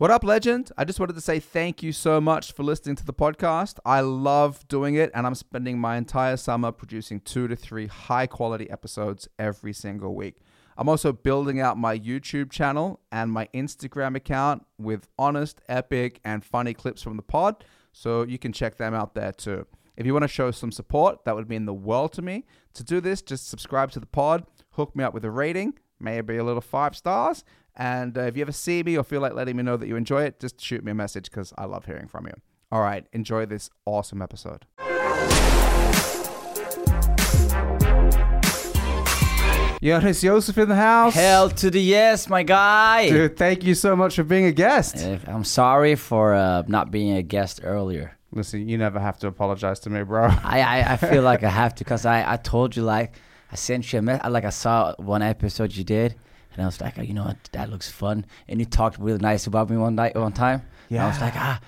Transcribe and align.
What 0.00 0.10
up, 0.10 0.24
legend? 0.24 0.72
I 0.78 0.86
just 0.86 0.98
wanted 0.98 1.12
to 1.16 1.20
say 1.20 1.40
thank 1.40 1.82
you 1.82 1.92
so 1.92 2.22
much 2.22 2.52
for 2.52 2.62
listening 2.62 2.96
to 2.96 3.04
the 3.04 3.12
podcast. 3.12 3.78
I 3.84 4.00
love 4.00 4.66
doing 4.66 4.94
it, 4.94 5.10
and 5.12 5.26
I'm 5.26 5.34
spending 5.34 5.78
my 5.78 5.98
entire 5.98 6.38
summer 6.38 6.72
producing 6.72 7.20
two 7.20 7.48
to 7.48 7.54
three 7.54 7.86
high 7.86 8.26
quality 8.26 8.70
episodes 8.70 9.28
every 9.38 9.74
single 9.74 10.14
week. 10.14 10.36
I'm 10.78 10.88
also 10.88 11.12
building 11.12 11.60
out 11.60 11.76
my 11.76 11.98
YouTube 11.98 12.50
channel 12.50 13.00
and 13.12 13.30
my 13.30 13.46
Instagram 13.52 14.16
account 14.16 14.64
with 14.78 15.06
honest, 15.18 15.60
epic, 15.68 16.18
and 16.24 16.42
funny 16.42 16.72
clips 16.72 17.02
from 17.02 17.18
the 17.18 17.22
pod, 17.22 17.62
so 17.92 18.22
you 18.22 18.38
can 18.38 18.54
check 18.54 18.78
them 18.78 18.94
out 18.94 19.14
there 19.14 19.32
too. 19.32 19.66
If 19.98 20.06
you 20.06 20.14
want 20.14 20.22
to 20.22 20.28
show 20.28 20.50
some 20.50 20.72
support, 20.72 21.26
that 21.26 21.36
would 21.36 21.50
mean 21.50 21.66
the 21.66 21.74
world 21.74 22.14
to 22.14 22.22
me. 22.22 22.46
To 22.72 22.82
do 22.82 23.02
this, 23.02 23.20
just 23.20 23.50
subscribe 23.50 23.90
to 23.90 24.00
the 24.00 24.06
pod, 24.06 24.46
hook 24.70 24.96
me 24.96 25.04
up 25.04 25.12
with 25.12 25.26
a 25.26 25.30
rating, 25.30 25.74
maybe 26.00 26.38
a 26.38 26.44
little 26.44 26.62
five 26.62 26.96
stars. 26.96 27.44
And 27.76 28.16
uh, 28.16 28.22
if 28.22 28.36
you 28.36 28.42
ever 28.42 28.52
see 28.52 28.82
me 28.82 28.96
or 28.96 29.04
feel 29.04 29.20
like 29.20 29.34
letting 29.34 29.56
me 29.56 29.62
know 29.62 29.76
that 29.76 29.86
you 29.88 29.96
enjoy 29.96 30.24
it, 30.24 30.40
just 30.40 30.60
shoot 30.60 30.84
me 30.84 30.92
a 30.92 30.94
message 30.94 31.24
because 31.30 31.52
I 31.56 31.64
love 31.64 31.86
hearing 31.86 32.08
from 32.08 32.26
you. 32.26 32.34
All 32.72 32.82
right, 32.82 33.06
enjoy 33.12 33.46
this 33.46 33.70
awesome 33.84 34.22
episode. 34.22 34.66
Jonis 39.82 40.22
Josef 40.22 40.58
in 40.58 40.68
the 40.68 40.74
house. 40.74 41.14
Hell 41.14 41.48
to 41.48 41.70
the 41.70 41.80
yes, 41.80 42.28
my 42.28 42.42
guy. 42.42 43.08
Dude, 43.08 43.36
thank 43.38 43.64
you 43.64 43.74
so 43.74 43.96
much 43.96 44.16
for 44.16 44.24
being 44.24 44.44
a 44.44 44.52
guest. 44.52 44.98
Uh, 44.98 45.18
I'm 45.26 45.42
sorry 45.44 45.94
for 45.94 46.34
uh, 46.34 46.64
not 46.66 46.90
being 46.90 47.16
a 47.16 47.22
guest 47.22 47.60
earlier. 47.64 48.14
Listen, 48.30 48.68
you 48.68 48.76
never 48.76 49.00
have 49.00 49.18
to 49.20 49.26
apologize 49.26 49.80
to 49.80 49.90
me, 49.90 50.02
bro. 50.02 50.24
I, 50.44 50.60
I, 50.60 50.92
I 50.92 50.96
feel 50.98 51.22
like 51.22 51.42
I 51.42 51.48
have 51.48 51.74
to 51.76 51.84
because 51.84 52.04
I, 52.04 52.30
I 52.30 52.36
told 52.36 52.76
you 52.76 52.82
like 52.82 53.14
I 53.50 53.56
sent 53.56 53.90
you 53.92 54.00
a 54.00 54.02
message. 54.02 54.30
Like 54.30 54.44
I 54.44 54.50
saw 54.50 54.94
one 54.98 55.22
episode 55.22 55.74
you 55.74 55.82
did, 55.82 56.14
and 56.52 56.62
I 56.62 56.66
was 56.66 56.80
like, 56.80 56.98
oh, 56.98 57.02
you 57.02 57.14
know 57.14 57.24
what, 57.24 57.36
that 57.52 57.70
looks 57.70 57.90
fun. 57.90 58.26
And 58.48 58.60
he 58.60 58.66
talked 58.66 58.98
really 58.98 59.18
nice 59.18 59.46
about 59.46 59.70
me 59.70 59.76
one 59.76 59.94
night, 59.94 60.16
one 60.16 60.32
time. 60.32 60.62
Yeah. 60.88 61.04
I 61.04 61.08
was 61.08 61.20
like, 61.20 61.34
ah, 61.36 61.60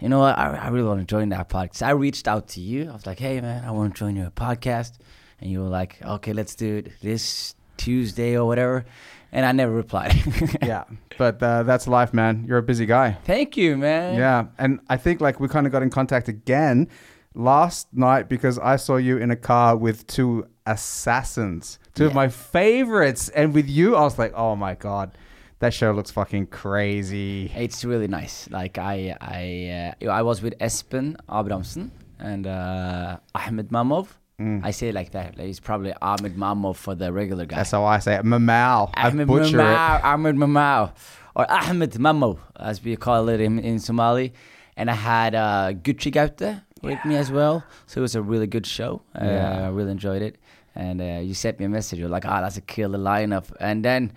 you 0.00 0.08
know 0.08 0.20
what, 0.20 0.38
I, 0.38 0.56
I 0.56 0.68
really 0.68 0.88
want 0.88 1.00
to 1.00 1.06
join 1.06 1.28
that 1.30 1.48
podcast. 1.48 1.82
I 1.82 1.90
reached 1.90 2.26
out 2.26 2.48
to 2.48 2.60
you. 2.60 2.88
I 2.88 2.92
was 2.92 3.06
like, 3.06 3.18
hey 3.18 3.40
man, 3.40 3.64
I 3.64 3.70
want 3.70 3.94
to 3.94 3.98
join 3.98 4.16
your 4.16 4.30
podcast, 4.30 4.98
and 5.40 5.50
you 5.50 5.60
were 5.60 5.68
like, 5.68 5.98
okay, 6.02 6.32
let's 6.32 6.54
do 6.54 6.76
it 6.76 6.92
this 7.02 7.54
Tuesday 7.76 8.36
or 8.36 8.46
whatever. 8.46 8.84
And 9.32 9.46
I 9.46 9.52
never 9.52 9.72
replied. 9.72 10.14
yeah, 10.62 10.84
but 11.16 11.40
uh, 11.42 11.62
that's 11.62 11.86
life, 11.86 12.12
man. 12.12 12.44
You're 12.48 12.58
a 12.58 12.62
busy 12.62 12.84
guy. 12.84 13.12
Thank 13.24 13.56
you, 13.56 13.76
man. 13.76 14.16
Yeah, 14.18 14.46
and 14.58 14.80
I 14.88 14.96
think 14.96 15.20
like 15.20 15.38
we 15.38 15.48
kind 15.48 15.66
of 15.66 15.72
got 15.72 15.82
in 15.82 15.90
contact 15.90 16.28
again 16.28 16.88
last 17.34 17.88
night 17.92 18.28
because 18.28 18.58
I 18.58 18.76
saw 18.76 18.96
you 18.96 19.18
in 19.18 19.30
a 19.30 19.36
car 19.36 19.76
with 19.76 20.06
two 20.06 20.46
assassins, 20.66 21.78
two 21.94 22.06
of 22.06 22.14
my 22.14 22.28
favorites, 22.28 23.28
and 23.30 23.54
with 23.54 23.68
you, 23.68 23.96
I 23.96 24.02
was 24.02 24.18
like, 24.18 24.32
oh 24.34 24.56
my 24.56 24.74
god, 24.74 25.16
that 25.60 25.72
show 25.74 25.92
looks 25.92 26.10
fucking 26.10 26.46
crazy. 26.46 27.50
It's 27.54 27.84
really 27.84 28.08
nice. 28.08 28.48
Like 28.50 28.78
I, 28.78 29.16
I, 29.20 29.96
uh, 30.06 30.10
I 30.10 30.22
was 30.22 30.42
with 30.42 30.58
Espen 30.58 31.16
Abrahamsen 31.28 31.90
and 32.18 32.46
uh, 32.46 33.18
Ahmed 33.34 33.68
Mamov. 33.70 34.08
Mm. 34.40 34.64
I 34.64 34.70
say 34.70 34.88
it 34.88 34.94
like 34.94 35.10
that. 35.12 35.36
Like, 35.36 35.48
it's 35.48 35.60
probably 35.60 35.92
Ahmed 36.00 36.34
Mamov 36.36 36.76
for 36.76 36.94
the 36.94 37.12
regular 37.12 37.44
guy. 37.44 37.56
That's 37.56 37.72
how 37.72 37.84
I 37.84 37.98
say 37.98 38.14
it. 38.14 38.24
Mamau. 38.24 38.90
Ahmed. 38.96 39.28
Mamau, 39.28 40.02
Ahmed 40.02 40.36
Mamau, 40.36 40.92
or 41.36 41.50
Ahmed 41.50 41.92
Mamov, 41.92 42.38
as 42.58 42.82
we 42.82 42.96
call 42.96 43.28
it 43.28 43.40
in, 43.40 43.58
in 43.58 43.78
Somali. 43.78 44.32
And 44.78 44.90
I 44.90 44.94
had 44.94 45.34
uh, 45.34 45.72
Gucci 45.74 46.10
Gaute 46.10 46.62
with 46.80 47.04
me 47.04 47.16
as 47.16 47.30
well. 47.30 47.62
So 47.86 48.00
it 48.00 48.02
was 48.02 48.14
a 48.14 48.22
really 48.22 48.46
good 48.46 48.64
show. 48.66 49.02
Uh, 49.14 49.24
Yeah. 49.26 49.66
I 49.66 49.68
really 49.68 49.90
enjoyed 49.90 50.22
it. 50.22 50.36
And 50.74 51.00
uh, 51.00 51.20
you 51.22 51.34
sent 51.34 51.58
me 51.58 51.64
a 51.66 51.68
message. 51.68 51.98
You're 51.98 52.08
like, 52.08 52.26
"Ah, 52.26 52.40
that's 52.40 52.56
a 52.56 52.60
killer 52.60 52.98
lineup." 52.98 53.46
And 53.60 53.84
then 53.84 54.12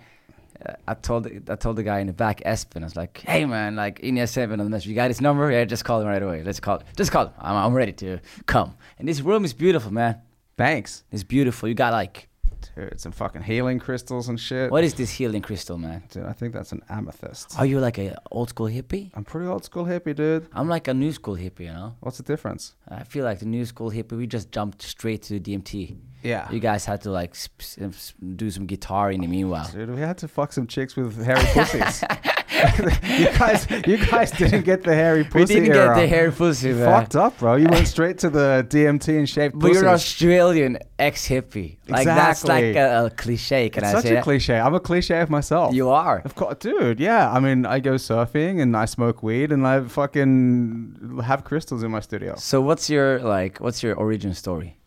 uh, 0.64 0.74
I 0.86 0.94
told 0.94 1.26
I 1.48 1.56
told 1.56 1.76
the 1.76 1.82
guy 1.82 1.98
in 2.00 2.06
the 2.06 2.12
back, 2.12 2.40
Espen, 2.44 2.82
I 2.82 2.84
was 2.84 2.96
like, 2.96 3.18
"Hey 3.26 3.44
man, 3.44 3.76
like 3.76 4.00
sent 4.26 4.50
me 4.50 4.52
on 4.52 4.58
the 4.58 4.64
message. 4.64 4.88
You 4.88 4.94
got 4.94 5.10
his 5.10 5.20
number? 5.20 5.50
Yeah, 5.50 5.64
just 5.64 5.84
call 5.84 6.00
him 6.00 6.06
right 6.06 6.22
away. 6.22 6.42
Let's 6.44 6.60
call. 6.60 6.82
Just 6.96 7.10
call 7.10 7.26
him. 7.26 7.32
I'm, 7.38 7.56
I'm 7.56 7.74
ready 7.74 7.92
to 7.92 8.20
come." 8.46 8.76
And 8.98 9.08
this 9.08 9.20
room 9.20 9.44
is 9.44 9.52
beautiful, 9.52 9.92
man. 9.92 10.20
Thanks. 10.56 11.04
It's 11.10 11.24
beautiful. 11.24 11.68
You 11.68 11.74
got 11.74 11.92
like, 11.92 12.28
Dude, 12.76 13.00
some 13.00 13.12
fucking 13.12 13.42
healing 13.42 13.78
crystals 13.78 14.28
and 14.28 14.38
shit. 14.38 14.70
what 14.70 14.84
is 14.84 14.94
this 14.94 15.10
healing 15.10 15.42
crystal, 15.42 15.76
man? 15.78 16.02
Dude, 16.10 16.24
I 16.24 16.32
think 16.32 16.52
that's 16.54 16.72
an 16.72 16.82
amethyst. 16.88 17.58
Are 17.58 17.66
you 17.66 17.80
like 17.80 17.98
a 17.98 18.16
old 18.30 18.48
school 18.50 18.68
hippie? 18.68 19.10
I'm 19.14 19.24
pretty 19.24 19.46
old 19.46 19.64
school 19.64 19.84
hippie, 19.84 20.14
dude. 20.14 20.48
I'm 20.52 20.68
like 20.68 20.88
a 20.88 20.94
new 20.94 21.12
school 21.12 21.36
hippie, 21.36 21.60
you 21.60 21.72
know. 21.72 21.96
What's 22.00 22.16
the 22.18 22.22
difference? 22.22 22.74
I 22.88 23.04
feel 23.04 23.24
like 23.24 23.40
the 23.40 23.46
new 23.46 23.64
school 23.66 23.90
hippie. 23.90 24.16
We 24.16 24.26
just 24.26 24.50
jumped 24.50 24.82
straight 24.82 25.22
to 25.24 25.40
DMT. 25.40 25.96
Yeah. 26.24 26.50
You 26.50 26.58
guys 26.58 26.84
had 26.84 27.02
to 27.02 27.10
like 27.10 27.34
sp- 27.36 27.60
sp- 27.60 28.16
do 28.36 28.50
some 28.50 28.66
guitar 28.66 29.12
in 29.12 29.20
the 29.20 29.26
meanwhile. 29.26 29.68
Dude, 29.70 29.90
we 29.94 30.00
had 30.00 30.18
to 30.18 30.28
fuck 30.28 30.52
some 30.52 30.66
chicks 30.66 30.96
with 30.96 31.22
hairy 31.24 31.44
pussies. 31.52 32.02
you 32.78 33.26
guys, 33.38 33.66
you 33.86 33.98
guys 33.98 34.30
didn't 34.30 34.64
get 34.64 34.84
the 34.84 34.94
hairy 34.94 35.24
pussy. 35.24 35.54
We 35.54 35.60
didn't 35.60 35.76
era. 35.76 35.88
get 35.88 35.94
the 35.96 36.04
uh, 36.04 36.08
hair 36.08 36.32
pussy, 36.32 36.72
man. 36.72 36.84
fucked 36.86 37.16
up, 37.16 37.38
bro. 37.38 37.56
You 37.56 37.68
went 37.68 37.86
straight 37.96 38.18
to 38.18 38.30
the 38.30 38.66
DMT 38.70 39.18
and 39.18 39.28
shaved 39.28 39.58
But 39.58 39.72
you're. 39.72 39.88
Australian 39.88 40.78
ex 40.98 41.28
hippie. 41.28 41.76
Like 41.88 42.06
that's 42.06 42.44
like 42.44 42.76
a, 42.76 43.06
a 43.06 43.10
cliche. 43.10 43.68
Can 43.70 43.84
It's 43.84 43.90
I 43.90 43.96
such 43.96 44.02
say 44.04 44.10
a 44.12 44.14
that? 44.14 44.24
cliche. 44.24 44.58
I'm 44.58 44.74
a 44.74 44.80
cliche 44.80 45.20
of 45.20 45.30
myself. 45.30 45.74
You 45.74 45.90
are. 45.90 46.22
Of 46.24 46.36
course, 46.36 46.56
dude. 46.60 47.00
Yeah, 47.00 47.30
I 47.30 47.40
mean, 47.40 47.66
I 47.66 47.80
go 47.80 47.94
surfing 47.94 48.62
and 48.62 48.76
I 48.76 48.86
smoke 48.86 49.22
weed 49.22 49.52
and 49.52 49.66
I 49.66 49.82
fucking 49.82 51.20
have 51.24 51.44
crystals 51.44 51.82
in 51.82 51.90
my 51.90 52.00
studio. 52.00 52.34
So 52.36 52.60
what's 52.62 52.88
your 52.88 53.18
like? 53.20 53.58
What's 53.58 53.82
your 53.82 53.94
origin 53.96 54.32
story? 54.32 54.78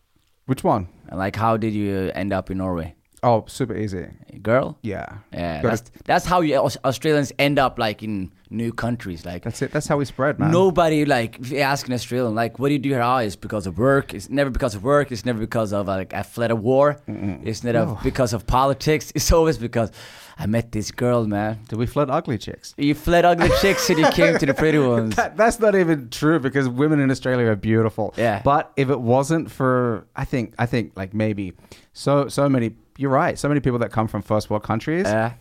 Which 0.48 0.64
one? 0.64 0.88
Like, 1.12 1.36
how 1.36 1.58
did 1.58 1.74
you 1.74 2.10
end 2.14 2.32
up 2.32 2.50
in 2.50 2.56
Norway? 2.56 2.94
Oh, 3.22 3.44
super 3.48 3.76
easy. 3.76 4.06
Girl? 4.42 4.78
Yeah. 4.82 5.18
Yeah, 5.32 5.60
that's 5.62 5.90
that's 6.04 6.24
how 6.24 6.40
you 6.40 6.56
Aus- 6.56 6.76
Australians 6.84 7.32
end 7.38 7.58
up 7.58 7.78
like 7.78 8.02
in 8.02 8.30
new 8.50 8.72
countries. 8.72 9.26
Like 9.26 9.42
That's 9.42 9.60
it. 9.60 9.72
That's 9.72 9.88
how 9.88 9.96
we 9.98 10.04
spread, 10.04 10.38
man. 10.38 10.50
nobody 10.52 11.04
like 11.04 11.38
if 11.40 11.50
you 11.50 11.58
ask 11.58 11.86
an 11.88 11.94
Australian 11.94 12.34
like, 12.36 12.58
what 12.58 12.68
do 12.68 12.74
you 12.74 12.78
do 12.78 12.90
here? 12.90 13.02
Oh, 13.02 13.16
it's 13.16 13.34
because 13.36 13.66
of 13.66 13.76
work. 13.76 14.14
It's 14.14 14.28
never 14.30 14.50
because 14.50 14.74
of 14.76 14.84
work. 14.84 15.10
It's 15.10 15.24
never 15.24 15.40
because 15.40 15.72
of 15.72 15.88
like 15.88 16.14
I 16.14 16.22
fled 16.22 16.50
a 16.52 16.56
war. 16.56 17.00
It's 17.08 17.64
never 17.64 17.96
because 18.04 18.32
of 18.32 18.46
politics. 18.46 19.12
It's 19.16 19.32
always 19.32 19.58
because 19.58 19.90
I 20.38 20.46
met 20.46 20.70
this 20.70 20.92
girl, 20.92 21.26
man. 21.26 21.58
Did 21.68 21.78
we 21.80 21.86
fled 21.86 22.10
ugly 22.10 22.38
chicks? 22.38 22.72
You 22.78 22.94
fled 22.94 23.24
ugly 23.24 23.50
chicks 23.60 23.90
and 23.90 23.98
you 23.98 24.08
came 24.12 24.38
to 24.38 24.46
the 24.46 24.54
pretty 24.54 24.78
ones. 24.78 25.16
That, 25.16 25.36
that's 25.36 25.58
not 25.58 25.74
even 25.74 26.08
true 26.10 26.38
because 26.38 26.68
women 26.68 27.00
in 27.00 27.10
Australia 27.10 27.46
are 27.46 27.56
beautiful. 27.56 28.14
Yeah. 28.16 28.40
But 28.44 28.72
if 28.76 28.88
it 28.90 29.00
wasn't 29.00 29.50
for, 29.50 30.06
I 30.14 30.24
think, 30.24 30.54
I 30.56 30.66
think 30.66 30.92
like 30.96 31.12
maybe 31.14 31.54
so 31.92 32.28
so 32.28 32.48
many. 32.48 32.76
You're 32.98 33.10
right. 33.10 33.38
So 33.38 33.48
many 33.48 33.60
people 33.60 33.78
that 33.78 33.90
come 33.92 34.08
from 34.08 34.20
first 34.22 34.50
world 34.50 34.64
countries, 34.64 35.06
Yeah. 35.06 35.32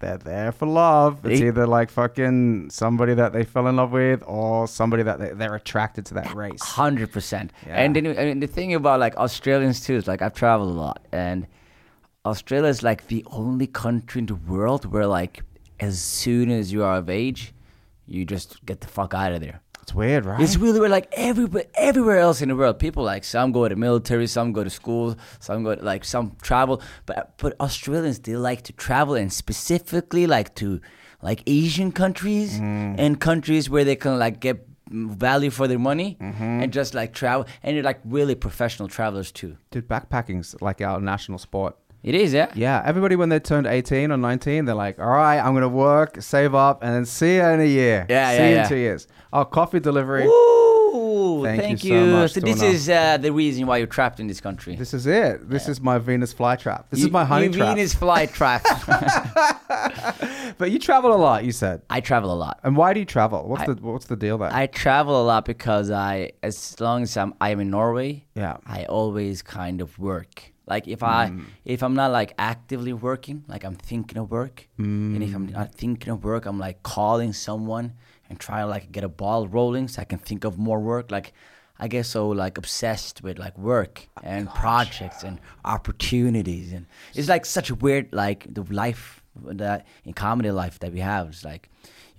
they're 0.00 0.16
there 0.18 0.50
for 0.50 0.66
love. 0.66 1.24
It's 1.26 1.40
either 1.42 1.66
like 1.66 1.90
fucking 1.90 2.70
somebody 2.70 3.14
that 3.14 3.32
they 3.34 3.44
fell 3.44 3.66
in 3.68 3.76
love 3.76 3.92
with, 3.92 4.24
or 4.26 4.66
somebody 4.66 5.02
that 5.04 5.18
they, 5.20 5.30
they're 5.34 5.54
attracted 5.54 6.06
to 6.06 6.14
that 6.14 6.34
race. 6.34 6.62
Hundred 6.62 7.12
percent. 7.12 7.52
Yeah. 7.66 7.76
And 7.82 7.94
then 7.94 8.06
I 8.18 8.24
mean, 8.24 8.40
the 8.40 8.46
thing 8.46 8.74
about 8.74 8.98
like 8.98 9.14
Australians 9.16 9.80
too 9.86 9.94
is 9.94 10.08
like 10.08 10.22
I've 10.22 10.34
traveled 10.34 10.70
a 10.70 10.78
lot, 10.86 11.06
and 11.12 11.46
Australia 12.24 12.68
is 12.68 12.82
like 12.82 13.08
the 13.08 13.24
only 13.30 13.66
country 13.66 14.20
in 14.20 14.26
the 14.26 14.34
world 14.34 14.86
where 14.86 15.06
like 15.06 15.42
as 15.80 16.00
soon 16.00 16.50
as 16.50 16.72
you 16.72 16.82
are 16.84 16.96
of 16.96 17.10
age, 17.10 17.52
you 18.06 18.24
just 18.24 18.64
get 18.64 18.80
the 18.80 18.86
fuck 18.88 19.12
out 19.14 19.32
of 19.32 19.40
there. 19.40 19.60
It's 19.82 19.94
weird, 19.94 20.24
right? 20.24 20.40
It's 20.40 20.56
really 20.56 20.78
weird. 20.78 20.92
Like 20.92 21.08
everywhere, 21.12 21.64
everywhere 21.74 22.18
else 22.18 22.40
in 22.40 22.48
the 22.48 22.56
world, 22.56 22.78
people 22.78 23.02
like 23.02 23.24
some 23.24 23.50
go 23.50 23.68
to 23.68 23.74
military, 23.74 24.28
some 24.28 24.52
go 24.52 24.62
to 24.62 24.70
school, 24.70 25.16
some 25.40 25.64
go 25.64 25.74
to, 25.74 25.82
like 25.82 26.04
some 26.04 26.36
travel. 26.40 26.80
But 27.04 27.36
but 27.38 27.58
Australians 27.60 28.20
they 28.20 28.36
like 28.36 28.62
to 28.62 28.72
travel 28.72 29.14
and 29.14 29.32
specifically 29.32 30.26
like 30.26 30.54
to 30.56 30.80
like 31.20 31.42
Asian 31.46 31.90
countries 31.92 32.58
mm. 32.58 32.94
and 32.98 33.20
countries 33.20 33.68
where 33.68 33.84
they 33.84 33.96
can 33.96 34.18
like 34.18 34.40
get 34.40 34.66
value 34.92 35.50
for 35.50 35.66
their 35.66 35.78
money 35.78 36.16
mm-hmm. 36.20 36.42
and 36.62 36.72
just 36.72 36.94
like 36.94 37.12
travel. 37.12 37.46
And 37.62 37.76
they're 37.76 37.82
like 37.82 38.00
really 38.04 38.34
professional 38.34 38.88
travelers 38.88 39.32
too. 39.32 39.56
Dude, 39.70 39.88
backpacking's 39.88 40.54
like 40.60 40.80
our 40.80 41.00
national 41.00 41.38
sport. 41.38 41.76
It 42.02 42.16
is, 42.16 42.32
yeah. 42.32 42.50
Yeah, 42.56 42.82
everybody 42.84 43.14
when 43.14 43.28
they 43.28 43.38
turned 43.38 43.66
18 43.66 44.10
or 44.10 44.16
19, 44.16 44.64
they're 44.64 44.74
like, 44.74 44.98
all 44.98 45.06
right, 45.06 45.38
I'm 45.38 45.52
going 45.52 45.62
to 45.62 45.68
work, 45.68 46.20
save 46.20 46.52
up, 46.54 46.82
and 46.82 46.92
then 46.94 47.04
see 47.04 47.36
you 47.36 47.44
in 47.44 47.60
a 47.60 47.64
year. 47.64 48.06
Yeah, 48.10 48.30
see 48.32 48.36
yeah, 48.38 48.48
you 48.48 48.54
yeah. 48.56 48.62
in 48.64 48.68
two 48.68 48.76
years. 48.76 49.06
Oh, 49.32 49.44
coffee 49.44 49.78
delivery. 49.78 50.26
Ooh, 50.26 51.42
Thank 51.44 51.62
thank, 51.62 51.84
you 51.84 51.94
you. 51.94 52.00
so 52.00 52.06
much, 52.16 52.32
so 52.32 52.40
this 52.40 52.60
is 52.60 52.88
uh, 52.88 53.16
the 53.18 53.32
reason 53.32 53.66
why 53.66 53.76
you're 53.78 53.86
trapped 53.86 54.18
in 54.18 54.26
this 54.26 54.40
country. 54.40 54.74
This 54.74 54.92
is 54.92 55.06
it. 55.06 55.48
This 55.48 55.68
is 55.68 55.80
my 55.80 55.98
Venus 55.98 56.34
flytrap. 56.34 56.84
This 56.90 57.00
You- 57.00 57.06
is 57.06 57.12
my 57.12 57.24
honey 57.24 57.46
you 57.46 57.52
trap. 57.52 57.76
Venus 57.76 57.94
fly 57.94 58.26
trap. 58.26 58.62
But 60.58 60.70
you 60.70 60.78
travel 60.78 61.14
a 61.14 61.16
lot, 61.16 61.44
you 61.44 61.52
said. 61.52 61.80
I 61.88 62.00
travel 62.00 62.30
a 62.32 62.36
lot. 62.36 62.60
And 62.62 62.76
why 62.76 62.92
do 62.92 63.00
you 63.00 63.06
travel? 63.06 63.48
What's 63.48 63.62
I- 63.62 63.72
the 63.72 63.82
what's 63.82 64.06
the 64.06 64.16
deal 64.16 64.38
there? 64.38 64.52
I 64.52 64.66
travel 64.66 65.20
a 65.20 65.24
lot 65.24 65.44
because 65.44 65.90
I, 65.90 66.32
as 66.42 66.78
long 66.78 67.02
as 67.04 67.16
I'm, 67.16 67.32
I'm 67.40 67.58
in 67.60 67.70
Norway, 67.70 68.26
yeah. 68.34 68.58
I 68.66 68.84
always 68.84 69.40
kind 69.42 69.80
of 69.80 69.98
work. 69.98 70.51
Like 70.66 70.86
if 70.86 71.02
I, 71.02 71.28
Mm. 71.28 71.44
if 71.64 71.82
I'm 71.82 71.94
not 71.94 72.12
like 72.12 72.34
actively 72.38 72.92
working, 72.92 73.44
like 73.48 73.64
I'm 73.64 73.74
thinking 73.74 74.18
of 74.18 74.30
work, 74.30 74.68
and 74.78 75.22
if 75.22 75.34
I'm 75.34 75.48
Mm. 75.48 75.52
not 75.52 75.74
thinking 75.74 76.12
of 76.12 76.22
work, 76.24 76.46
I'm 76.46 76.58
like 76.58 76.82
calling 76.82 77.32
someone 77.32 77.94
and 78.30 78.38
trying 78.38 78.64
to 78.64 78.70
like 78.70 78.92
get 78.92 79.04
a 79.04 79.08
ball 79.08 79.48
rolling 79.48 79.88
so 79.88 80.00
I 80.02 80.04
can 80.04 80.18
think 80.18 80.44
of 80.44 80.58
more 80.58 80.80
work. 80.80 81.10
Like 81.10 81.32
I 81.78 81.88
get 81.88 82.06
so 82.06 82.28
like 82.28 82.58
obsessed 82.58 83.22
with 83.24 83.38
like 83.38 83.58
work 83.58 84.08
and 84.22 84.48
projects 84.54 85.24
and 85.24 85.40
opportunities, 85.64 86.72
and 86.72 86.86
it's 87.14 87.28
like 87.28 87.44
such 87.44 87.70
a 87.70 87.74
weird 87.74 88.08
like 88.12 88.46
the 88.54 88.62
life 88.70 89.22
that 89.44 89.86
in 90.04 90.12
comedy 90.12 90.50
life 90.50 90.78
that 90.78 90.92
we 90.92 91.00
have. 91.00 91.28
It's 91.28 91.44
like 91.44 91.68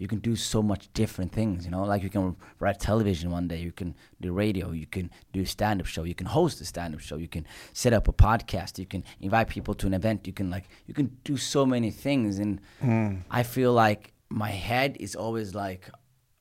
you 0.03 0.09
can 0.09 0.19
do 0.19 0.35
so 0.35 0.61
much 0.61 0.91
different 0.93 1.31
things. 1.31 1.63
You 1.63 1.71
know, 1.71 1.83
like 1.85 2.03
you 2.03 2.09
can 2.09 2.35
write 2.59 2.77
television 2.77 3.31
one 3.31 3.47
day, 3.47 3.59
you 3.59 3.71
can 3.71 3.95
do 4.19 4.33
radio, 4.33 4.71
you 4.71 4.85
can 4.85 5.09
do 5.31 5.45
stand 5.45 5.79
up 5.79 5.87
show, 5.87 6.03
you 6.03 6.13
can 6.13 6.27
host 6.27 6.59
a 6.59 6.65
stand 6.65 6.93
up 6.93 6.99
show, 6.99 7.15
you 7.15 7.29
can 7.29 7.47
set 7.71 7.93
up 7.93 8.09
a 8.09 8.11
podcast, 8.11 8.77
you 8.77 8.85
can 8.85 9.05
invite 9.21 9.47
people 9.47 9.73
to 9.75 9.87
an 9.87 9.93
event, 9.93 10.27
you 10.27 10.33
can 10.33 10.49
like 10.49 10.65
you 10.87 10.93
can 10.93 11.07
do 11.23 11.37
so 11.37 11.65
many 11.65 11.89
things. 11.89 12.37
And 12.37 12.59
hmm. 12.81 13.19
I 13.31 13.43
feel 13.43 13.71
like 13.71 14.11
my 14.27 14.51
head 14.51 14.97
is 14.99 15.15
always 15.15 15.55
like 15.55 15.89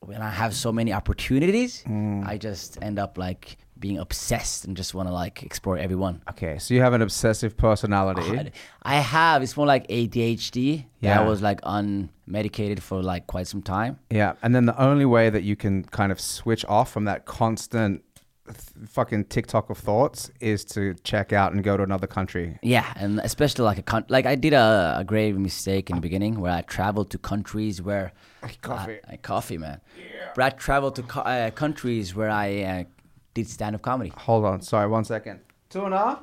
when 0.00 0.20
I 0.20 0.30
have 0.30 0.54
so 0.54 0.72
many 0.72 0.92
opportunities, 0.92 1.82
hmm. 1.82 2.24
I 2.26 2.38
just 2.38 2.82
end 2.82 2.98
up 2.98 3.16
like 3.16 3.58
being 3.82 3.98
obsessed 3.98 4.64
and 4.64 4.74
just 4.74 4.94
want 4.94 5.08
to 5.08 5.12
like 5.12 5.42
explore 5.42 5.76
everyone. 5.76 6.22
Okay, 6.30 6.56
so 6.58 6.72
you 6.72 6.80
have 6.80 6.94
an 6.94 7.02
obsessive 7.02 7.56
personality. 7.58 8.50
I 8.82 8.94
have. 8.94 9.42
It's 9.42 9.56
more 9.58 9.66
like 9.66 9.86
ADHD. 9.88 10.86
Yeah. 11.00 11.10
Yeah. 11.10 11.20
I 11.20 11.28
was 11.28 11.42
like 11.42 11.60
unmedicated 11.62 12.80
for 12.80 13.02
like 13.02 13.26
quite 13.26 13.46
some 13.48 13.60
time. 13.60 13.98
Yeah, 14.08 14.32
and 14.42 14.54
then 14.54 14.64
the 14.66 14.80
only 14.80 15.04
way 15.04 15.28
that 15.28 15.42
you 15.42 15.56
can 15.56 15.84
kind 15.84 16.10
of 16.12 16.18
switch 16.20 16.64
off 16.66 16.90
from 16.92 17.04
that 17.06 17.24
constant 17.26 18.02
th- 18.46 18.88
fucking 18.88 19.24
TikTok 19.26 19.68
of 19.70 19.78
thoughts 19.78 20.30
is 20.40 20.64
to 20.66 20.94
check 21.02 21.32
out 21.32 21.52
and 21.52 21.64
go 21.64 21.76
to 21.76 21.82
another 21.82 22.06
country. 22.06 22.58
Yeah, 22.62 22.86
and 22.96 23.18
especially 23.20 23.64
like 23.64 23.78
a 23.78 23.82
con- 23.82 24.06
like 24.08 24.26
I 24.26 24.36
did 24.36 24.52
a, 24.52 24.96
a 24.98 25.04
grave 25.04 25.36
mistake 25.38 25.90
in 25.90 25.96
the 25.96 26.02
beginning 26.02 26.40
where 26.40 26.52
I 26.52 26.62
traveled 26.62 27.10
to 27.10 27.18
countries 27.18 27.82
where 27.82 28.12
Coffee. 28.62 28.98
I, 29.08 29.16
coffee 29.16 29.58
man. 29.58 29.80
But 30.34 30.44
I 30.44 30.50
traveled 30.50 30.94
to 30.96 31.02
co- 31.02 31.20
uh, 31.20 31.50
countries 31.50 32.14
where 32.14 32.30
I 32.30 32.62
uh, 32.62 32.84
did 33.34 33.48
stand 33.48 33.74
up 33.74 33.82
comedy. 33.82 34.12
Hold 34.16 34.44
on, 34.44 34.60
sorry, 34.62 34.88
one 34.88 35.04
second. 35.04 35.40
Tuna? 35.70 36.20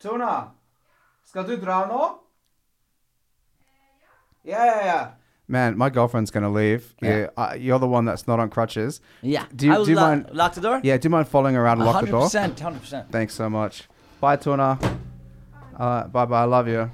Tuna? 0.00 0.50
Ska 1.24 1.42
du 1.42 1.56
dra 1.56 1.86
nå? 1.86 2.18
Yeah, 4.44 4.64
yeah, 4.64 4.84
yeah. 4.84 5.08
Man, 5.48 5.76
my 5.78 5.90
girlfriend's 5.90 6.30
gonna 6.30 6.50
leave. 6.50 6.94
Yeah. 7.00 7.18
Yeah, 7.18 7.26
uh, 7.36 7.54
you're 7.54 7.78
the 7.78 7.86
one 7.86 8.04
that's 8.04 8.26
not 8.26 8.40
on 8.40 8.48
crutches. 8.50 9.00
Yeah. 9.22 9.44
Do 9.54 9.66
you- 9.66 9.72
I 9.72 9.84
do 9.84 9.90
you 9.90 9.96
lo- 9.96 10.02
mind- 10.02 10.30
lock 10.32 10.54
the 10.54 10.60
door? 10.60 10.80
Yeah, 10.82 10.96
do 10.96 11.06
you 11.06 11.10
mind 11.10 11.28
following 11.28 11.56
around 11.56 11.78
and 11.78 11.86
lock 11.86 12.04
the 12.04 12.10
door? 12.10 12.26
100%, 12.28 12.56
100%. 12.60 13.10
Thanks 13.12 13.34
so 13.34 13.48
much. 13.48 13.88
Bye, 14.20 14.36
Tuna. 14.36 14.78
Uh, 15.78 16.08
bye 16.08 16.24
bye. 16.24 16.40
I 16.42 16.44
love 16.44 16.66
you. 16.68 16.90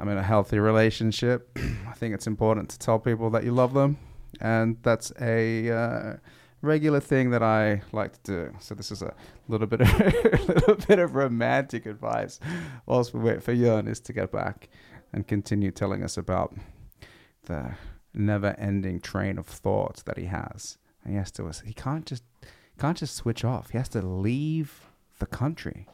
I'm 0.00 0.08
in 0.08 0.18
a 0.18 0.22
healthy 0.22 0.58
relationship. 0.60 1.50
I 1.88 1.92
think 1.94 2.14
it's 2.14 2.26
important 2.28 2.68
to 2.70 2.78
tell 2.78 2.98
people 3.00 3.30
that 3.30 3.42
you 3.44 3.50
love 3.52 3.74
them, 3.74 3.96
and 4.40 4.76
that's 4.82 5.12
a 5.20 5.70
uh, 5.70 6.16
regular 6.62 7.00
thing 7.00 7.30
that 7.30 7.42
I 7.42 7.82
like 7.92 8.22
to 8.24 8.32
do. 8.32 8.52
So 8.60 8.74
this 8.74 8.90
is 8.90 9.02
a 9.02 9.14
little 9.48 9.66
bit 9.66 9.80
of 9.80 9.88
a 9.88 10.42
little 10.52 10.74
bit 10.74 10.98
of 10.98 11.14
romantic 11.14 11.86
advice, 11.86 12.40
whilst 12.86 13.14
we 13.14 13.20
wait 13.20 13.42
for 13.42 13.54
Jonis 13.54 14.02
to 14.04 14.12
get 14.12 14.32
back 14.32 14.68
and 15.12 15.26
continue 15.26 15.70
telling 15.70 16.02
us 16.02 16.16
about 16.16 16.54
the 17.44 17.74
never-ending 18.14 19.00
train 19.00 19.38
of 19.38 19.46
thoughts 19.46 20.02
that 20.02 20.18
he 20.18 20.26
has. 20.26 20.78
And 21.04 21.12
he 21.14 21.18
has 21.18 21.30
to. 21.32 21.50
He 21.64 21.72
can't 21.72 22.04
just 22.04 22.24
can't 22.78 22.96
just 22.96 23.14
switch 23.14 23.44
off. 23.44 23.70
He 23.70 23.78
has 23.78 23.88
to 23.90 24.02
leave 24.02 24.88
the 25.18 25.26
country. 25.26 25.86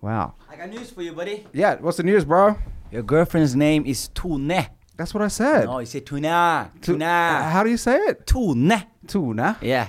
Wow. 0.00 0.34
I 0.50 0.56
got 0.56 0.70
news 0.70 0.90
for 0.90 1.02
you, 1.02 1.12
buddy. 1.12 1.46
Yeah, 1.52 1.76
what's 1.76 1.98
the 1.98 2.02
news, 2.02 2.24
bro? 2.24 2.58
Your 2.90 3.02
girlfriend's 3.02 3.54
name 3.54 3.86
is 3.86 4.08
Tune. 4.08 4.66
That's 4.96 5.14
what 5.14 5.22
I 5.22 5.28
said. 5.28 5.64
No, 5.66 5.78
you 5.78 5.86
say 5.86 6.00
Tuna. 6.00 6.70
Tu- 6.80 6.92
Tuna. 6.92 7.04
uh, 7.04 7.50
how 7.50 7.62
do 7.62 7.70
you 7.70 7.76
say 7.76 7.96
it? 7.96 8.26
Tune. 8.26 8.72
Tuna. 9.06 9.56
Yeah. 9.60 9.88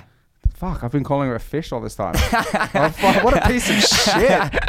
Fuck, 0.54 0.82
I've 0.84 0.92
been 0.92 1.04
calling 1.04 1.28
her 1.28 1.34
a 1.34 1.40
fish 1.40 1.72
all 1.72 1.80
this 1.80 1.94
time. 1.96 2.14
oh, 2.16 2.88
fuck, 2.96 3.24
what 3.24 3.36
a 3.36 3.46
piece 3.48 3.68
of 3.68 3.76
shit. 3.76 4.30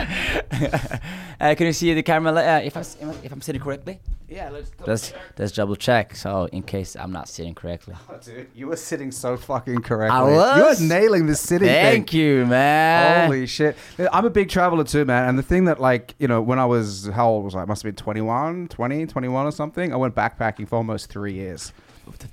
Uh, 1.38 1.54
can 1.54 1.68
you 1.68 1.74
see 1.74 1.94
the 1.94 2.02
camera 2.02 2.32
uh, 2.34 2.62
if, 2.64 2.78
I, 2.78 2.80
s- 2.80 2.96
if 3.22 3.30
I'm 3.30 3.42
sitting 3.42 3.62
correctly? 3.62 4.00
Yeah, 4.30 4.50
let's. 4.52 4.72
Let's, 4.88 5.14
let's 5.38 5.52
double 5.52 5.76
check. 5.76 6.16
So, 6.16 6.46
in 6.54 6.64
case 6.64 6.96
I'm 6.96 7.12
not 7.12 7.28
sitting 7.28 7.54
correctly. 7.54 7.94
Oh, 8.10 8.18
dude, 8.24 8.48
you 8.56 8.68
were 8.68 8.78
sitting 8.78 9.12
so 9.12 9.36
fucking 9.36 9.82
correctly. 9.82 10.18
I 10.18 10.24
was. 10.24 10.58
You 10.58 10.64
was? 10.64 10.80
were 10.80 10.88
nailing 10.88 11.28
the 11.28 11.36
sitting 11.36 11.68
Thank 11.68 12.12
thing. 12.12 12.20
you, 12.22 12.46
man. 12.46 13.28
Holy 13.28 13.46
shit. 13.48 13.76
I'm 14.14 14.24
a 14.26 14.30
big 14.30 14.48
traveler 14.50 14.86
too, 14.86 15.04
man. 15.04 15.28
And 15.28 15.38
the 15.38 15.44
thing 15.44 15.66
that, 15.66 15.82
like, 15.82 16.16
you 16.20 16.28
know, 16.30 16.42
when 16.42 16.58
I 16.58 16.66
was, 16.66 17.08
how 17.08 17.28
old 17.28 17.44
was 17.44 17.54
I? 17.54 17.64
I 17.64 17.66
must 17.66 17.84
have 17.84 17.94
been 17.94 18.02
21, 18.02 18.70
20, 18.70 19.06
21 19.06 19.46
or 19.46 19.52
something. 19.52 19.92
I 19.92 19.98
went 19.98 20.16
backpacking 20.16 20.70
for 20.70 20.78
almost 20.78 21.10
three 21.10 21.34
years. 21.34 21.74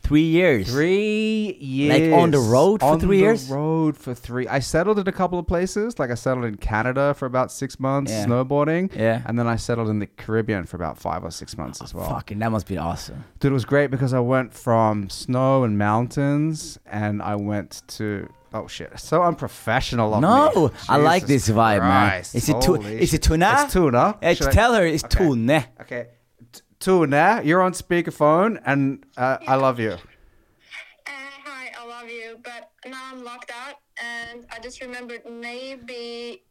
Three 0.02 0.22
years. 0.22 0.70
Three 0.70 1.56
years. 1.60 2.10
Like 2.10 2.20
on 2.20 2.30
the 2.30 2.38
road 2.38 2.80
for 2.80 2.86
On 2.86 3.00
three 3.00 3.18
the 3.18 3.22
years? 3.24 3.48
road 3.48 3.96
for 3.96 4.14
three. 4.14 4.46
I 4.48 4.58
settled 4.58 4.98
in 4.98 5.08
a 5.08 5.12
couple 5.12 5.38
of 5.38 5.46
places. 5.46 5.98
Like 5.98 6.10
I 6.10 6.14
settled 6.14 6.44
in 6.44 6.56
Canada 6.56 7.14
for 7.14 7.26
about 7.26 7.50
six 7.50 7.80
months, 7.80 8.10
Yeah. 8.12 8.26
snowboarding. 8.26 8.94
Yeah. 8.94 9.22
And 9.26 9.38
then 9.38 9.46
I 9.46 9.56
settled 9.56 9.88
in 9.88 9.98
the 9.98 10.06
Caribbean 10.06 10.66
for 10.66 10.76
about 10.76 10.98
five 10.98 11.24
or 11.24 11.30
six 11.30 11.56
months 11.56 11.78
oh, 11.80 11.84
as 11.84 11.94
well. 11.94 12.08
Fucking, 12.08 12.38
that 12.40 12.50
must 12.52 12.66
be 12.66 12.76
awesome. 12.78 13.24
Dude, 13.40 13.52
it 13.52 13.54
was 13.54 13.64
great 13.64 13.90
because 13.90 14.12
I 14.12 14.20
went 14.20 14.52
from 14.52 15.08
snow 15.08 15.64
and 15.64 15.78
mountains, 15.78 16.78
and 16.86 17.22
I 17.22 17.36
went 17.36 17.82
to. 17.88 18.28
Oh 18.54 18.66
shit! 18.66 18.98
So 19.00 19.22
unprofessional 19.22 20.12
of 20.12 20.20
me. 20.20 20.28
No, 20.28 20.72
I 20.86 20.98
like 20.98 21.26
Jesus 21.26 21.46
this 21.46 21.56
vibe, 21.56 21.78
Christ. 21.78 22.34
man. 22.34 22.38
Is 22.42 22.48
it, 22.50 22.60
tu- 22.60 22.74
Holy 22.76 23.00
is 23.00 23.14
it 23.14 23.16
shit. 23.16 23.22
tuna? 23.22 23.62
It's 23.64 23.72
tuna. 23.72 24.18
Should 24.34 24.48
I- 24.48 24.50
tell 24.52 24.74
her 24.74 24.84
it's 24.84 25.04
Okay. 25.04 25.24
tuna. 25.24 25.64
Okay, 25.80 26.08
tuna. 26.82 27.40
You're 27.44 27.62
on 27.62 27.72
speakerphone, 27.72 28.60
and 28.66 29.04
uh, 29.16 29.38
I 29.46 29.54
love 29.54 29.78
you. 29.78 29.92
Uh, 29.92 29.98
hi, 31.06 31.70
I 31.78 31.86
love 31.86 32.08
you, 32.08 32.38
but 32.42 32.70
now 32.86 33.02
I'm 33.12 33.24
locked 33.24 33.52
out, 33.52 33.76
and 34.02 34.44
I 34.50 34.58
just 34.58 34.80
remembered 34.82 35.22
maybe 35.30 36.42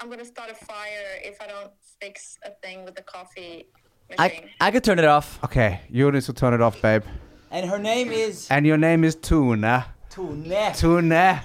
I'm 0.00 0.10
gonna 0.10 0.24
start 0.24 0.50
a 0.50 0.54
fire 0.54 1.20
if 1.22 1.40
I 1.40 1.46
don't 1.46 1.70
fix 2.00 2.36
a 2.44 2.50
thing 2.62 2.84
with 2.84 2.96
the 2.96 3.02
coffee 3.02 3.68
machine. 4.10 4.50
I, 4.60 4.66
I 4.66 4.70
could 4.72 4.82
turn 4.82 4.98
it 4.98 5.04
off. 5.04 5.38
Okay, 5.44 5.80
you 5.88 6.10
need 6.10 6.22
to 6.22 6.32
turn 6.32 6.52
it 6.52 6.60
off, 6.60 6.82
babe. 6.82 7.04
And 7.52 7.70
her 7.70 7.78
name 7.78 8.10
is 8.10 8.48
And 8.50 8.66
your 8.66 8.76
name 8.76 9.04
is 9.04 9.14
Tuna. 9.14 9.86
Tuna. 10.10 10.72
Tuna. 10.74 11.42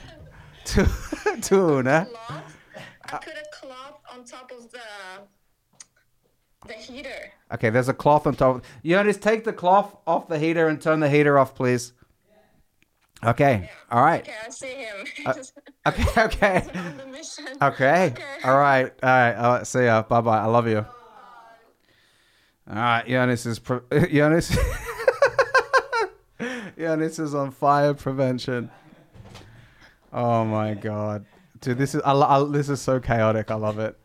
Tu- 0.66 0.86
Tuna. 1.42 2.08
I 3.06 3.18
put 3.18 3.34
a 3.34 3.46
cloth 3.54 4.00
on 4.12 4.24
top 4.26 4.52
of 4.52 4.72
the 4.72 4.80
the 6.68 6.74
heater. 6.74 7.32
Okay, 7.54 7.70
there's 7.70 7.90
a 7.90 7.94
cloth 7.94 8.26
on 8.28 8.36
top. 8.36 8.64
Jonis, 8.84 9.20
take 9.20 9.44
the 9.44 9.54
cloth 9.54 9.96
off 10.08 10.28
the 10.28 10.40
heater 10.40 10.68
and 10.68 10.82
turn 10.82 11.00
the 11.02 11.10
heater 11.10 11.38
off, 11.38 11.54
please. 11.54 11.94
Okay, 13.24 13.70
all 13.92 14.04
right. 14.04 14.22
Okay, 14.22 14.34
I 14.46 14.50
see 14.50 14.68
him. 14.74 15.06
Okay, 15.88 16.06
okay. 16.22 16.60
He's 16.72 16.82
on 16.82 16.98
the 16.98 17.06
mission. 17.08 17.46
Okay. 17.60 18.14
All 18.44 18.56
right. 18.56 18.94
All 19.02 19.10
right. 19.10 19.32
Uh, 19.32 19.64
see 19.64 19.86
ya. 19.86 20.04
Bye 20.04 20.22
bye. 20.22 20.38
I 20.40 20.46
love 20.46 20.68
you. 20.68 20.86
All 22.70 22.76
right. 22.76 23.04
Jonis 23.08 23.48
is 23.48 23.58
pre- 23.58 23.80
Jonis. 23.90 24.56
Jonis 26.78 27.20
is 27.20 27.34
on 27.34 27.50
fire 27.50 27.96
prevention. 27.96 28.70
Oh 30.14 30.46
my 30.46 30.74
god, 30.76 31.26
dude! 31.62 31.78
This 31.78 31.96
is 31.96 32.02
I, 32.04 32.14
I, 32.14 32.44
this 32.44 32.70
is 32.70 32.82
so 32.82 33.00
chaotic. 33.00 33.50
I 33.50 33.56
love 33.56 33.80
it. 33.80 33.98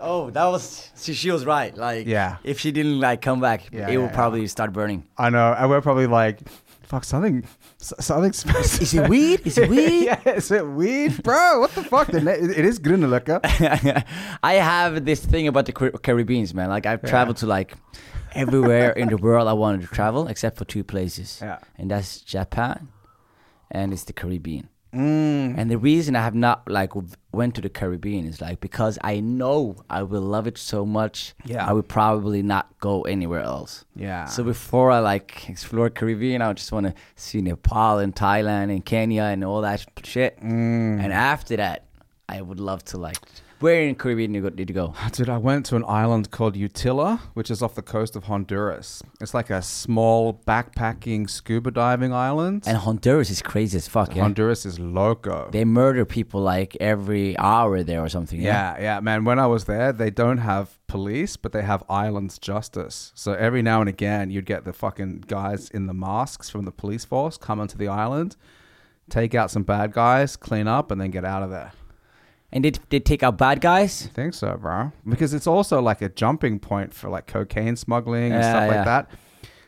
Oh, 0.00 0.30
that 0.30 0.44
was 0.46 0.90
she, 1.00 1.14
she 1.14 1.30
was 1.30 1.44
right. 1.44 1.76
Like, 1.76 2.06
Yeah. 2.06 2.36
if 2.44 2.58
she 2.60 2.72
didn't 2.72 3.00
like 3.00 3.20
come 3.22 3.40
back, 3.40 3.68
Yeah, 3.72 3.88
it 3.88 3.92
yeah, 3.92 3.98
would 3.98 4.10
yeah. 4.10 4.14
probably 4.14 4.46
start 4.46 4.72
burning. 4.72 5.04
I 5.18 5.30
know, 5.30 5.54
and 5.58 5.68
we're 5.70 5.80
probably 5.80 6.06
like, 6.06 6.40
fuck 6.82 7.04
something, 7.04 7.44
something 7.78 8.32
special. 8.32 8.82
Is 8.82 8.94
it 8.94 9.08
weed? 9.08 9.40
Is 9.46 9.58
it 9.58 9.68
weed? 9.74 10.04
yeah, 10.06 10.20
is 10.36 10.50
it 10.50 10.66
weed, 10.66 11.22
bro? 11.22 11.60
What 11.60 11.70
the 11.74 11.82
fuck? 11.84 12.08
The 12.08 12.20
na- 12.20 12.32
it 12.32 12.64
is 12.64 12.78
Grünerløkka. 12.78 13.40
I 14.42 14.54
have 14.54 15.04
this 15.04 15.24
thing 15.24 15.48
about 15.48 15.66
the 15.66 15.72
Car- 15.72 15.90
Caribbeans, 16.02 16.54
man. 16.54 16.68
Like 16.68 16.86
I've 16.86 17.02
traveled 17.02 17.36
to 17.38 17.46
like 17.46 17.74
everywhere 18.34 18.90
in 18.92 19.08
the 19.08 19.16
world 19.16 19.48
I 19.48 19.52
wanted 19.54 19.82
to 19.82 19.88
travel, 19.88 20.26
except 20.28 20.56
for 20.56 20.64
two 20.64 20.84
places. 20.84 21.38
Yeah. 21.42 21.58
And 21.78 21.90
that's 21.90 22.20
Japan, 22.20 22.88
and 23.70 23.92
it's 23.92 24.04
the 24.04 24.12
Caribbean. 24.12 24.68
Mm. 24.94 25.58
And 25.58 25.70
the 25.70 25.78
reason 25.78 26.16
I 26.16 26.22
have 26.22 26.34
not 26.34 26.68
like 26.68 26.92
went 27.32 27.54
to 27.56 27.60
the 27.60 27.68
Caribbean 27.68 28.26
is 28.26 28.40
like 28.40 28.60
because 28.60 28.98
I 29.02 29.20
know 29.20 29.76
I 29.90 30.02
will 30.02 30.22
love 30.22 30.46
it 30.46 30.56
so 30.56 30.86
much. 30.86 31.34
Yeah. 31.44 31.66
I 31.66 31.72
will 31.72 31.82
probably 31.82 32.42
not 32.42 32.66
go 32.78 33.02
anywhere 33.02 33.42
else. 33.42 33.84
Yeah. 33.96 34.26
So 34.26 34.44
before 34.44 34.90
I 34.90 35.00
like 35.00 35.48
explore 35.48 35.90
Caribbean, 35.90 36.42
I 36.42 36.52
just 36.52 36.72
want 36.72 36.86
to 36.86 36.94
see 37.16 37.40
Nepal 37.40 37.98
and 37.98 38.14
Thailand 38.14 38.70
and 38.70 38.84
Kenya 38.84 39.24
and 39.24 39.44
all 39.44 39.62
that 39.62 39.84
shit. 40.04 40.38
Mm. 40.40 41.02
And 41.02 41.12
after 41.12 41.56
that, 41.56 41.86
I 42.34 42.42
would 42.42 42.58
love 42.58 42.84
to 42.86 42.98
like. 42.98 43.18
Where 43.60 43.82
in 43.82 43.94
Caribbean 43.94 44.32
did 44.32 44.38
you 44.38 44.42
go? 44.42 44.50
Did 44.50 44.68
you 44.68 44.74
go? 44.74 44.94
Dude, 45.12 45.28
I 45.28 45.38
went 45.38 45.66
to 45.66 45.76
an 45.76 45.84
island 45.86 46.32
called 46.32 46.56
Utila, 46.56 47.20
which 47.34 47.48
is 47.48 47.62
off 47.62 47.76
the 47.76 47.82
coast 47.82 48.16
of 48.16 48.24
Honduras. 48.24 49.04
It's 49.20 49.34
like 49.34 49.50
a 49.50 49.62
small 49.62 50.34
backpacking 50.44 51.30
scuba 51.30 51.70
diving 51.70 52.12
island. 52.12 52.64
And 52.66 52.76
Honduras 52.76 53.30
is 53.30 53.40
crazy 53.40 53.76
as 53.76 53.86
fuck. 53.86 54.16
Yeah. 54.16 54.22
Honduras 54.22 54.66
is 54.66 54.80
loco. 54.80 55.48
They 55.52 55.64
murder 55.64 56.04
people 56.04 56.40
like 56.40 56.76
every 56.80 57.38
hour 57.38 57.84
there 57.84 58.02
or 58.02 58.08
something. 58.08 58.40
yeah, 58.40 58.76
yeah, 58.80 58.98
man. 58.98 59.24
When 59.24 59.38
I 59.38 59.46
was 59.46 59.66
there, 59.66 59.92
they 59.92 60.10
don't 60.10 60.38
have 60.38 60.76
police, 60.88 61.36
but 61.36 61.52
they 61.52 61.62
have 61.62 61.84
islands 61.88 62.36
justice. 62.38 63.12
So 63.14 63.34
every 63.34 63.62
now 63.62 63.78
and 63.78 63.88
again, 63.88 64.30
you'd 64.30 64.46
get 64.46 64.64
the 64.64 64.72
fucking 64.72 65.24
guys 65.28 65.70
in 65.70 65.86
the 65.86 65.94
masks 65.94 66.50
from 66.50 66.64
the 66.64 66.72
police 66.72 67.04
force 67.04 67.36
come 67.38 67.60
onto 67.60 67.78
the 67.78 67.86
island, 67.86 68.34
take 69.08 69.36
out 69.36 69.52
some 69.52 69.62
bad 69.62 69.92
guys, 69.92 70.36
clean 70.36 70.66
up, 70.66 70.90
and 70.90 71.00
then 71.00 71.12
get 71.12 71.24
out 71.24 71.44
of 71.44 71.50
there. 71.50 71.70
And 72.54 72.62
did 72.62 72.78
they 72.88 73.00
take 73.00 73.22
out 73.22 73.36
bad 73.36 73.60
guys? 73.60 74.06
I 74.10 74.14
think 74.14 74.32
so, 74.32 74.56
bro. 74.56 74.92
Because 75.06 75.34
it's 75.34 75.46
also 75.46 75.82
like 75.82 76.00
a 76.00 76.08
jumping 76.08 76.60
point 76.60 76.94
for 76.94 77.10
like 77.10 77.26
cocaine 77.26 77.74
smuggling 77.76 78.32
and 78.32 78.42
Yeah, 78.42 78.50
stuff 78.52 78.70
yeah. 78.70 78.76
like 78.76 78.84
that. 78.86 79.10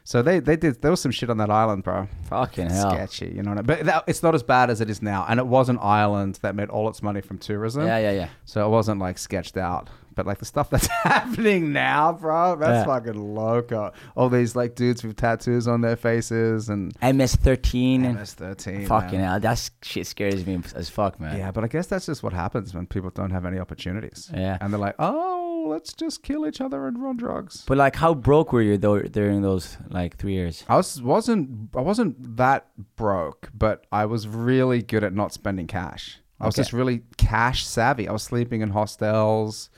So 0.04 0.22
they, 0.22 0.38
they 0.38 0.54
did 0.54 0.80
there 0.82 0.92
was 0.92 1.00
some 1.00 1.10
shit 1.10 1.28
on 1.28 1.38
that 1.38 1.50
island, 1.50 1.82
bro. 1.82 2.06
Fucking 2.28 2.70
hell. 2.70 2.90
Sketchy, 2.92 3.26
you 3.34 3.42
know 3.42 3.50
what 3.50 3.58
I 3.58 3.62
mean? 3.62 3.66
But 3.66 3.86
that, 3.86 4.04
it's 4.06 4.22
not 4.22 4.36
as 4.36 4.44
bad 4.44 4.70
as 4.70 4.80
it 4.80 4.88
is 4.88 5.02
now. 5.02 5.26
And 5.28 5.40
it 5.40 5.46
was 5.48 5.68
an 5.68 5.80
island 5.82 6.38
that 6.42 6.54
made 6.54 6.68
all 6.70 6.88
its 6.88 7.02
money 7.02 7.20
from 7.20 7.38
tourism. 7.38 7.84
Yeah, 7.86 7.98
yeah, 7.98 8.12
yeah. 8.12 8.28
So 8.44 8.64
it 8.64 8.70
wasn't 8.70 9.00
like 9.00 9.18
sketched 9.18 9.56
out. 9.56 9.90
But 10.16 10.26
like 10.26 10.38
the 10.38 10.44
stuff 10.44 10.70
that's 10.70 10.86
happening 11.04 11.72
now, 11.72 12.12
bro, 12.12 12.56
that's 12.56 12.84
Yeah. 12.88 12.92
fucking 12.92 13.34
loco. 13.34 13.92
All 14.16 14.28
these 14.28 14.56
like 14.56 14.74
dudes 14.74 15.04
with 15.04 15.14
tattoos 15.16 15.68
on 15.68 15.82
their 15.82 15.94
faces 15.94 16.68
and 16.68 16.92
MS13 17.00 18.04
and 18.04 18.18
MS13. 18.18 18.86
fucking 18.88 19.18
man. 19.20 19.28
hell. 19.28 19.40
That 19.40 19.70
shit 19.82 20.06
scares 20.06 20.44
me 20.46 20.58
as 20.74 20.88
fuck, 20.88 21.20
man. 21.20 21.36
Yeah, 21.38 21.50
but 21.52 21.62
I 21.62 21.68
guess 21.68 21.86
that's 21.86 22.06
just 22.06 22.22
what 22.22 22.32
happens 22.32 22.74
when 22.74 22.86
people 22.86 23.10
don't 23.10 23.30
have 23.30 23.44
any 23.44 23.58
opportunities. 23.58 24.30
Yeah. 24.34 24.58
And 24.60 24.72
they're 24.72 24.80
like, 24.80 24.96
oh, 24.98 25.66
let's 25.68 25.92
just 25.92 26.22
kill 26.22 26.46
each 26.46 26.60
other 26.60 26.86
and 26.86 27.00
run 27.02 27.16
drugs. 27.16 27.64
But 27.66 27.76
like, 27.78 27.96
how 27.96 28.14
broke 28.14 28.52
were 28.52 28.62
you 28.62 28.78
though 28.78 29.00
during 29.02 29.42
those 29.42 29.76
like 29.90 30.16
three 30.16 30.32
years? 30.32 30.64
I 30.68 30.76
was 30.76 31.00
wasn't 31.02 31.68
I 31.76 31.80
wasn't 31.82 32.36
that 32.38 32.68
broke, 32.96 33.50
but 33.54 33.86
I 33.92 34.06
was 34.06 34.26
really 34.26 34.82
good 34.82 35.04
at 35.04 35.12
not 35.12 35.32
spending 35.32 35.66
cash. 35.66 36.20
I 36.40 36.46
was 36.46 36.54
Okay. 36.54 36.60
just 36.62 36.72
really 36.72 37.02
cash 37.16 37.66
savvy. 37.66 38.08
I 38.08 38.12
was 38.12 38.22
sleeping 38.22 38.60
in 38.62 38.70
hostels. 38.70 39.70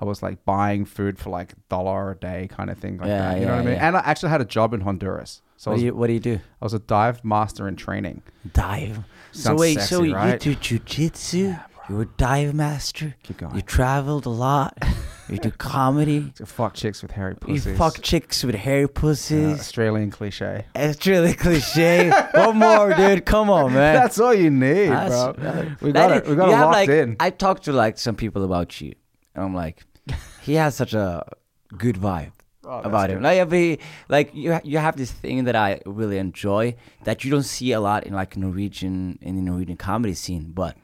I 0.00 0.04
was 0.06 0.22
like 0.22 0.44
buying 0.46 0.86
food 0.86 1.18
for 1.18 1.28
like 1.30 1.52
a 1.52 1.56
dollar 1.68 2.12
a 2.12 2.16
day 2.16 2.48
kind 2.50 2.70
of 2.70 2.78
thing 2.78 2.96
like 2.96 3.06
Yeah, 3.08 3.18
that. 3.34 3.38
You 3.40 3.46
know 3.46 3.52
what 3.52 3.60
I 3.60 3.64
mean? 3.64 3.74
yeah. 3.74 3.86
And 3.86 3.96
I 3.96 4.00
actually 4.00 4.30
had 4.30 4.40
a 4.40 4.46
job 4.46 4.72
in 4.74 4.80
Honduras. 4.80 5.42
So 5.58 5.70
What 5.70 5.74
was, 5.74 5.80
do 5.82 5.86
you 5.86 5.94
What 5.94 6.06
do 6.08 6.12
you 6.14 6.20
do? 6.20 6.36
I 6.60 6.64
was 6.64 6.72
a 6.74 6.78
dive 6.78 7.22
master 7.24 7.68
in 7.68 7.76
training. 7.76 8.22
Dive. 8.52 9.00
so 9.32 9.40
Sounds 9.40 9.60
wait, 9.60 9.74
sexy, 9.74 9.88
so 9.94 10.02
you 10.02 10.14
do 10.38 10.56
jujitsu? 10.56 11.62
you 11.88 11.96
were 11.96 12.02
a 12.02 12.06
dive 12.16 12.54
master. 12.54 13.14
Keep 13.24 13.38
going. 13.38 13.54
You 13.56 13.62
traveled 13.62 14.24
a 14.24 14.30
lot. 14.30 14.78
you 15.28 15.36
do 15.38 15.50
comedy. 15.58 16.32
To 16.36 16.46
fuck 16.46 16.72
chicks 16.74 17.02
with 17.02 17.10
hairy 17.10 17.32
You 17.46 17.54
pussies. 17.54 17.76
fuck 17.76 18.00
chicks 18.00 18.42
with 18.44 18.54
hairy 18.54 18.82
Yeah, 18.82 18.86
pussies. 18.94 19.58
Australian 19.60 20.10
cliche. 20.10 20.64
It's 20.74 21.06
really 21.06 21.34
cliche. 21.34 22.10
One 22.34 22.58
more, 22.58 22.94
dude? 22.94 23.26
Come 23.26 23.50
on, 23.50 23.74
man. 23.74 23.94
That's 23.96 24.18
all 24.18 24.32
you 24.32 24.50
need, 24.50 24.88
That's- 24.88 25.36
bro. 25.36 25.72
We 25.82 25.92
got 25.92 26.12
it. 26.12 26.26
We 26.26 26.36
got 26.36 26.48
it 26.48 26.52
locked 26.52 26.72
like, 26.72 26.88
in. 26.88 27.16
I 27.20 27.30
talked 27.30 27.64
to 27.64 27.72
like 27.72 27.98
some 27.98 28.14
people 28.16 28.44
about 28.44 28.80
you, 28.80 28.94
and 29.34 29.44
I'm 29.44 29.54
like, 29.54 29.82
he 30.42 30.54
has 30.54 30.74
such 30.74 30.94
a 30.94 31.24
good 31.76 31.96
vibe 31.96 32.32
Oh, 32.64 32.80
about 32.80 33.10
him. 33.10 33.18
good. 33.22 33.24
Like, 33.24 33.50
mean, 33.50 33.78
like 34.08 34.34
you, 34.34 34.58
you 34.64 34.78
have 34.78 34.96
this 34.96 35.10
thing 35.10 35.44
that 35.44 35.56
I 35.56 35.80
really 35.86 36.18
enjoy 36.18 36.76
that 37.04 37.24
you 37.24 37.30
don't 37.30 37.42
see 37.42 37.72
a 37.72 37.80
lot 37.80 38.04
in 38.06 38.12
like 38.12 38.36
Norwegian 38.36 39.18
in 39.22 39.36
the 39.36 39.42
Norwegian 39.42 39.76
comedy 39.76 40.14
scene, 40.14 40.52
but 40.52 40.76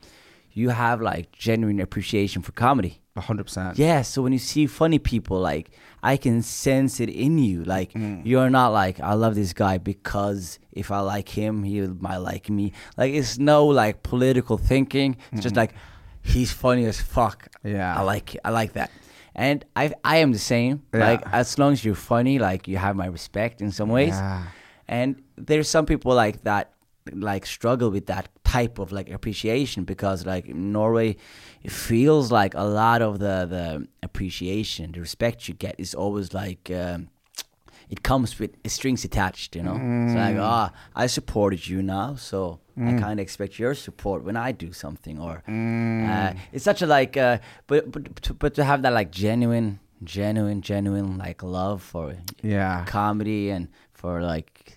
you 0.53 0.71
have 0.71 1.01
like 1.03 1.33
genuine 1.33 1.81
appreciation 1.81 2.41
for 2.43 2.53
comedy. 2.53 3.01
Hundred 3.17 3.45
percent. 3.45 3.79
Yeah, 3.79 4.03
so 4.03 4.21
when 4.23 4.33
you 4.35 4.39
see 4.39 4.67
funny 4.67 4.99
people, 4.99 5.39
like 5.41 5.71
I 6.03 6.17
can 6.19 6.43
sense 6.43 7.01
it 7.01 7.09
in 7.09 7.39
you. 7.39 7.65
Like 7.65 7.93
Mm. 7.95 8.23
you're 8.27 8.51
not 8.51 8.69
like 8.75 9.01
I 9.01 9.15
love 9.15 9.35
this 9.35 9.53
guy 9.55 9.79
because 9.79 10.59
if 10.73 10.91
I 10.91 11.01
like 11.01 11.29
him, 11.31 11.63
he 11.65 11.81
might 11.81 12.19
like 12.19 12.51
me. 12.51 12.73
Like 12.99 13.15
it's 13.15 13.39
no 13.39 13.65
like 13.67 14.03
political 14.03 14.59
thinking. 14.59 15.17
It's 15.33 15.43
just 15.43 15.57
like 15.57 15.73
he's 16.23 16.53
funny 16.53 16.85
as 16.85 17.01
fuck. 17.01 17.49
Yeah. 17.65 17.99
I 17.99 18.03
like 18.03 18.37
I 18.45 18.51
like 18.51 18.75
that. 18.75 18.91
And 19.37 19.65
I 19.77 19.93
I 20.03 20.17
am 20.17 20.33
the 20.33 20.39
same. 20.39 20.83
Yeah. 20.93 21.11
Like 21.11 21.23
as 21.31 21.59
long 21.59 21.73
as 21.75 21.85
you're 21.85 21.95
funny, 21.95 22.39
like 22.39 22.67
you 22.67 22.79
have 22.79 22.97
my 22.97 23.07
respect 23.07 23.61
in 23.61 23.71
some 23.71 23.91
ways. 23.91 24.15
Yeah. 24.15 24.45
And 24.89 25.23
there's 25.37 25.69
some 25.69 25.85
people 25.85 26.15
like 26.15 26.43
that 26.45 26.73
like 27.13 27.47
struggle 27.47 27.91
with 27.91 28.07
that 28.07 28.29
type 28.45 28.79
of 28.79 28.93
like 28.93 29.11
appreciation 29.11 29.85
because 29.85 30.27
like 30.27 30.47
in 30.47 30.73
Norway 30.73 31.17
it 31.63 31.71
feels 31.71 32.33
like 32.33 32.55
a 32.55 32.65
lot 32.65 33.03
of 33.03 33.19
the 33.19 33.47
the 33.47 33.87
appreciation 34.03 34.93
the 34.93 35.01
respect 35.01 35.47
you 35.49 35.55
get 35.55 35.75
is 35.79 35.95
always 35.95 36.33
like 36.35 36.71
um, 36.71 37.09
it 37.89 38.03
comes 38.03 38.39
with 38.41 38.51
strings 38.67 39.05
attached 39.05 39.55
you 39.55 39.63
know 39.63 39.75
it's 39.75 40.15
like 40.17 40.37
ah 40.37 40.73
I 40.97 41.07
supported 41.07 41.69
you 41.69 41.83
now 41.83 42.17
so 42.17 42.59
I 42.79 42.93
kind 43.01 43.19
of 43.19 43.23
expect 43.25 43.59
your 43.59 43.75
support 43.75 44.23
when 44.23 44.37
I 44.37 44.53
do 44.53 44.73
something 44.73 45.19
or 45.19 45.43
uh, 45.49 46.33
it's 46.53 46.65
such 46.65 46.83
a 46.83 46.87
like 46.87 47.17
uh, 47.17 47.39
but 47.67 47.91
but 47.91 48.17
to, 48.23 48.35
but 48.35 48.55
to 48.55 48.65
have 48.65 48.83
that 48.83 48.93
like 48.93 49.11
genuine 49.11 49.79
genuine 50.05 50.61
genuine 50.61 51.17
like 51.17 51.43
love 51.43 51.83
for 51.83 52.15
Yeah. 52.43 52.85
comedy 52.85 53.49
and 53.51 53.69
for 53.95 54.21
like 54.21 54.76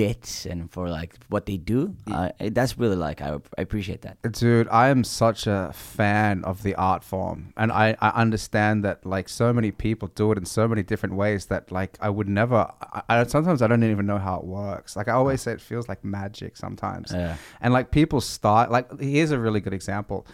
bits 0.00 0.46
and 0.46 0.72
for 0.72 0.88
like 0.88 1.14
what 1.28 1.44
they 1.44 1.58
do. 1.58 1.94
Uh, 2.10 2.30
that's 2.56 2.78
really 2.78 2.96
like 2.96 3.20
I, 3.20 3.34
I 3.58 3.60
appreciate 3.60 4.00
that. 4.02 4.16
Dude, 4.32 4.66
I 4.68 4.88
am 4.88 5.04
such 5.04 5.46
a 5.46 5.72
fan 5.74 6.42
of 6.44 6.62
the 6.62 6.74
art 6.74 7.04
form. 7.04 7.52
And 7.58 7.70
I, 7.70 7.96
I 8.00 8.08
understand 8.24 8.82
that 8.86 9.04
like 9.04 9.28
so 9.28 9.52
many 9.52 9.70
people 9.72 10.08
do 10.14 10.32
it 10.32 10.38
in 10.38 10.46
so 10.46 10.66
many 10.66 10.82
different 10.82 11.16
ways 11.16 11.46
that 11.46 11.70
like 11.70 11.98
I 12.00 12.08
would 12.08 12.28
never 12.28 12.60
I, 12.80 13.02
I 13.10 13.24
sometimes 13.24 13.60
I 13.60 13.66
don't 13.66 13.84
even 13.84 14.06
know 14.06 14.18
how 14.18 14.36
it 14.38 14.44
works. 14.44 14.96
Like 14.96 15.08
I 15.08 15.12
always 15.12 15.42
say 15.42 15.52
it 15.52 15.60
feels 15.60 15.86
like 15.86 16.02
magic 16.02 16.56
sometimes. 16.56 17.12
Yeah. 17.12 17.36
And 17.60 17.74
like 17.74 17.90
people 17.90 18.22
start 18.22 18.70
like 18.70 18.86
here's 18.98 19.32
a 19.32 19.38
really 19.38 19.60
good 19.60 19.74
example. 19.74 20.26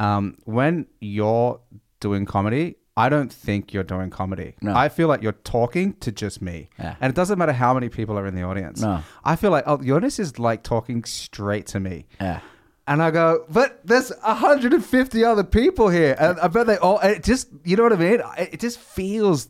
Um 0.00 0.38
when 0.44 0.86
you're 1.00 1.60
doing 2.00 2.26
comedy, 2.26 2.76
I 2.96 3.08
don't 3.08 3.32
think 3.32 3.72
you're 3.72 3.82
doing 3.82 4.10
comedy. 4.10 4.54
No. 4.60 4.74
I 4.74 4.88
feel 4.88 5.08
like 5.08 5.20
you're 5.22 5.32
talking 5.32 5.94
to 5.94 6.12
just 6.12 6.40
me. 6.40 6.70
Yeah. 6.78 6.94
And 7.00 7.10
it 7.10 7.16
doesn't 7.16 7.38
matter 7.38 7.52
how 7.52 7.74
many 7.74 7.88
people 7.88 8.16
are 8.18 8.26
in 8.26 8.34
the 8.34 8.42
audience. 8.42 8.80
No. 8.80 9.02
I 9.24 9.36
feel 9.36 9.50
like 9.50 9.64
oh 9.66 9.78
Jonis 9.78 10.20
is 10.20 10.38
like 10.38 10.62
talking 10.62 11.04
straight 11.04 11.66
to 11.68 11.80
me. 11.80 12.06
Yeah. 12.20 12.40
And 12.86 13.02
I 13.02 13.10
go, 13.10 13.46
but 13.48 13.80
there's 13.84 14.10
150 14.10 15.24
other 15.24 15.42
people 15.42 15.88
here. 15.88 16.14
And 16.18 16.38
I 16.38 16.48
bet 16.48 16.66
they 16.66 16.76
all, 16.76 16.98
it 17.00 17.24
just, 17.24 17.48
you 17.64 17.76
know 17.76 17.82
what 17.84 17.94
I 17.94 17.96
mean? 17.96 18.20
It 18.36 18.60
just 18.60 18.78
feels 18.78 19.48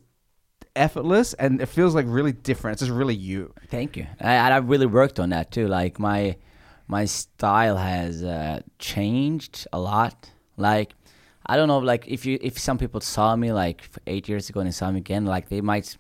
effortless 0.76 1.34
and 1.34 1.60
it 1.60 1.66
feels 1.66 1.94
like 1.94 2.06
really 2.08 2.32
different. 2.32 2.74
It's 2.74 2.82
just 2.82 2.92
really 2.92 3.14
you. 3.14 3.52
Thank 3.68 3.96
you. 3.96 4.06
I, 4.20 4.34
and 4.34 4.54
I've 4.54 4.68
really 4.68 4.86
worked 4.86 5.18
on 5.18 5.30
that 5.30 5.50
too. 5.50 5.66
Like 5.66 5.98
my 5.98 6.36
my 6.86 7.06
style 7.06 7.76
has 7.76 8.22
uh, 8.22 8.60
changed 8.78 9.66
a 9.72 9.80
lot. 9.80 10.30
Like 10.56 10.94
I 11.46 11.56
don't 11.56 11.68
know. 11.68 11.78
Like 11.78 12.06
if 12.08 12.24
you 12.24 12.38
if 12.40 12.58
some 12.58 12.78
people 12.78 13.00
saw 13.00 13.36
me 13.36 13.52
like 13.52 13.88
eight 14.06 14.28
years 14.28 14.48
ago 14.48 14.60
and 14.60 14.68
they 14.68 14.72
saw 14.72 14.90
me 14.90 14.98
again, 14.98 15.26
like 15.26 15.48
they 15.48 15.60
might 15.60 15.96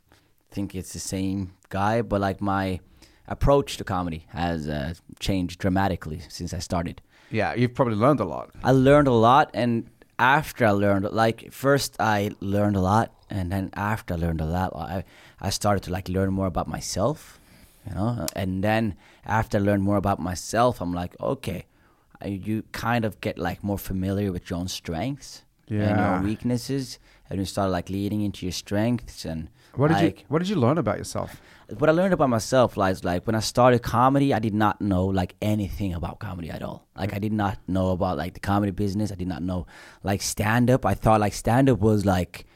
think 0.50 0.74
it's 0.74 0.92
the 0.92 0.98
same 0.98 1.54
guy. 1.68 2.02
But 2.02 2.20
like 2.20 2.40
my 2.40 2.80
approach 3.28 3.76
to 3.78 3.84
comedy 3.84 4.26
has 4.28 4.68
uh, 4.68 4.94
changed 5.18 5.60
dramatically 5.60 6.20
since 6.28 6.54
I 6.54 6.58
started. 6.58 7.00
Yeah, 7.30 7.54
you've 7.54 7.74
probably 7.74 7.96
learned 7.96 8.20
a 8.20 8.24
lot. 8.24 8.50
I 8.62 8.70
learned 8.70 9.08
a 9.08 9.12
lot, 9.12 9.50
and 9.54 9.90
after 10.18 10.66
I 10.66 10.70
learned, 10.70 11.10
like 11.10 11.52
first 11.52 11.96
I 11.98 12.30
learned 12.40 12.76
a 12.76 12.80
lot, 12.80 13.12
and 13.30 13.50
then 13.50 13.70
after 13.74 14.14
I 14.14 14.16
learned 14.16 14.40
a 14.40 14.46
lot, 14.46 14.74
I 14.76 15.04
I 15.40 15.50
started 15.50 15.82
to 15.84 15.90
like 15.90 16.08
learn 16.08 16.32
more 16.32 16.46
about 16.46 16.68
myself, 16.68 17.40
you 17.86 17.94
know. 17.94 18.26
And 18.36 18.62
then 18.62 18.94
after 19.26 19.58
I 19.58 19.60
learned 19.60 19.82
more 19.82 19.96
about 19.96 20.20
myself, 20.20 20.80
I'm 20.80 20.92
like, 20.92 21.16
okay, 21.20 21.66
Uh, 22.22 22.28
you 22.28 22.62
kind 22.72 23.04
of 23.04 23.20
get 23.20 23.38
like 23.38 23.62
more 23.64 23.78
familiar 23.78 24.32
with 24.32 24.50
your 24.50 24.58
own 24.58 24.68
strengths 24.68 25.42
and 25.68 25.98
your 25.98 26.22
weaknesses, 26.22 26.98
and 27.30 27.38
you 27.38 27.44
start 27.46 27.70
like 27.70 27.88
leading 27.88 28.20
into 28.20 28.44
your 28.46 28.52
strengths 28.52 29.24
and 29.24 29.48
What 29.74 29.88
did 29.88 29.94
like, 29.94 30.20
you 30.20 30.26
What 30.28 30.38
did 30.40 30.48
you 30.48 30.56
learn 30.56 30.78
about 30.78 30.98
yourself? 30.98 31.40
what 31.78 31.88
I 31.88 31.92
learned 31.92 32.12
about 32.12 32.28
myself 32.28 32.76
is 32.78 33.04
like 33.04 33.26
when 33.26 33.34
I 33.34 33.40
started 33.40 33.82
comedy, 33.82 34.34
I 34.34 34.38
did 34.38 34.54
not 34.54 34.80
know 34.80 35.06
like 35.06 35.34
anything 35.40 35.94
about 35.94 36.18
comedy 36.18 36.50
at 36.50 36.62
all. 36.62 36.86
Like 36.96 37.14
I 37.14 37.18
did 37.18 37.32
not 37.32 37.58
know 37.66 37.90
about 37.90 38.18
like 38.18 38.34
the 38.34 38.40
comedy 38.40 38.72
business. 38.72 39.10
I 39.10 39.14
did 39.14 39.28
not 39.28 39.42
know 39.42 39.66
like 40.02 40.22
stand 40.22 40.70
up. 40.70 40.84
I 40.84 40.94
thought 40.94 41.20
like 41.20 41.32
stand 41.32 41.70
up 41.70 41.80
was 41.80 42.04
like 42.04 42.46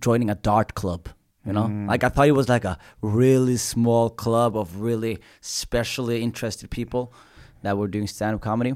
joining 0.00 0.30
a 0.30 0.34
dart 0.34 0.74
club. 0.74 1.08
You 1.44 1.52
know, 1.52 1.64
mm. 1.64 1.88
like 1.88 2.04
I 2.04 2.08
thought 2.08 2.28
it 2.28 2.32
was 2.32 2.48
like 2.48 2.64
a 2.64 2.78
really 3.00 3.56
small 3.56 4.10
club 4.10 4.56
of 4.56 4.80
really 4.80 5.18
specially 5.40 6.22
interested 6.22 6.70
people 6.70 7.12
that 7.62 7.76
were 7.76 7.88
doing 7.88 8.06
stand 8.06 8.34
up 8.34 8.40
comedy. 8.40 8.74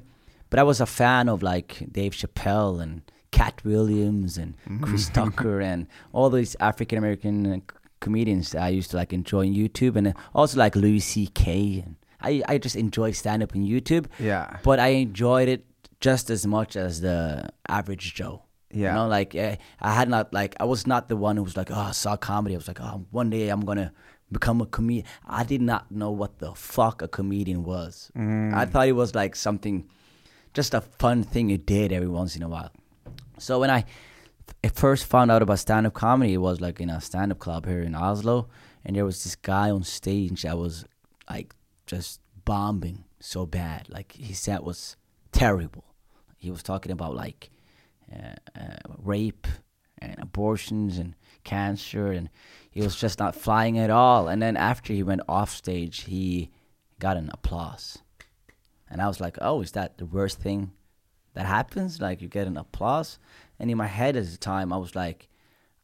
But 0.51 0.59
I 0.59 0.63
was 0.65 0.81
a 0.81 0.87
fan 0.87 1.29
of 1.29 1.43
like 1.43 1.87
Dave 1.91 2.13
Chappelle 2.13 2.83
and 2.83 3.03
Katt 3.31 3.63
Williams 3.65 4.37
and 4.37 4.55
Chris 4.83 5.09
Tucker 5.09 5.61
and 5.71 5.87
all 6.13 6.29
these 6.31 6.55
African 6.61 6.99
American 6.99 7.53
uh, 7.53 7.59
comedians 8.01 8.51
that 8.51 8.63
I 8.63 8.69
used 8.69 8.91
to 8.91 8.97
like 8.99 9.13
enjoy 9.13 9.47
on 9.47 9.55
YouTube 9.55 9.97
and 9.97 10.15
also 10.35 10.59
like 10.59 10.77
Louis 10.77 11.01
C.K. 11.01 11.85
and 11.87 11.97
I, 12.21 12.43
I 12.47 12.59
just 12.59 12.77
enjoy 12.77 13.13
stand 13.13 13.43
up 13.43 13.57
on 13.57 13.63
YouTube. 13.63 14.07
Yeah. 14.19 14.59
But 14.63 14.79
I 14.79 14.89
enjoyed 14.89 15.49
it 15.49 15.65
just 16.01 16.31
as 16.31 16.47
much 16.47 16.77
as 16.77 17.01
the 17.01 17.49
average 17.69 18.15
Joe. 18.15 18.43
Yeah. 18.71 18.91
You 18.91 18.95
know, 18.99 19.09
like 19.09 19.35
eh, 19.35 19.57
I 19.81 19.95
had 19.95 20.09
not 20.09 20.33
like 20.33 20.55
I 20.61 20.65
was 20.65 20.87
not 20.87 21.09
the 21.09 21.17
one 21.17 21.37
who 21.37 21.43
was 21.43 21.57
like, 21.57 21.71
oh, 21.71 21.75
I 21.75 21.91
saw 21.93 22.17
comedy. 22.17 22.55
I 22.55 22.59
was 22.59 22.69
like, 22.69 22.81
oh, 22.81 23.07
one 23.11 23.31
day 23.31 23.49
I'm 23.49 23.65
gonna 23.65 23.93
become 24.33 24.61
a 24.61 24.67
comedian. 24.67 25.07
I 25.27 25.45
did 25.45 25.61
not 25.63 25.91
know 25.91 26.11
what 26.11 26.39
the 26.39 26.55
fuck 26.55 27.03
a 27.03 27.09
comedian 27.09 27.65
was. 27.65 28.11
I 28.55 28.65
thought 28.67 28.89
it 28.89 28.93
was 28.93 29.15
like 29.15 29.37
something, 29.37 29.89
just 30.55 30.75
a 30.75 30.81
fun 30.81 31.23
thing 31.23 31.51
you 31.51 31.59
did 31.59 31.93
every 31.93 32.09
once 32.09 32.37
in 32.37 32.43
a 32.43 32.49
while. 32.49 32.71
So 33.39 33.61
when 33.61 33.71
I 33.71 33.85
f- 34.65 34.73
first 34.75 35.05
found 35.07 35.31
out 35.31 35.43
about 35.43 35.59
stand 35.59 35.87
up 35.87 35.95
comedy, 35.95 36.35
it 36.35 36.39
was 36.39 36.61
like 36.61 36.81
in 36.81 36.91
a 36.91 37.01
stand 37.01 37.33
up 37.33 37.39
club 37.39 37.67
here 37.67 37.83
in 37.83 37.95
Oslo, 37.95 38.49
and 38.85 38.97
there 38.97 39.05
was 39.05 39.23
this 39.25 39.37
guy 39.37 39.71
on 39.71 39.83
stage 39.85 40.43
that 40.43 40.57
was 40.59 40.85
like 41.31 41.55
just 41.87 42.21
bombing 42.45 43.05
so 43.21 43.47
bad. 43.47 43.89
Like 43.89 44.13
his 44.13 44.39
set 44.39 44.63
was 44.65 44.97
terrible. 45.33 45.85
He 46.39 46.51
was 46.51 46.63
talking 46.63 46.93
about 46.93 47.15
like 47.15 47.51
uh, 48.13 48.35
uh, 48.59 48.77
rape 48.99 49.47
and 49.99 50.17
abortions 50.19 50.99
and 50.99 51.15
cancer, 51.45 52.11
and 52.13 52.29
he 52.73 52.81
was 52.81 52.97
just 52.97 53.19
not 53.19 53.37
flying 53.37 53.79
at 53.79 53.91
all. 53.91 54.27
And 54.29 54.43
then 54.43 54.57
after 54.57 54.93
he 54.93 55.03
went 55.03 55.21
off 55.29 55.55
stage, 55.55 56.01
he 56.05 56.51
got 56.99 57.17
an 57.17 57.31
applause, 57.33 57.99
and 58.91 59.01
I 59.01 59.07
was 59.07 59.21
like, 59.21 59.37
"Oh, 59.41 59.61
is 59.61 59.73
that 59.73 59.99
the 59.99 60.07
worst 60.07 60.41
thing 60.41 60.73
that 61.35 61.47
happens? 61.47 62.01
Like 62.01 62.21
you 62.23 62.29
get 62.29 62.47
an 62.47 62.57
applause?" 62.57 63.19
And 63.61 63.71
in 63.71 63.77
my 63.77 63.87
head 63.87 64.17
at 64.17 64.27
the 64.27 64.37
time, 64.39 64.73
I 64.73 64.79
was 64.79 64.97
like, 64.97 65.29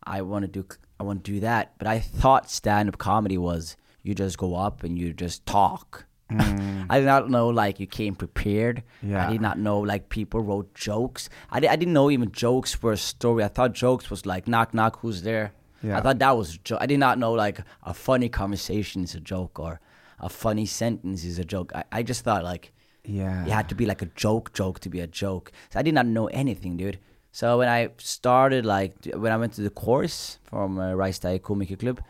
"I 0.03 0.23
want 0.23 0.43
to 0.45 0.49
do, 0.49 0.67
I 0.99 1.03
want 1.05 1.25
to 1.25 1.33
do 1.33 1.41
that," 1.41 1.75
but 1.79 1.87
I 1.87 1.99
thought 2.01 2.51
stand-up 2.51 2.99
comedy 2.99 3.39
was 3.39 3.77
you 4.03 4.15
just 4.15 4.39
go 4.39 4.55
up 4.55 4.83
and 4.83 4.99
you 4.99 5.13
just 5.13 5.45
talk. 5.45 6.07
Mm. 6.33 6.87
I 6.91 7.01
did 7.01 7.07
not 7.07 7.29
know 7.31 7.49
like 7.49 7.81
you 7.81 7.87
came 7.87 8.15
prepared. 8.15 8.83
Yeah. 9.03 9.27
I 9.27 9.33
did 9.33 9.41
not 9.43 9.59
know 9.59 9.81
like 9.81 10.09
people 10.09 10.41
wrote 10.41 10.75
jokes. 10.75 11.29
I, 11.51 11.61
di- 11.61 11.69
I 11.69 11.77
didn't 11.77 11.95
know 11.95 12.11
even 12.11 12.33
jokes 12.33 12.83
were 12.83 12.93
a 12.93 12.97
story. 12.97 13.45
I 13.45 13.49
thought 13.49 13.73
jokes 13.75 14.09
was 14.11 14.25
like 14.25 14.49
knock 14.49 14.73
knock 14.73 15.01
who's 15.01 15.23
there. 15.23 15.53
Yeah. 15.83 15.99
I 15.99 16.01
thought 16.01 16.19
that 16.19 16.37
was 16.37 16.59
joke. 16.59 16.79
I 16.81 16.87
did 16.87 16.99
not 16.99 17.19
know 17.19 17.33
like 17.33 17.61
a 17.83 17.95
funny 17.95 18.29
conversation 18.29 19.05
is 19.05 19.15
a 19.15 19.21
joke 19.21 19.59
or 19.61 19.81
a 20.21 20.29
funny 20.29 20.67
sentence 20.67 21.25
is 21.25 21.39
a 21.39 21.45
joke. 21.45 21.73
I, 21.75 21.85
I 21.93 22.03
just 22.03 22.23
thought 22.25 22.43
like 22.45 22.73
Yeah. 23.05 23.45
it 23.47 23.51
had 23.53 23.69
to 23.69 23.75
be 23.75 23.87
like 23.87 24.03
a 24.03 24.07
joke 24.17 24.53
joke 24.55 24.81
to 24.81 24.89
be 24.91 25.01
a 25.01 25.07
joke. 25.07 25.53
So 25.71 25.79
I 25.79 25.83
did 25.83 25.95
not 25.95 26.07
know 26.07 26.27
anything, 26.29 26.77
dude. 26.77 26.99
So 27.31 27.59
when 27.59 27.69
I 27.69 27.91
started 27.99 28.65
like 28.67 28.95
when 29.15 29.31
I 29.33 29.37
went 29.37 29.53
to 29.55 29.61
the 29.63 29.71
course 29.71 30.39
from 30.45 30.79
uh, 30.79 30.95
Reichstag 30.95 31.43
Club, 31.43 32.01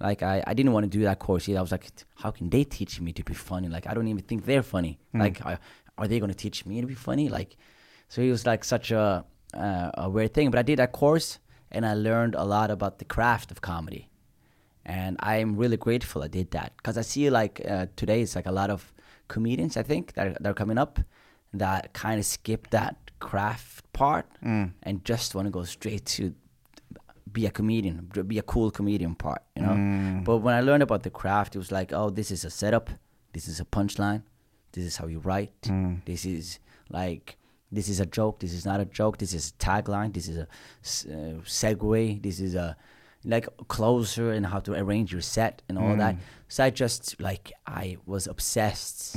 like 0.00 0.22
I, 0.24 0.42
I 0.46 0.54
didn't 0.54 0.72
want 0.72 0.84
to 0.84 0.98
do 0.98 1.04
that 1.04 1.18
course 1.20 1.48
either. 1.48 1.58
I 1.58 1.62
was 1.62 1.70
like, 1.70 1.86
how 2.16 2.32
can 2.32 2.50
they 2.50 2.64
teach 2.64 3.00
me 3.00 3.12
to 3.12 3.22
be 3.22 3.34
funny? 3.34 3.68
Like 3.68 3.86
I 3.86 3.94
don't 3.94 4.08
even 4.08 4.22
think 4.24 4.44
they're 4.46 4.64
funny. 4.64 4.98
Like 5.14 5.44
are, 5.46 5.58
are 5.98 6.08
they 6.08 6.18
going 6.18 6.30
to 6.32 6.36
teach 6.36 6.66
me 6.66 6.80
to 6.80 6.86
be 6.88 6.94
funny? 6.94 7.28
Like 7.28 7.56
so 8.08 8.20
it 8.22 8.30
was 8.30 8.44
like 8.46 8.64
such 8.64 8.90
a 8.90 9.24
uh, 9.54 9.90
a 9.94 10.10
weird 10.10 10.34
thing. 10.34 10.50
But 10.50 10.58
I 10.58 10.62
did 10.62 10.78
that 10.80 10.90
course 10.92 11.38
and 11.72 11.84
I 11.84 11.94
learned 11.94 12.34
a 12.36 12.44
lot 12.44 12.70
about 12.70 12.98
the 12.98 13.04
craft 13.04 13.50
of 13.50 13.60
comedy. 13.60 14.08
And 14.84 15.16
I'm 15.20 15.56
really 15.56 15.76
grateful 15.76 16.22
I 16.22 16.28
did 16.28 16.50
that 16.52 16.72
because 16.76 16.98
I 16.98 17.02
see 17.02 17.30
like 17.30 17.60
uh, 17.68 17.86
today 17.96 18.22
it's 18.22 18.36
like 18.36 18.46
a 18.46 18.52
lot 18.52 18.70
of 18.70 18.92
comedians 19.28 19.76
I 19.76 19.82
think 19.82 20.14
that 20.14 20.26
are, 20.26 20.36
that 20.40 20.50
are 20.50 20.54
coming 20.54 20.78
up 20.78 20.98
that 21.54 21.92
kind 21.92 22.18
of 22.18 22.26
skip 22.26 22.70
that 22.70 22.96
craft 23.20 23.90
part 23.92 24.26
mm. 24.44 24.72
and 24.82 25.04
just 25.04 25.34
want 25.34 25.46
to 25.46 25.50
go 25.50 25.64
straight 25.64 26.04
to 26.06 26.34
be 27.30 27.46
a 27.46 27.50
comedian, 27.50 28.10
be 28.26 28.38
a 28.38 28.42
cool 28.42 28.70
comedian 28.70 29.14
part, 29.14 29.42
you 29.56 29.62
know. 29.62 29.70
Mm. 29.70 30.24
But 30.24 30.38
when 30.38 30.54
I 30.54 30.60
learned 30.60 30.82
about 30.82 31.02
the 31.02 31.10
craft, 31.10 31.54
it 31.54 31.58
was 31.58 31.72
like, 31.72 31.92
oh, 31.92 32.10
this 32.10 32.30
is 32.30 32.44
a 32.44 32.50
setup, 32.50 32.90
this 33.32 33.48
is 33.48 33.60
a 33.60 33.64
punchline, 33.64 34.22
this 34.72 34.84
is 34.84 34.96
how 34.96 35.06
you 35.06 35.20
write, 35.20 35.62
mm. 35.62 36.04
this 36.04 36.26
is 36.26 36.58
like 36.90 37.36
this 37.72 37.88
is 37.88 38.00
a 38.00 38.06
joke, 38.06 38.40
this 38.40 38.52
is 38.52 38.64
not 38.66 38.80
a 38.80 38.84
joke, 38.84 39.18
this 39.18 39.32
is 39.32 39.48
a 39.50 39.52
tagline, 39.64 40.12
this 40.12 40.28
is 40.28 40.36
a 40.36 40.42
uh, 40.42 41.40
segue, 41.44 42.22
this 42.22 42.38
is 42.40 42.54
a 42.54 42.76
like 43.24 43.46
closer 43.68 44.32
and 44.32 44.44
how 44.46 44.58
to 44.58 44.74
arrange 44.74 45.12
your 45.12 45.20
set 45.20 45.62
and 45.68 45.78
all 45.78 45.96
that. 45.96 46.16
So 46.48 46.64
I 46.64 46.70
just 46.70 47.20
like 47.20 47.52
I 47.66 47.96
was 48.04 48.26
obsessed 48.26 49.14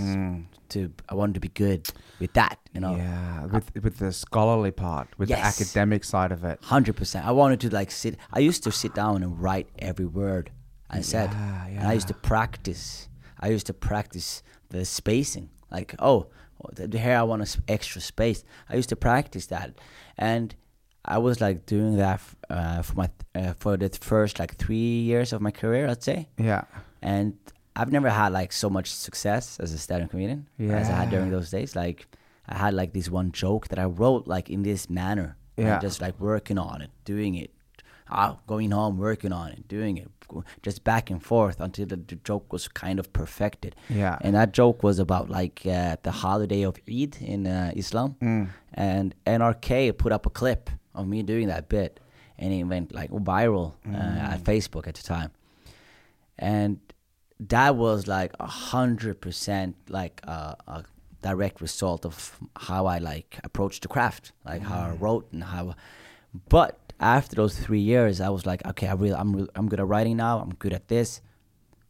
to 0.69 0.91
I 1.09 1.15
wanted 1.15 1.33
to 1.33 1.39
be 1.39 1.49
good 1.49 1.87
with 2.19 2.33
that, 2.33 2.59
you 2.73 2.81
know. 2.81 2.95
Yeah, 2.95 3.45
with 3.45 3.71
with 3.83 3.97
the 3.97 4.11
scholarly 4.11 4.71
part, 4.71 5.07
with 5.17 5.29
Yes. 5.29 5.39
the 5.57 5.63
academic 5.63 6.03
side 6.03 6.31
of 6.31 6.43
it. 6.43 6.59
Hundred 6.63 6.95
percent. 6.95 7.25
I 7.25 7.31
wanted 7.31 7.59
to 7.61 7.69
like 7.69 7.91
sit. 7.91 8.15
I 8.31 8.39
used 8.39 8.63
to 8.63 8.71
sit 8.71 8.93
down 8.93 9.23
and 9.23 9.41
write 9.41 9.67
every 9.79 10.05
word 10.05 10.51
I 10.89 11.01
said, 11.01 11.31
Yeah, 11.31 11.67
and 11.79 11.87
I 11.87 11.93
used 11.93 12.07
to 12.09 12.13
practice. 12.13 13.09
I 13.39 13.49
used 13.49 13.65
to 13.67 13.73
practice 13.73 14.43
the 14.69 14.85
spacing. 14.85 15.49
Like, 15.71 15.95
oh, 15.99 16.27
here 16.93 17.17
I 17.17 17.23
want 17.23 17.41
s- 17.41 17.57
extra 17.67 18.01
space. 18.01 18.43
I 18.69 18.75
used 18.75 18.89
to 18.89 18.95
practice 18.95 19.47
that, 19.47 19.71
and 20.17 20.55
I 21.03 21.17
was 21.19 21.39
like 21.41 21.65
doing 21.65 21.97
that 21.97 22.15
f- 22.15 22.35
uh, 22.49 22.81
for 22.81 22.95
my 22.95 23.09
uh, 23.35 23.53
for 23.53 23.77
the 23.77 23.89
first 23.89 24.39
like 24.39 24.55
three 24.55 25.01
years 25.11 25.33
of 25.33 25.41
my 25.41 25.51
career, 25.51 25.87
I'd 25.87 26.03
say. 26.03 26.29
Yeah. 26.37 26.63
And 27.01 27.33
I've 27.75 27.91
never 27.91 28.09
had 28.09 28.31
like 28.33 28.51
so 28.53 28.69
much 28.69 28.87
success 28.91 29.59
as 29.59 29.73
a 29.73 29.77
stand-up 29.77 30.09
comedian 30.09 30.47
as 30.59 30.89
I 30.89 30.93
had 30.93 31.09
during 31.09 31.29
those 31.29 31.49
days. 31.51 31.75
Like 31.75 32.07
I 32.47 32.55
had 32.57 32.73
like 32.73 32.93
this 32.93 33.09
one 33.09 33.31
joke 33.31 33.67
that 33.67 33.79
I 33.79 33.85
wrote 33.85 34.27
like 34.27 34.49
in 34.49 34.63
this 34.63 34.89
manner. 34.89 35.35
and 35.57 35.67
Yeah. 35.67 35.79
just 35.79 36.01
like 36.01 36.19
working 36.19 36.57
on 36.57 36.81
it, 36.81 36.89
doing 37.05 37.35
it, 37.35 37.49
ah, 38.09 38.37
going 38.47 38.71
home, 38.71 38.97
working 38.97 39.31
on 39.31 39.51
it, 39.51 39.67
doing 39.67 39.97
it, 39.97 40.09
just 40.63 40.83
back 40.83 41.09
and 41.11 41.21
forth 41.23 41.59
until 41.59 41.85
the, 41.85 41.95
the 41.97 42.15
joke 42.15 42.51
was 42.53 42.67
kind 42.67 42.99
of 42.99 43.11
perfected. 43.13 43.75
Yeah. 43.89 44.17
And 44.21 44.35
that 44.35 44.51
joke 44.53 44.83
was 44.83 44.97
about 44.99 45.29
like 45.29 45.61
uh, 45.65 45.97
the 46.03 46.11
holiday 46.11 46.63
of 46.63 46.77
Eid 46.89 47.17
in 47.21 47.45
uh, 47.47 47.71
Islam, 47.75 48.15
Mm. 48.21 48.49
and 48.73 49.15
NRK 49.25 49.97
put 49.97 50.11
up 50.11 50.25
a 50.25 50.29
clip 50.29 50.69
of 50.93 51.07
me 51.07 51.23
doing 51.23 51.47
that 51.47 51.67
bit, 51.69 51.99
and 52.39 52.53
it 52.53 52.63
went 52.63 52.93
like 52.93 53.11
viral 53.11 53.73
uh, 53.85 53.89
Mm. 53.89 54.33
at 54.33 54.43
Facebook 54.43 54.87
at 54.87 54.95
the 54.95 55.03
time, 55.03 55.31
and 56.37 56.79
that 57.39 57.75
was 57.75 58.07
like 58.07 58.33
a 58.39 58.47
hundred 58.47 59.19
percent 59.21 59.75
like 59.89 60.21
a, 60.23 60.55
a 60.67 60.83
direct 61.21 61.59
result 61.61 62.05
of 62.05 62.39
how 62.55 62.85
I 62.85 62.99
like 62.99 63.39
approached 63.43 63.81
the 63.81 63.87
craft, 63.87 64.31
like 64.45 64.61
how 64.61 64.77
Mm. 64.77 64.91
I 64.91 64.95
wrote 64.95 65.27
and 65.33 65.43
how. 65.43 65.75
But 66.49 66.84
after 66.99 67.35
those 67.35 67.57
three 67.57 67.79
years, 67.79 68.21
I 68.21 68.29
was 68.29 68.45
like, 68.45 68.65
okay, 68.65 68.87
I 68.87 68.93
really, 68.93 69.15
I'm, 69.15 69.35
re- 69.35 69.47
I'm 69.55 69.67
good 69.67 69.79
at 69.79 69.87
writing 69.87 70.17
now. 70.17 70.39
I'm 70.39 70.53
good 70.55 70.73
at 70.73 70.87
this. 70.87 71.21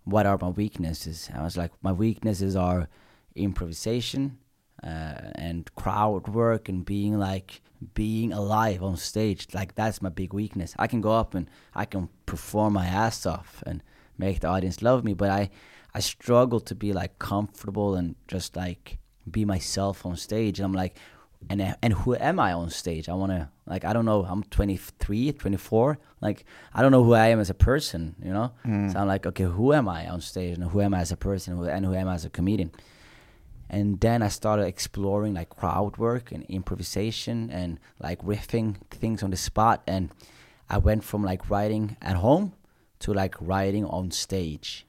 What 0.04 0.26
are 0.26 0.38
my 0.39 0.50
weaknesses? 0.50 1.30
I 1.34 1.44
was 1.44 1.58
like, 1.58 1.72
my 1.82 1.91
weaknesses 1.91 2.56
are 2.56 2.88
improvisation 3.36 4.38
uh, 4.84 5.32
and 5.36 5.74
crowd 5.76 6.28
work 6.28 6.70
and 6.70 6.86
being 6.86 7.18
like 7.18 7.62
being 7.94 8.32
alive 8.32 8.84
on 8.84 8.98
stage. 8.98 9.48
Like 9.54 9.76
that's 9.76 10.02
my 10.02 10.10
big 10.10 10.34
weakness. 10.34 10.74
I 10.78 10.88
can 10.88 11.02
go 11.02 11.12
up 11.12 11.34
and 11.34 11.50
I 11.74 11.86
can 11.86 12.10
perform 12.26 12.74
my 12.74 12.86
ass 12.86 13.26
off 13.26 13.63
and 13.65 13.84
make 14.18 14.39
the 14.41 14.48
audience 14.48 14.82
love 14.82 15.04
me, 15.04 15.13
but 15.13 15.30
I 15.30 15.50
I 15.94 16.00
struggle 16.00 16.60
to 16.60 16.76
be 16.76 16.94
like 16.94 17.20
comfortable 17.20 17.96
and 17.96 18.15
just 18.28 18.56
like 18.56 19.00
be 19.30 19.46
myself 19.46 20.06
on 20.06 20.18
stage. 20.18 20.60
And 20.60 20.65
I'm 20.65 20.74
like, 20.74 20.98
and 21.49 21.75
and 21.81 21.93
who 21.93 22.15
am 22.15 22.39
I 22.39 22.53
on 22.53 22.69
stage? 22.69 23.10
I 23.10 23.13
want 23.13 23.31
to 23.31 23.49
like 23.65 23.86
I 23.86 23.93
don't 23.93 24.05
know. 24.05 24.25
I'm 24.25 24.43
23, 24.43 25.34
24. 25.34 25.99
Like 26.21 26.45
I 26.73 26.81
don't 26.81 26.91
know 26.91 27.03
who 27.03 27.13
I 27.13 27.27
am 27.27 27.39
as 27.39 27.49
a 27.49 27.53
person. 27.53 28.15
You 28.23 28.34
know. 28.34 28.51
Mm. 28.65 28.91
So 28.91 28.99
I'm 28.99 29.08
like, 29.08 29.25
okay, 29.25 29.43
who 29.43 29.73
am 29.73 29.88
I 29.88 30.08
on 30.10 30.21
stage, 30.21 30.58
and 30.58 30.69
who 30.71 30.81
am 30.81 30.93
I 30.93 30.99
as 30.99 31.12
a 31.12 31.17
person, 31.17 31.60
and 31.65 31.86
who 31.86 31.93
am 31.93 32.08
I 32.08 32.13
as 32.13 32.25
a 32.25 32.29
comedian? 32.29 32.71
And 33.69 33.99
then 33.99 34.21
I 34.21 34.27
started 34.27 34.67
exploring 34.67 35.34
like 35.34 35.49
crowd 35.49 35.97
work 35.97 36.31
and 36.31 36.43
improvisation 36.43 37.49
and 37.49 37.79
like 37.99 38.21
riffing 38.21 38.77
things 38.91 39.23
on 39.23 39.31
the 39.31 39.38
spot. 39.38 39.81
And 39.88 40.12
I 40.69 40.77
went 40.77 41.03
from 41.03 41.23
like 41.23 41.49
writing 41.49 41.97
at 42.01 42.17
home 42.17 42.53
to 42.99 43.13
like 43.13 43.36
writing 43.39 43.86
on 43.86 44.12
stage. 44.12 44.85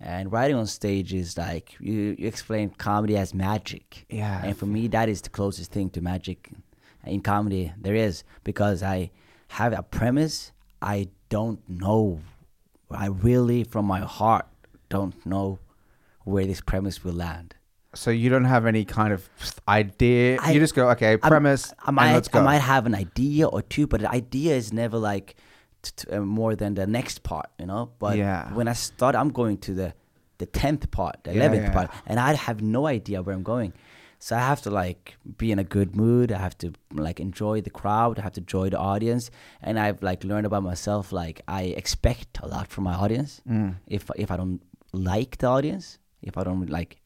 And 0.00 0.30
writing 0.30 0.56
on 0.56 0.66
stage 0.66 1.12
is 1.12 1.36
like 1.36 1.74
you, 1.80 2.14
you 2.18 2.28
explain 2.28 2.70
comedy 2.70 3.16
as 3.16 3.34
magic. 3.34 4.06
Yeah. 4.08 4.42
And 4.44 4.56
for 4.56 4.66
me, 4.66 4.86
that 4.88 5.08
is 5.08 5.20
the 5.22 5.28
closest 5.30 5.72
thing 5.72 5.90
to 5.90 6.00
magic 6.00 6.50
in 7.04 7.20
comedy 7.20 7.72
there 7.80 7.94
is 7.94 8.22
because 8.44 8.82
I 8.82 9.10
have 9.48 9.72
a 9.72 9.82
premise. 9.82 10.52
I 10.80 11.08
don't 11.30 11.60
know. 11.68 12.20
I 12.90 13.06
really, 13.06 13.64
from 13.64 13.86
my 13.86 14.00
heart, 14.00 14.46
don't 14.88 15.14
know 15.26 15.58
where 16.24 16.46
this 16.46 16.60
premise 16.60 17.02
will 17.02 17.14
land. 17.14 17.54
So 17.94 18.10
you 18.10 18.28
don't 18.30 18.44
have 18.44 18.66
any 18.66 18.84
kind 18.84 19.12
of 19.12 19.28
idea. 19.66 20.38
I- 20.40 20.52
you 20.52 20.60
just 20.60 20.74
go, 20.74 20.90
okay, 20.90 21.16
premise, 21.16 21.72
I 21.84 21.90
might, 21.90 22.06
and 22.06 22.14
let's 22.14 22.28
go. 22.28 22.40
I 22.40 22.42
might 22.42 22.58
have 22.60 22.86
an 22.86 22.94
idea 22.94 23.48
or 23.48 23.62
two, 23.62 23.86
but 23.86 24.00
the 24.02 24.10
idea 24.10 24.54
is 24.54 24.72
never 24.72 24.98
like 24.98 25.34
t- 25.82 26.10
uh, 26.10 26.20
more 26.20 26.54
than 26.56 26.74
the 26.74 26.86
next 26.86 27.22
part, 27.22 27.46
you 27.58 27.66
know. 27.66 27.90
But 27.98 28.16
Yeah. 28.16 28.52
when 28.54 28.68
I 28.68 28.74
start, 28.74 29.14
I'm 29.14 29.30
going 29.30 29.58
to 29.58 29.74
the 29.74 29.92
the 30.38 30.46
tenth 30.46 30.90
part, 30.90 31.16
the 31.24 31.32
eleventh 31.32 31.64
yeah. 31.64 31.72
part, 31.72 31.90
and 32.06 32.20
I 32.20 32.34
have 32.34 32.62
no 32.62 32.86
idea 32.86 33.22
where 33.22 33.34
I'm 33.34 33.42
going. 33.42 33.72
So 34.20 34.36
I 34.36 34.40
have 34.40 34.60
to 34.62 34.70
like 34.70 35.16
be 35.36 35.50
in 35.52 35.58
a 35.58 35.64
good 35.64 35.94
mood. 35.96 36.30
I 36.32 36.38
have 36.38 36.56
to 36.58 36.72
like 36.92 37.18
enjoy 37.20 37.60
the 37.60 37.70
crowd. 37.70 38.18
I 38.18 38.22
have 38.22 38.32
to 38.34 38.40
enjoy 38.40 38.68
the 38.70 38.78
audience, 38.78 39.30
and 39.62 39.78
I've 39.78 40.00
like 40.02 40.24
learned 40.24 40.46
about 40.46 40.62
myself. 40.62 41.12
Like 41.12 41.40
I 41.48 41.62
expect 41.82 42.38
a 42.42 42.46
lot 42.48 42.66
from 42.68 42.84
my 42.84 42.94
audience. 42.94 43.40
Mm. 43.48 43.76
If 43.86 44.10
if 44.16 44.30
I 44.30 44.36
don't 44.36 44.60
like 44.92 45.38
the 45.38 45.46
audience, 45.48 45.98
if 46.22 46.36
I 46.36 46.42
don't 46.44 46.68
like, 46.70 46.98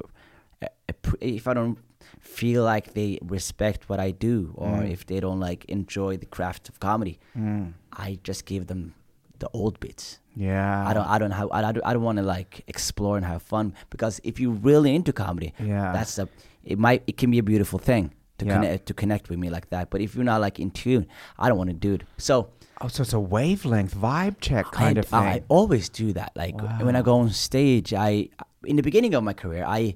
if 1.21 1.47
I 1.49 1.55
don't 1.55 1.79
feel 2.21 2.63
like 2.65 2.95
they 2.95 3.19
respect 3.23 3.89
what 3.89 4.01
I 4.01 4.11
do, 4.11 4.53
or 4.57 4.69
Mm. 4.83 4.91
if 4.93 5.07
they 5.07 5.21
don't 5.21 5.41
like 5.41 5.65
enjoy 5.67 6.17
the 6.17 6.27
craft 6.27 6.69
of 6.69 6.79
comedy, 6.81 7.19
Mm. 7.37 7.73
I 7.93 8.19
just 8.25 8.47
give 8.47 8.67
them 8.67 8.95
the 9.39 9.49
old 9.53 9.79
bits. 9.81 10.19
Yeah. 10.37 10.89
I 10.89 10.95
don't, 10.95 11.07
I 11.07 11.19
don't 11.19 11.33
have, 11.33 11.49
I 11.53 11.61
don't, 11.61 11.85
I 11.85 11.93
don't 11.93 12.03
want 12.03 12.19
to 12.19 12.23
like 12.25 12.63
explore 12.67 13.17
and 13.17 13.27
have 13.27 13.43
fun 13.43 13.75
because 13.91 14.21
if 14.25 14.39
you're 14.41 14.53
really 14.71 14.95
into 14.95 15.13
comedy, 15.13 15.53
Yeah. 15.59 15.93
that's 15.93 16.19
a, 16.19 16.29
it 16.65 16.79
might, 16.79 17.03
it 17.07 17.17
can 17.19 17.31
be 17.31 17.39
a 17.39 17.43
beautiful 17.43 17.79
thing 17.79 18.13
to 18.39 18.47
Yeah. 18.47 18.55
connect, 18.55 18.87
to 18.87 18.95
connect 18.95 19.29
with 19.29 19.39
me 19.39 19.51
like 19.51 19.69
that. 19.71 19.91
But 19.91 20.01
if 20.01 20.15
you're 20.15 20.25
not 20.25 20.41
like 20.41 20.59
in 20.61 20.71
tune, 20.71 21.07
I 21.39 21.49
don't 21.49 21.59
want 21.59 21.71
to 21.71 21.77
do 21.89 21.95
it. 21.95 22.03
So 22.19 22.49
Oh, 22.81 22.89
so 22.89 23.03
it's 23.03 23.13
a 23.13 23.21
wavelength 23.21 23.95
vibe 23.95 24.37
check 24.41 24.67
kind 24.73 24.97
I, 24.99 25.01
of 25.01 25.07
thing. 25.07 25.19
I 25.21 25.43
always 25.49 25.89
do 25.89 26.13
that. 26.15 26.33
Like 26.35 26.57
when 26.81 26.97
I 26.97 27.03
go 27.03 27.19
on 27.19 27.31
stage, 27.31 27.93
I 27.95 28.29
in 28.65 28.77
the 28.77 28.83
beginning 28.83 29.15
of 29.15 29.23
my 29.23 29.33
career, 29.35 29.65
I 29.67 29.95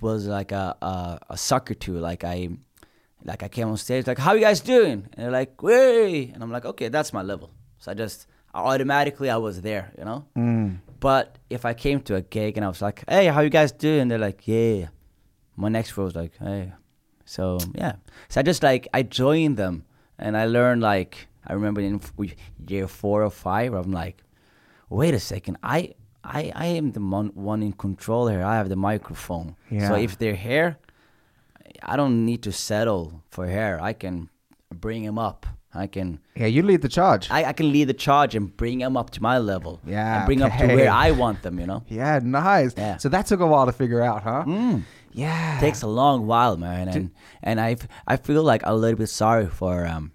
was 0.00 0.26
like 0.26 0.52
a 0.52 0.76
a, 0.82 1.18
a 1.30 1.36
sucker 1.36 1.74
to 1.74 1.98
like 1.98 2.24
I 2.24 2.50
like 3.24 3.42
I 3.42 3.48
came 3.48 3.68
on 3.68 3.76
stage, 3.76 4.06
like, 4.06 4.18
"How 4.18 4.32
you 4.32 4.40
guys 4.40 4.60
doing?" 4.60 5.08
And 5.12 5.24
they're 5.24 5.30
like, 5.30 5.62
"Way," 5.62 6.30
and 6.30 6.42
I'm 6.42 6.50
like, 6.50 6.64
"Okay, 6.64 6.88
that's 6.88 7.12
my 7.12 7.22
level." 7.22 7.50
So 7.78 7.90
I 7.90 7.94
just 7.94 8.26
automatically 8.54 9.30
I 9.30 9.36
was 9.36 9.60
there, 9.60 9.92
you 9.98 10.04
know. 10.04 10.24
Mm. 10.36 10.78
But 10.98 11.38
if 11.48 11.64
I 11.64 11.74
came 11.74 12.00
to 12.02 12.16
a 12.16 12.22
gig 12.22 12.56
and 12.56 12.64
I 12.64 12.68
was 12.68 12.82
like, 12.82 13.04
"Hey, 13.08 13.26
how 13.26 13.40
you 13.40 13.50
guys 13.50 13.72
doing?" 13.72 14.08
They're 14.08 14.18
like, 14.18 14.46
"Yeah." 14.46 14.88
My 15.56 15.68
next 15.68 15.96
row 15.96 16.04
was 16.04 16.16
like, 16.16 16.36
"Hey." 16.38 16.72
So 17.24 17.58
yeah, 17.74 17.96
so 18.28 18.40
I 18.40 18.42
just 18.42 18.62
like 18.62 18.88
I 18.92 19.02
joined 19.02 19.56
them 19.56 19.84
and 20.18 20.36
I 20.36 20.46
learned 20.46 20.82
like 20.82 21.28
I 21.46 21.52
remember 21.52 21.80
in 21.80 22.00
year 22.66 22.88
four 22.88 23.22
or 23.22 23.30
five, 23.30 23.72
I'm 23.74 23.92
like, 23.92 24.22
"Wait 24.88 25.14
a 25.14 25.20
second, 25.20 25.58
I." 25.62 25.94
I, 26.22 26.52
I 26.54 26.66
am 26.66 26.92
the 26.92 27.00
mon- 27.00 27.32
one 27.34 27.62
in 27.62 27.72
control 27.72 28.28
here. 28.28 28.42
I 28.44 28.56
have 28.56 28.68
the 28.68 28.76
microphone. 28.76 29.56
Yeah. 29.70 29.88
So 29.88 29.94
if 29.94 30.18
they're 30.18 30.34
here, 30.34 30.78
I 31.82 31.96
don't 31.96 32.24
need 32.26 32.42
to 32.42 32.52
settle 32.52 33.22
for 33.30 33.46
hair. 33.46 33.80
I 33.80 33.92
can 33.94 34.28
bring 34.74 35.02
him 35.04 35.18
up. 35.18 35.46
I 35.72 35.86
can 35.86 36.18
Yeah, 36.34 36.46
you 36.46 36.62
lead 36.62 36.82
the 36.82 36.88
charge. 36.88 37.30
I, 37.30 37.44
I 37.44 37.52
can 37.52 37.70
lead 37.72 37.84
the 37.84 37.94
charge 37.94 38.34
and 38.34 38.54
bring 38.56 38.80
them 38.80 38.96
up 38.96 39.10
to 39.10 39.22
my 39.22 39.38
level. 39.38 39.80
Yeah, 39.86 40.18
And 40.18 40.26
bring 40.26 40.42
up 40.42 40.52
to 40.58 40.66
where 40.66 40.90
I 40.90 41.12
want 41.12 41.42
them, 41.42 41.60
you 41.60 41.66
know? 41.66 41.84
yeah, 41.88 42.18
nice. 42.22 42.74
Yeah. 42.76 42.96
So 42.96 43.08
that 43.08 43.26
took 43.26 43.40
a 43.40 43.46
while 43.46 43.66
to 43.66 43.72
figure 43.72 44.02
out, 44.02 44.22
huh? 44.24 44.44
Mm. 44.46 44.82
Yeah. 45.12 45.58
takes 45.60 45.82
a 45.82 45.86
long 45.86 46.26
while, 46.26 46.56
man. 46.56 46.88
And 46.88 47.10
and 47.42 47.60
I 47.60 47.76
I 48.06 48.16
feel 48.16 48.42
like 48.42 48.62
a 48.64 48.74
little 48.74 48.98
bit 48.98 49.08
sorry 49.08 49.46
for 49.46 49.86
um 49.86 50.12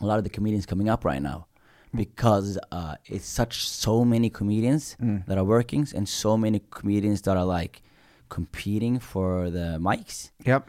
a 0.00 0.06
lot 0.06 0.18
of 0.18 0.24
the 0.24 0.30
comedians 0.30 0.66
coming 0.66 0.88
up 0.88 1.04
right 1.04 1.22
now 1.22 1.46
because 1.94 2.58
uh, 2.70 2.94
it's 3.06 3.26
such 3.26 3.68
so 3.68 4.04
many 4.04 4.30
comedians 4.30 4.96
that 5.26 5.36
are 5.38 5.44
working 5.44 5.86
and 5.94 6.08
so 6.08 6.36
many 6.36 6.62
comedians 6.70 7.22
that 7.22 7.36
are 7.36 7.44
like 7.44 7.82
competing 8.28 8.98
for 8.98 9.50
the 9.50 9.78
mics. 9.80 10.30
Yep. 10.46 10.68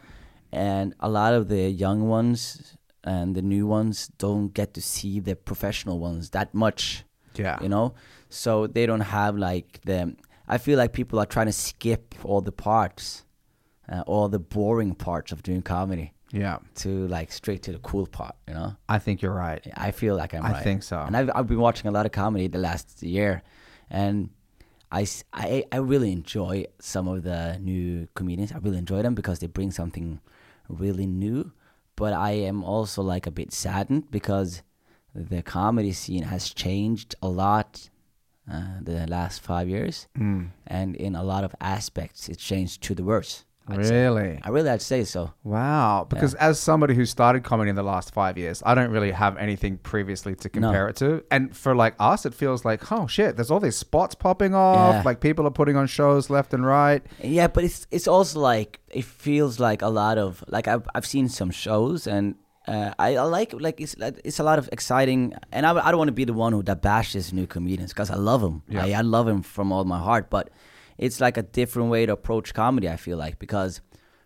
and 0.52 0.94
a 1.00 1.08
lot 1.08 1.34
of 1.34 1.48
the 1.48 1.70
young 1.70 2.06
ones 2.08 2.76
and 3.02 3.34
the 3.34 3.42
new 3.42 3.66
ones 3.66 4.08
don't 4.18 4.54
get 4.54 4.72
to 4.74 4.80
see 4.80 5.18
the 5.20 5.34
professional 5.36 5.98
ones 5.98 6.30
that 6.30 6.54
much 6.54 7.04
Yeah. 7.34 7.58
you 7.62 7.68
know 7.68 7.94
so 8.28 8.66
they 8.66 8.86
don't 8.86 9.00
have 9.18 9.36
like 9.36 9.80
the 9.84 10.14
i 10.46 10.56
feel 10.58 10.78
like 10.78 10.92
people 10.92 11.18
are 11.18 11.26
trying 11.26 11.46
to 11.46 11.52
skip 11.52 12.14
all 12.24 12.40
the 12.40 12.52
parts 12.52 13.24
uh, 13.90 14.02
all 14.06 14.28
the 14.28 14.38
boring 14.38 14.94
parts 14.94 15.32
of 15.32 15.42
doing 15.42 15.60
comedy 15.62 16.13
Yeah. 16.42 16.58
to 16.82 16.88
like 17.16 17.30
straight 17.40 17.62
to 17.66 17.72
the 17.72 17.78
cool 17.90 18.06
part 18.18 18.34
you 18.48 18.54
know 18.58 18.70
I 18.88 18.98
think 19.04 19.22
you're 19.22 19.38
right. 19.48 19.62
i 19.88 19.90
feel 20.00 20.14
like 20.22 20.32
i'm 20.36 20.44
I 20.44 20.52
right 20.52 20.64
think 20.64 20.82
so. 20.82 20.98
and 21.06 21.16
I've, 21.18 21.30
I've 21.36 21.46
been 21.52 21.60
watching 21.68 21.86
a 21.88 21.94
lot 21.98 22.04
of 22.06 22.12
comedy 22.12 22.46
the 22.48 22.58
last 22.68 23.02
year 23.02 23.42
and 24.02 24.30
I, 25.00 25.06
I, 25.32 25.64
I 25.76 25.78
really 25.92 26.12
enjoy 26.20 26.66
some 26.80 27.06
of 27.12 27.22
the 27.30 27.40
new 27.60 28.08
comedians 28.18 28.50
i 28.52 28.58
really 28.58 28.78
enjoy 28.78 29.00
them 29.02 29.14
because 29.14 29.38
they 29.40 29.46
bring 29.58 29.70
something 29.70 30.20
really 30.68 31.06
new 31.06 31.52
but 31.96 32.12
i 32.12 32.32
am 32.50 32.58
also 32.64 33.00
like 33.14 33.26
a 33.26 33.30
bit 33.40 33.52
saddened 33.52 34.10
because 34.10 34.62
the 35.14 35.42
comedy 35.42 35.92
scene 35.92 36.24
has 36.24 36.44
changed 36.64 37.14
a 37.22 37.28
lot 37.28 37.90
uh, 38.52 38.78
the 38.82 39.06
last 39.06 39.36
five 39.40 39.68
years 39.68 40.06
Mm. 40.18 40.50
and 40.66 40.96
in 40.96 41.14
a 41.16 41.22
lot 41.22 41.44
of 41.44 41.54
aspects 41.60 42.28
it's 42.28 42.42
changed 42.42 42.82
to 42.86 42.94
the 42.94 43.04
worse 43.04 43.44
I'd 43.66 43.86
say. 43.86 44.02
Really? 44.02 44.40
i 44.42 44.50
really 44.50 44.68
i'd 44.68 44.82
say 44.82 45.04
so 45.04 45.32
Wow. 45.42 46.06
Because 46.08 46.34
as 46.34 46.60
somebody 46.60 46.94
who 46.94 47.06
started 47.06 47.44
comedy 47.44 47.70
in 47.70 47.76
the 47.76 47.82
last 47.82 48.12
five 48.12 48.36
years, 48.36 48.62
I 48.66 48.74
don't 48.74 48.90
really 48.90 49.10
have 49.10 49.36
anything 49.36 49.78
previously 49.78 50.34
to 50.36 50.48
compare 50.48 50.88
it 50.88 50.96
to. 50.96 51.24
And 51.30 51.56
for 51.56 51.74
like 51.74 51.94
us, 51.98 52.26
it 52.26 52.34
feels 52.34 52.64
like, 52.64 52.90
oh 52.92 53.06
shit, 53.06 53.36
there's 53.36 53.50
all 53.50 53.60
these 53.60 53.76
spots 53.76 54.14
popping 54.14 54.54
off. 54.54 54.94
Yeah. 54.94 55.02
Like 55.04 55.20
people 55.20 55.46
are 55.46 55.50
putting 55.50 55.76
on 55.76 55.86
shows 55.86 56.28
left 56.30 56.52
and 56.54 56.64
right. 56.66 57.02
Yeah, 57.22 57.48
but 57.48 57.64
it's 57.64 57.86
it's 57.90 58.08
also 58.08 58.40
like 58.40 58.80
it 58.90 59.04
feels 59.04 59.58
like 59.60 59.82
a 59.82 59.88
lot 59.88 60.18
of 60.18 60.44
like 60.48 60.68
I've 60.68 60.86
I've 60.94 61.06
seen 61.06 61.28
some 61.28 61.50
shows 61.50 62.06
and 62.06 62.34
uh, 62.66 62.92
I, 62.98 63.16
I 63.16 63.22
like 63.22 63.52
like 63.52 63.80
it's 63.80 63.96
like, 63.98 64.20
it's 64.24 64.38
a 64.38 64.42
lot 64.44 64.58
of 64.58 64.68
exciting 64.72 65.34
and 65.52 65.66
I, 65.66 65.86
I 65.86 65.90
don't 65.90 65.98
want 65.98 66.08
to 66.08 66.12
be 66.12 66.24
the 66.24 66.32
one 66.32 66.52
who 66.52 66.62
that 66.62 66.80
bashes 66.82 67.32
new 67.32 67.46
comedians 67.46 67.92
because 67.92 68.10
I 68.10 68.16
love 68.16 68.40
them 68.40 68.62
Yeah. 68.68 68.84
I, 68.84 68.90
I 68.92 69.00
love 69.02 69.26
them 69.26 69.42
from 69.42 69.70
all 69.72 69.84
my 69.84 69.98
heart 69.98 70.30
but 70.30 70.48
it's 70.98 71.20
like 71.20 71.36
a 71.36 71.42
different 71.42 71.90
way 71.90 72.06
to 72.06 72.12
approach 72.12 72.54
comedy 72.54 72.88
I 72.88 72.96
feel 72.96 73.16
like 73.16 73.38
because 73.38 73.80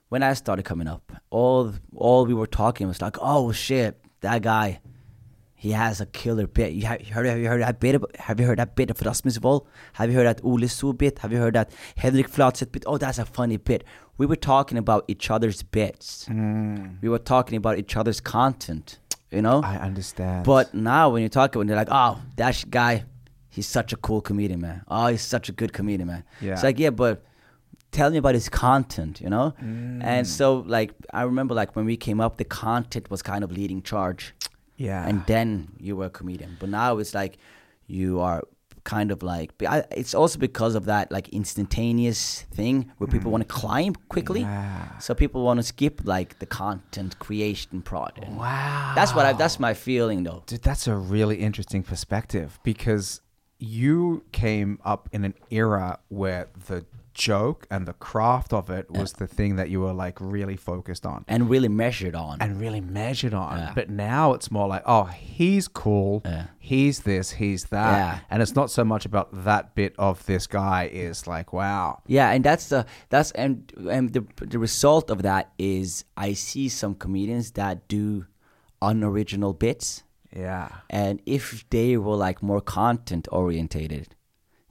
when 0.09 0.23
I 0.23 0.35
started 0.35 0.65
coming 0.65 0.89
up 0.89 1.13
all 1.31 1.75
all 1.95 2.27
we 2.27 2.35
were 2.35 2.47
talking 2.47 2.87
was 2.87 3.03
like 3.03 3.17
oh 3.21 3.53
shit 3.53 4.01
that 4.21 4.43
guy 4.43 4.81
he 5.61 5.73
has 5.73 6.01
a 6.01 6.07
killer 6.07 6.47
bit. 6.47 6.73
You 6.73 6.87
have, 6.87 7.03
you 7.03 7.13
heard, 7.13 7.27
have 7.27 7.39
you 7.39 7.49
heard 7.49 7.63
that 7.63 7.81
bit? 7.81 8.01
Have 8.21 8.39
you 8.39 8.47
heard 8.47 8.61
that 8.61 8.77
bit 8.77 8.91
of 8.91 9.01
Rasmus 9.01 9.41
Wold? 9.41 9.67
Have 9.95 10.09
you 10.09 10.17
heard 10.17 10.29
that 10.29 10.41
Ole 10.45 10.69
So 10.69 10.93
bit? 10.93 11.19
Have 11.19 11.33
you 11.33 11.39
heard 11.39 11.55
that 11.55 11.73
Henrik 11.97 12.31
Flatseth 12.31 12.71
bit? 12.71 12.85
Oh, 12.87 12.97
that's 12.97 13.19
a 13.19 13.25
funny 13.25 13.57
bit. 13.57 13.83
We 14.19 14.27
were 14.27 14.37
talking 14.37 14.79
about 14.79 15.05
each 15.09 15.33
other's 15.33 15.65
bits. 15.65 16.27
Mm. 16.29 17.03
We 17.03 17.09
were 17.09 17.19
talking 17.19 17.57
about 17.57 17.77
each 17.77 17.97
other's 17.97 18.21
content, 18.21 19.01
you 19.33 19.43
know? 19.43 19.61
I 19.65 19.79
understand. 19.79 20.45
But 20.45 20.75
now 20.75 21.11
when 21.11 21.23
you 21.25 21.29
talk 21.29 21.57
when 21.57 21.67
they're 21.67 21.77
like, 21.77 21.89
oh, 21.91 22.23
that 22.37 22.65
guy, 22.71 23.05
he's 23.59 23.67
such 23.67 23.93
a 23.93 23.97
cool 23.97 24.21
comedian, 24.21 24.61
man. 24.61 24.83
Oh, 24.89 25.09
he's 25.09 25.23
such 25.23 25.49
a 25.49 25.53
good 25.53 25.73
comedian, 25.73 26.07
man. 26.07 26.25
Yeah. 26.41 26.53
It's 26.53 26.63
like, 26.63 26.79
yeah, 26.79 26.91
but 26.91 27.25
tell 27.91 28.11
me 28.11 28.19
about 28.19 28.35
his 28.35 28.49
content, 28.49 29.21
you 29.21 29.29
know? 29.29 29.55
Mm. 29.63 30.03
And 30.03 30.27
so, 30.27 30.65
like, 30.67 30.93
I 31.13 31.23
remember, 31.23 31.55
like, 31.55 31.75
when 31.77 31.85
we 31.85 31.97
came 31.97 32.21
up, 32.21 32.37
the 32.37 32.45
content 32.45 33.11
was 33.11 33.21
kind 33.23 33.43
of 33.45 33.51
leading 33.51 33.83
charge 33.83 34.35
yeah. 34.79 35.07
and 35.07 35.27
then 35.27 35.69
you 35.79 35.97
were 35.97 36.07
a 36.07 36.11
comedian. 36.11 36.57
But 36.59 36.71
now 36.71 36.99
it's 36.99 37.15
like 37.15 37.39
you 37.87 38.21
are 38.21 38.43
kind 38.85 39.11
of 39.11 39.23
like 39.23 39.53
I, 39.69 39.85
it's 39.91 40.15
also 40.15 40.39
because 40.39 40.75
of 40.75 40.87
that 40.87 41.13
like 41.13 41.29
instantaneous 41.29 42.43
thing 42.55 42.91
where 42.97 43.09
people 43.09 43.31
want 43.31 43.47
to 43.47 43.55
climb 43.55 43.95
quickly. 44.09 44.41
Mm. 44.41 44.45
Yeah. 44.45 44.99
So 44.99 45.15
people 45.15 45.45
want 45.45 45.59
to 45.59 45.63
skip 45.63 46.01
like 46.05 46.39
the 46.39 46.47
content 46.47 47.19
creation 47.19 47.83
part. 47.83 48.19
Wow. 48.27 48.93
That's 48.95 49.15
what 49.15 49.27
I 49.27 49.35
that's 49.35 49.61
my 49.61 49.75
feeling 49.75 50.23
though. 50.23 50.45
Dude, 50.47 50.63
that's 50.63 50.87
a 50.87 50.95
really 50.95 51.37
interesting 51.37 51.83
perspective 51.83 52.59
because 52.63 53.21
you 53.59 54.25
came 54.33 54.79
up 54.85 55.09
in 55.13 55.25
an 55.25 55.35
era 55.51 55.99
where 56.09 56.49
the 56.67 56.85
joke 57.13 57.67
and 57.69 57.85
the 57.87 57.93
craft 57.95 58.53
of 58.53 58.71
it 58.71 58.89
was 58.89 59.15
the 59.15 59.27
thing 59.27 59.57
that 59.57 59.69
you 59.69 59.81
were 59.81 59.93
like 59.93 60.17
really 60.21 60.55
focused 60.55 61.05
on 61.05 61.25
And 61.27 61.51
really 61.51 61.67
measured 61.69 62.15
on. 62.15 62.41
and 62.41 62.61
really 62.61 62.81
measured 62.81 63.35
on. 63.35 63.59
Yeah. 63.59 63.73
But 63.75 63.91
now 63.91 64.35
it's 64.35 64.53
more 64.53 64.69
like, 64.69 64.85
oh, 64.87 65.05
he's 65.05 65.67
cool. 65.67 66.23
Yeah. 66.25 66.47
He's 66.61 67.01
this, 67.01 67.33
he's 67.33 67.65
that. 67.67 67.97
Yeah. 67.97 68.19
And 68.31 68.41
it's 68.41 68.55
not 68.55 68.71
so 68.71 68.85
much 68.85 69.05
about 69.05 69.45
that 69.45 69.75
bit 69.75 69.97
of 69.99 70.25
this 70.27 70.47
guy 70.47 70.89
is 70.93 71.27
like, 71.27 71.53
wow. 71.53 72.03
Yeah, 72.07 72.31
and 72.31 72.45
that's 72.45 72.69
the 72.69 72.87
that's 73.09 73.33
and 73.33 73.73
and 73.91 74.13
the 74.13 74.25
the 74.37 74.61
result 74.61 75.11
of 75.11 75.23
that 75.23 75.51
is 75.59 76.05
I 76.17 76.35
see 76.35 76.69
some 76.69 76.95
comedians 76.95 77.51
that 77.53 77.89
do 77.89 78.27
unoriginal 78.81 79.55
bits 79.55 80.05
Yeah. 80.39 80.69
And 80.89 81.21
if 81.27 81.65
they 81.71 81.97
were 81.97 82.17
like 82.17 82.43
more 82.43 82.61
content 82.61 83.29
orientated, 83.33 84.15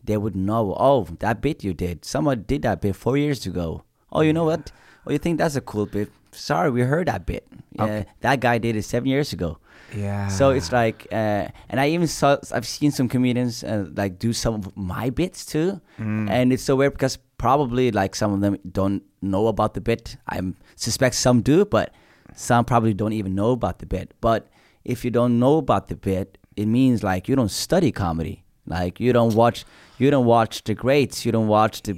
they 0.04 0.18
would 0.18 0.36
know, 0.36 0.76
oh, 0.78 1.08
that 1.20 1.42
bit 1.42 1.64
you 1.64 1.74
did, 1.74 2.06
someone 2.06 2.46
did 2.48 2.62
that 2.62 2.82
bit 2.82 2.96
four 2.96 3.18
years 3.18 3.46
ago. 3.46 3.84
Oh, 4.12 4.22
you 4.22 4.32
know 4.32 4.46
what? 4.46 4.72
Oh, 5.06 5.12
you 5.12 5.18
think 5.18 5.38
that's 5.38 5.56
a 5.56 5.62
cool 5.62 5.86
bit? 5.86 6.10
Sorry, 6.32 6.70
we 6.72 6.82
heard 6.82 7.08
that 7.08 7.26
bit. 7.26 7.48
Yeah, 7.74 8.04
that 8.22 8.40
guy 8.40 8.58
did 8.58 8.76
it 8.76 8.84
seven 8.84 9.08
years 9.10 9.34
ago. 9.34 9.60
Yeah. 9.96 10.28
So 10.28 10.52
it's 10.52 10.72
like, 10.72 11.08
uh, 11.12 11.48
and 11.70 11.80
I 11.80 11.90
even 11.90 12.08
saw, 12.08 12.38
I've 12.52 12.68
seen 12.68 12.92
some 12.92 13.08
comedians 13.08 13.64
uh, 13.64 13.88
like 13.96 14.20
do 14.20 14.34
some 14.34 14.56
of 14.56 14.76
my 14.78 15.10
bits 15.10 15.46
too, 15.46 15.82
and 15.98 16.54
it's 16.54 16.64
so 16.64 16.76
weird 16.76 16.94
because 16.94 17.18
probably 17.38 17.92
like 17.92 18.16
some 18.16 18.34
of 18.34 18.42
them 18.42 18.58
don't 18.72 19.04
know 19.22 19.48
about 19.48 19.74
the 19.74 19.82
bit. 19.82 20.18
I 20.28 20.42
suspect 20.76 21.16
some 21.16 21.42
do, 21.42 21.66
but 21.66 21.94
some 22.36 22.66
probably 22.66 22.94
don't 22.94 23.14
even 23.14 23.36
know 23.36 23.52
about 23.52 23.80
the 23.80 23.86
bit. 23.86 24.14
But 24.22 24.48
if 24.94 25.04
you 25.06 25.12
don't 25.12 25.38
know 25.44 25.58
about 25.58 25.88
the 25.88 25.96
bit, 25.96 26.38
it 26.56 26.66
means 26.66 27.04
like 27.04 27.28
you 27.30 27.36
don't 27.36 27.52
study 27.66 27.92
comedy. 27.92 28.44
Like 28.66 29.00
you 29.00 29.14
don't 29.14 29.34
watch, 29.36 29.64
you 30.00 30.10
don't 30.14 30.26
watch 30.26 30.64
the 30.64 30.74
greats. 30.84 31.26
You 31.26 31.32
don't 31.32 31.48
watch 31.48 31.76
the, 31.84 31.94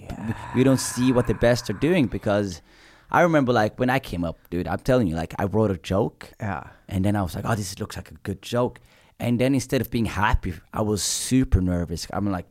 you 0.55 0.63
don't 0.63 0.79
see 0.79 1.11
what 1.13 1.25
the 1.27 1.33
best 1.47 1.69
are 1.69 1.79
doing 1.89 2.07
because. 2.07 2.61
I 3.11 3.21
remember 3.21 3.51
like 3.51 3.79
when 3.79 3.89
I 3.89 3.97
came 3.97 4.23
up, 4.23 4.37
dude. 4.51 4.67
I'm 4.67 4.77
telling 4.89 5.07
you, 5.07 5.15
like 5.15 5.33
I 5.39 5.45
wrote 5.45 5.71
a 5.71 5.77
joke, 5.93 6.29
Yeah. 6.39 6.63
and 6.87 7.03
then 7.03 7.15
I 7.15 7.23
was 7.23 7.33
like, 7.35 7.43
oh, 7.47 7.55
this 7.55 7.79
looks 7.79 7.95
like 7.95 8.11
a 8.11 8.19
good 8.27 8.39
joke. 8.43 8.79
And 9.19 9.39
then 9.41 9.55
instead 9.55 9.81
of 9.81 9.89
being 9.89 10.05
happy, 10.05 10.53
I 10.79 10.83
was 10.83 11.01
super 11.01 11.59
nervous. 11.59 12.05
I'm 12.13 12.29
like, 12.31 12.45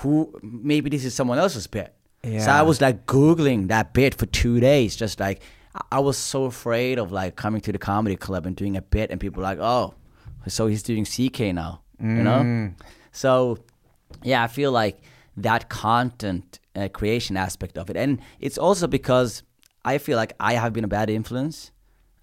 who, 0.00 0.32
maybe 0.42 0.88
this 0.88 1.04
is 1.04 1.14
someone 1.14 1.38
else's 1.38 1.66
bit. 1.66 1.94
Yeah. 2.22 2.38
So 2.40 2.50
I 2.52 2.62
was 2.62 2.80
like 2.80 3.04
Googling 3.04 3.68
that 3.68 3.92
bit 3.92 4.14
for 4.14 4.24
two 4.26 4.60
days, 4.60 4.96
just 4.96 5.20
like, 5.20 5.42
I- 5.92 5.98
was 6.00 6.16
so 6.16 6.44
afraid 6.44 6.98
of 6.98 7.10
like 7.12 7.36
coming 7.36 7.60
to 7.62 7.72
the 7.72 7.78
comedy 7.78 8.16
club 8.16 8.46
and 8.46 8.54
doing 8.56 8.76
a 8.76 8.82
bit, 8.82 9.10
and 9.10 9.20
people 9.20 9.38
were 9.40 9.48
like, 9.48 9.58
oh, 9.60 9.94
so 10.46 10.66
he's 10.66 10.82
doing 10.82 11.04
CK 11.04 11.52
now, 11.54 11.80
you 12.00 12.22
know? 12.22 12.42
So, 13.12 13.58
yeah, 14.22 14.42
I 14.44 14.48
feel 14.48 14.72
like 14.72 15.00
that 15.36 15.68
content 15.68 16.60
uh, 16.76 16.88
creation 16.88 17.36
aspect 17.36 17.78
of 17.78 17.90
it, 17.90 17.96
and 17.96 18.20
it's 18.40 18.58
also 18.58 18.86
because 18.86 19.42
I 19.84 19.98
feel 19.98 20.16
like 20.16 20.32
I 20.40 20.54
have 20.54 20.72
been 20.72 20.84
a 20.84 20.88
bad 20.88 21.10
influence 21.10 21.70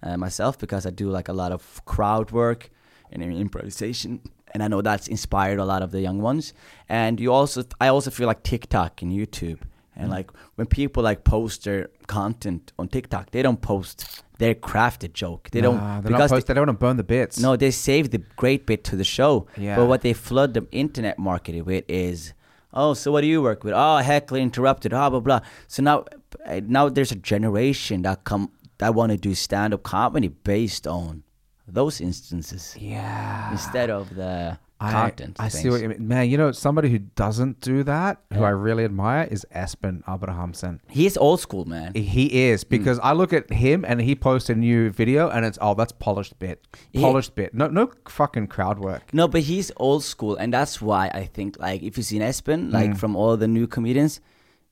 uh, 0.02 0.16
myself 0.16 0.58
because 0.58 0.84
I 0.86 0.90
do 0.90 1.08
like 1.10 1.28
a 1.28 1.32
lot 1.32 1.52
of 1.52 1.84
crowd 1.84 2.30
work 2.30 2.70
and 3.10 3.22
improvisation, 3.22 4.20
and 4.52 4.62
I 4.62 4.68
know 4.68 4.80
that's 4.82 5.08
inspired 5.08 5.58
a 5.58 5.64
lot 5.64 5.82
of 5.82 5.90
the 5.90 6.00
young 6.00 6.20
ones. 6.20 6.54
And 6.88 7.20
you 7.20 7.32
also, 7.32 7.64
I 7.80 7.88
also 7.88 8.10
feel 8.10 8.26
like 8.26 8.42
TikTok 8.42 9.02
and 9.02 9.12
YouTube 9.12 9.60
And 9.94 10.10
like 10.10 10.30
when 10.56 10.66
people 10.66 11.02
like 11.02 11.22
post 11.24 11.64
their 11.64 11.88
content 12.06 12.72
on 12.78 12.88
TikTok, 12.88 13.30
they 13.30 13.42
don't 13.42 13.60
post 13.60 14.22
their 14.38 14.54
crafted 14.54 15.12
joke. 15.12 15.50
They 15.52 15.60
Nah, 15.60 16.00
don't 16.00 16.02
because 16.12 16.30
post- 16.30 16.46
they 16.46 16.54
don't 16.54 16.66
want 16.66 16.78
to 16.80 16.86
burn 16.86 16.96
the 16.96 17.04
bits. 17.04 17.38
no, 17.38 17.56
they 17.56 17.70
save 17.70 18.10
the 18.10 18.18
great 18.36 18.66
bit 18.66 18.84
to 18.84 18.96
the 18.96 19.04
show. 19.04 19.46
Yeah. 19.56 19.76
But 19.76 19.86
what 19.86 20.00
they 20.00 20.14
flood 20.14 20.54
the 20.54 20.66
internet 20.72 21.18
market 21.18 21.64
with 21.66 21.84
is, 21.88 22.32
oh, 22.72 22.94
so 22.94 23.12
what 23.12 23.20
do 23.20 23.26
you 23.26 23.42
work 23.42 23.64
with? 23.64 23.74
Oh, 23.76 23.98
heckler 23.98 24.38
interrupted. 24.40 24.90
Blah 24.92 25.10
blah 25.10 25.20
blah. 25.20 25.40
So 25.68 25.82
now, 25.82 26.04
uh, 26.46 26.60
now 26.66 26.88
there's 26.88 27.12
a 27.12 27.16
generation 27.16 28.02
that 28.02 28.24
come 28.24 28.50
that 28.78 28.94
want 28.94 29.12
to 29.12 29.18
do 29.18 29.34
stand 29.34 29.74
up 29.74 29.82
comedy 29.82 30.28
based 30.28 30.86
on 30.86 31.22
those 31.68 32.00
instances 32.00 32.76
Yeah. 32.80 33.52
instead 33.52 33.90
of 33.90 34.14
the 34.16 34.58
I. 34.82 35.12
I 35.38 35.48
see 35.48 35.70
what 35.70 35.80
you 35.80 35.88
mean. 35.88 36.06
Man, 36.08 36.28
you 36.28 36.36
know, 36.36 36.52
somebody 36.52 36.90
who 36.90 36.98
doesn't 36.98 37.60
do 37.60 37.82
that, 37.84 38.20
who 38.32 38.42
I 38.42 38.50
really 38.50 38.84
admire, 38.84 39.28
is 39.30 39.46
Espen 39.54 40.02
Abrahamsen. 40.06 40.80
He's 40.88 41.16
old 41.16 41.40
school, 41.40 41.64
man. 41.64 41.94
He 41.94 42.26
is 42.50 42.64
because 42.64 42.98
I 43.00 43.12
look 43.12 43.32
at 43.32 43.50
him 43.52 43.84
and 43.86 44.00
he 44.00 44.14
posts 44.14 44.50
a 44.50 44.54
new 44.54 44.90
video 44.90 45.28
and 45.30 45.44
it's 45.44 45.58
oh 45.60 45.74
that's 45.74 45.92
polished 45.92 46.38
bit, 46.38 46.66
He- 46.90 47.00
polished 47.00 47.34
bit. 47.34 47.54
No, 47.54 47.68
no 47.68 47.90
fucking 48.08 48.48
crowd 48.48 48.78
work. 48.78 49.02
No, 49.12 49.28
but 49.28 49.42
he's 49.42 49.70
old 49.76 50.02
school, 50.04 50.36
and 50.36 50.52
that's 50.52 50.80
why 50.82 51.10
I 51.14 51.24
think 51.26 51.58
like 51.58 51.82
if 51.82 51.96
you've 51.96 52.06
seen 52.06 52.22
Espen, 52.22 52.68
Mm. 52.70 52.72
like 52.72 52.96
from 52.96 53.14
all 53.16 53.36
the 53.36 53.48
new 53.48 53.66
comedians, 53.66 54.20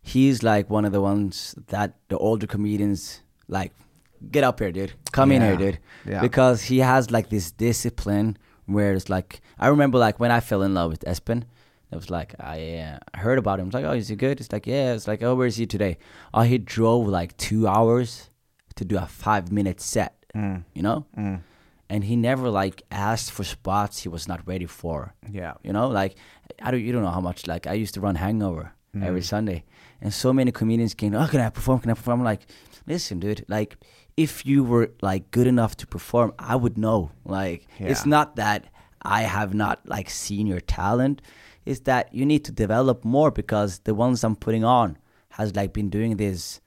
he's 0.03 0.43
like 0.43 0.69
one 0.71 0.85
of 0.85 0.93
the 0.93 1.01
ones 1.01 1.55
that 1.69 1.95
the 2.09 2.19
older 2.19 2.47
comedians 2.47 3.23
like. 3.49 3.73
Get 4.31 4.45
up 4.45 4.59
here, 4.61 4.71
dude. 4.71 4.93
Come 5.13 5.33
in 5.33 5.41
here, 5.41 5.57
dude. 5.57 5.79
Yeah. 6.07 6.21
Because 6.21 6.61
he 6.65 6.81
has 6.81 7.11
like 7.11 7.31
this 7.31 7.51
discipline 7.53 8.37
where 8.73 8.93
it's 8.95 9.09
like 9.11 9.41
I 9.59 9.69
remember 9.69 9.99
like 9.99 10.19
when 10.21 10.31
I 10.31 10.41
fell 10.41 10.63
in 10.63 10.75
love 10.75 10.91
with 10.91 11.05
Espen, 11.05 11.43
it 11.93 11.97
was 11.97 12.11
like 12.11 12.35
I 12.41 12.77
uh, 12.79 13.19
heard 13.19 13.39
about 13.39 13.59
him. 13.61 13.67
It's 13.67 13.75
like, 13.75 13.85
oh, 13.85 13.93
is 13.93 14.09
he 14.09 14.17
good? 14.17 14.41
It's 14.41 14.53
like, 14.53 14.67
yeah. 14.67 14.95
It's 14.95 15.09
like, 15.09 15.23
oh, 15.23 15.35
where 15.35 15.47
is 15.47 15.57
he 15.57 15.67
today? 15.67 15.99
Oh, 16.33 16.43
he 16.43 16.59
drove 16.59 17.09
like 17.09 17.37
two 17.37 17.67
hours 17.67 18.31
to 18.77 18.85
do 18.85 18.97
a 18.97 19.07
five 19.07 19.51
minute 19.53 19.81
set. 19.81 20.15
Mm. 20.35 20.65
You 20.75 20.83
know, 20.83 21.07
and 21.89 22.05
he 22.05 22.15
never 22.17 22.49
like 22.51 22.83
asked 22.93 23.33
for 23.33 23.43
spots 23.45 24.03
he 24.03 24.09
was 24.09 24.29
not 24.29 24.47
ready 24.47 24.67
for. 24.67 25.15
Yeah. 25.31 25.55
You 25.65 25.73
know, 25.73 25.89
like 25.89 26.15
I 26.63 26.71
don't 26.71 26.81
you 26.83 26.93
don't 26.93 27.03
know 27.03 27.11
how 27.11 27.21
much 27.21 27.47
like 27.47 27.67
I 27.67 27.73
used 27.75 27.95
to 27.95 28.01
run 28.01 28.15
hangover 28.17 28.73
Mm. 28.93 29.05
every 29.07 29.23
Sunday. 29.23 29.63
And 30.01 30.13
so 30.13 30.33
many 30.33 30.51
comedians 30.51 30.95
came, 30.95 31.15
Oh, 31.15 31.29
can 31.29 31.39
I 31.41 31.49
perform? 31.51 31.79
Can 31.79 31.93
I 31.93 31.95
perform? 31.95 32.19
I'm 32.21 32.25
like, 32.25 32.41
listen, 32.89 33.21
dude, 33.21 33.45
like 33.47 33.77
if 34.17 34.45
you 34.47 34.65
were 34.65 34.91
like 35.03 35.31
good 35.31 35.47
enough 35.47 35.77
to 35.79 35.87
perform, 35.87 36.33
I 36.39 36.57
would 36.57 36.77
know. 36.79 37.11
Like 37.25 37.67
it's 37.79 38.07
not 38.07 38.37
that 38.37 38.67
I 39.03 39.23
have 39.23 39.55
not 39.55 39.81
like 39.87 40.11
seen 40.11 40.47
your 40.47 40.61
talent. 40.61 41.23
It's 41.65 41.81
that 41.81 42.15
you 42.15 42.25
need 42.27 42.45
to 42.47 42.53
develop 42.53 43.05
more 43.05 43.31
because 43.31 43.81
the 43.81 43.95
ones 43.95 44.25
I'm 44.25 44.37
putting 44.37 44.65
on 44.65 44.99
has 45.31 45.55
like 45.55 45.73
been 45.73 45.91
doing 45.91 46.17
this 46.17 46.61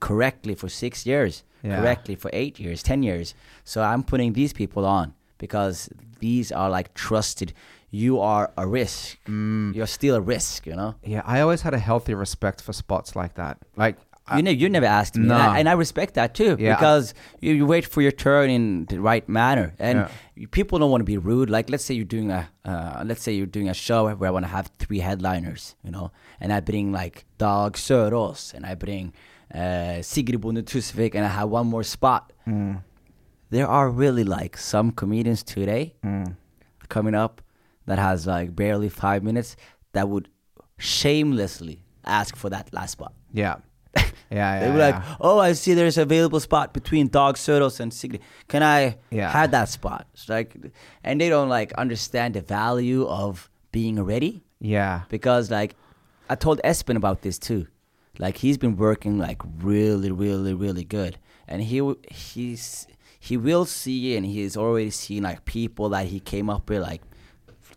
correctly 0.00 0.54
for 0.54 0.68
six 0.68 1.06
years, 1.06 1.42
Yeah. 1.62 1.80
correctly 1.80 2.14
for 2.14 2.30
eight 2.32 2.58
years, 2.60 2.82
ten 2.82 3.02
years. 3.02 3.34
So 3.64 3.82
I'm 3.82 4.02
putting 4.02 4.32
these 4.34 4.52
people 4.52 4.84
on 4.86 5.14
because 5.38 5.88
these 6.20 6.52
are 6.52 6.70
like 6.70 6.94
trusted. 6.94 7.52
You 7.90 8.20
are 8.20 8.52
a 8.56 8.66
risk. 8.66 9.18
Mm. 9.26 9.74
You're 9.74 9.86
still 9.86 10.16
a 10.16 10.20
risk. 10.20 10.66
You 10.66 10.76
know. 10.76 10.94
Yeah, 11.04 11.22
I 11.24 11.40
always 11.40 11.62
had 11.62 11.74
a 11.74 11.78
healthy 11.78 12.14
respect 12.14 12.60
for 12.60 12.72
spots 12.72 13.16
like 13.16 13.34
that. 13.34 13.58
Like, 13.76 13.96
you 14.34 14.42
know, 14.42 14.50
you 14.50 14.68
never 14.68 14.86
asked 14.86 15.16
me, 15.16 15.24
and, 15.24 15.32
I, 15.32 15.58
and 15.60 15.68
I 15.68 15.72
respect 15.72 16.14
that 16.14 16.34
too 16.34 16.56
Yeah. 16.58 16.74
because 16.74 17.14
you, 17.40 17.52
you 17.54 17.66
wait 17.66 17.84
for 17.86 18.00
your 18.02 18.10
turn 18.12 18.50
in 18.50 18.86
the 18.86 18.98
right 19.00 19.26
manner, 19.28 19.74
and 19.78 19.98
Yeah. 20.36 20.46
people 20.50 20.78
don't 20.80 20.90
want 20.90 21.00
to 21.02 21.04
be 21.04 21.18
rude. 21.18 21.48
Like, 21.50 21.70
let's 21.70 21.84
say 21.84 21.94
you're 21.94 22.04
doing 22.18 22.30
a, 22.30 22.48
uh, 22.64 23.02
let's 23.06 23.22
say 23.22 23.32
you're 23.32 23.46
doing 23.58 23.68
a 23.68 23.74
show 23.74 24.00
where 24.14 24.28
I 24.28 24.32
want 24.32 24.44
to 24.44 24.50
have 24.50 24.70
three 24.78 24.98
headliners, 25.00 25.76
you 25.84 25.90
know, 25.90 26.10
and 26.40 26.52
I 26.52 26.60
bring 26.60 26.90
like 26.92 27.24
Dag 27.38 27.74
Sørås, 27.74 28.52
and 28.54 28.66
I 28.66 28.74
bring 28.74 29.12
uh, 29.54 30.02
Sigrid 30.02 30.40
Bonde 30.40 30.62
Tusvik, 30.64 31.14
and 31.14 31.24
I 31.24 31.28
have 31.28 31.48
one 31.48 31.66
more 31.68 31.84
spot. 31.84 32.32
Mm. 32.48 32.82
There 33.50 33.68
are 33.68 33.88
really 33.88 34.24
like 34.24 34.56
some 34.56 34.90
comedians 34.90 35.42
today 35.44 35.94
coming 36.88 37.14
up 37.14 37.40
that 37.86 37.98
has 37.98 38.26
like 38.26 38.56
barely 38.56 38.88
five 38.88 39.22
minutes 39.22 39.54
that 39.92 40.08
would 40.08 40.28
shamelessly 40.78 41.84
ask 42.04 42.36
for 42.36 42.50
that 42.50 42.72
last 42.72 42.92
spot. 42.92 43.12
yeah, 43.32 43.56
yeah, 43.96 44.04
yeah. 44.30 44.60
They 44.60 44.70
were 44.70 44.78
yeah. 44.78 44.86
like, 44.90 45.02
"Oh, 45.20 45.38
I 45.38 45.52
see 45.52 45.74
there's 45.74 45.98
available 45.98 46.40
spot 46.40 46.72
between 46.72 47.08
Dag 47.08 47.34
Sørås 47.34 47.80
and 47.80 47.92
Sigrid. 47.92 48.22
Can 48.48 48.62
I 48.62 48.96
Yeah. 49.10 49.30
have 49.30 49.50
that 49.50 49.68
spot?" 49.68 50.06
It's 50.14 50.28
like, 50.28 50.56
and 51.04 51.20
they 51.20 51.28
don't 51.28 51.48
like 51.48 51.72
understand 51.74 52.34
the 52.34 52.40
value 52.42 53.06
of 53.06 53.48
being 53.72 54.02
ready 54.02 54.42
yeah, 54.60 55.02
because 55.08 55.50
like 55.50 55.76
I 56.28 56.34
told 56.34 56.60
Espen 56.64 56.96
about 56.96 57.22
this 57.22 57.38
too. 57.38 57.66
Like 58.18 58.38
he's 58.38 58.56
been 58.58 58.76
working 58.76 59.18
like 59.18 59.42
really, 59.58 60.10
really, 60.10 60.54
really 60.54 60.84
good, 60.84 61.18
and 61.46 61.62
he 61.62 61.82
he's 62.10 62.86
he 63.20 63.36
will 63.36 63.64
see 63.66 64.16
and 64.16 64.24
he's 64.24 64.56
already 64.56 64.90
seen 64.90 65.24
like 65.24 65.44
people 65.44 65.88
that 65.90 66.06
he 66.06 66.20
came 66.20 66.48
up 66.48 66.70
with 66.70 66.82
like 66.82 67.02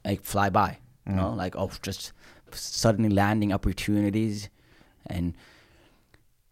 like 0.05 0.23
fly 0.23 0.49
by, 0.49 0.77
you 1.07 1.13
know, 1.15 1.31
mm. 1.31 1.35
like 1.37 1.55
oh 1.57 1.71
just 1.81 2.13
suddenly 2.51 3.09
landing 3.09 3.51
opportunities, 3.51 4.49
and 5.07 5.35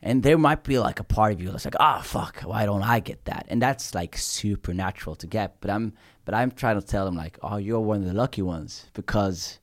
and 0.01 0.23
there 0.23 0.37
might 0.37 0.63
be 0.63 0.77
like 0.79 0.99
a 0.99 1.03
part 1.03 1.33
of 1.33 1.41
you 1.41 1.49
that's 1.51 1.65
like 1.65 1.75
ah 1.79 2.01
fuck 2.03 2.41
why 2.41 2.65
don't 2.65 2.83
I 2.83 2.99
get 2.99 3.25
that? 3.25 3.45
And 3.49 3.61
that's 3.61 3.95
like 3.95 4.17
supernatural 4.17 5.15
to 5.17 5.27
get 5.27 5.59
but 5.61 5.69
I'm 5.71 5.93
but 6.25 6.33
I'm 6.35 6.51
trying 6.51 6.79
to 6.79 6.85
tell 6.85 7.05
them 7.05 7.15
like 7.15 7.37
oh 7.41 7.57
you're 7.57 7.79
one 7.79 8.01
of 8.01 8.05
the 8.07 8.13
lucky 8.13 8.41
ones 8.41 8.85
because 8.93 9.59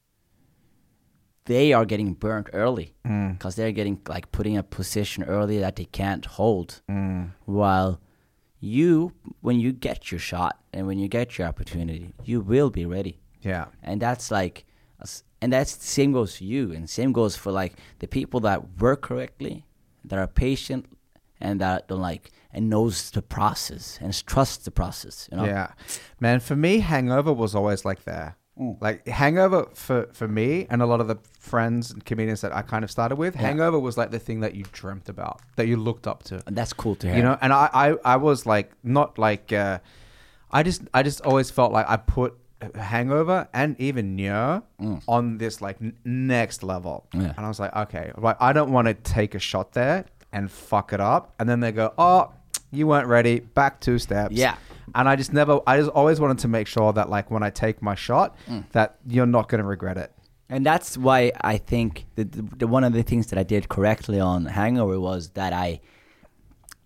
they 1.47 1.73
are 1.75 1.85
getting 1.85 2.15
burnt 2.15 2.49
early 2.53 2.95
because 3.33 3.55
they're 3.55 3.73
getting 3.73 4.01
like 4.09 4.33
put 4.33 4.47
in 4.47 4.57
a 4.57 4.63
position 4.63 5.25
early 5.25 5.59
that 5.59 5.77
they 5.77 5.85
can't 5.85 6.25
hold 6.25 6.81
while 7.45 8.01
you 8.61 9.13
when 9.41 9.61
you 9.61 9.73
get 9.73 10.11
your 10.11 10.19
shot 10.19 10.59
and 10.73 10.87
when 10.87 10.99
you 10.99 11.07
get 11.07 11.37
your 11.37 11.47
opportunity 11.47 12.13
you 12.25 12.41
will 12.41 12.71
be 12.71 12.87
ready. 12.87 13.21
Yeah, 13.43 13.67
and 13.83 14.01
that's 14.01 14.31
like 14.31 14.65
and 15.43 15.53
that's 15.53 15.77
the 15.77 15.85
same 15.85 16.13
goes 16.13 16.39
for 16.39 16.45
you 16.45 16.73
and 16.73 16.89
same 16.89 17.13
goes 17.13 17.37
for 17.37 17.53
like 17.53 17.75
the 17.99 18.09
people 18.09 18.41
that 18.41 18.81
work 18.81 19.03
correctly 19.03 19.67
that 20.05 20.19
are 20.19 20.27
patient 20.27 20.87
and 21.41 21.61
that 21.61 21.89
don't 21.89 22.01
like 22.01 22.31
and 22.53 22.71
knows 22.71 23.11
the 23.11 23.23
process 23.23 23.99
and 24.01 24.27
trusts 24.27 24.65
the 24.65 24.71
process 24.71 25.29
you 25.31 25.37
know 25.39 25.45
yeah. 25.45 25.69
Man, 26.21 26.41
for 26.41 26.57
me, 26.57 26.79
Hangover 26.79 27.33
was 27.33 27.55
always 27.55 27.85
like 27.85 28.05
there. 28.05 28.37
Mm. 28.59 28.81
Like 28.81 29.07
Hangover 29.09 29.67
for 29.75 30.09
for 30.13 30.29
me 30.29 30.67
and 30.71 30.81
a 30.81 30.87
lot 30.87 31.01
of 31.01 31.09
the 31.09 31.17
friends 31.39 31.91
and 31.91 32.05
comedians 32.05 32.41
that 32.43 32.55
I 32.55 32.63
kind 32.63 32.85
of 32.85 32.91
started 32.91 33.17
with, 33.17 33.35
Hangover 33.35 33.79
was 33.81 33.99
like 33.99 34.11
the 34.13 34.21
thing 34.21 34.41
that 34.41 34.55
you 34.55 34.65
dreamt 34.73 35.09
about, 35.09 35.41
that 35.57 35.67
you 35.67 35.77
looked 35.77 36.07
up 36.07 36.23
to. 36.25 36.41
and 36.47 36.57
that's 36.57 36.73
cool 36.73 36.95
to 36.97 37.09
hear 37.09 37.17
you 37.17 37.23
know 37.23 37.37
and 37.41 37.53
I, 37.53 37.69
I 37.73 38.15
i 38.15 38.17
was 38.17 38.47
like 38.47 38.71
not 38.83 39.19
like 39.19 39.53
uh 39.53 39.79
i 40.53 40.63
just 40.63 40.83
i 40.95 41.03
just 41.03 41.21
always 41.23 41.51
felt 41.51 41.73
like 41.73 41.87
i 41.89 41.97
put 41.97 42.39
hangover 42.75 43.49
and 43.53 43.75
even 43.81 44.17
Nyo 44.17 44.63
on 45.09 45.39
this 45.39 45.61
like 45.61 45.77
n- 45.81 45.95
next 46.05 46.63
level 46.63 47.07
Mm. 47.15 47.23
Yeah. 47.23 47.35
and 47.37 47.45
i 47.47 47.49
was 47.49 47.61
like 47.61 47.75
okay 47.77 48.13
like 48.17 48.37
i 48.41 48.53
don't 48.53 48.73
want 48.73 48.87
to 48.89 48.95
take 48.95 49.35
a 49.35 49.39
shot 49.39 49.73
there 49.73 50.05
and 50.33 50.51
fuck 50.51 50.93
it 50.93 51.01
up 51.01 51.33
and 51.39 51.49
then 51.49 51.61
they 51.61 51.73
go 51.73 51.93
oh 51.99 52.33
you 52.71 52.87
weren't 52.87 53.09
ready 53.09 53.41
back 53.41 53.81
two 53.81 53.99
steps 53.99 54.35
Yeah. 54.35 54.57
and 54.95 55.09
i 55.09 55.17
just 55.17 55.33
never 55.33 55.61
i 55.67 55.79
just 55.79 55.91
always 55.91 56.19
wanted 56.21 56.39
to 56.39 56.49
make 56.49 56.67
sure 56.67 56.93
that 56.93 57.09
like 57.09 57.31
when 57.31 57.43
i 57.43 57.51
take 57.51 57.81
my 57.83 57.95
shot 57.95 58.37
Mm. 58.49 58.65
that 58.73 58.97
you're 59.07 59.27
not 59.39 59.49
going 59.49 59.61
to 59.63 59.69
regret 59.69 59.97
it 59.97 60.11
And 60.51 60.65
that's 60.71 60.91
why 61.07 61.33
I 61.55 61.57
think 61.73 62.05
that 62.17 62.29
the, 62.33 62.43
the, 62.61 62.67
one 62.77 62.85
of 62.89 62.93
the 62.93 63.03
things 63.03 63.25
that 63.31 63.39
I 63.39 63.45
did 63.55 63.63
correctly 63.69 64.21
on 64.21 64.45
Hangover 64.59 64.99
was 65.01 65.23
that 65.41 65.53
I 65.67 65.81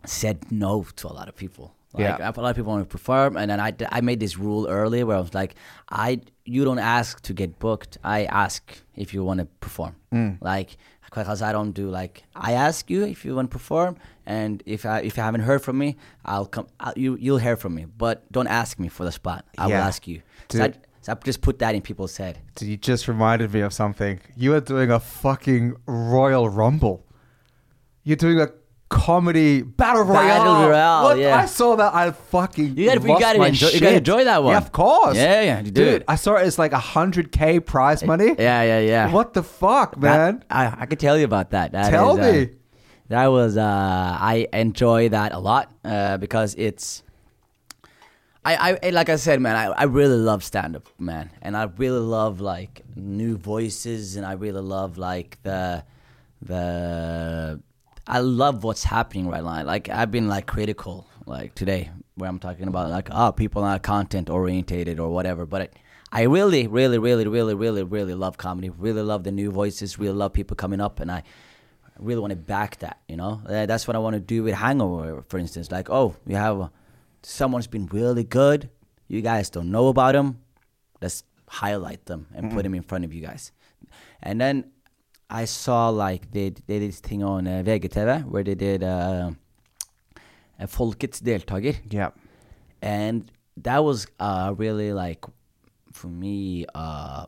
said 0.04 0.36
no 0.50 0.84
to 0.96 1.04
a 1.08 1.12
lot 1.18 1.28
of 1.28 1.34
people. 1.34 1.74
Like, 1.94 2.18
Yeah. 2.18 2.32
A 2.34 2.40
lot 2.40 2.50
of 2.50 2.56
people 2.56 2.72
want 2.72 2.84
to 2.84 2.92
perform, 2.92 3.36
and 3.36 3.50
then 3.50 3.60
I, 3.60 3.72
I 3.90 4.00
made 4.02 4.20
this 4.20 4.36
rule 4.36 4.66
early 4.68 5.02
where 5.04 5.16
I 5.16 5.20
was 5.20 5.34
like, 5.34 5.54
I 5.90 6.20
you 6.44 6.64
don't 6.64 6.78
ask 6.78 7.20
to 7.22 7.32
get 7.32 7.58
booked. 7.58 7.98
I 8.04 8.24
ask 8.24 8.82
if 8.96 9.12
you 9.14 9.24
want 9.24 9.40
to 9.40 9.46
perform. 9.60 9.96
Mm. 10.12 10.38
Like 10.40 10.76
because 11.04 11.42
I 11.42 11.52
don't 11.52 11.72
do 11.72 11.88
like 11.88 12.24
I 12.34 12.52
ask 12.52 12.90
you 12.90 13.04
if 13.04 13.24
you 13.24 13.34
want 13.34 13.50
to 13.50 13.52
perform, 13.52 13.96
and 14.26 14.62
if 14.66 14.84
I 14.84 15.00
if 15.00 15.16
you 15.16 15.22
haven't 15.22 15.42
heard 15.42 15.62
from 15.62 15.78
me, 15.78 15.96
I'll 16.24 16.46
come. 16.46 16.66
I'll, 16.78 16.92
you 16.96 17.16
you'll 17.20 17.38
hear 17.38 17.56
from 17.56 17.74
me, 17.74 17.86
but 17.86 18.30
don't 18.30 18.46
ask 18.46 18.78
me 18.78 18.88
for 18.88 19.04
the 19.04 19.12
spot. 19.12 19.44
I 19.56 19.66
will 19.66 19.74
ask 19.74 20.06
you. 20.06 20.22
So 20.50 20.64
I, 20.64 20.72
so 21.00 21.12
I 21.12 21.14
just 21.24 21.40
put 21.40 21.58
that 21.60 21.74
in 21.74 21.82
people's 21.82 22.16
head. 22.16 22.38
you 22.60 22.76
just 22.76 23.08
reminded 23.08 23.52
me 23.52 23.60
of 23.60 23.72
something. 23.72 24.20
You 24.36 24.54
are 24.54 24.60
doing 24.60 24.90
a 24.90 25.00
fucking 25.00 25.76
Royal 25.86 26.48
Rumble. 26.48 27.04
You're 28.04 28.16
doing 28.16 28.40
a 28.40 28.48
comedy 28.88 29.62
battle 29.62 30.02
royale. 30.02 30.44
Battle 30.44 30.68
royale, 30.68 31.02
What? 31.04 31.18
yeah. 31.18 31.36
I 31.36 31.44
saw 31.46 31.76
that. 31.76 31.94
I 31.94 32.10
fucking 32.10 32.76
You 32.76 32.86
gotta- 32.86 33.00
you 33.06 33.18
gotta 33.18 33.38
my 33.38 33.48
enjoy- 33.48 33.66
you 33.66 33.72
shit. 33.72 33.82
gotta 33.82 33.96
enjoy 33.96 34.24
that 34.24 34.42
one. 34.42 34.52
Yeah, 34.52 34.58
of 34.58 34.72
course. 34.72 35.16
Yeah, 35.16 35.40
yeah, 35.42 35.60
you 35.60 35.70
dude. 35.70 36.04
I 36.08 36.16
saw 36.16 36.36
it. 36.36 36.42
as 36.42 36.58
like 36.58 36.72
a 36.72 36.78
hundred 36.78 37.30
k 37.32 37.60
prize 37.60 38.02
money. 38.04 38.34
Yeah, 38.38 38.62
yeah, 38.62 38.78
yeah. 38.80 39.12
What 39.12 39.34
the 39.34 39.42
fuck, 39.42 39.92
That- 40.00 40.00
man? 40.00 40.44
I, 40.50 40.74
I 40.80 40.86
could 40.86 40.98
tell 41.00 41.18
you 41.18 41.24
about 41.24 41.50
that. 41.50 41.72
That 41.72 41.90
Tell 41.90 42.16
is, 42.18 42.26
uh, 42.26 42.32
me. 42.32 42.48
that 43.08 43.26
was 43.26 43.56
uh, 43.58 43.62
I 44.20 44.48
enjoy 44.54 45.10
that 45.10 45.32
a 45.32 45.38
lot 45.38 45.70
uh, 45.84 46.16
because 46.16 46.54
it's. 46.56 47.02
I, 48.44 48.78
I 48.82 48.90
like 48.90 49.10
I 49.10 49.16
said, 49.16 49.42
man. 49.42 49.54
I, 49.56 49.64
I 49.66 49.82
really 49.84 50.16
love 50.16 50.42
stand 50.42 50.76
up, 50.76 50.86
man, 50.98 51.28
and 51.42 51.54
I 51.54 51.64
really 51.76 52.00
love 52.00 52.40
like 52.40 52.80
new 52.96 53.36
voices, 53.36 54.16
and 54.16 54.24
I 54.24 54.32
really 54.32 54.62
love 54.62 54.96
like 54.96 55.36
the 55.42 55.84
the 56.40 57.60
I 58.08 58.18
love 58.20 58.64
what's 58.64 58.84
happening 58.84 59.28
right 59.28 59.44
now. 59.44 59.64
Like 59.64 59.88
I've 59.88 60.10
been 60.10 60.28
like 60.28 60.46
critical 60.46 61.06
like 61.26 61.54
today 61.54 61.90
where 62.14 62.28
I'm 62.28 62.38
talking 62.38 62.66
about 62.66 62.90
like 62.90 63.08
oh 63.12 63.32
people 63.32 63.62
are 63.62 63.72
not 63.72 63.82
content 63.82 64.30
orientated 64.30 64.98
or 64.98 65.10
whatever, 65.10 65.46
but. 65.46 65.62
It, 65.62 65.76
I 66.10 66.22
really, 66.22 66.66
really, 66.66 66.98
really, 66.98 67.26
really, 67.26 67.54
really, 67.54 67.82
really 67.82 68.14
love 68.14 68.38
comedy. 68.38 68.70
Really 68.70 69.02
love 69.02 69.24
the 69.24 69.30
new 69.30 69.50
voices. 69.50 69.98
Really 69.98 70.14
love 70.14 70.32
people 70.32 70.56
coming 70.56 70.80
up, 70.80 71.00
and 71.00 71.12
I 71.12 71.22
really 71.98 72.20
want 72.20 72.30
to 72.30 72.36
back 72.36 72.78
that. 72.78 73.00
You 73.08 73.18
know, 73.18 73.42
Uh, 73.46 73.66
that's 73.66 73.86
what 73.86 73.94
I 73.94 73.98
want 73.98 74.14
to 74.14 74.20
do 74.20 74.42
with 74.42 74.54
Hangover, 74.54 75.22
for 75.28 75.38
instance. 75.38 75.70
Like, 75.70 75.90
oh, 75.90 76.16
you 76.26 76.36
have 76.36 76.70
someone's 77.22 77.66
been 77.66 77.86
really 77.92 78.24
good. 78.24 78.70
You 79.06 79.20
guys 79.20 79.50
don't 79.50 79.70
know 79.70 79.88
about 79.88 80.12
them. 80.12 80.38
Let's 81.02 81.24
highlight 81.46 82.06
them 82.06 82.26
and 82.34 82.52
put 82.52 82.62
them 82.62 82.74
in 82.74 82.82
front 82.82 83.04
of 83.04 83.12
you 83.12 83.20
guys. 83.20 83.52
And 84.22 84.40
then 84.40 84.70
I 85.30 85.44
saw 85.44 85.90
like 85.90 86.30
they 86.30 86.50
they 86.66 86.78
did 86.78 86.90
this 86.90 87.00
thing 87.00 87.22
on 87.22 87.46
uh, 87.46 87.62
VGTV 87.64 88.24
where 88.24 88.42
they 88.42 88.54
did 88.54 88.82
uh, 88.82 89.30
uh, 90.60 90.66
Folkets 90.66 91.20
deltaker. 91.20 91.76
Yeah. 91.90 92.10
and 92.82 93.30
that 93.56 93.84
was 93.84 94.06
uh, 94.20 94.54
really 94.56 94.92
like 94.92 95.24
for 95.92 96.08
me 96.08 96.64
uh, 96.74 97.26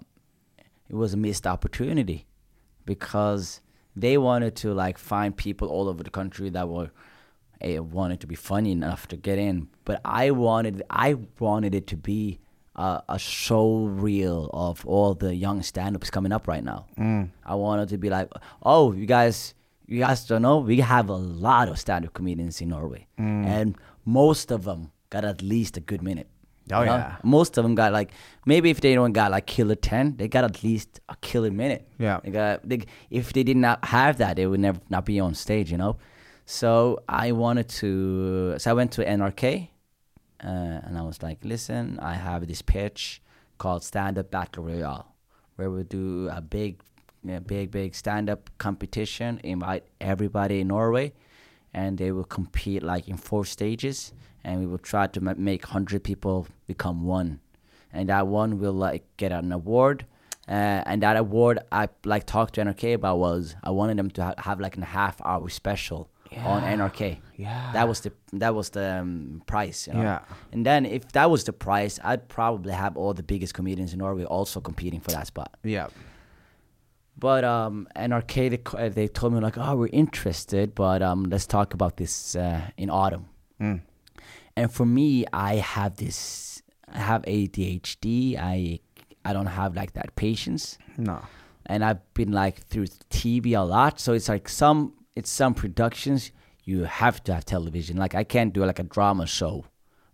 it 0.89 0.95
was 0.95 1.13
a 1.15 1.17
missed 1.17 1.47
opportunity 1.47 2.27
because 2.87 3.61
they 3.97 4.17
wanted 4.17 4.55
to 4.57 4.73
like 4.73 4.97
find 4.99 5.37
people 5.37 5.69
all 5.69 5.89
over 5.89 6.03
the 6.03 6.11
country 6.11 6.49
that 6.51 6.69
were 6.69 6.91
uh, 7.65 7.83
wanted 7.83 8.21
to 8.21 8.27
be 8.27 8.35
funny 8.35 8.73
enough 8.73 9.07
to 9.09 9.17
get 9.17 9.39
in 9.39 9.69
but 9.85 10.01
i 10.05 10.31
wanted 10.31 10.83
i 10.89 11.15
wanted 11.39 11.75
it 11.75 11.87
to 11.87 11.97
be 11.97 12.39
a, 12.81 13.03
a 13.11 13.19
show 13.19 13.85
reel 13.85 14.49
of 14.55 14.85
all 14.87 15.14
the 15.14 15.35
young 15.35 15.62
stand-ups 15.62 16.09
coming 16.11 16.33
up 16.33 16.49
right 16.49 16.64
now. 16.64 16.87
Mm. 16.99 17.31
I 17.45 17.55
wanted 17.55 17.90
to 17.90 17.99
be 17.99 18.09
like 18.09 18.29
oh 18.62 18.93
you 18.93 19.07
guys 19.07 19.55
you 19.87 19.99
guys 20.01 20.27
don't 20.27 20.43
know 20.43 20.59
we 20.59 20.81
have 20.81 21.09
a 21.11 21.21
lot 21.47 21.69
of 21.69 21.79
stand-up 21.79 22.14
comedians 22.14 22.61
in 22.61 22.71
norway. 22.71 23.07
Mm. 23.19 23.45
And 23.47 23.79
most 24.07 24.51
of 24.51 24.64
them 24.64 24.93
got 25.11 25.25
at 25.25 25.43
least 25.43 25.77
a 25.77 25.81
good 25.81 26.03
minute. 26.03 26.29
Oh, 26.73 26.81
you 26.81 26.87
know? 26.87 26.97
yeah. 26.97 27.16
most 27.25 27.59
of 27.59 27.64
them 27.64 27.75
got 27.75 27.93
like 27.93 28.12
maybe 28.47 28.71
if 28.71 28.81
they 28.81 28.95
don't 28.95 29.12
got 29.12 29.33
like 29.33 29.47
killer 29.47 29.75
10 29.75 30.16
they 30.16 30.29
got 30.29 30.45
at 30.45 30.62
least 30.62 31.01
a 31.09 31.16
killer 31.16 31.51
minute. 31.51 31.87
Yeah. 31.99 32.21
they 32.25 32.31
got 32.31 32.66
they, 32.66 32.81
if 33.11 33.33
they 33.35 33.43
did 33.43 33.57
not 33.57 33.85
have 33.85 34.19
that 34.19 34.37
they 34.37 34.47
would 34.47 34.61
never 34.61 34.81
not 34.88 35.05
be 35.05 35.21
on 35.21 35.35
stage 35.35 35.71
you 35.71 35.77
know? 35.77 35.99
So 36.47 37.01
i 37.09 37.33
wanted 37.33 37.69
to 37.81 38.59
so 38.59 38.71
i 38.71 38.75
went 38.75 38.93
to 38.93 39.05
nrk 39.05 39.69
uh, 40.44 40.81
and 40.85 40.98
i 40.98 41.03
was 41.03 41.22
like 41.22 41.38
listen 41.44 41.98
i 42.00 42.14
have 42.14 42.46
this 42.46 42.62
pitch 42.62 43.22
called 43.59 43.83
stand 43.83 44.18
up 44.18 44.31
battle 44.31 44.64
royale 44.64 45.14
where 45.57 45.70
we 45.70 45.83
do 45.83 46.29
a 46.33 46.40
big 46.40 46.81
a 47.29 47.40
big 47.40 47.70
big 47.70 47.94
stand 47.94 48.31
up 48.31 48.48
competition 48.59 49.40
invite 49.44 49.85
everybody 50.00 50.61
in 50.61 50.68
norway 50.68 51.12
and 51.72 51.98
they 51.98 52.11
will 52.11 52.24
compete 52.24 52.83
like 52.83 53.09
in 53.09 53.16
four 53.16 53.44
stages 53.44 54.12
and 54.42 54.61
we 54.61 54.66
will 54.66 54.79
try 54.79 55.07
to 55.07 55.20
ma- 55.20 55.35
make 55.37 55.64
100 55.64 56.03
people 56.03 56.46
become 56.66 57.05
one. 57.05 57.40
And 57.92 58.09
that 58.09 58.26
one 58.26 58.59
will 58.59 58.72
like 58.72 59.05
get 59.16 59.33
an 59.33 59.53
award 59.53 60.07
uh, 60.48 60.83
and 60.87 61.03
that 61.03 61.16
award 61.16 61.59
i 61.70 61.88
like 62.05 62.24
talked 62.24 62.55
to 62.55 62.61
nrk 62.62 62.94
about 62.94 63.18
was 63.18 63.57
i 63.62 63.70
wanted 63.70 63.96
them 63.98 64.11
to 64.11 64.22
ha- 64.22 64.35
have 64.38 64.61
like 64.61 64.76
a 64.76 64.85
half 64.85 65.20
hour 65.24 65.48
special 65.48 66.09
on 66.38 66.62
nrk 66.62 67.19
Yeah. 67.37 67.73
that 67.73 67.88
was 67.88 68.01
the 68.01 68.12
that 68.35 68.55
was 68.55 68.71
the 68.71 69.01
um, 69.01 69.43
price 69.47 69.87
you 69.88 69.95
know? 69.95 70.03
Yeah. 70.03 70.21
and 70.53 70.64
then 70.64 70.87
if 70.87 71.11
that 71.12 71.29
was 71.31 71.43
the 71.45 71.53
price 71.53 71.99
i'd 72.05 72.29
probably 72.29 72.73
have 72.73 72.97
all 72.97 73.14
the 73.14 73.23
biggest 73.25 73.53
comedians 73.55 73.93
in 73.93 73.99
norway 73.99 74.25
also 74.25 74.61
competing 74.61 75.01
for 75.01 75.11
that 75.11 75.27
spot 75.27 75.51
Yeah. 75.64 75.88
but 77.19 77.45
um, 77.45 77.88
NRK 77.97 78.35
they, 78.51 78.62
uh, 78.79 78.88
they 78.88 79.09
told 79.09 79.33
me 79.35 79.40
like, 79.40 79.59
oh, 79.59 79.77
we're 79.77 79.88
interested, 79.93 80.75
but 80.75 81.03
um, 81.03 81.25
let's 81.25 81.47
talk 81.47 81.75
about 81.75 81.97
this 81.97 82.35
uh, 82.35 82.62
in 82.79 82.88
autumn. 82.88 83.27
Mm. 83.61 83.81
And 84.57 84.73
for 84.73 84.87
me, 84.87 85.27
I 85.33 85.57
have 85.57 85.97
this, 85.97 86.62
I 86.88 86.99
have 86.99 87.23
ADHD. 87.23 88.38
I 88.38 88.81
I 89.25 89.33
don't 89.35 89.47
have 89.61 89.75
like 89.77 89.93
that 89.95 90.16
patience, 90.16 90.79
No. 90.97 91.21
and 91.66 91.85
I've 91.85 92.01
been 92.14 92.33
like 92.33 92.57
through 92.71 92.87
TV 93.11 93.55
a 93.55 93.61
lot. 93.61 94.01
So 94.01 94.14
it's 94.14 94.29
like 94.31 94.49
some 94.49 94.95
it's 95.21 95.31
some 95.43 95.53
productions 95.55 96.33
you 96.65 96.85
have 96.85 97.17
to 97.25 97.31
have 97.35 97.45
television. 97.45 97.95
Like 98.05 98.15
I 98.23 98.25
can't 98.25 98.53
do 98.57 98.65
like 98.65 98.79
a 98.79 98.89
drama 98.97 99.27
show 99.27 99.55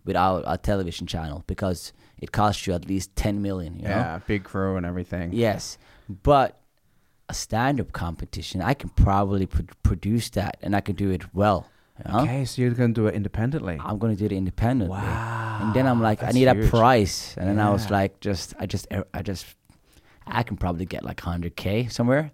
without 0.05 0.42
a 0.47 0.57
television 0.59 1.07
channel 1.07 1.45
because 1.47 1.92
it 2.25 2.33
costs 2.33 2.66
you 2.66 2.73
at 2.75 2.85
least 2.92 3.14
ten 3.14 3.35
million. 3.47 3.73
You 3.79 3.85
know? 3.85 4.01
Yeah. 4.05 4.19
Big 4.27 4.42
crew 4.51 4.77
and 4.77 4.85
everything. 4.85 5.27
Yes, 5.33 5.79
but 6.31 6.49
a 7.29 7.35
stand-up 7.35 7.90
competition, 7.92 8.62
I 8.62 8.75
can 8.75 8.90
probably 8.90 9.47
pro- 9.47 9.66
produce 9.83 10.31
that, 10.38 10.55
and 10.62 10.77
I 10.77 10.81
can 10.81 10.95
do 10.95 11.09
it 11.11 11.23
well. 11.35 11.61
You 11.99 12.05
know? 12.12 12.21
Okay, 12.21 12.45
so 12.45 12.62
you're 12.62 12.71
gonna 12.81 12.92
do 13.03 13.07
it 13.09 13.14
independently. 13.14 13.77
I'm 13.88 13.99
gonna 13.99 14.14
do 14.23 14.27
it 14.27 14.33
independently. 14.33 14.97
Wow, 14.97 15.59
And 15.62 15.75
then 15.75 15.87
I'm 15.90 16.01
like, 16.09 16.23
I 16.23 16.31
need 16.31 16.49
huge. 16.49 16.66
a 16.66 16.69
price, 16.69 17.37
and 17.38 17.49
then 17.49 17.59
I 17.59 17.71
was 17.71 17.90
like, 17.90 18.12
just, 18.21 18.55
I 18.62 18.66
just, 18.66 18.87
I 19.19 19.23
just, 19.23 19.45
I 20.26 20.42
can 20.42 20.56
probably 20.56 20.86
get 20.86 21.04
like 21.04 21.20
100k 21.20 21.90
somewhere. 21.90 22.32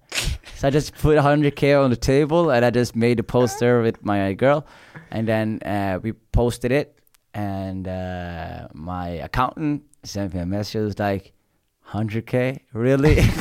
so 0.56 0.68
I 0.68 0.70
just 0.70 0.94
put 0.94 1.18
100k 1.18 1.82
on 1.82 1.90
the 1.90 1.96
table, 1.96 2.50
and 2.50 2.64
I 2.64 2.70
just 2.70 2.96
made 2.96 3.20
a 3.20 3.22
poster 3.22 3.82
with 3.82 4.04
my 4.04 4.32
girl, 4.32 4.66
and 5.10 5.28
then 5.28 5.60
uh, 5.64 6.00
we 6.02 6.12
posted 6.12 6.72
it, 6.72 6.98
and 7.34 7.86
uh, 7.86 8.68
my 8.72 9.08
accountant 9.08 9.82
sent 10.02 10.34
me 10.34 10.40
a 10.40 10.46
message. 10.46 10.76
It 10.76 10.84
was 10.84 10.98
like, 10.98 11.32
100k, 11.90 12.60
really? 12.72 13.22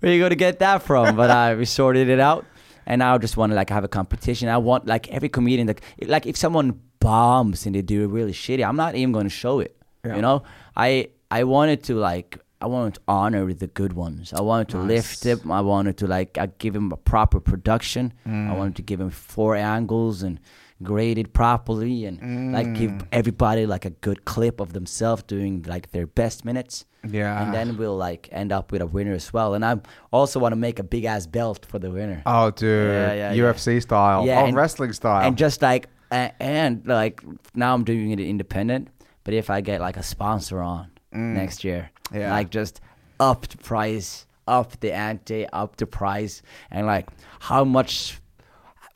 where 0.00 0.12
you 0.12 0.18
going 0.18 0.30
to 0.30 0.36
get 0.36 0.58
that 0.60 0.82
from? 0.82 1.16
But 1.16 1.30
I 1.30 1.54
we 1.54 1.64
sorted 1.64 2.08
it 2.08 2.20
out, 2.20 2.44
and 2.86 3.02
I 3.02 3.16
just 3.18 3.36
want 3.36 3.52
to 3.52 3.56
like 3.56 3.70
have 3.70 3.84
a 3.84 3.88
competition. 3.88 4.48
I 4.48 4.58
want 4.58 4.86
like 4.86 5.08
every 5.08 5.28
comedian 5.28 5.66
like 5.68 5.82
like 6.06 6.26
if 6.26 6.36
someone 6.36 6.80
bombs 7.00 7.66
and 7.66 7.74
they 7.74 7.82
do 7.82 8.04
it 8.04 8.08
really 8.08 8.32
shitty, 8.32 8.66
I'm 8.66 8.76
not 8.76 8.94
even 8.94 9.12
going 9.12 9.26
to 9.26 9.30
show 9.30 9.60
it. 9.60 9.76
Yeah. 10.04 10.16
You 10.16 10.22
know, 10.22 10.42
I 10.76 11.08
I 11.30 11.44
wanted 11.44 11.82
to 11.84 11.94
like 11.94 12.38
I 12.60 12.66
wanted 12.66 12.94
to 12.94 13.00
honor 13.06 13.52
the 13.54 13.68
good 13.68 13.92
ones. 13.92 14.32
I 14.32 14.40
wanted 14.40 14.68
to 14.70 14.78
lift 14.78 15.24
Nice. 15.24 15.38
them. 15.40 15.52
I 15.52 15.60
wanted 15.60 15.96
to 15.98 16.06
like 16.08 16.38
I 16.38 16.46
give 16.58 16.74
him 16.74 16.90
a 16.92 16.96
proper 16.96 17.38
production. 17.40 18.12
I 18.26 18.28
Mm. 18.30 18.56
wanted 18.58 18.76
to 18.76 18.82
give 18.82 19.00
him 19.00 19.10
four 19.10 19.54
angles 19.54 20.22
and 20.22 20.40
graded 20.82 21.32
properly 21.32 22.04
and 22.04 22.52
like 22.52 22.72
give 22.74 22.90
Mm. 22.90 23.06
everybody 23.12 23.66
like 23.66 23.84
a 23.84 23.90
good 23.90 24.24
clip 24.24 24.60
of 24.60 24.72
themselves 24.72 25.22
doing 25.24 25.64
like 25.68 25.90
their 25.90 26.06
best 26.06 26.44
minutes 26.44 26.84
Yeah. 27.08 27.42
and 27.42 27.52
then 27.54 27.76
we'll 27.76 27.96
like 27.96 28.28
end 28.32 28.50
up 28.52 28.70
with 28.72 28.80
a 28.82 28.86
winner 28.86 29.12
as 29.12 29.32
well. 29.32 29.54
And 29.54 29.64
I 29.64 29.76
also 30.12 30.38
want 30.40 30.52
to 30.52 30.56
make 30.56 30.78
a 30.80 30.84
big 30.84 31.04
ass 31.04 31.26
belt 31.26 31.64
for 31.66 31.78
the 31.78 31.90
winner. 31.90 32.22
oh, 32.26 32.50
dude. 32.50 32.90
Yeah, 32.92 33.12
yeah, 33.32 33.34
UFC 33.34 33.80
style. 33.80 34.24
Yeah, 34.26 34.40
oh, 34.42 34.46
and- 34.46 34.56
wrestling 34.56 34.92
style. 34.92 35.26
And 35.26 35.36
just 35.36 35.62
like 35.62 35.88
uh, 36.10 36.30
and 36.40 36.84
like 36.86 37.22
now 37.54 37.74
I'm 37.74 37.84
doing 37.84 38.10
it 38.12 38.18
independent, 38.20 38.88
but 39.24 39.34
if 39.34 39.50
I 39.50 39.60
get 39.60 39.80
like 39.80 39.96
a 39.96 40.02
sponsor 40.02 40.60
on 40.62 40.86
next 41.12 41.64
year, 41.64 41.90
Mm. 42.12 42.20
Yeah. 42.20 42.30
like 42.32 42.50
just 42.50 42.80
up 43.20 43.46
the 43.48 43.58
price, 43.58 44.26
up 44.46 44.78
the 44.80 44.92
ante, 44.92 45.46
up 45.52 45.76
the 45.76 45.86
price, 45.86 46.42
and 46.70 46.86
like 46.86 47.08
how 47.40 47.64
much 47.64 48.20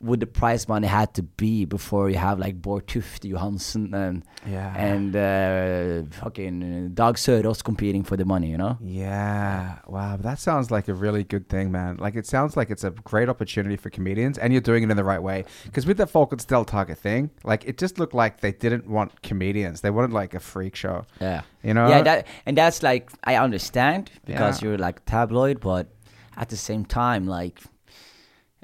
would 0.03 0.19
the 0.19 0.27
prize 0.27 0.67
money 0.67 0.87
had 0.87 1.13
to 1.13 1.23
be 1.23 1.65
before 1.65 2.09
you 2.09 2.17
have 2.17 2.37
like 2.37 2.61
Bård 2.61 2.83
Tufte 2.91 3.31
Johansen 3.31 3.93
and 3.93 4.23
Yeah. 4.45 4.73
and 4.75 5.15
uh, 5.15 6.09
fucking 6.21 6.93
Dag 6.93 7.15
Sørås 7.15 7.63
competing 7.63 8.03
for 8.03 8.17
the 8.17 8.25
money, 8.25 8.49
you 8.51 8.57
know? 8.57 8.77
Yeah. 8.81 9.77
Wow. 9.87 10.17
That 10.17 10.39
sounds 10.39 10.71
like 10.71 10.87
a 10.89 10.93
really 10.93 11.23
good 11.23 11.47
thing, 11.47 11.71
man. 11.71 11.97
Like 11.97 12.15
it 12.15 12.25
sounds 12.27 12.57
like 12.57 12.69
it's 12.69 12.83
a 12.83 12.91
great 12.91 13.29
opportunity 13.29 13.77
for 13.77 13.89
comedians 13.89 14.37
and 14.37 14.51
you're 14.53 14.61
doing 14.71 14.83
it 14.83 14.91
in 14.91 14.97
the 14.97 15.03
right 15.03 15.23
way. 15.23 15.45
Because 15.65 15.85
with 15.85 15.97
the 15.97 16.05
Folkets 16.05 16.45
deltaker 16.45 16.97
thing, 16.97 17.29
like 17.43 17.63
it 17.65 17.77
just 17.77 17.97
looked 17.99 18.13
like 18.13 18.41
they 18.41 18.51
didn't 18.51 18.87
want 18.89 19.21
comedians. 19.23 19.81
They 19.81 19.89
wanted 19.91 20.11
like 20.11 20.33
a 20.33 20.39
freak 20.39 20.75
show. 20.75 21.05
Yeah. 21.21 21.41
You 21.63 21.73
know? 21.73 21.87
yeah, 21.87 22.01
that 22.03 22.27
and 22.45 22.57
that's 22.57 22.83
like 22.83 23.09
I 23.23 23.35
understand 23.37 24.11
because 24.25 24.61
Yeah. 24.61 24.69
you're 24.69 24.77
like 24.77 25.05
tabloid, 25.05 25.59
but 25.61 25.87
at 26.35 26.49
the 26.49 26.57
same 26.57 26.83
time, 26.83 27.25
like 27.27 27.61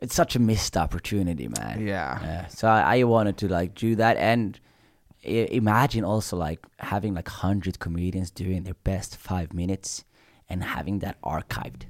it's 0.02 0.16
such 0.16 0.36
a 0.36 0.40
missed 0.40 0.78
opportunity, 0.78 1.48
man. 1.48 1.86
Yeah. 1.86 2.20
Yeah. 2.22 2.48
So 2.48 2.68
I, 2.68 2.98
I 3.00 3.04
wanted 3.04 3.38
to 3.38 3.48
like 3.50 3.76
do 3.76 3.96
that 3.96 4.18
and 4.18 4.60
I- 5.26 5.48
imagine 5.52 6.04
also 6.04 6.38
like 6.38 6.66
having 6.80 7.14
like 7.14 7.28
hundred 7.28 7.80
comedians 7.80 8.32
doing 8.32 8.64
their 8.64 8.76
best 8.84 9.18
five 9.18 9.54
minutes 9.54 10.04
and 10.48 10.64
having 10.64 11.00
that 11.00 11.22
archived. 11.22 11.84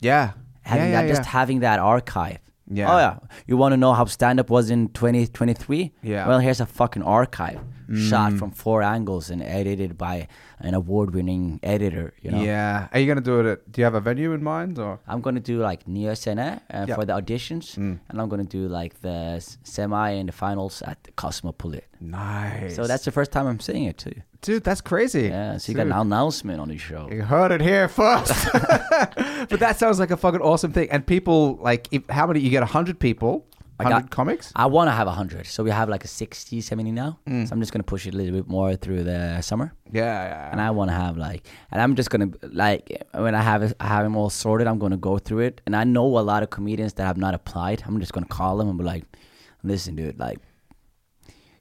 Yeah. 0.00 0.32
Having 0.62 0.90
yeah, 0.90 1.02
that, 1.02 1.08
yeah, 1.08 1.14
just 1.14 1.28
having 1.28 1.60
that 1.60 1.78
archive. 1.78 2.38
Yeah. 2.70 2.92
Oh 2.94 2.98
yeah. 2.98 3.18
You 3.46 3.56
want 3.56 3.72
to 3.72 3.76
know 3.76 3.92
how 3.92 4.04
stand 4.06 4.38
up 4.40 4.48
was 4.50 4.70
in 4.70 4.88
2023? 4.88 5.92
Yeah. 6.02 6.26
Well, 6.28 6.38
here's 6.38 6.60
a 6.60 6.66
fucking 6.66 7.02
archive. 7.02 7.60
shot 7.94 8.32
from 8.32 8.50
four 8.52 8.82
angles 8.82 9.28
and 9.28 9.42
edited 9.42 9.98
by 9.98 10.26
an 10.60 10.72
award-winning 10.72 11.60
editor. 11.62 12.14
You 12.22 12.30
know. 12.30 12.40
Yeah. 12.42 12.88
Are 12.92 12.98
you 12.98 13.04
going 13.06 13.18
to 13.18 13.22
do 13.22 13.40
it 13.40 13.46
at, 13.52 13.70
do 13.70 13.80
you 13.82 13.84
have 13.84 13.94
a 13.94 14.00
venue 14.00 14.32
in 14.32 14.42
mind 14.42 14.78
or? 14.78 14.98
I'm 15.06 15.20
gonna 15.20 15.40
do 15.40 15.60
like 15.60 15.84
Nya 15.84 16.16
Scene 16.16 16.38
uh, 16.38 16.58
Yeah. 16.70 16.94
for 16.94 17.04
the 17.04 17.12
auditions, 17.12 17.76
Mm. 17.76 17.98
and 18.08 18.20
I'm 18.20 18.28
gonna 18.30 18.44
do 18.44 18.66
like 18.68 19.00
the 19.02 19.44
semi 19.62 20.10
and 20.10 20.28
the 20.28 20.32
finals 20.32 20.80
at 20.82 21.02
the 21.04 21.10
Cosmopolite. 21.12 21.84
Nice. 22.02 22.74
So 22.76 22.86
that's 22.86 23.04
the 23.04 23.10
first 23.12 23.30
time 23.32 23.46
I'm 23.46 23.60
seeing 23.60 23.84
it 23.84 23.98
too. 23.98 24.14
dude, 24.40 24.64
that's 24.64 24.80
crazy. 24.80 25.28
Yeah, 25.28 25.56
so 25.58 25.70
you 25.72 25.76
got 25.76 25.86
an 25.86 25.92
announcement 25.92 26.60
on 26.60 26.68
the 26.68 26.76
show. 26.78 27.08
You 27.10 27.22
heard 27.22 27.52
it 27.52 27.60
here 27.60 27.88
first. 27.88 28.48
but 28.52 29.60
that 29.60 29.76
sounds 29.78 29.98
like 30.00 30.10
a 30.10 30.16
fucking 30.16 30.40
awesome 30.40 30.72
thing. 30.72 30.90
And 30.90 31.06
people 31.06 31.56
like, 31.62 31.88
if, 31.92 32.06
how 32.08 32.26
many? 32.26 32.40
You 32.40 32.50
get 32.50 32.62
hundred 32.64 32.98
people, 32.98 33.46
I 33.78 33.84
got- 33.84 33.92
hundred 33.92 34.10
comics. 34.10 34.52
I 34.56 34.66
want 34.66 34.88
to 34.88 34.92
have 34.92 35.06
100, 35.06 35.46
so 35.46 35.62
we 35.62 35.70
have 35.70 35.88
like 35.88 36.04
a 36.04 36.08
60, 36.08 36.60
70 36.60 36.90
now. 36.92 37.18
Mm. 37.28 37.46
So 37.48 37.52
I'm 37.52 37.60
just 37.60 37.72
gonna 37.72 37.82
push 37.84 38.06
it 38.06 38.14
a 38.14 38.16
little 38.16 38.34
bit 38.34 38.48
more 38.48 38.74
through 38.76 39.04
the 39.04 39.40
summer, 39.42 39.72
Yeah, 39.92 40.02
yeah. 40.02 40.50
and 40.52 40.60
I 40.60 40.70
want 40.72 40.90
to 40.90 40.94
have 40.94 41.16
like, 41.16 41.46
and 41.70 41.80
I'm 41.80 41.94
just 41.94 42.10
gonna 42.10 42.30
like 42.42 43.04
when 43.14 43.34
I 43.34 43.42
have 43.42 43.62
it, 43.62 43.74
I 43.80 43.86
have 43.86 44.04
them 44.04 44.16
all 44.16 44.28
sorted. 44.30 44.66
I'm 44.66 44.78
gonna 44.78 44.96
go 44.96 45.18
through 45.18 45.40
it, 45.40 45.60
and 45.66 45.74
I 45.76 45.84
know 45.84 46.06
a 46.18 46.20
lot 46.32 46.42
of 46.42 46.50
comedians 46.50 46.94
that 46.94 47.04
have 47.04 47.16
not 47.16 47.34
applied. 47.34 47.82
I'm 47.86 47.98
just 48.00 48.12
gonna 48.12 48.26
call 48.26 48.58
them 48.58 48.68
and 48.68 48.76
be 48.78 48.84
like, 48.84 49.04
listen, 49.62 49.94
dude, 49.96 50.18
like, 50.18 50.38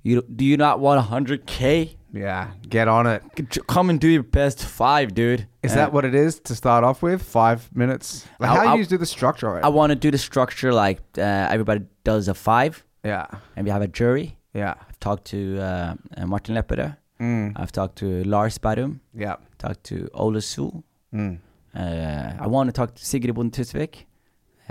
you 0.04 0.22
do 0.36 0.44
you 0.46 0.58
not 0.58 0.80
want 0.80 1.00
100k? 1.10 1.96
yeah, 2.14 2.52
get 2.70 2.88
on 2.88 3.08
it. 3.08 3.22
Come 3.68 3.90
and 3.90 4.00
do 4.00 4.08
your 4.08 4.24
best 4.24 4.66
five, 4.66 5.14
dude. 5.14 5.48
Is 5.64 5.72
Uh, 5.72 5.76
that 5.76 5.94
what 5.94 6.04
it 6.06 6.14
is 6.16 6.40
to 6.42 6.54
start 6.56 6.84
off 6.84 7.02
with? 7.02 7.22
Five 7.22 7.70
minutes. 7.74 8.28
Like, 8.40 8.50
I'll- 8.50 8.56
how 8.58 8.64
do 8.64 8.70
I'll- 8.70 8.78
you 8.80 8.86
do 8.86 8.98
the 8.98 9.06
structure? 9.06 9.64
I 9.66 9.70
want 9.70 9.92
to 9.92 9.96
do 9.96 10.12
the 10.12 10.18
structure 10.18 10.74
like 10.74 11.00
uh, 11.18 11.22
everybody 11.54 11.82
does 12.04 12.28
a 12.28 12.34
five, 12.34 12.84
yeah, 13.06 13.26
and 13.56 13.66
we 13.66 13.72
have 13.72 13.82
a 13.82 13.88
jury. 14.00 14.38
yeah, 14.54 14.74
I've 14.90 15.00
talked 15.00 15.26
to 15.32 15.38
uh, 15.60 15.94
uh, 16.18 16.26
Martin 16.28 16.56
Lepperød. 16.56 16.96
mm. 17.20 17.54
I've 17.56 17.72
talked 17.72 17.96
to 18.00 18.24
Lars 18.26 18.58
Badum. 18.60 19.00
yeah. 19.14 19.36
Talked 19.58 19.84
to 19.86 19.96
Ole 20.14 20.42
Sul. 20.42 20.84
Mm. 21.14 21.38
Uh, 21.76 22.34
I 22.46 22.48
want 22.48 22.68
to 22.68 22.74
talk 22.74 22.96
to 22.96 23.06
Sigrid 23.06 23.36
Bonde 23.36 23.54
Tusvik. 23.54 24.06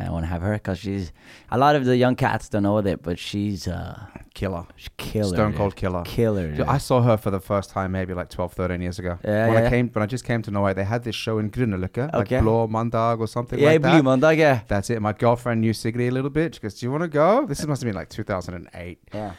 I 0.07 0.11
want 0.11 0.25
to 0.25 0.29
have 0.29 0.43
her 0.43 0.55
because 0.55 0.79
she's 0.79 1.13
a 1.51 1.59
lot 1.59 1.77
of 1.77 1.85
the 1.85 1.97
young 1.97 2.17
cats 2.17 2.49
don't 2.49 2.63
know 2.63 2.79
it, 2.79 3.03
but 3.03 3.19
she's 3.19 3.67
uh, 3.69 4.07
Killer. 4.35 4.65
she's 4.77 4.89
killer, 4.97 5.35
Stone 5.37 5.51
dude. 5.51 5.59
cold 5.59 5.77
killer. 5.77 6.03
killer. 6.05 6.47
Dude, 6.49 6.57
dude. 6.59 6.67
I 6.67 6.79
saw 6.79 7.03
her 7.03 7.17
for 7.17 7.31
the 7.31 7.41
first 7.41 7.71
time 7.71 7.93
maybe 7.93 8.15
like 8.15 8.31
12, 8.31 8.53
13 8.53 8.81
years 8.81 8.99
ago. 8.99 9.19
Yeah, 9.25 9.49
when 9.49 9.57
yeah, 9.63 9.67
I 9.67 9.71
came, 9.71 9.89
when 9.91 10.03
I 10.03 10.07
just 10.07 10.25
came 10.25 10.41
to 10.43 10.51
Norway, 10.51 10.73
they 10.75 10.85
had 10.85 11.03
this 11.05 11.15
show 11.17 11.39
in 11.39 11.51
Grünerløkka, 11.51 12.13
like 12.15 12.27
Okay. 12.33 12.41
Blå 12.41 12.69
Mandag 12.69 13.19
or 13.21 13.27
something 13.27 13.59
yeah, 13.59 13.71
like 13.73 13.83
that. 13.83 13.93
Blue 13.93 14.03
Mondag, 14.03 14.39
yeah. 14.39 14.61
That's 14.69 14.89
it. 14.91 15.01
My 15.03 15.13
girlfriend 15.13 15.61
knew 15.61 15.73
Sigrid 15.73 16.09
a 16.11 16.15
little 16.15 16.31
bit. 16.31 16.55
She 16.55 16.61
goes, 16.61 16.75
"Do 16.75 16.87
you 16.87 16.93
want 16.93 17.03
to 17.03 17.09
go?" 17.09 17.47
This 17.47 17.67
must 17.67 17.83
have 17.83 17.89
been 17.89 17.97
like 17.97 18.09
2008. 18.09 18.99
Yeah. 19.13 19.33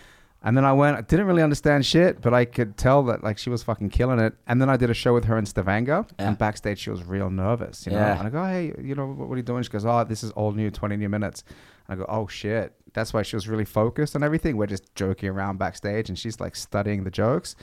And 0.44 0.58
then 0.58 0.66
I 0.66 0.74
went. 0.74 0.98
I 0.98 1.02
didn't 1.02 1.28
really 1.28 1.44
understand 1.44 1.86
shit, 1.86 2.20
but 2.22 2.34
I 2.34 2.46
could 2.46 2.76
tell 2.76 3.04
that 3.04 3.24
like 3.24 3.38
she 3.38 3.52
was 3.52 3.62
fucking 3.62 3.90
killing 3.92 4.18
it. 4.20 4.34
And 4.48 4.60
then 4.60 4.70
I 4.72 4.78
did 4.78 4.90
a 4.90 4.94
show 4.96 5.14
with 5.14 5.26
her 5.26 5.38
in 5.38 5.46
Stavanger, 5.46 6.06
Yeah. 6.18 6.28
and 6.30 6.38
backstage 6.38 6.80
she 6.80 6.90
was 6.90 7.04
real 7.04 7.30
nervous. 7.30 7.86
You 7.86 7.92
know, 7.92 8.00
Yeah. 8.00 8.18
and 8.18 8.28
I 8.28 8.32
go, 8.32 8.44
"Hey, 8.44 8.74
you 8.82 8.96
know, 8.96 9.06
what, 9.06 9.28
what 9.30 9.36
are 9.36 9.38
you 9.38 9.44
doing?" 9.44 9.62
She 9.62 9.70
goes, 9.70 9.86
"Oh, 9.86 10.04
this 10.04 10.24
is 10.24 10.32
all 10.32 10.52
new, 10.52 10.72
20 10.72 10.98
new 10.98 11.10
minutes." 11.10 11.44
And 11.88 11.96
I 12.02 12.04
go, 12.04 12.08
"Oh 12.10 12.26
shit." 12.28 12.74
That's 12.94 13.14
why 13.14 13.22
she 13.22 13.36
was 13.36 13.48
really 13.48 13.66
focused 13.66 14.16
on 14.16 14.24
everything. 14.24 14.58
We're 14.58 14.66
just 14.66 14.94
joking 14.96 15.30
around 15.30 15.60
backstage, 15.60 16.10
and 16.10 16.18
she's 16.18 16.40
like 16.40 16.56
studying 16.56 17.04
the 17.04 17.12
jokes. 17.12 17.56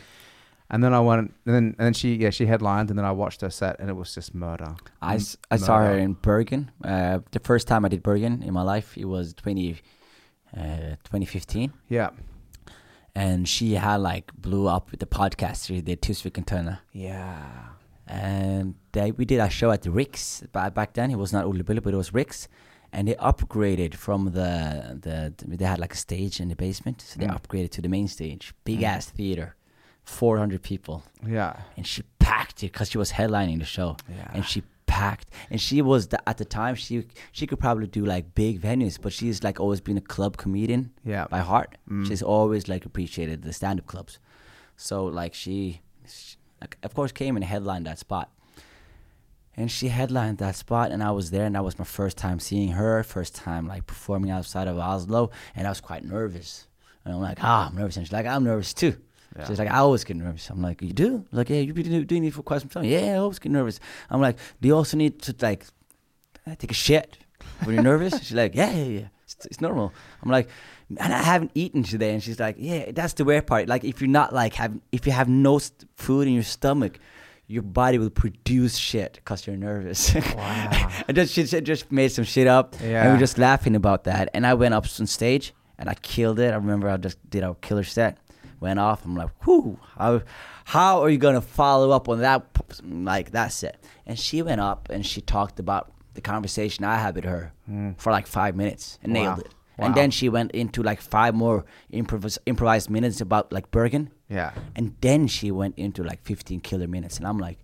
And 0.71 0.85
then 0.85 0.95
I 0.95 1.01
went, 1.01 1.35
and 1.47 1.55
then 1.55 1.65
and 1.79 1.85
then 1.87 1.95
she 1.95 2.15
yeah 2.15 2.31
she 2.31 2.47
headlined, 2.47 2.91
and 2.91 2.99
then 2.99 3.05
I 3.07 3.11
watched 3.11 3.41
her 3.41 3.51
set, 3.51 3.81
and 3.81 3.91
it 3.91 3.95
was 3.95 4.15
just 4.15 4.35
murder. 4.37 4.77
I, 5.03 5.15
M- 5.17 5.21
I 5.51 5.57
saw 5.57 5.79
her 5.81 5.99
in 5.99 6.13
Bergen. 6.13 6.71
Uh, 6.85 7.19
the 7.33 7.41
first 7.41 7.67
time 7.67 7.85
I 7.85 7.89
did 7.89 8.03
Bergen 8.05 8.43
in 8.43 8.53
my 8.55 8.63
life, 8.63 8.97
it 8.97 9.07
was 9.07 9.35
20, 9.35 9.77
uh, 10.57 10.61
2015. 11.05 11.73
Yeah, 11.89 12.11
And 13.25 13.49
she 13.55 13.69
had 13.75 13.97
like 14.11 14.27
blew 14.47 14.65
up 14.69 14.85
with 14.91 15.01
the 15.01 15.07
podcast. 15.21 15.67
She 15.67 15.81
did 15.81 15.99
Tusvik 16.03 16.37
and 16.39 16.47
Turner. 16.47 16.79
yeah. 16.93 17.47
and 18.07 18.75
they, 18.93 19.11
we 19.19 19.25
did 19.33 19.41
a 19.41 19.51
show 19.51 19.71
at 19.71 19.83
the 19.83 19.91
Ricks 19.91 20.43
ba- 20.53 20.71
back 20.79 20.91
then. 20.95 21.11
It 21.11 21.19
was 21.25 21.33
not 21.37 21.45
Ole 21.45 21.63
Bulle, 21.63 21.81
but 21.81 21.93
it 21.95 21.97
was 22.05 22.15
Ricks, 22.15 22.49
and 22.95 23.03
they 23.09 23.15
upgraded 23.31 23.95
from 24.05 24.21
the 24.39 24.53
the 25.07 25.17
they 25.61 25.65
had 25.73 25.79
like 25.85 25.95
a 25.99 26.01
stage 26.07 26.41
in 26.43 26.49
the 26.49 26.57
basement, 26.67 26.99
so 27.09 27.15
they 27.21 27.27
Mm. 27.27 27.39
upgraded 27.39 27.71
to 27.77 27.83
the 27.83 27.89
main 27.97 28.09
stage, 28.09 28.45
big 28.65 28.83
ass 28.93 29.05
theater, 29.19 29.49
four 30.05 30.39
hundred 30.39 30.63
people, 30.63 30.97
Yeah. 31.37 31.53
and 31.77 31.85
she 31.87 32.01
packed 32.19 32.59
it 32.65 32.73
because 32.73 32.89
she 32.93 32.99
was 33.05 33.11
headlining 33.19 33.59
the 33.59 33.71
show, 33.77 33.91
Yeah. 34.09 34.31
and 34.35 34.43
she 34.51 34.63
packed, 34.89 35.29
and 35.51 35.61
she 35.61 35.81
was 35.83 36.09
the, 36.09 36.19
at 36.29 36.39
the 36.39 36.45
time 36.45 36.75
she 36.75 37.07
she 37.31 37.47
could 37.47 37.61
probably 37.61 37.87
do 37.87 38.05
like 38.05 38.35
big 38.35 38.61
venues, 38.61 38.99
but 39.01 39.13
she's 39.13 39.45
like 39.45 39.61
always 39.61 39.81
been 39.81 39.97
a 39.99 40.07
club 40.15 40.37
comedian 40.37 40.91
Yeah. 41.05 41.27
by 41.31 41.39
heart. 41.41 41.79
Mm. 41.89 42.07
She's 42.09 42.23
always 42.23 42.67
like 42.67 42.85
appreciated 42.85 43.43
the 43.43 43.53
stand 43.53 43.79
up 43.79 43.87
clubs. 43.87 44.19
So 44.77 45.05
like 45.05 45.35
she, 45.35 45.81
she 46.07 46.37
like, 46.61 46.77
of 46.83 46.95
course 46.95 47.13
came 47.13 47.37
and 47.37 47.45
headlined 47.45 47.87
that 47.87 47.99
spot. 47.99 48.31
And 49.57 49.71
she 49.71 49.89
headlined 49.89 50.39
that 50.39 50.55
spot 50.55 50.93
and 50.93 51.03
I 51.03 51.11
was 51.11 51.31
there 51.33 51.45
and 51.45 51.55
that 51.57 51.65
was 51.65 51.79
my 51.79 51.85
first 51.85 52.17
time 52.17 52.39
seeing 52.39 52.71
her, 52.73 53.03
first 53.03 53.35
time 53.35 53.67
like 53.67 53.87
performing 53.87 54.31
outside 54.31 54.69
of 54.69 54.79
Oslo 54.79 55.31
and 55.57 55.67
I 55.67 55.71
was 55.71 55.81
quite 55.81 56.05
nervous. 56.05 56.69
And 57.05 57.13
I'm 57.15 57.21
like, 57.21 57.39
ah, 57.43 57.69
I'm 57.69 57.75
nervous. 57.77 57.97
And 57.97 58.07
she's 58.07 58.13
like, 58.13 58.27
I'm 58.27 58.45
nervous 58.45 58.73
too. 58.73 58.97
Yeah. 59.39 59.47
She's 59.47 59.59
like, 59.59 59.71
I 59.71 59.79
always 59.79 60.05
get 60.05 60.17
nervous. 60.17 60.51
I'm 60.51 60.61
like, 60.63 60.83
you 60.83 60.93
do? 60.93 61.25
Like, 61.33 61.49
yeah, 61.51 61.61
you've 61.61 61.75
been 61.75 61.89
do- 61.91 62.05
doing 62.05 62.25
it 62.25 62.35
for 62.35 62.43
quite 62.43 62.61
some 62.61 62.69
time. 62.71 62.85
Yeah, 62.85 63.15
I 63.15 63.17
always 63.17 63.39
get 63.39 63.53
nervous. 63.53 63.79
I'm 64.11 64.21
like, 64.21 64.37
do 64.61 64.69
you 64.69 64.75
also 64.77 64.97
need 64.97 65.23
to 65.23 65.35
like 65.41 65.65
uh, 66.47 66.55
take 66.57 66.71
a 66.71 66.75
shit 66.75 67.19
when 67.63 67.75
you're 67.75 67.85
nervous? 67.85 68.19
she's 68.19 68.33
like, 68.33 68.55
yeah, 68.55 68.73
yeah, 68.73 68.85
yeah. 68.85 69.09
It's, 69.25 69.47
it's 69.47 69.61
normal. 69.61 69.93
I'm 70.23 70.31
like, 70.31 70.49
and 70.99 71.13
I 71.13 71.23
haven't 71.23 71.53
eaten 71.55 71.83
today. 71.83 72.13
And 72.15 72.23
she's 72.23 72.41
like, 72.41 72.57
yeah, 72.59 72.91
that's 72.93 73.13
the 73.13 73.25
weird 73.25 73.47
part. 73.47 73.69
Like, 73.69 73.85
if 73.85 74.01
you're 74.01 74.09
not 74.09 74.33
like 74.33 74.55
having, 74.55 74.81
if 74.91 75.07
you 75.07 75.13
have 75.13 75.29
no 75.29 75.59
st- 75.59 75.89
food 75.97 76.27
in 76.27 76.35
your 76.35 76.43
stomach, 76.43 76.99
your 77.47 77.63
body 77.63 77.99
will 77.99 78.11
produce 78.11 78.77
shit 78.77 79.15
because 79.15 79.47
you're 79.47 79.57
nervous. 79.57 80.15
Wow. 80.37 80.91
and 81.09 81.15
just 81.17 81.33
she 81.33 81.47
she 81.47 81.61
just 81.63 81.91
made 81.91 82.09
some 82.09 82.25
shit 82.25 82.47
up, 82.47 82.75
yeah. 82.81 83.03
and 83.03 83.09
we 83.09 83.13
were 83.15 83.21
just 83.21 83.39
laughing 83.39 83.75
about 83.75 84.05
that. 84.05 84.29
And 84.35 84.47
I 84.47 84.55
went 84.55 84.75
up 84.75 84.85
on 84.99 85.07
stage 85.07 85.55
and 85.79 85.89
I 85.89 85.95
killed 85.95 86.39
it. 86.41 86.53
I 86.53 86.57
remember 86.57 86.89
I 86.89 86.97
just 86.99 87.19
did 87.31 87.43
a 87.43 87.55
killer 87.63 87.85
set, 87.85 88.19
went 88.61 88.79
off. 88.79 89.05
I'm 89.05 89.17
like, 89.17 89.31
whoo, 89.47 89.79
how, 89.97 90.23
how 90.65 91.03
are 91.03 91.11
you 91.11 91.19
gonna 91.19 91.41
follow 91.41 91.91
up 91.91 92.09
on 92.09 92.21
that 92.21 92.47
like 92.85 93.31
that's 93.31 93.63
it. 93.63 93.77
And 94.07 94.19
she 94.19 94.43
went 94.43 94.61
up 94.61 94.89
and 94.91 95.05
she 95.05 95.21
talked 95.21 95.59
about 95.59 95.93
the 96.15 96.21
conversation 96.21 96.85
I 96.85 96.97
had 96.97 97.15
with 97.15 97.25
her 97.25 97.53
mm. 97.71 97.99
for 97.99 98.13
like 98.13 98.27
five 98.27 98.57
minutes 98.57 98.99
and 99.03 99.15
Wow. 99.15 99.23
nailed 99.23 99.39
it. 99.41 99.55
Wow. 99.79 99.87
And 99.87 99.95
then 99.95 100.11
she 100.11 100.29
went 100.29 100.51
into 100.53 100.83
like 100.83 101.01
five 101.01 101.35
more 101.35 101.65
improvis- 101.93 102.39
improvised 102.47 102.91
minutes 102.91 103.21
about 103.21 103.53
like 103.53 103.71
Bergen. 103.71 104.11
Yeah. 104.29 104.53
And 104.75 104.97
then 105.01 105.29
she 105.29 105.53
went 105.53 105.79
into 105.79 106.03
like 106.03 106.23
15 106.25 106.61
killer 106.61 106.89
minutes. 106.89 107.17
And 107.19 107.27
I'm 107.27 107.39
like, 107.39 107.59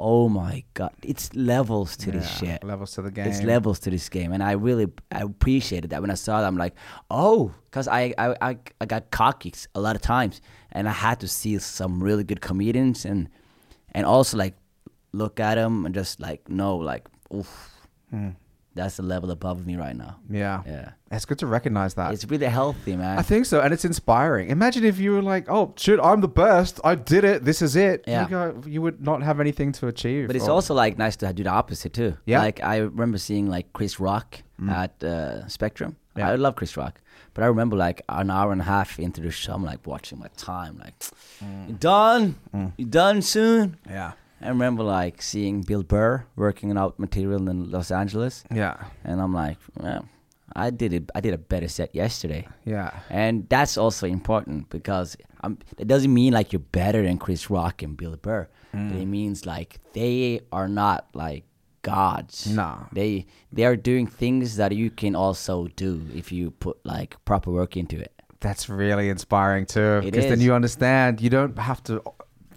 oh 0.00 0.28
my 0.28 0.64
God. 0.74 0.92
It's 1.02 1.34
levels 1.34 1.96
to 1.98 2.10
this 2.10 2.28
shit. 2.38 2.64
Levels 2.64 2.92
to 2.94 3.02
the 3.02 3.10
game. 3.10 3.26
It's 3.26 3.42
levels 3.42 3.78
to 3.80 3.90
this 3.90 4.08
game. 4.08 4.32
And 4.32 4.42
I 4.42 4.52
really 4.52 4.86
I 5.12 5.22
appreciated 5.22 5.90
that 5.90 6.00
when 6.00 6.10
I 6.10 6.14
saw 6.14 6.40
that. 6.40 6.46
I'm 6.46 6.56
like, 6.56 6.74
oh, 7.10 7.52
because 7.66 7.86
I, 7.86 8.14
I, 8.18 8.34
I, 8.40 8.58
I 8.80 8.86
got 8.86 9.10
cocky 9.10 9.52
a 9.74 9.80
lot 9.80 9.96
of 9.96 10.02
times. 10.02 10.40
And 10.72 10.88
I 10.88 10.92
had 10.92 11.20
to 11.20 11.28
see 11.28 11.58
some 11.58 12.02
really 12.02 12.24
good 12.24 12.40
comedians 12.40 13.04
and 13.04 13.28
and 13.92 14.06
also 14.06 14.36
like 14.36 14.54
look 15.12 15.40
at 15.40 15.56
them 15.56 15.84
and 15.86 15.94
just 15.94 16.20
like 16.20 16.48
know, 16.48 16.76
like, 16.76 17.06
oof, 17.34 17.76
Hmm. 18.10 18.30
That's 18.74 18.96
the 18.96 19.02
level 19.02 19.30
above 19.30 19.66
me 19.66 19.76
right 19.76 19.96
now. 19.96 20.16
Yeah. 20.28 20.62
Yeah. 20.66 20.90
It's 21.10 21.24
good 21.24 21.38
to 21.40 21.46
recognize 21.46 21.94
that. 21.94 22.12
It's 22.12 22.24
really 22.24 22.46
healthy, 22.46 22.94
man. 22.94 23.18
I 23.18 23.22
think 23.22 23.46
so, 23.46 23.60
and 23.60 23.74
it's 23.74 23.84
inspiring. 23.84 24.48
Imagine 24.48 24.84
if 24.84 24.98
you 24.98 25.12
were 25.12 25.22
like, 25.22 25.50
"Oh 25.50 25.74
shit, 25.76 25.98
I'm 26.00 26.20
the 26.20 26.28
best. 26.28 26.80
I 26.84 26.94
did 26.94 27.24
it. 27.24 27.44
This 27.44 27.62
is 27.62 27.74
it." 27.74 28.04
Yeah. 28.06 28.22
You, 28.22 28.28
go, 28.28 28.62
you 28.66 28.82
would 28.82 29.00
not 29.00 29.22
have 29.22 29.40
anything 29.40 29.72
to 29.72 29.88
achieve. 29.88 30.28
But 30.28 30.36
it's 30.36 30.46
or- 30.46 30.52
also 30.52 30.74
like 30.74 30.98
nice 30.98 31.16
to 31.16 31.32
do 31.32 31.42
the 31.42 31.50
opposite 31.50 31.92
too. 31.92 32.16
Yeah. 32.26 32.40
Like 32.40 32.62
I 32.62 32.76
remember 32.76 33.18
seeing 33.18 33.48
like 33.48 33.72
Chris 33.72 33.98
Rock 33.98 34.42
mm. 34.60 34.70
at 34.70 35.02
uh, 35.02 35.48
Spectrum. 35.48 35.96
Yeah. 36.16 36.30
I 36.30 36.34
love 36.36 36.56
Chris 36.56 36.76
Rock, 36.76 37.00
but 37.34 37.42
I 37.42 37.46
remember 37.46 37.76
like 37.76 38.02
an 38.08 38.30
hour 38.30 38.52
and 38.52 38.60
a 38.60 38.64
half 38.64 38.98
into 38.98 39.20
the 39.20 39.30
show, 39.30 39.54
I'm 39.54 39.64
like 39.64 39.86
watching 39.86 40.18
my 40.18 40.28
time, 40.36 40.78
like 40.78 40.98
mm. 41.42 41.68
you 41.68 41.74
done, 41.74 42.36
mm. 42.54 42.72
you 42.76 42.84
done 42.84 43.22
soon. 43.22 43.78
yeah, 43.88 44.12
I 44.40 44.48
remember 44.48 44.82
like 44.82 45.20
seeing 45.22 45.62
Bill 45.62 45.82
Burr 45.82 46.24
working 46.36 46.76
out 46.76 46.98
material 46.98 47.48
in 47.48 47.70
Los 47.70 47.90
Angeles, 47.90 48.44
yeah, 48.50 48.76
and 49.04 49.20
I'm 49.20 49.34
like, 49.34 49.58
well, 49.76 50.08
I 50.56 50.70
did 50.70 50.92
it. 50.92 51.10
I 51.14 51.20
did 51.20 51.34
a 51.34 51.38
better 51.38 51.68
set 51.68 51.94
yesterday. 51.94 52.48
yeah, 52.64 52.90
And 53.10 53.48
that's 53.48 53.76
also 53.76 54.06
important 54.06 54.70
because 54.70 55.16
um, 55.42 55.58
it 55.78 55.86
doesn't 55.86 56.12
mean 56.12 56.32
like 56.32 56.52
you're 56.52 56.60
better 56.72 57.02
than 57.02 57.18
Chris 57.18 57.50
Rock 57.50 57.82
and 57.82 57.96
Bill 57.96 58.16
Burr. 58.16 58.48
But 58.72 58.96
it 58.96 59.06
means 59.06 59.46
like 59.46 59.80
they 59.94 60.40
are 60.52 60.68
not 60.68 61.08
like 61.12 61.44
gods. 61.82 62.46
No. 62.46 62.86
They 62.92 63.26
they 63.52 63.64
are 63.64 63.76
doing 63.76 64.06
things 64.06 64.56
that 64.56 64.72
you 64.72 64.90
can 64.90 65.16
also 65.16 65.66
do 65.76 66.06
if 66.14 66.30
you 66.30 66.52
put 66.52 66.78
like 66.84 67.16
proper 67.24 67.50
work 67.50 67.76
into 67.76 67.98
it. 67.98 68.12
That's 68.40 68.68
really 68.68 69.08
inspiring 69.08 69.66
too, 69.66 70.00
because 70.02 70.26
then 70.26 70.40
you 70.40 70.54
understand. 70.54 71.20
You 71.20 71.30
don't 71.30 71.58
have 71.58 71.82
to. 71.84 72.02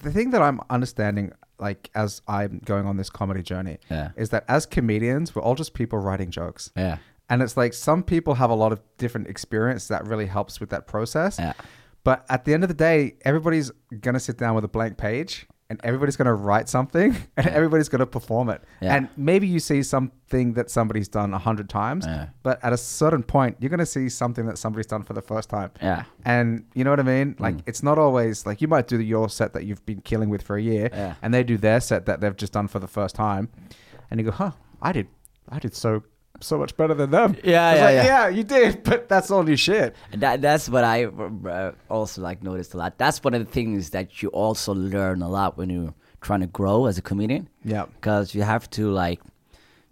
The 0.01 0.11
thing 0.11 0.29
that 0.31 0.41
I'm 0.41 0.59
understanding, 0.69 1.31
like 1.63 1.89
as 1.95 2.21
I'm 2.27 2.61
going 2.65 2.85
on 2.85 2.97
this 2.97 3.09
comedy 3.09 3.41
journey, 3.41 3.77
Yeah. 3.89 4.11
is 4.15 4.29
that 4.29 4.43
as 4.47 4.65
comedians, 4.65 5.33
we're 5.33 5.41
all 5.41 5.55
just 5.55 5.73
people 5.73 5.97
writing 5.99 6.29
jokes. 6.29 6.69
Yeah. 6.75 6.97
And 7.29 7.41
it's 7.41 7.55
like 7.57 7.73
some 7.73 8.03
people 8.03 8.33
have 8.35 8.49
a 8.51 8.55
lot 8.63 8.71
of 8.73 8.79
different 8.97 9.27
experience 9.27 9.87
that 9.87 10.05
really 10.05 10.25
helps 10.27 10.59
with 10.59 10.69
that 10.69 10.85
process. 10.87 11.39
Yeah. 11.39 11.53
But 12.03 12.25
at 12.29 12.43
the 12.45 12.53
end 12.53 12.63
of 12.63 12.67
the 12.67 12.73
day, 12.75 13.15
everybody's 13.23 13.71
gonna 14.01 14.19
sit 14.19 14.37
down 14.37 14.55
with 14.55 14.65
a 14.65 14.67
blank 14.67 14.97
page 14.97 15.47
and 15.69 15.79
everybody's 15.83 16.15
gonna 16.17 16.33
write 16.33 16.69
something 16.69 17.15
and 17.37 17.47
everybody's 17.47 17.89
gonna 17.89 18.05
perform 18.05 18.49
it. 18.49 18.61
Yeah. 18.81 18.95
And 18.95 19.09
maybe 19.17 19.47
you 19.47 19.59
see 19.59 19.81
something 19.83 20.53
that 20.53 20.69
somebody's 20.69 21.07
done 21.07 21.33
a 21.33 21.37
hundred 21.39 21.69
times, 21.69 22.05
Yeah. 22.05 22.27
but 22.43 22.63
at 22.63 22.73
a 22.73 22.77
certain 22.77 23.23
point, 23.23 23.57
you're 23.59 23.69
gonna 23.69 23.85
see 23.85 24.09
something 24.09 24.45
that 24.45 24.57
somebody's 24.57 24.85
done 24.87 25.03
for 25.03 25.13
the 25.13 25.21
first 25.21 25.49
time. 25.49 25.71
Yeah. 25.81 26.03
And 26.25 26.65
you 26.75 26.83
know 26.83 26.89
what 26.91 26.99
I 26.99 27.03
mean? 27.03 27.35
Like 27.39 27.55
Mm. 27.55 27.63
it's 27.65 27.81
not 27.83 27.97
always 27.97 28.45
like 28.45 28.61
you 28.61 28.67
might 28.67 28.87
do 28.87 28.99
your 29.01 29.29
set 29.29 29.53
that 29.53 29.63
you've 29.65 29.85
been 29.85 30.01
killing 30.01 30.29
with 30.29 30.41
for 30.43 30.55
a 30.57 30.61
year, 30.61 30.89
Yeah. 30.93 31.15
and 31.21 31.33
they 31.33 31.43
do 31.43 31.57
their 31.57 31.79
set 31.81 32.05
that 32.05 32.19
they've 32.21 32.35
just 32.35 32.53
done 32.53 32.67
for 32.67 32.79
the 32.79 32.87
first 32.87 33.15
time, 33.15 33.49
and 34.11 34.19
you 34.19 34.25
go, 34.25 34.31
"Huh, 34.31 34.51
I 34.81 34.91
did, 34.91 35.07
I 35.49 35.59
did 35.59 35.73
so 35.75 36.03
so 36.43 36.57
much 36.57 36.75
better 36.77 36.93
than 36.93 37.11
them." 37.11 37.35
Yeah, 37.43 37.75
yeah, 37.75 37.85
like, 37.85 37.95
yeah. 37.95 38.05
yeah, 38.05 38.27
you 38.27 38.43
did, 38.43 38.83
but 38.83 39.09
that's 39.09 39.31
all 39.31 39.47
your 39.47 39.57
shit. 39.57 39.95
And 40.11 40.21
That 40.21 40.41
that's 40.41 40.69
what 40.69 40.83
I 40.83 41.05
uh, 41.05 41.71
also 41.89 42.21
like 42.21 42.43
noticed 42.43 42.73
a 42.73 42.77
lot. 42.77 42.97
That's 42.97 43.23
one 43.23 43.33
of 43.33 43.43
the 43.45 43.51
things 43.51 43.89
that 43.91 44.21
you 44.21 44.29
also 44.29 44.73
learn 44.73 45.21
a 45.21 45.29
lot 45.29 45.57
when 45.57 45.69
you're 45.69 45.93
trying 46.21 46.41
to 46.41 46.47
grow 46.47 46.85
as 46.85 46.97
a 46.97 47.01
comedian. 47.01 47.49
Yeah. 47.65 47.85
because 47.95 48.33
you 48.35 48.41
have 48.43 48.69
to 48.71 48.89
like 48.91 49.19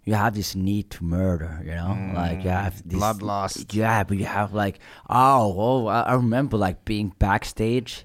you 0.04 0.14
have 0.14 0.34
this 0.34 0.54
need 0.56 0.90
to 0.90 1.04
murder 1.04 1.60
you 1.64 1.70
know 1.70 1.96
like 2.14 2.42
you 2.42 2.50
have 2.50 2.82
this 2.88 2.98
bloodlust. 3.00 3.72
yeah 3.72 4.02
but 4.02 4.16
you 4.18 4.24
have 4.24 4.52
like 4.52 4.80
oh 5.08 5.54
oh 5.56 5.86
I, 5.86 6.00
I 6.00 6.14
remember 6.14 6.56
like 6.56 6.84
being 6.84 7.12
backstage 7.18 8.04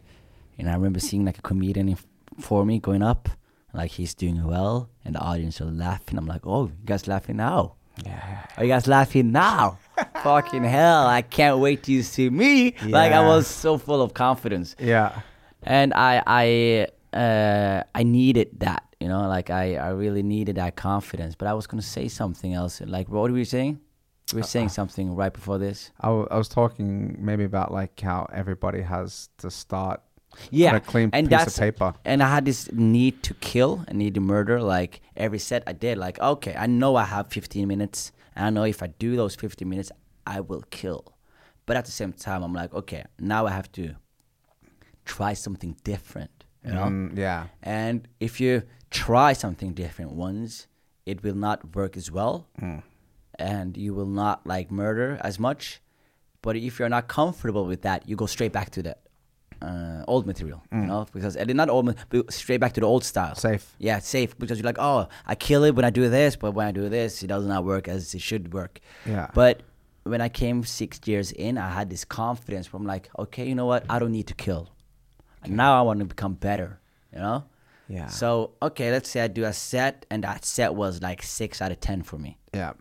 and 0.60 0.70
i 0.70 0.74
remember 0.74 1.00
seeing 1.00 1.26
like 1.26 1.39
a 1.39 1.41
comedian 1.41 1.89
in, 1.89 1.98
for 2.39 2.66
me 2.66 2.78
going 2.80 3.02
up 3.02 3.30
like 3.74 3.91
he's 3.91 4.14
doing 4.14 4.43
well 4.45 4.89
and 5.04 5.16
the 5.16 5.20
audience 5.20 5.60
are 5.60 5.66
laughing 5.66 6.20
i'm 6.20 6.28
like 6.28 6.45
oh 6.45 6.66
you 6.68 6.86
guys 6.86 7.08
laughing 7.08 7.38
now 7.38 7.77
Yeah. 8.06 8.45
are 8.58 8.64
you 8.64 8.70
guys 8.70 8.88
laughing 8.88 9.32
now 9.32 9.80
fucking 10.24 10.64
hell 10.64 11.08
i 11.08 11.22
can't 11.22 11.58
wait 11.60 11.84
till 11.84 11.95
you 11.95 12.04
see 12.04 12.30
me 12.30 12.76
like 12.88 13.12
i 13.12 13.26
was 13.26 13.48
so 13.48 13.78
full 13.78 14.02
of 14.02 14.14
confidence 14.14 14.76
Yeah. 14.80 15.22
and 15.64 15.93
I 15.93 16.22
I 16.28 16.88
uh, 17.14 17.84
I 17.95 18.04
needed 18.04 18.60
that, 18.60 18.84
you 19.00 19.08
know, 19.08 19.28
like 19.28 19.50
I, 19.50 19.76
I 19.78 19.89
really 19.89 20.22
needed 20.22 20.58
that 20.58 20.76
confidence. 20.76 21.34
But 21.36 21.48
I 21.48 21.54
was 21.54 21.66
gonna 21.66 21.82
say 21.82 22.08
something 22.10 22.54
else. 22.54 22.82
Like, 22.82 23.08
what 23.10 23.32
were 23.32 23.38
you 23.38 23.45
saying? 23.45 23.80
We 24.34 24.41
were 24.41 24.48
saying 24.48 24.70
something 24.70 25.16
right 25.16 25.34
before 25.34 25.58
this. 25.58 25.91
I, 26.02 26.08
w- 26.08 26.28
I 26.30 26.38
was 26.38 26.50
talking 26.50 27.16
maybe 27.18 27.45
about 27.45 27.72
like 27.72 28.00
how 28.00 28.28
everybody 28.32 28.82
has 28.82 29.30
to 29.38 29.50
start 29.50 30.02
Yeah, 30.52 30.70
on 30.70 30.76
a 30.76 30.80
clean 30.82 31.10
and 31.14 31.28
piece 31.28 31.38
that's 31.38 31.58
of 31.58 31.62
paper. 31.62 31.94
and 32.06 32.22
I 32.22 32.30
had 32.30 32.46
this 32.46 32.72
need 32.72 33.24
to 33.24 33.34
kill, 33.36 33.84
a 33.88 33.94
need 33.94 34.14
to 34.16 34.22
murder. 34.22 34.62
Like 34.62 35.02
every 35.16 35.40
set 35.40 35.64
I 35.66 35.74
did, 35.74 35.98
like 35.98 36.20
okay, 36.20 36.56
I 36.56 36.68
know 36.68 36.96
I 36.96 37.06
have 37.06 37.28
15 37.28 37.68
minutes, 37.68 38.12
and 38.36 38.46
I 38.46 38.50
know 38.50 38.64
if 38.64 38.84
I 38.84 38.88
do 38.88 39.16
those 39.16 39.36
15 39.36 39.68
minutes, 39.68 39.92
I 40.26 40.42
will 40.42 40.64
kill. 40.70 41.16
But 41.66 41.76
at 41.76 41.86
the 41.86 41.92
same 41.92 42.14
time, 42.14 42.44
I'm 42.44 42.54
like, 42.54 42.74
okay, 42.74 43.04
now 43.20 43.46
I 43.46 43.52
have 43.52 43.72
to 43.74 43.96
try 45.06 45.34
something 45.34 45.76
different, 45.84 46.46
you 46.66 46.74
know. 46.74 46.86
Mm, 46.86 47.18
yeah. 47.18 47.48
And 47.64 48.08
if 48.20 48.40
you 48.40 48.64
try 48.92 49.34
something 49.34 49.74
different 49.74 50.12
once, 50.12 50.68
it 51.06 51.24
will 51.24 51.36
not 51.36 51.76
work 51.76 51.98
as 51.98 52.12
well, 52.12 52.48
and 53.40 53.76
you 53.78 53.94
will 53.94 54.06
not 54.24 54.46
like 54.46 54.72
murder 54.72 55.18
as 55.22 55.40
much. 55.40 55.82
But 56.42 56.56
if 56.56 56.80
you're 56.80 56.90
not 56.90 57.08
comfortable 57.08 57.66
with 57.66 57.82
that, 57.82 58.08
you 58.08 58.16
go 58.16 58.28
straight 58.28 58.54
back 58.54 58.70
to 58.72 58.82
the 58.84 58.98
uh, 59.62 60.03
old 60.08 60.26
material, 60.26 60.64
you 60.72 60.80
know, 60.80 61.05
because 61.12 61.36
and 61.36 61.53
not 61.55 61.70
old, 61.70 61.95
straight 62.30 62.60
back 62.60 62.74
to 62.74 62.80
the 62.82 62.86
old 62.86 63.03
style. 63.03 63.36
Safe. 63.36 63.76
Yeah, 63.80 63.99
safe 63.99 64.38
because 64.38 64.60
you're 64.60 64.66
like, 64.66 64.80
oh, 64.80 65.08
I 65.26 65.36
kill 65.36 65.64
it 65.64 65.76
when 65.76 65.86
I 65.86 65.89
do 65.89 66.10
this, 66.10 66.36
but 66.36 66.51
when 66.51 66.68
I 66.68 66.72
do 66.72 66.89
this, 66.89 67.24
it 67.24 67.28
does 67.28 67.45
not 67.45 67.66
work 67.66 67.88
as 67.88 68.14
it 68.14 68.22
should 68.22 68.53
work. 68.53 68.80
Yeah. 69.05 69.30
But 69.34 69.64
when 70.03 70.22
I 70.22 70.30
came 70.30 70.64
six 70.64 70.99
years 71.05 71.32
in, 71.32 71.58
I 71.58 71.70
had 71.70 71.89
this 71.89 72.05
confidence 72.05 72.68
from 72.68 72.86
like, 72.86 73.10
okay, 73.18 73.47
you 73.47 73.55
know 73.55 73.66
what? 73.66 73.86
I 73.89 73.99
don't 73.99 74.12
need 74.12 74.28
to 74.28 74.34
kill. 74.34 74.70
And 75.43 75.55
now 75.55 75.78
I 75.78 75.82
want 75.82 75.99
to 75.99 76.05
become 76.05 76.34
better, 76.34 76.80
you 77.14 77.20
know? 77.20 77.45
Yeah. 77.88 78.08
So, 78.08 78.51
okay, 78.62 78.91
let's 78.91 79.10
say 79.10 79.22
I 79.22 79.28
do 79.28 79.45
a 79.45 79.53
set 79.53 80.05
and 80.10 80.24
that 80.24 80.43
set 80.43 80.76
was 80.76 81.01
like 81.01 81.24
six 81.24 81.62
out 81.62 81.72
of 81.72 81.80
10 81.80 82.03
for 82.03 82.18
me. 82.18 82.38
Yeah. 82.53 82.74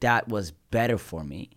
That 0.00 0.28
was 0.28 0.52
better 0.52 0.96
for 0.96 1.22
me 1.22 1.50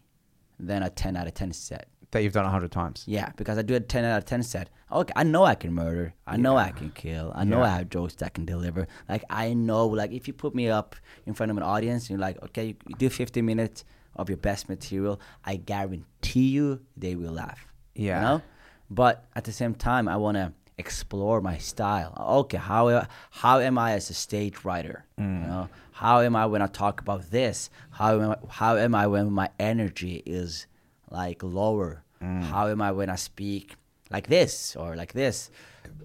than 0.60 0.84
a 0.84 0.90
10 0.90 1.16
out 1.16 1.28
of 1.28 1.34
10 1.34 1.54
set. 1.54 1.88
That 2.14 2.24
you've 2.24 2.34
done 2.34 2.46
a 2.46 2.50
hundred 2.50 2.72
times. 2.72 3.04
Yeah, 3.08 3.32
because 3.36 3.58
I 3.58 3.64
do 3.64 3.76
a 3.76 3.80
10 3.80 4.06
out 4.06 4.18
of 4.20 4.26
10 4.26 4.44
set. 4.44 4.70
Okay, 4.92 5.14
I 5.16 5.24
know 5.24 5.44
I 5.44 5.56
can 5.56 5.74
murder. 5.74 6.14
I 6.28 6.38
know 6.38 6.56
I 6.58 6.72
can 6.72 6.92
kill. 6.92 7.32
I 7.36 7.44
know 7.44 7.64
I 7.64 7.70
have 7.70 7.90
jokes 7.90 8.14
that 8.16 8.26
I 8.26 8.30
can 8.30 8.46
deliver. 8.46 8.88
Like, 9.10 9.24
I 9.30 9.54
know, 9.54 9.88
like, 9.88 10.12
if 10.12 10.28
you 10.28 10.34
put 10.34 10.54
me 10.54 10.70
up 10.70 10.96
in 11.26 11.34
front 11.34 11.52
of 11.52 11.58
an 11.58 11.64
audience, 11.64 12.10
you're 12.10 12.20
like, 12.20 12.42
okay, 12.44 12.68
you, 12.68 12.76
you 12.88 12.96
do 12.96 13.10
15 13.10 13.44
minutes 13.44 13.84
of 14.16 14.30
your 14.30 14.38
best 14.38 14.70
material, 14.70 15.20
I 15.44 15.56
guarantee 15.56 16.50
you 16.50 16.82
they 16.96 17.16
will 17.16 17.34
laugh. 17.34 17.68
Yeah. 17.96 18.20
You 18.20 18.22
know? 18.22 18.42
But 18.90 19.26
at 19.36 19.44
the 19.46 19.52
same 19.52 19.74
time, 19.74 20.08
I 20.08 20.18
want 20.18 20.38
to 20.38 20.54
explore 20.78 21.42
my 21.42 21.58
style. 21.58 22.14
Okay, 22.20 22.58
how 22.58 23.08
how 23.32 23.60
am 23.60 23.78
I 23.78 23.94
as 23.94 24.10
a 24.10 24.14
stage 24.14 24.64
writer? 24.64 25.06
You 25.18 25.24
mm. 25.24 25.48
know, 25.48 25.70
how 25.94 26.22
am 26.22 26.36
I 26.36 26.46
when 26.46 26.62
I 26.62 26.68
talk 26.68 27.02
about 27.02 27.32
this? 27.32 27.70
How 27.92 28.20
am 28.20 28.32
I, 28.32 28.38
how 28.50 28.78
am 28.78 28.96
I 28.96 29.08
when 29.08 29.32
my 29.32 29.50
energy 29.60 30.22
is 30.26 30.68
like 31.10 31.42
lower? 31.44 32.03
How 32.52 32.68
am 32.68 32.82
I 32.82 32.92
when 32.92 33.10
I 33.10 33.16
speak 33.18 33.76
like 34.12 34.28
this 34.28 34.76
or 34.76 34.96
like 34.96 35.14
this? 35.14 35.50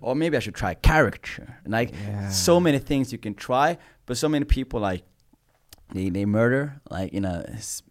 Or 0.01 0.15
maybe 0.15 0.37
I 0.37 0.41
should 0.41 0.55
try 0.55 0.75
character. 0.75 1.59
Like 1.67 1.95
so 2.31 2.61
many 2.61 2.79
things 2.79 3.13
you 3.13 3.19
can 3.19 3.35
try, 3.35 3.79
but 4.07 4.17
so 4.17 4.29
many 4.29 4.45
people 4.45 4.81
like 4.81 5.03
they 5.95 6.11
they 6.11 6.25
murder 6.27 6.81
like 6.91 7.13
in 7.13 7.25
a 7.25 7.45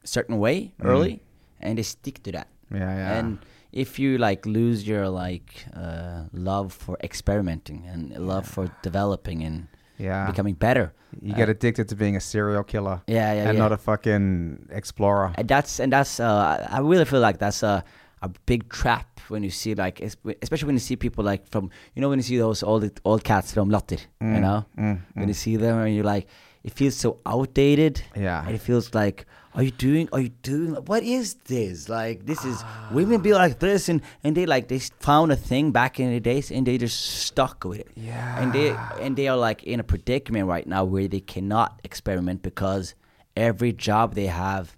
certain 0.04 0.38
way 0.40 0.74
early, 0.84 1.22
and 1.60 1.78
they 1.78 1.84
stick 1.84 2.22
to 2.24 2.32
that. 2.32 2.48
Yeah, 2.72 2.80
yeah. 2.96 3.18
And 3.20 3.40
if 3.72 4.00
you 4.00 4.18
like 4.18 4.46
lose 4.46 4.88
your 4.88 5.10
like 5.10 5.66
uh, 5.76 6.24
love 6.34 6.74
for 6.74 6.98
experimenting 7.04 7.86
and 7.88 8.16
love 8.28 8.46
for 8.48 8.68
developing 8.84 9.44
and 9.44 9.68
Yeah. 10.00 10.30
becoming 10.32 10.56
better, 10.56 10.92
You 11.22 11.34
uh, 11.34 11.38
get 11.38 11.50
addicted 11.50 11.88
to 11.90 11.96
being 11.96 12.16
a 12.16 12.20
serial 12.22 12.64
killer. 12.64 13.02
Yeah, 13.08 13.34
yeah, 13.34 13.50
And 13.50 13.58
yeah. 13.58 13.64
not 13.64 13.72
a 13.72 13.78
fucking 13.78 14.68
explorer. 14.70 15.32
and 15.38 15.48
that's 15.48 15.80
and 15.80 15.92
that's 15.92 16.20
uh, 16.20 16.68
I 16.70 16.80
really 16.80 17.06
feel 17.06 17.22
like 17.22 17.38
that's 17.40 17.64
a 17.64 17.84
a 18.22 18.30
big 18.46 18.70
trap 18.70 19.20
when 19.28 19.44
you 19.44 19.50
see 19.50 19.76
like 19.76 20.00
especially 20.00 20.66
when 20.66 20.76
you 20.76 20.80
see 20.80 20.96
people 20.96 21.24
like 21.24 21.48
from 21.50 21.70
you 21.94 22.02
know 22.02 22.10
when 22.10 22.20
you 22.20 22.24
see 22.24 22.38
those 22.38 22.64
old 22.64 22.90
old 23.06 23.24
cats 23.24 23.54
from 23.54 23.70
Latter, 23.70 23.98
you 24.22 24.28
mm, 24.28 24.42
know 24.42 24.66
mm, 24.78 24.84
mm, 24.84 25.02
when 25.14 25.28
you 25.28 25.34
see 25.34 25.56
them 25.56 25.78
and 25.80 25.96
you're 25.96 26.04
like 26.04 26.28
it 26.68 26.74
feels 26.74 26.96
so 26.96 27.20
outdated. 27.26 28.02
Yeah. 28.14 28.46
And 28.46 28.54
it 28.54 28.60
feels 28.60 28.94
like, 28.94 29.26
are 29.54 29.64
you 29.64 29.72
doing? 29.72 30.10
Are 30.12 30.20
you 30.20 30.30
doing? 30.44 30.74
What 30.74 31.02
is 31.02 31.36
this? 31.46 31.88
Like 31.88 32.26
this 32.26 32.44
is 32.44 32.58
ah. 32.60 32.90
women 32.92 33.22
be 33.22 33.34
like 33.34 33.60
this, 33.60 33.88
and 33.88 34.02
and 34.24 34.36
they 34.36 34.46
like 34.46 34.68
they 34.68 34.80
found 34.80 35.32
a 35.32 35.38
thing 35.38 35.72
back 35.72 35.98
in 35.98 36.12
the 36.12 36.20
days, 36.20 36.52
and 36.52 36.68
they 36.68 36.78
just 36.78 37.00
stuck 37.00 37.64
with 37.64 37.80
it. 37.80 37.88
Yeah. 37.96 38.42
And 38.42 38.52
they 38.52 38.76
and 39.00 39.16
they 39.16 39.30
are 39.30 39.38
like 39.38 39.64
in 39.64 39.80
a 39.80 39.84
predicament 39.84 40.46
right 40.48 40.68
now 40.68 40.84
where 40.84 41.08
they 41.08 41.22
cannot 41.22 41.80
experiment 41.86 42.44
because 42.44 42.96
every 43.36 43.72
job 43.72 44.14
they 44.14 44.28
have 44.28 44.76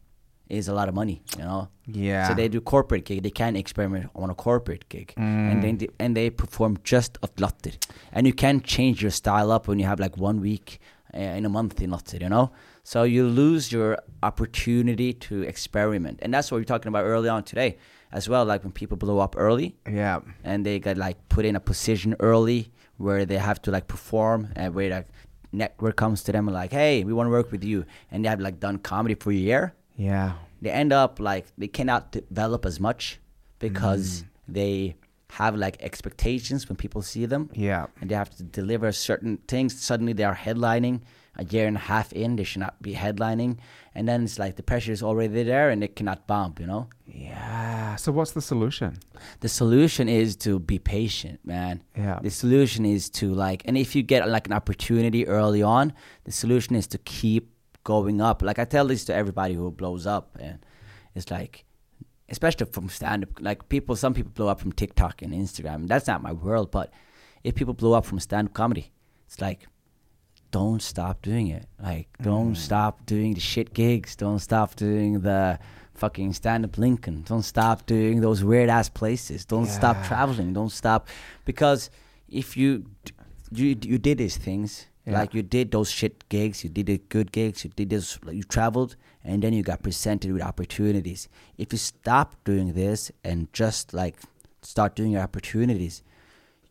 is 0.47 0.67
a 0.67 0.73
lot 0.73 0.89
of 0.89 0.93
money. 0.93 1.23
You 1.37 1.43
know. 1.43 1.69
Yeah. 1.93 2.27
So 2.27 2.33
they 2.33 2.47
do 2.47 2.61
corporate 2.61 3.05
gig. 3.05 3.23
They 3.23 3.31
can't 3.31 3.57
experiment 3.57 4.09
on 4.15 4.29
a 4.29 4.35
corporate 4.35 4.87
gig, 4.89 5.13
and 5.17 5.63
then 5.63 5.77
they, 5.77 5.89
and 5.99 6.15
they 6.15 6.29
perform 6.29 6.77
just 6.83 7.17
at 7.23 7.39
Latter. 7.39 7.71
And 8.11 8.27
you 8.27 8.33
can 8.33 8.61
change 8.61 9.01
your 9.01 9.11
style 9.11 9.51
up 9.51 9.67
when 9.67 9.79
you 9.79 9.85
have 9.85 9.99
like 9.99 10.17
one 10.17 10.41
week 10.41 10.79
uh, 11.13 11.19
in 11.19 11.45
a 11.45 11.49
month 11.49 11.81
in 11.81 11.91
Latter, 11.91 12.17
you 12.17 12.29
know. 12.29 12.51
So 12.83 13.03
you 13.03 13.27
lose 13.27 13.71
your 13.71 13.97
opportunity 14.23 15.13
to 15.13 15.43
experiment, 15.43 16.19
and 16.21 16.33
that's 16.33 16.51
what 16.51 16.57
we're 16.57 16.63
talking 16.63 16.89
about 16.89 17.03
early 17.03 17.29
on 17.29 17.43
today, 17.43 17.77
as 18.11 18.27
well. 18.29 18.45
Like 18.45 18.63
when 18.63 18.71
people 18.71 18.97
blow 18.97 19.19
up 19.19 19.35
early, 19.37 19.75
yeah. 19.87 20.19
and 20.43 20.65
they 20.65 20.79
get 20.79 20.97
like 20.97 21.17
put 21.29 21.45
in 21.45 21.55
a 21.55 21.59
position 21.59 22.15
early 22.19 22.71
where 22.97 23.25
they 23.25 23.37
have 23.37 23.61
to 23.61 23.71
like 23.71 23.87
perform 23.87 24.49
and 24.55 24.73
where 24.73 24.89
like 24.89 25.07
network 25.51 25.95
comes 25.95 26.23
to 26.23 26.31
them 26.31 26.45
like, 26.47 26.71
hey, 26.71 27.03
we 27.03 27.13
want 27.13 27.27
to 27.27 27.31
work 27.31 27.51
with 27.51 27.63
you, 27.63 27.85
and 28.11 28.23
they 28.23 28.29
have 28.29 28.39
like 28.39 28.59
done 28.59 28.77
comedy 28.77 29.15
for 29.15 29.31
a 29.31 29.35
year 29.35 29.73
Yeah. 29.95 30.33
They 30.61 30.69
end 30.71 30.91
up 30.93 31.19
like 31.19 31.45
they 31.57 31.67
cannot 31.67 32.11
develop 32.11 32.65
as 32.65 32.79
much 32.79 33.19
because 33.59 34.21
mm. 34.21 34.25
they 34.47 34.95
have 35.31 35.55
like 35.55 35.77
expectations 35.81 36.67
when 36.67 36.75
people 36.75 37.01
see 37.01 37.25
them 37.25 37.49
Yeah. 37.53 37.85
and 38.01 38.09
they 38.09 38.15
have 38.15 38.31
to 38.37 38.43
deliver 38.43 38.91
certain 38.91 39.37
things 39.47 39.79
suddenly 39.79 40.13
they 40.13 40.23
are 40.23 40.35
headlining 40.35 41.01
a 41.35 41.45
year 41.45 41.67
and 41.67 41.77
a 41.77 41.79
half 41.79 42.11
in 42.13 42.35
they 42.35 42.43
should 42.43 42.59
not 42.61 42.81
be 42.81 42.95
headlining 42.95 43.57
and 43.95 44.07
then 44.07 44.23
it's 44.23 44.39
like 44.39 44.55
the 44.55 44.63
pressure 44.63 44.91
is 44.91 45.03
already 45.03 45.43
there 45.43 45.69
and 45.69 45.83
it 45.83 45.95
cannot 45.95 46.25
bump 46.27 46.59
you 46.59 46.65
know 46.65 46.87
Yeah. 47.05 47.95
So 47.97 48.11
what's 48.11 48.31
the 48.31 48.41
solution? 48.41 48.97
the 49.41 49.49
solution 49.49 50.09
is 50.09 50.35
to 50.37 50.59
be 50.59 50.79
patient 50.79 51.39
man 51.45 51.83
Yeah. 51.95 52.19
the 52.21 52.31
solution 52.31 52.83
is 52.85 53.09
to 53.11 53.31
like 53.31 53.61
and 53.65 53.77
if 53.77 53.95
you 53.95 54.01
get 54.01 54.27
like 54.27 54.47
an 54.47 54.53
opportunity 54.53 55.27
early 55.27 55.61
on 55.61 55.93
the 56.23 56.31
solution 56.31 56.75
is 56.75 56.87
to 56.87 56.97
keep 56.97 57.51
going 57.83 58.21
up 58.21 58.41
like 58.41 58.59
i 58.59 58.65
tell 58.65 58.85
this 58.85 59.05
to 59.05 59.13
everybody 59.13 59.53
who 59.53 59.71
blows 59.71 60.05
up 60.05 60.37
and 60.39 60.59
it's 61.15 61.31
like 61.31 61.65
especially 62.29 62.65
from 62.65 62.89
stand 62.89 63.23
up 63.23 63.29
like 63.39 63.67
people 63.69 63.95
some 63.95 64.13
people 64.13 64.31
blow 64.33 64.47
up 64.47 64.59
from 64.59 64.71
tiktok 64.71 65.21
and 65.21 65.33
instagram 65.33 65.87
that's 65.87 66.07
not 66.07 66.21
my 66.21 66.33
world 66.33 66.69
but 66.71 66.91
if 67.43 67.55
people 67.55 67.73
blow 67.73 67.93
up 67.93 68.05
from 68.05 68.19
stand 68.19 68.47
up 68.49 68.53
comedy 68.53 68.91
it's 69.25 69.39
like 69.41 69.67
don't 70.51 70.81
stop 70.81 71.21
doing 71.21 71.47
it 71.47 71.65
like 71.81 72.07
don't 72.21 72.53
mm. 72.53 72.57
stop 72.57 73.05
doing 73.05 73.33
the 73.33 73.39
shit 73.39 73.73
gigs 73.73 74.15
don't 74.15 74.39
stop 74.39 74.75
doing 74.75 75.21
the 75.21 75.57
fucking 75.99 76.33
stand 76.33 76.65
up 76.65 76.77
Lincoln. 76.77 77.23
Don't 77.27 77.43
stop 77.43 77.85
doing 77.85 78.21
those 78.21 78.43
weird 78.43 78.69
ass 78.69 78.89
places. 78.89 79.45
Don't 79.45 79.67
stop 79.67 80.03
traveling. 80.05 80.53
Don't 80.53 80.71
stop 80.71 81.07
because 81.45 81.91
if 82.27 82.55
you 82.57 82.85
you 83.51 83.75
you 83.81 83.97
did 83.97 84.17
these 84.17 84.37
things 84.37 84.85
Yeah. 85.05 85.19
like 85.19 85.33
you 85.33 85.41
did 85.41 85.71
those 85.71 85.89
shit 85.89 86.27
gigs, 86.29 86.63
you 86.63 86.69
did 86.69 86.87
the 86.87 86.97
good 87.09 87.31
gigs, 87.31 87.63
you 87.63 87.71
did 87.75 87.89
this, 87.89 88.19
you 88.31 88.43
traveled, 88.43 88.95
and 89.23 89.41
then 89.41 89.53
you 89.53 89.63
got 89.63 89.81
presented 89.81 90.31
with 90.31 90.41
opportunities. 90.41 91.29
If 91.57 91.71
you 91.71 91.77
stop 91.77 92.35
doing 92.43 92.73
this 92.73 93.11
and 93.23 93.51
just 93.53 93.93
like 93.93 94.15
start 94.61 94.95
doing 94.95 95.11
your 95.11 95.21
opportunities, 95.21 96.03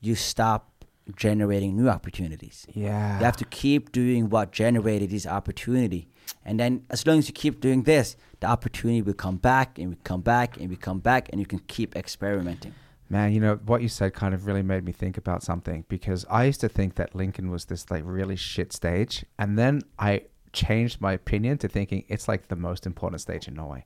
you 0.00 0.14
stop 0.14 0.78
generating 1.16 1.76
new 1.76 1.88
opportunities. 1.88 2.66
Yeah. 2.74 3.18
You 3.18 3.24
have 3.24 3.36
to 3.38 3.44
keep 3.46 3.92
doing 3.92 4.28
what 4.28 4.52
generated 4.52 5.10
this 5.10 5.26
opportunity. 5.26 6.08
And 6.44 6.60
then 6.60 6.84
as 6.90 7.06
long 7.06 7.18
as 7.18 7.28
you 7.28 7.34
keep 7.34 7.60
doing 7.60 7.84
this, 7.84 8.16
the 8.40 8.46
opportunity 8.46 9.02
will 9.02 9.14
come 9.14 9.36
back 9.36 9.78
and 9.78 9.90
will 9.90 9.98
come 10.04 10.20
back 10.20 10.58
and 10.58 10.68
will 10.68 10.76
come 10.76 10.98
back 10.98 11.28
and 11.30 11.40
you 11.40 11.46
can 11.46 11.60
keep 11.60 11.96
experimenting. 11.96 12.74
Man, 13.10 13.32
you 13.32 13.40
know 13.40 13.58
what 13.64 13.80
you 13.80 13.88
said 13.88 14.12
kind 14.12 14.34
of 14.34 14.46
really 14.46 14.62
made 14.62 14.84
me 14.84 14.92
think 14.92 15.16
about 15.16 15.42
something 15.42 15.84
because 15.88 16.26
I 16.28 16.44
used 16.44 16.60
to 16.60 16.68
think 16.68 16.96
that 16.96 17.14
Lincoln 17.14 17.50
was 17.50 17.64
this 17.64 17.90
like 17.90 18.02
really 18.04 18.36
shit 18.36 18.72
stage, 18.72 19.24
and 19.38 19.58
then 19.58 19.82
I 19.98 20.22
changed 20.52 21.00
my 21.00 21.12
opinion 21.12 21.58
to 21.58 21.68
thinking 21.68 22.04
it's 22.08 22.28
like 22.28 22.48
the 22.48 22.56
most 22.56 22.86
important 22.86 23.20
stage 23.20 23.48
in 23.48 23.54
Norway. 23.54 23.84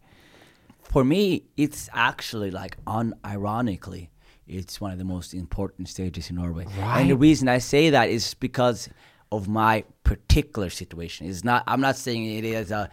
For 0.83 1.05
me, 1.05 1.45
it's 1.57 1.89
actually 1.93 2.51
like 2.51 2.83
unironically, 2.85 4.09
it's 4.47 4.81
one 4.81 4.91
of 4.91 4.99
the 4.99 5.05
most 5.05 5.35
important 5.35 5.89
stages 5.89 6.29
in 6.29 6.37
Norway. 6.37 6.66
And 6.79 7.09
the 7.09 7.16
reason 7.16 7.49
I 7.49 7.59
say 7.59 7.91
that 7.91 8.11
is 8.11 8.35
because 8.35 8.89
of 9.31 9.49
my 9.49 9.85
particular 10.05 10.68
situation. 10.68 11.27
It's 11.29 11.45
not 11.45 11.64
I'm 11.66 11.81
not 11.81 11.97
saying 11.97 12.27
it 12.27 12.45
is 12.45 12.70
a 12.70 12.91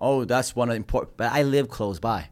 oh 0.00 0.24
that's 0.24 0.56
one 0.56 0.68
of 0.68 0.72
the 0.72 0.76
important 0.76 1.16
but 1.16 1.32
I 1.32 1.42
live 1.42 1.68
close 1.68 1.98
by. 1.98 2.28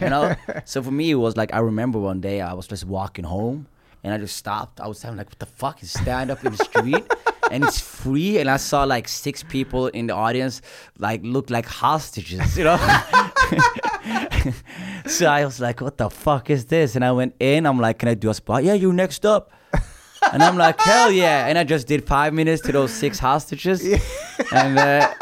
you 0.00 0.08
know? 0.10 0.34
so 0.64 0.82
for 0.82 0.90
me 0.90 1.10
it 1.10 1.16
was 1.16 1.36
like 1.36 1.52
I 1.52 1.58
remember 1.58 1.98
one 1.98 2.20
day 2.20 2.40
I 2.40 2.54
was 2.54 2.66
just 2.66 2.84
walking 2.84 3.24
home 3.24 3.66
and 4.02 4.12
I 4.12 4.18
just 4.18 4.36
stopped. 4.36 4.80
I 4.80 4.86
was 4.86 5.02
having 5.02 5.16
like 5.16 5.30
what 5.30 5.38
the 5.38 5.46
fuck 5.46 5.82
is 5.82 5.90
stand 5.90 6.30
up 6.30 6.44
in 6.44 6.52
the 6.52 6.64
street 6.64 7.04
and 7.50 7.64
it's 7.64 7.80
free 7.80 8.38
and 8.38 8.50
I 8.50 8.58
saw 8.58 8.84
like 8.84 9.08
six 9.08 9.42
people 9.42 9.88
in 9.88 10.06
the 10.06 10.14
audience 10.14 10.62
like 10.98 11.20
look 11.24 11.50
like 11.50 11.66
hostages, 11.66 12.56
you 12.56 12.64
know? 12.64 12.76
so 15.06 15.26
I 15.26 15.44
was 15.44 15.60
like, 15.60 15.80
what 15.80 15.96
the 15.96 16.10
fuck 16.10 16.50
is 16.50 16.66
this? 16.66 16.96
And 16.96 17.04
I 17.04 17.12
went 17.12 17.34
in, 17.40 17.66
I'm 17.66 17.80
like, 17.80 17.98
can 17.98 18.08
I 18.08 18.14
do 18.14 18.30
a 18.30 18.34
spot? 18.34 18.64
Yeah, 18.64 18.74
you 18.74 18.92
next 18.92 19.24
up. 19.24 19.50
And 20.32 20.42
I'm 20.42 20.56
like, 20.56 20.80
hell 20.80 21.10
yeah. 21.10 21.46
And 21.46 21.58
I 21.58 21.64
just 21.64 21.86
did 21.86 22.06
five 22.06 22.32
minutes 22.32 22.62
to 22.62 22.72
those 22.72 22.92
six 22.92 23.18
hostages. 23.18 23.86
Yeah. 23.86 23.98
And 24.52 24.78
uh, 24.78 25.12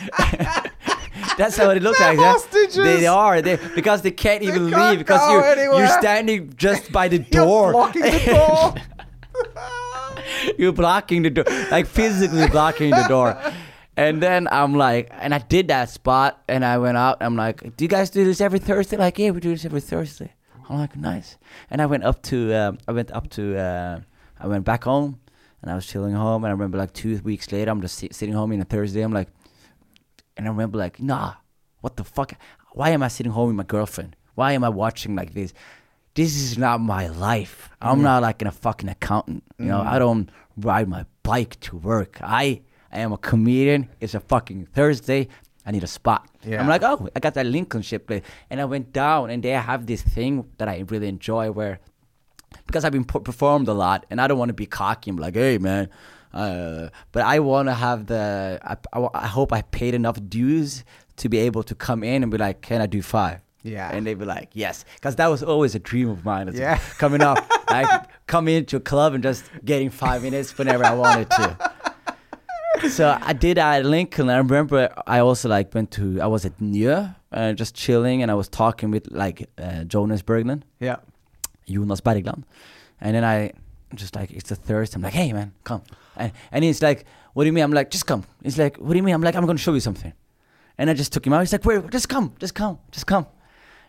that's 1.36 1.56
how 1.56 1.70
it 1.70 1.82
looked 1.82 2.00
like. 2.00 2.16
That. 2.16 2.32
hostages. 2.32 2.76
They 2.76 3.06
are. 3.06 3.42
They, 3.42 3.56
because 3.74 4.02
they 4.02 4.10
can't 4.10 4.42
even 4.42 4.70
can't 4.70 4.90
leave 4.90 4.98
because 4.98 5.20
go 5.20 5.38
you, 5.38 5.44
anywhere. 5.44 5.78
you're 5.78 5.98
standing 6.00 6.52
just 6.56 6.90
by 6.92 7.08
the 7.08 7.18
door. 7.38 7.72
You're 7.72 7.72
blocking 7.72 8.02
the 8.02 8.22
door. 8.26 8.74
You're 10.58 10.72
blocking 10.72 11.22
the 11.22 11.30
door, 11.30 11.44
like 11.70 11.86
physically 11.86 12.46
blocking 12.48 12.90
the 12.90 13.04
door. 13.08 13.40
And 13.96 14.22
then 14.22 14.48
I'm 14.50 14.74
like, 14.74 15.10
and 15.12 15.34
I 15.34 15.38
did 15.38 15.68
that 15.68 15.90
spot, 15.90 16.42
and 16.48 16.64
I 16.64 16.78
went 16.78 16.96
out. 16.96 17.18
I'm 17.20 17.36
like, 17.36 17.76
do 17.76 17.84
you 17.84 17.88
guys 17.88 18.10
do 18.10 18.24
this 18.24 18.40
every 18.40 18.58
Thursday? 18.58 18.96
Like, 18.96 19.18
yeah, 19.18 19.30
we 19.30 19.40
do 19.40 19.50
this 19.50 19.64
every 19.64 19.80
Thursday. 19.80 20.32
I'm 20.68 20.78
like, 20.78 20.96
nice. 20.96 21.36
And 21.70 21.82
I 21.82 21.86
went 21.86 22.04
up 22.04 22.22
to, 22.24 22.54
um, 22.54 22.78
I 22.86 22.92
went 22.92 23.10
up 23.12 23.28
to, 23.30 23.58
uh, 23.58 24.00
I 24.38 24.46
went 24.46 24.64
back 24.64 24.84
home, 24.84 25.18
and 25.62 25.70
I 25.70 25.74
was 25.74 25.86
chilling 25.86 26.14
home. 26.14 26.44
And 26.44 26.50
I 26.50 26.52
remember 26.52 26.78
like 26.78 26.92
two 26.92 27.18
weeks 27.24 27.50
later, 27.50 27.70
I'm 27.70 27.80
just 27.80 27.96
sit- 27.98 28.14
sitting 28.14 28.34
home 28.34 28.52
in 28.52 28.60
a 28.60 28.64
Thursday. 28.64 29.02
I'm 29.02 29.12
like, 29.12 29.28
and 30.36 30.46
I 30.46 30.50
remember 30.50 30.78
like, 30.78 31.00
nah, 31.00 31.34
what 31.80 31.96
the 31.96 32.04
fuck? 32.04 32.32
Why 32.72 32.90
am 32.90 33.02
I 33.02 33.08
sitting 33.08 33.32
home 33.32 33.48
with 33.48 33.56
my 33.56 33.64
girlfriend? 33.64 34.16
Why 34.34 34.52
am 34.52 34.64
I 34.64 34.68
watching 34.68 35.16
like 35.16 35.34
this? 35.34 35.52
This 36.14 36.36
is 36.36 36.58
not 36.58 36.80
my 36.80 37.08
life. 37.08 37.70
I'm 37.80 37.98
mm. 37.98 38.02
not 38.02 38.22
like 38.22 38.42
a 38.42 38.50
fucking 38.50 38.88
accountant. 38.88 39.44
You 39.58 39.66
know, 39.66 39.80
mm. 39.80 39.86
I 39.86 39.98
don't 39.98 40.30
ride 40.56 40.88
my 40.88 41.04
bike 41.22 41.58
to 41.60 41.76
work. 41.76 42.18
I, 42.22 42.62
I 42.92 43.00
am 43.00 43.12
a 43.12 43.18
comedian. 43.18 43.88
It's 44.00 44.14
a 44.14 44.20
fucking 44.20 44.66
Thursday. 44.66 45.28
I 45.64 45.70
need 45.70 45.84
a 45.84 45.88
spot. 45.88 46.28
Yeah. 46.44 46.60
I'm 46.60 46.68
like, 46.68 46.82
oh, 46.82 47.08
I 47.14 47.20
got 47.20 47.34
that 47.34 47.46
Lincoln 47.46 47.82
ship 47.82 48.06
place. 48.06 48.22
And 48.48 48.60
I 48.60 48.64
went 48.64 48.92
down 48.92 49.30
and 49.30 49.42
they 49.42 49.50
have 49.50 49.86
this 49.86 50.02
thing 50.02 50.48
that 50.58 50.68
I 50.68 50.84
really 50.88 51.08
enjoy 51.08 51.50
where 51.50 51.80
because 52.66 52.84
I've 52.84 52.92
been 52.92 53.04
performed 53.04 53.68
a 53.68 53.72
lot, 53.72 54.06
and 54.10 54.20
I 54.20 54.26
don't 54.26 54.38
want 54.38 54.48
to 54.50 54.54
be 54.54 54.66
cocky. 54.66 55.10
I'm 55.10 55.16
like, 55.16 55.34
hey 55.34 55.58
man, 55.58 55.88
uh, 56.32 56.88
but 57.12 57.22
I 57.24 57.38
want 57.40 57.68
to 57.68 57.74
have 57.74 58.06
the. 58.06 58.58
I, 58.62 58.76
I, 58.92 59.08
I 59.14 59.26
hope 59.26 59.52
I 59.52 59.62
paid 59.62 59.94
enough 59.94 60.18
dues 60.28 60.84
to 61.16 61.28
be 61.28 61.38
able 61.38 61.62
to 61.64 61.74
come 61.74 62.02
in 62.04 62.22
and 62.22 62.30
be 62.32 62.38
like, 62.38 62.60
can 62.62 62.80
I 62.80 62.86
do 62.86 63.02
five? 63.02 63.40
Yeah. 63.62 63.90
and 63.92 64.06
they'd 64.06 64.18
be 64.18 64.24
like, 64.24 64.48
yes, 64.54 64.86
because 64.94 65.16
that 65.16 65.26
was 65.26 65.42
always 65.42 65.74
a 65.74 65.78
dream 65.78 66.08
of 66.08 66.24
mine. 66.24 66.48
as 66.48 66.58
Yeah. 66.58 66.78
coming 66.98 67.20
up, 67.20 67.38
like 67.70 68.08
come 68.26 68.48
into 68.48 68.76
a 68.78 68.80
club 68.80 69.12
and 69.12 69.22
just 69.22 69.44
getting 69.64 69.90
five 69.90 70.22
minutes 70.22 70.56
whenever 70.56 70.84
I 70.84 70.94
wanted 70.94 71.30
to. 71.30 71.72
So 72.88 73.18
I 73.20 73.34
did 73.34 73.58
at 73.58 73.84
Lincoln. 73.84 74.30
I 74.30 74.38
remember 74.38 74.88
I 75.06 75.18
also 75.18 75.50
like 75.50 75.74
went 75.74 75.90
to. 75.92 76.18
I 76.20 76.26
was 76.28 76.46
at 76.46 76.56
Njø, 76.58 77.14
uh, 77.30 77.52
just 77.52 77.74
chilling, 77.74 78.22
and 78.22 78.30
I 78.30 78.34
was 78.34 78.48
talking 78.48 78.90
with 78.90 79.08
like 79.10 79.50
uh, 79.58 79.84
Jonas 79.84 80.22
Bergland. 80.22 80.62
yeah. 80.78 80.96
Jonas 81.68 82.00
Bergland. 82.00 82.44
And 83.00 83.14
then 83.14 83.24
I 83.24 83.52
just 83.94 84.16
like 84.16 84.30
it's 84.30 84.50
a 84.50 84.54
Thursday. 84.56 84.96
I'm 84.96 85.02
like, 85.02 85.12
hey 85.12 85.32
man, 85.34 85.52
come. 85.64 85.82
And 86.20 86.32
and 86.52 86.64
he's 86.64 86.82
like, 86.82 87.04
what 87.32 87.44
do 87.44 87.46
you 87.46 87.52
mean? 87.52 87.64
I'm 87.64 87.72
like, 87.72 87.90
just 87.90 88.06
come. 88.06 88.24
He's 88.42 88.58
like, 88.58 88.76
what 88.76 88.90
do 88.90 88.96
you 88.96 89.02
mean? 89.02 89.14
I'm 89.14 89.22
like, 89.22 89.34
I'm 89.34 89.46
gonna 89.46 89.58
show 89.58 89.74
you 89.74 89.80
something. 89.80 90.12
And 90.78 90.88
I 90.88 90.94
just 90.94 91.12
took 91.12 91.26
him 91.26 91.32
out. 91.32 91.40
He's 91.40 91.52
like, 91.52 91.64
wait, 91.64 91.90
just 91.90 92.08
come, 92.08 92.34
just 92.38 92.54
come, 92.54 92.78
just 92.90 93.06
come. 93.06 93.26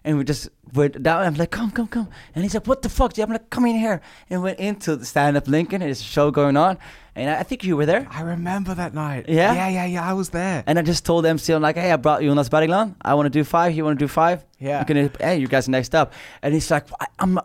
And 0.03 0.17
we 0.17 0.23
just 0.23 0.49
went 0.73 1.01
down. 1.03 1.23
I'm 1.23 1.35
like, 1.35 1.51
come, 1.51 1.69
come, 1.69 1.87
come. 1.87 2.09
And 2.33 2.43
he's 2.43 2.55
like, 2.55 2.65
what 2.65 2.81
the 2.81 2.89
fuck? 2.89 3.17
I'm 3.19 3.29
like, 3.29 3.51
come 3.51 3.65
in 3.65 3.75
here. 3.75 4.01
And 4.29 4.41
went 4.41 4.59
into 4.59 4.95
the 4.95 5.05
stand 5.05 5.37
up 5.37 5.47
Lincoln. 5.47 5.81
And 5.81 5.89
there's 5.89 6.01
a 6.01 6.03
show 6.03 6.31
going 6.31 6.57
on. 6.57 6.79
And 7.15 7.29
I, 7.29 7.39
I 7.39 7.43
think 7.43 7.63
you 7.63 7.77
were 7.77 7.85
there. 7.85 8.07
I 8.09 8.21
remember 8.21 8.73
that 8.73 8.95
night. 8.95 9.25
Yeah? 9.29 9.53
Yeah, 9.53 9.69
yeah, 9.69 9.85
yeah. 9.85 10.09
I 10.09 10.13
was 10.13 10.29
there. 10.29 10.63
And 10.65 10.79
I 10.79 10.81
just 10.81 11.05
told 11.05 11.25
MC, 11.25 11.53
I'm 11.53 11.61
like, 11.61 11.75
hey, 11.75 11.91
I 11.91 11.97
brought 11.97 12.23
you 12.23 12.29
Jonas 12.29 12.49
Bergland. 12.49 12.95
I 13.01 13.13
want 13.13 13.27
to 13.27 13.29
do 13.29 13.43
five. 13.43 13.75
You 13.75 13.85
want 13.85 13.99
to 13.99 14.03
do 14.03 14.07
five? 14.07 14.43
Yeah. 14.59 14.79
I'm 14.79 14.85
gonna, 14.85 15.11
hey, 15.19 15.37
you 15.37 15.47
guys 15.47 15.69
next 15.69 15.93
up. 15.93 16.13
And 16.41 16.53
he's 16.53 16.71
like, 16.71 16.87
I, 16.99 17.05
I'm, 17.19 17.39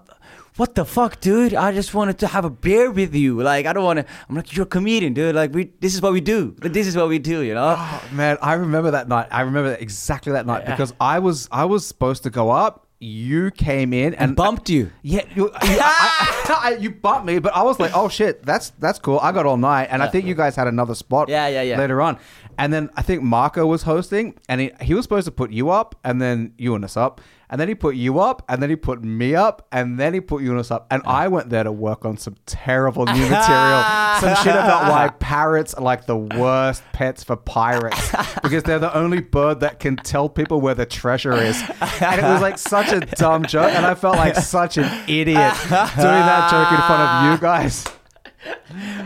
what 0.57 0.75
the 0.75 0.85
fuck, 0.85 1.21
dude? 1.21 1.55
I 1.55 1.73
just 1.73 1.93
wanted 1.95 2.19
to 2.19 2.27
have 2.29 2.45
a 2.45 2.51
beer 2.51 2.91
with 2.91 3.15
you. 3.15 3.43
Like, 3.43 3.67
I 3.67 3.73
don't 3.73 3.85
want 3.85 3.99
to. 3.99 4.07
I'm 4.29 4.37
like, 4.37 4.57
you're 4.57 4.65
a 4.65 4.69
comedian, 4.69 5.13
dude. 5.13 5.35
Like, 5.35 5.53
we, 5.55 5.71
this 5.81 5.95
is 5.95 6.01
what 6.01 6.13
we 6.13 6.21
do. 6.21 6.55
This 6.61 6.87
is 6.87 6.97
what 6.97 7.09
we 7.09 7.19
do, 7.19 7.41
you 7.43 7.55
know? 7.55 7.75
Oh, 7.79 8.09
man, 8.13 8.39
I 8.41 8.55
remember 8.55 8.93
that 8.93 9.09
night. 9.09 9.29
I 9.31 9.43
remember 9.43 9.75
exactly 9.75 10.33
that 10.33 10.47
night 10.47 10.63
Yeah. 10.65 10.71
because 10.71 10.95
I 11.01 11.19
was 11.19 11.49
I 11.53 11.65
was 11.67 11.87
supposed 11.87 12.23
to 12.23 12.31
go 12.31 12.51
up. 12.51 12.85
You 12.99 13.51
came 13.51 13.93
in 13.93 14.15
and, 14.15 14.31
and 14.31 14.37
bumped 14.37 14.71
you. 14.71 14.91
Yeah, 15.03 15.21
you, 15.35 15.45
you, 15.45 15.53
I, 15.55 16.49
I, 16.49 16.77
you 16.81 16.91
bumped 16.91 17.27
me, 17.27 17.39
but 17.39 17.55
I 17.55 17.63
was 17.63 17.79
like, 17.79 17.91
"Oh 17.95 18.09
shit, 18.09 18.43
that's 18.43 18.71
that's 18.79 18.99
cool." 18.99 19.19
I 19.19 19.33
got 19.33 19.45
all 19.45 19.59
night, 19.59 19.89
and 19.91 20.03
I 20.03 20.09
think 20.09 20.25
you 20.25 20.35
guys 20.35 20.57
had 20.57 20.67
another 20.67 20.95
spot. 20.95 21.29
Yeah, 21.29 21.47
yeah, 21.47 21.61
yeah. 21.61 21.77
Later 21.79 22.01
on, 22.01 22.19
and 22.57 22.73
then 22.73 22.89
I 22.97 23.03
think 23.03 23.23
Marco 23.23 23.67
was 23.67 23.83
hosting, 23.83 24.35
and 24.49 24.63
he, 24.63 24.73
he 24.81 24.95
was 24.95 25.03
supposed 25.05 25.27
to 25.27 25.31
put 25.31 25.51
you 25.51 25.69
up, 25.69 25.95
and 26.05 26.23
then 26.23 26.55
Jonis 26.59 26.97
up, 26.97 27.21
and 27.51 27.61
then 27.61 27.69
he 27.69 27.75
put 27.75 27.95
you 27.97 28.19
up, 28.19 28.43
and 28.49 28.63
then 28.63 28.71
he 28.71 28.77
put 28.77 29.03
me 29.05 29.35
up, 29.35 29.67
and 29.73 29.99
then 29.99 30.15
he 30.15 30.21
put 30.21 30.43
Jonis 30.43 30.71
up, 30.71 30.87
and 30.91 31.03
I 31.07 31.29
went 31.29 31.51
there 31.51 31.65
to 31.65 31.73
work 31.73 32.05
on 32.05 32.17
some 32.17 32.37
terrible 32.47 33.05
new 33.07 33.13
material, 33.31 33.83
some 34.21 34.35
shit 34.43 34.55
about 34.55 34.91
why 34.91 35.09
parrots 35.21 35.75
are 35.75 35.83
like 35.83 36.07
the 36.07 36.17
worst 36.17 36.83
pets 36.93 37.23
for 37.25 37.37
pirates 37.37 38.11
because 38.43 38.63
they're 38.65 38.79
the 38.79 38.95
only 38.97 39.21
bird 39.21 39.61
that 39.61 39.79
can 39.81 39.97
tell 39.97 40.29
people 40.29 40.61
where 40.61 40.75
the 40.75 40.87
treasure 40.87 41.35
is, 41.35 41.63
and 42.01 42.21
it 42.21 42.25
was 42.25 42.41
like 42.43 42.59
such 42.59 42.93
a 42.93 43.01
dumb 43.01 43.45
joke, 43.45 43.73
and 43.73 43.87
I 43.87 43.95
felt 43.95 44.17
like 44.17 44.37
such 44.37 44.77
an 44.79 44.85
idiot 45.09 45.27
doing 45.37 45.71
that 45.71 46.49
joke 46.51 46.71
in 46.73 46.87
front 46.87 47.03
of 47.03 47.33
you 47.33 47.41
guys. 47.41 47.85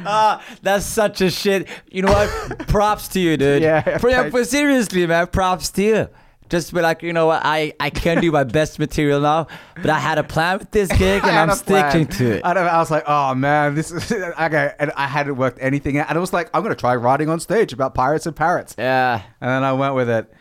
Ah, 0.04 0.44
that's 0.62 0.84
such 0.84 1.20
a 1.20 1.30
shit. 1.30 1.68
You 1.90 2.02
know 2.02 2.12
what? 2.12 2.58
props 2.68 3.08
to 3.08 3.20
you, 3.20 3.36
dude. 3.36 3.62
Yeah, 3.62 3.98
For, 3.98 4.10
thanks. 4.10 4.30
for 4.30 4.44
seriously, 4.44 5.06
man. 5.06 5.28
Props 5.28 5.70
to 5.70 5.82
you. 5.82 6.08
Just 6.50 6.74
be 6.74 6.80
like, 6.80 7.02
you 7.02 7.12
know 7.12 7.26
what? 7.26 7.42
I, 7.44 7.72
I 7.78 7.90
can't 7.90 8.20
do 8.20 8.32
my 8.32 8.44
best 8.44 8.78
material 8.78 9.20
now, 9.20 9.46
but 9.76 9.88
I 9.88 10.00
had 10.00 10.18
a 10.18 10.24
plan 10.24 10.58
with 10.58 10.70
this 10.72 10.88
gig 10.88 11.22
and 11.24 11.30
I'm 11.30 11.48
a 11.50 11.54
plan. 11.54 11.90
sticking 11.90 12.06
to 12.18 12.36
it. 12.38 12.44
I, 12.44 12.52
I 12.52 12.78
was 12.78 12.90
like, 12.90 13.04
oh 13.06 13.34
man, 13.36 13.76
this 13.76 13.92
is 13.92 14.10
okay. 14.12 14.74
And 14.78 14.90
I 14.96 15.06
hadn't 15.06 15.36
worked 15.36 15.58
anything 15.60 15.98
out. 15.98 16.08
And 16.08 16.18
I 16.18 16.20
was 16.20 16.32
like, 16.32 16.50
I'm 16.52 16.62
going 16.62 16.74
to 16.74 16.80
try 16.80 16.96
writing 16.96 17.28
on 17.28 17.38
stage 17.38 17.72
about 17.72 17.94
pirates 17.94 18.26
and 18.26 18.34
parrots. 18.34 18.74
Yeah. 18.76 19.22
And 19.40 19.50
then 19.50 19.62
I 19.62 19.72
went 19.72 19.94
with 19.94 20.10
it. 20.10 20.32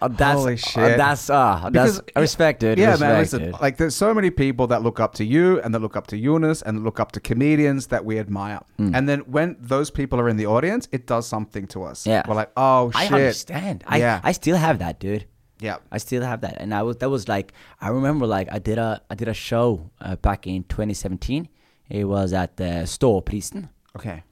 Uh, 0.00 0.08
that's, 0.08 0.40
Holy 0.40 0.54
uh, 0.54 0.56
shit. 0.56 0.96
that's, 0.96 1.30
uh, 1.30 1.70
that's, 1.72 2.00
I 2.16 2.20
respect 2.20 2.64
it. 2.64 2.76
Yeah, 2.76 2.92
respect 2.92 3.00
man. 3.12 3.18
Listen, 3.20 3.50
like 3.60 3.76
there's 3.76 3.94
so 3.94 4.12
many 4.12 4.30
people 4.30 4.66
that 4.68 4.82
look 4.82 4.98
up 4.98 5.14
to 5.16 5.24
you 5.24 5.60
and 5.60 5.72
that 5.74 5.78
look 5.78 5.96
up 5.96 6.08
to 6.08 6.16
Jonis 6.16 6.60
and 6.62 6.82
look 6.82 6.98
up 6.98 7.12
to 7.12 7.20
comedians 7.20 7.86
that 7.88 8.04
we 8.04 8.18
admire. 8.18 8.62
Hmm. 8.78 8.96
And 8.96 9.08
then 9.08 9.20
when 9.20 9.56
those 9.60 9.90
people 9.90 10.18
are 10.18 10.28
in 10.28 10.36
the 10.38 10.46
audience, 10.46 10.88
it 10.90 11.06
does 11.06 11.28
something 11.28 11.68
to 11.68 11.84
us. 11.84 12.04
Yeah. 12.04 12.22
We're 12.26 12.34
like, 12.34 12.50
oh 12.56 12.90
shit. 12.90 13.12
I 13.12 13.14
understand. 13.14 13.84
I, 13.86 13.98
Yeah. 13.98 14.20
I 14.24 14.32
still 14.32 14.56
have 14.56 14.80
that, 14.80 14.98
dude. 14.98 15.26
Yeah. 15.62 15.76
I 15.90 15.98
still 15.98 16.22
have 16.22 16.40
that, 16.40 16.56
and 16.60 16.74
I 16.74 16.82
was 16.82 16.96
that 16.98 17.08
was 17.10 17.28
like 17.28 17.52
I 17.80 17.88
remember 17.88 18.26
like 18.26 18.48
I 18.52 18.58
did 18.58 18.78
a 18.78 19.00
I 19.10 19.14
did 19.14 19.28
a 19.28 19.34
show 19.34 19.90
uh, 20.00 20.16
back 20.16 20.46
in 20.46 20.64
2017. 20.64 21.48
It 21.88 22.04
was 22.04 22.32
at 22.32 22.56
the 22.56 22.84
Ståprisen, 22.86 23.68
Okay. 23.96 24.22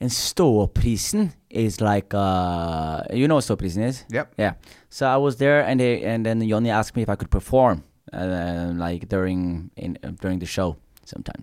and 0.00 0.10
ståprisen 0.10 1.32
is 1.50 1.80
like 1.80 2.14
uh 2.14 3.02
you 3.12 3.26
know 3.26 3.34
what 3.36 3.44
ståprisen 3.44 3.82
is 3.82 4.04
Yep. 4.12 4.32
yeah 4.38 4.52
so 4.88 5.06
i 5.06 5.16
was 5.16 5.36
there 5.36 5.60
and 5.66 5.80
they 5.80 6.02
and 6.04 6.24
then 6.24 6.40
Johnny 6.48 6.70
asked 6.70 6.94
me 6.96 7.02
if 7.02 7.08
i 7.08 7.16
could 7.16 7.30
perform 7.30 7.82
uh, 8.12 8.70
like 8.76 9.08
during 9.08 9.70
in 9.76 9.98
uh, 10.04 10.12
during 10.22 10.38
the 10.38 10.46
show 10.46 10.76
sometime 11.04 11.42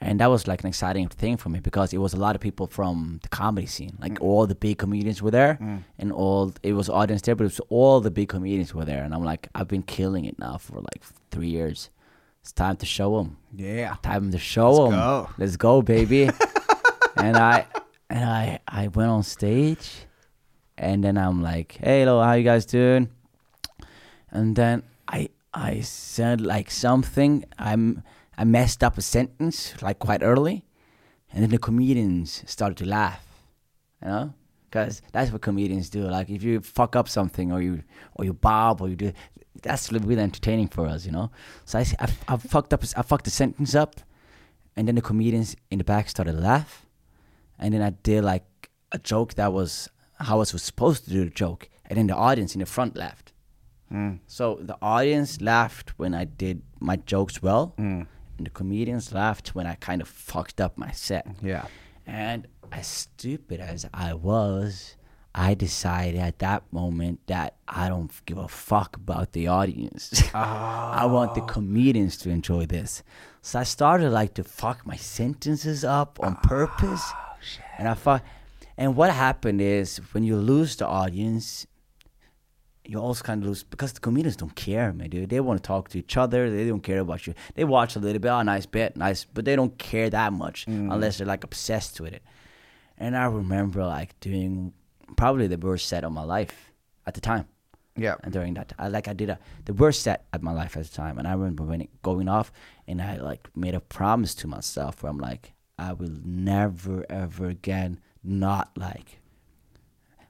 and 0.00 0.18
that 0.20 0.28
was 0.28 0.46
like 0.48 0.60
an 0.62 0.68
exciting 0.68 1.08
thing 1.08 1.36
for 1.36 1.48
me 1.50 1.60
because 1.60 1.92
it 1.92 1.98
was 1.98 2.14
a 2.14 2.16
lot 2.16 2.34
of 2.34 2.40
people 2.40 2.66
from 2.66 3.20
the 3.22 3.28
comedy 3.28 3.66
scene 3.66 3.96
like 4.00 4.14
mm. 4.14 4.22
all 4.22 4.46
the 4.46 4.54
big 4.54 4.78
comedians 4.78 5.20
were 5.22 5.30
there 5.30 5.58
mm. 5.60 5.82
and 5.98 6.10
all 6.12 6.52
it 6.62 6.72
was 6.72 6.88
audience 6.88 7.22
there 7.22 7.34
but 7.34 7.44
it 7.44 7.46
was 7.46 7.60
all 7.68 8.00
the 8.00 8.10
big 8.10 8.28
comedians 8.28 8.74
were 8.74 8.84
there 8.84 9.02
and 9.04 9.14
i'm 9.14 9.24
like 9.24 9.48
i've 9.54 9.68
been 9.68 9.82
killing 9.82 10.24
it 10.24 10.38
now 10.38 10.56
for 10.56 10.76
like 10.80 11.02
three 11.30 11.48
years 11.48 11.90
it's 12.42 12.52
time 12.52 12.76
to 12.76 12.86
show 12.86 13.18
them 13.18 13.36
Yeah. 13.54 13.96
time 14.02 14.30
to 14.32 14.38
show 14.38 14.72
Let's 14.72 14.90
them. 14.90 15.00
go. 15.00 15.28
Let's 15.36 15.56
go, 15.56 15.82
baby. 15.82 16.30
and 17.16 17.36
I 17.36 17.66
and 18.08 18.24
I 18.24 18.60
I 18.66 18.88
went 18.88 19.10
on 19.10 19.22
stage, 19.22 20.06
and 20.78 21.04
then 21.04 21.18
I'm 21.18 21.42
like, 21.42 21.76
"Hey, 21.78 22.00
hello, 22.00 22.22
how 22.22 22.32
you 22.32 22.44
guys 22.44 22.64
doing?" 22.64 23.10
And 24.30 24.56
then 24.56 24.82
I 25.06 25.28
I 25.52 25.80
said 25.82 26.40
like 26.40 26.70
something. 26.70 27.44
I'm 27.58 28.02
I 28.40 28.44
messed 28.44 28.82
up 28.82 28.96
a 28.96 29.02
sentence 29.02 29.74
like 29.82 29.98
quite 29.98 30.22
early, 30.22 30.64
and 31.30 31.42
then 31.42 31.50
the 31.50 31.58
comedians 31.58 32.42
started 32.46 32.78
to 32.78 32.86
laugh. 32.86 33.22
You 34.02 34.08
know. 34.08 34.34
Because 34.70 35.02
that's 35.12 35.30
what 35.30 35.42
comedians 35.42 35.90
do. 35.90 36.02
Like 36.08 36.30
if 36.30 36.42
you 36.42 36.60
fuck 36.60 36.96
up 36.96 37.08
something, 37.08 37.52
or 37.52 37.60
you, 37.60 37.82
or 38.14 38.24
you 38.24 38.32
bob, 38.32 38.80
or 38.80 38.88
you 38.88 38.96
do, 38.96 39.12
that's 39.62 39.92
really 39.92 40.22
entertaining 40.22 40.68
for 40.68 40.86
us, 40.86 41.04
you 41.04 41.12
know. 41.12 41.30
So 41.66 41.80
I 41.80 41.84
I 42.28 42.36
fucked 42.38 42.72
up, 42.72 42.82
I 42.96 43.02
fucked 43.02 43.26
the 43.26 43.30
sentence 43.30 43.74
up, 43.74 44.00
and 44.74 44.88
then 44.88 44.94
the 44.94 45.02
comedians 45.02 45.54
in 45.70 45.78
the 45.78 45.84
back 45.84 46.08
started 46.08 46.32
to 46.32 46.38
laugh, 46.38 46.86
and 47.58 47.74
then 47.74 47.82
I 47.82 47.90
did 47.90 48.24
like 48.24 48.70
a 48.92 48.98
joke 48.98 49.34
that 49.34 49.52
was 49.52 49.90
how 50.14 50.36
I 50.36 50.38
was 50.38 50.62
supposed 50.62 51.04
to 51.04 51.10
do 51.10 51.24
the 51.24 51.30
joke, 51.30 51.68
and 51.84 51.98
then 51.98 52.06
the 52.06 52.16
audience 52.16 52.54
in 52.54 52.60
the 52.60 52.66
front 52.66 52.96
laughed. 52.96 53.34
Hmm. 53.90 54.14
So 54.26 54.60
the 54.62 54.78
audience 54.80 55.42
laughed 55.42 55.98
when 55.98 56.14
I 56.14 56.24
did 56.24 56.62
my 56.78 56.96
jokes 56.96 57.42
well, 57.42 57.74
hmm. 57.76 58.02
And 58.40 58.46
the 58.46 58.50
comedians 58.50 59.12
laughed 59.12 59.54
when 59.54 59.66
I 59.66 59.74
kind 59.74 60.00
of 60.00 60.08
fucked 60.08 60.62
up 60.62 60.78
my 60.78 60.92
set. 60.92 61.26
Yeah. 61.42 61.66
And 62.06 62.48
as 62.72 62.86
stupid 62.86 63.60
as 63.60 63.86
I 63.92 64.14
was, 64.14 64.96
I 65.34 65.52
decided 65.52 66.18
at 66.18 66.38
that 66.38 66.62
moment 66.72 67.20
that 67.26 67.56
I 67.68 67.90
don't 67.90 68.10
give 68.24 68.38
a 68.38 68.48
fuck 68.48 68.96
about 68.96 69.32
the 69.32 69.48
audience. 69.48 70.22
I 70.34 71.04
want 71.04 71.34
the 71.34 71.42
ah. 71.42 71.46
comedians 71.46 72.16
to 72.18 72.30
enjoy 72.30 72.64
this. 72.64 73.02
So 73.42 73.58
I 73.58 73.64
started 73.64 74.08
like 74.08 74.32
to 74.34 74.42
fuck 74.42 74.86
my 74.86 74.96
sentences 74.96 75.84
up 75.84 76.18
on 76.22 76.38
ah, 76.38 76.48
purpose. 76.48 77.04
Shit. 77.42 77.62
And 77.76 77.88
I 77.88 77.92
thought, 77.92 78.24
and 78.78 78.96
what 78.96 79.10
happened 79.10 79.60
is 79.60 79.98
when 80.12 80.24
you 80.24 80.36
lose 80.36 80.76
the 80.76 80.86
audience, 80.86 81.66
you 82.90 82.98
also 82.98 83.22
kind 83.22 83.40
of 83.40 83.48
lose 83.48 83.62
because 83.62 83.92
the 83.92 84.00
comedians 84.00 84.34
don't 84.34 84.56
care, 84.56 84.92
man, 84.92 85.10
dude. 85.10 85.30
They 85.30 85.38
want 85.38 85.62
to 85.62 85.66
talk 85.66 85.90
to 85.90 85.98
each 86.00 86.16
other. 86.16 86.50
They 86.50 86.66
don't 86.66 86.82
care 86.82 86.98
about 86.98 87.24
you. 87.24 87.34
They 87.54 87.62
watch 87.62 87.94
a 87.94 88.00
little 88.00 88.18
bit, 88.18 88.28
oh, 88.28 88.42
nice 88.42 88.66
bit, 88.66 88.96
nice, 88.96 89.24
but 89.24 89.44
they 89.44 89.54
don't 89.54 89.78
care 89.78 90.10
that 90.10 90.32
much 90.32 90.66
mm. 90.66 90.92
unless 90.92 91.18
they're 91.18 91.26
like 91.26 91.44
obsessed 91.44 92.00
with 92.00 92.12
it. 92.12 92.24
And 92.98 93.16
I 93.16 93.26
remember 93.26 93.86
like 93.86 94.18
doing 94.18 94.72
probably 95.16 95.46
the 95.46 95.56
worst 95.56 95.86
set 95.86 96.02
of 96.02 96.10
my 96.10 96.24
life 96.24 96.72
at 97.06 97.14
the 97.14 97.20
time. 97.20 97.46
Yeah. 97.96 98.16
And 98.24 98.32
during 98.32 98.54
that, 98.54 98.72
I 98.76 98.88
like 98.88 99.06
I 99.06 99.12
did 99.12 99.30
a 99.30 99.38
the 99.66 99.74
worst 99.74 100.02
set 100.02 100.24
at 100.32 100.42
my 100.42 100.52
life 100.52 100.76
at 100.76 100.82
the 100.82 100.94
time, 101.02 101.16
and 101.18 101.28
I 101.28 101.32
remember 101.34 101.62
when 101.62 101.82
it 101.82 102.02
going 102.02 102.28
off, 102.28 102.50
and 102.88 103.00
I 103.00 103.18
like 103.18 103.48
made 103.54 103.76
a 103.76 103.80
promise 103.80 104.34
to 104.36 104.48
myself 104.48 105.02
where 105.02 105.10
I'm 105.10 105.18
like, 105.18 105.52
I 105.78 105.92
will 105.92 106.16
never 106.24 107.06
ever 107.08 107.46
again 107.46 108.00
not 108.24 108.70
like, 108.76 109.20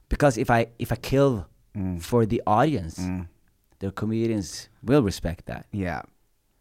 because 0.09 0.37
if 0.37 0.51
I 0.51 0.67
if 0.77 0.91
I 0.91 0.95
kill 0.95 1.47
for 1.99 2.25
the 2.25 2.41
audience, 2.45 2.99
the 3.79 3.91
comedians 3.91 4.69
will 4.83 5.01
respect 5.03 5.45
that. 5.45 5.65
Yeah. 5.71 6.01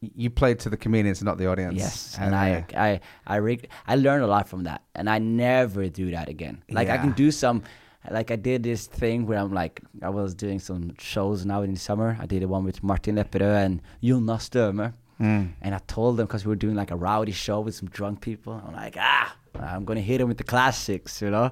You 0.01 0.31
played 0.31 0.59
to 0.61 0.71
the 0.71 0.77
comedians, 0.79 1.23
not 1.23 1.37
the 1.37 1.47
audience. 1.47 1.75
Yes, 1.77 2.17
And 2.17 2.27
and 2.27 2.35
I, 2.35 2.53
uh, 2.55 2.63
I, 2.87 3.01
I, 3.35 3.39
reg- 3.39 3.69
I 3.87 3.97
learned 3.97 4.25
a 4.25 4.27
lot 4.27 4.49
from 4.49 4.63
that, 4.65 4.81
and 4.95 5.11
I 5.11 5.19
never 5.19 5.89
do 5.91 6.11
that 6.13 6.29
again. 6.31 6.63
Like 6.71 6.89
I 6.89 6.97
can 6.97 7.13
do 7.13 7.31
some, 7.31 7.63
like 8.11 8.31
I 8.31 8.37
did 8.37 8.63
this 8.63 8.87
thing 8.87 9.27
where 9.27 9.39
I'm 9.39 9.53
like, 9.53 9.83
I 10.01 10.09
was 10.09 10.35
doing 10.35 10.59
some 10.59 10.95
shows 10.99 11.45
now 11.45 11.61
in 11.63 11.75
the 11.75 11.79
summer. 11.79 12.17
I 12.19 12.25
did 12.25 12.41
the 12.43 12.49
one 12.49 12.65
with 12.65 12.83
Martin 12.83 13.17
Lepperød 13.17 13.65
and 13.67 13.83
Jonas 14.01 14.49
Døme, 14.49 14.95
and 15.19 15.75
I 15.75 15.81
told 15.87 16.17
them 16.17 16.27
because 16.27 16.47
we 16.47 16.49
were 16.49 16.57
doing 16.67 16.77
like 16.77 16.91
a 16.91 16.97
rowdy 16.97 17.33
show 17.33 17.61
with 17.61 17.75
some 17.75 17.89
drunk 17.91 18.23
people. 18.23 18.55
I'm 18.67 18.73
like, 18.73 18.97
ah, 18.99 19.37
I'm 19.61 19.85
gonna 19.85 20.01
hit 20.01 20.17
them 20.19 20.29
with 20.29 20.39
the 20.39 20.45
classics, 20.45 21.21
you 21.21 21.29
know. 21.31 21.51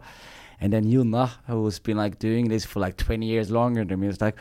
And 0.60 0.72
then 0.72 0.90
Jonas, 0.90 1.30
who's 1.46 1.78
been 1.78 1.96
like 1.96 2.18
doing 2.18 2.48
this 2.48 2.64
for 2.64 2.80
like 2.80 2.96
20 2.96 3.24
years 3.26 3.50
longer 3.50 3.84
than 3.84 4.00
me, 4.00 4.08
was 4.08 4.20
like, 4.20 4.36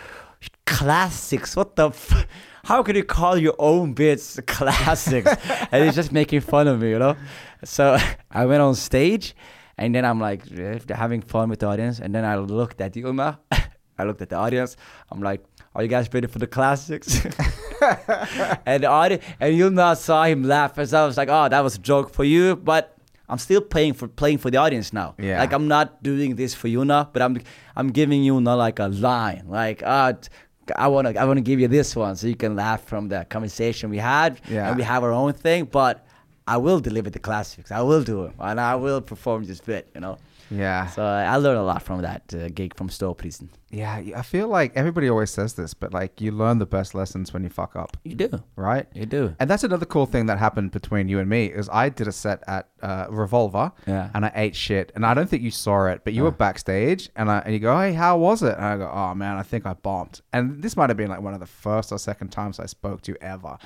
classics. 0.66 1.56
What 1.56 1.76
the? 1.76 1.88
F- 1.90 2.28
How 2.66 2.84
could 2.84 2.96
you 2.96 3.04
call 3.04 3.38
your 3.38 3.56
own 3.60 3.94
bits 3.94 4.40
classics? 4.48 5.32
and 5.72 5.86
he's 5.86 5.96
just 5.96 6.12
making 6.12 6.42
fun 6.42 6.68
of 6.68 6.82
me, 6.82 6.90
you 6.90 7.00
know. 7.00 7.16
So 7.64 7.98
I 8.32 8.46
went 8.46 8.62
on 8.62 8.76
stage, 8.76 9.36
and 9.78 9.94
then 9.96 10.06
I'm 10.06 10.20
like 10.20 10.44
eh, 10.52 10.80
having 10.90 11.22
fun 11.22 11.50
with 11.50 11.60
the 11.60 11.68
audience, 11.68 12.00
and 12.00 12.14
then 12.14 12.26
I 12.26 12.36
looked 12.38 12.82
at 12.82 12.96
Yuma. 12.96 13.40
I 14.00 14.04
looked 14.04 14.22
at 14.22 14.30
the 14.30 14.36
audience. 14.36 14.76
I'm 15.12 15.22
like, 15.22 15.44
"Are 15.74 15.82
you 15.82 15.90
guys 15.90 16.08
ready 16.14 16.28
for 16.28 16.40
the 16.40 16.48
classics?" 16.48 17.26
and 18.66 18.84
the 18.84 18.88
audience, 18.88 19.24
and 19.40 19.56
Yuma 19.56 19.96
saw 19.96 20.24
him 20.26 20.44
laugh, 20.44 20.78
and 20.78 20.88
so 20.90 21.04
I 21.04 21.06
was 21.06 21.18
like, 21.18 21.30
"Oh, 21.30 21.48
that 21.50 21.62
was 21.62 21.76
a 21.76 21.80
joke 21.80 22.12
for 22.14 22.24
you," 22.24 22.56
but. 22.56 22.97
I'm 23.30 23.38
still 23.38 23.62
playing 23.62 23.94
for 23.94 24.08
playing 24.08 24.38
for 24.38 24.50
the 24.50 24.58
audience 24.58 24.94
now. 24.94 25.16
Yeah. 25.20 25.40
Like 25.40 25.52
I'm 25.54 25.68
not 25.68 26.02
doing 26.02 26.36
this 26.36 26.54
for 26.54 26.68
Yuna, 26.68 27.10
but 27.12 27.22
I'm 27.22 27.42
I'm 27.76 27.90
giving 27.90 28.22
Yuna 28.22 28.58
like 28.58 28.80
a 28.80 28.88
line. 28.88 29.44
Like 29.48 29.84
uh 29.84 30.14
I 30.76 30.88
wanna 30.88 31.14
I 31.20 31.26
wanna 31.26 31.42
give 31.42 31.60
you 31.60 31.68
this 31.68 31.96
one 31.96 32.16
so 32.16 32.28
you 32.28 32.36
can 32.36 32.56
laugh 32.56 32.84
from 32.84 33.10
the 33.10 33.26
conversation 33.30 33.90
we 33.90 33.98
had. 33.98 34.40
Yeah. 34.50 34.68
And 34.70 34.78
we 34.78 34.84
have 34.84 35.04
our 35.04 35.12
own 35.12 35.34
thing, 35.34 35.66
but 35.66 36.06
I 36.48 36.58
will 36.58 36.80
deliver 36.80 37.10
the 37.10 37.20
classics. 37.20 37.72
I 37.72 37.82
will 37.82 38.04
do 38.04 38.24
it. 38.26 38.34
And 38.40 38.60
I 38.60 38.76
will 38.76 39.02
perform 39.02 39.44
this 39.44 39.60
bit, 39.60 39.90
you 39.94 40.00
know. 40.02 40.18
Yeah. 40.50 40.88
So 40.88 41.04
I 41.04 41.24
I 41.24 41.36
learned 41.38 41.60
a 41.60 41.64
lot 41.64 41.82
from 41.84 42.02
that 42.02 42.34
uh, 42.34 42.48
gig 42.50 42.76
from 42.76 42.90
Ståprisen. 42.90 43.50
Yeah. 43.70 44.02
I 44.16 44.22
feel 44.22 44.48
like 44.48 44.72
everybody 44.78 45.10
always 45.10 45.30
says 45.30 45.54
this, 45.54 45.74
but 45.74 45.92
like 45.94 46.22
you 46.22 46.32
learn 46.32 46.58
the 46.60 46.66
best 46.66 46.96
lessons 46.96 47.34
when 47.34 47.44
you 47.44 47.50
fuck 47.50 47.76
up, 47.76 47.98
You 48.06 48.16
do. 48.16 48.30
right? 48.56 48.88
You 48.94 49.06
do. 49.06 49.36
And 49.40 49.50
that's 49.50 49.64
another 49.66 49.86
cool 49.86 50.06
thing 50.06 50.28
that 50.28 50.38
happened 50.38 50.72
between 50.72 51.10
you 51.10 51.20
and 51.20 51.30
me 51.30 51.48
is 51.48 51.68
I 51.72 51.90
did 51.90 52.08
a 52.08 52.12
set 52.14 52.44
at 52.48 52.70
uh, 52.82 53.08
Revolver, 53.10 53.72
Yeah. 53.86 54.10
and 54.14 54.24
I 54.26 54.32
ate 54.36 54.56
shit, 54.56 54.92
and 54.96 55.06
I 55.06 55.14
don't 55.14 55.30
think 55.30 55.44
you 55.44 55.52
saw 55.52 55.88
it, 55.88 56.02
but 56.06 56.14
you 56.14 56.24
were 56.24 56.32
backstage, 56.32 57.10
and 57.18 57.30
I 57.30 57.40
and 57.40 57.54
you 57.54 57.60
go, 57.60 57.78
hey, 57.78 57.92
how 57.94 58.18
was 58.18 58.42
it? 58.42 58.56
And 58.56 58.66
I 58.66 58.78
go, 58.78 58.90
oh 58.90 59.14
man, 59.16 59.36
I 59.38 59.44
think 59.44 59.66
I 59.66 59.74
bombed, 59.74 60.22
and 60.32 60.62
this 60.64 60.78
might 60.78 60.90
have 60.90 60.98
been 60.98 61.10
like 61.10 61.22
one 61.22 61.34
of 61.34 61.42
the 61.42 61.46
first 61.66 61.92
or 61.92 62.00
second 62.00 62.30
times 62.30 62.60
I 62.60 62.68
spoke 62.68 63.02
to 63.02 63.12
you 63.12 63.18
ever. 63.22 63.58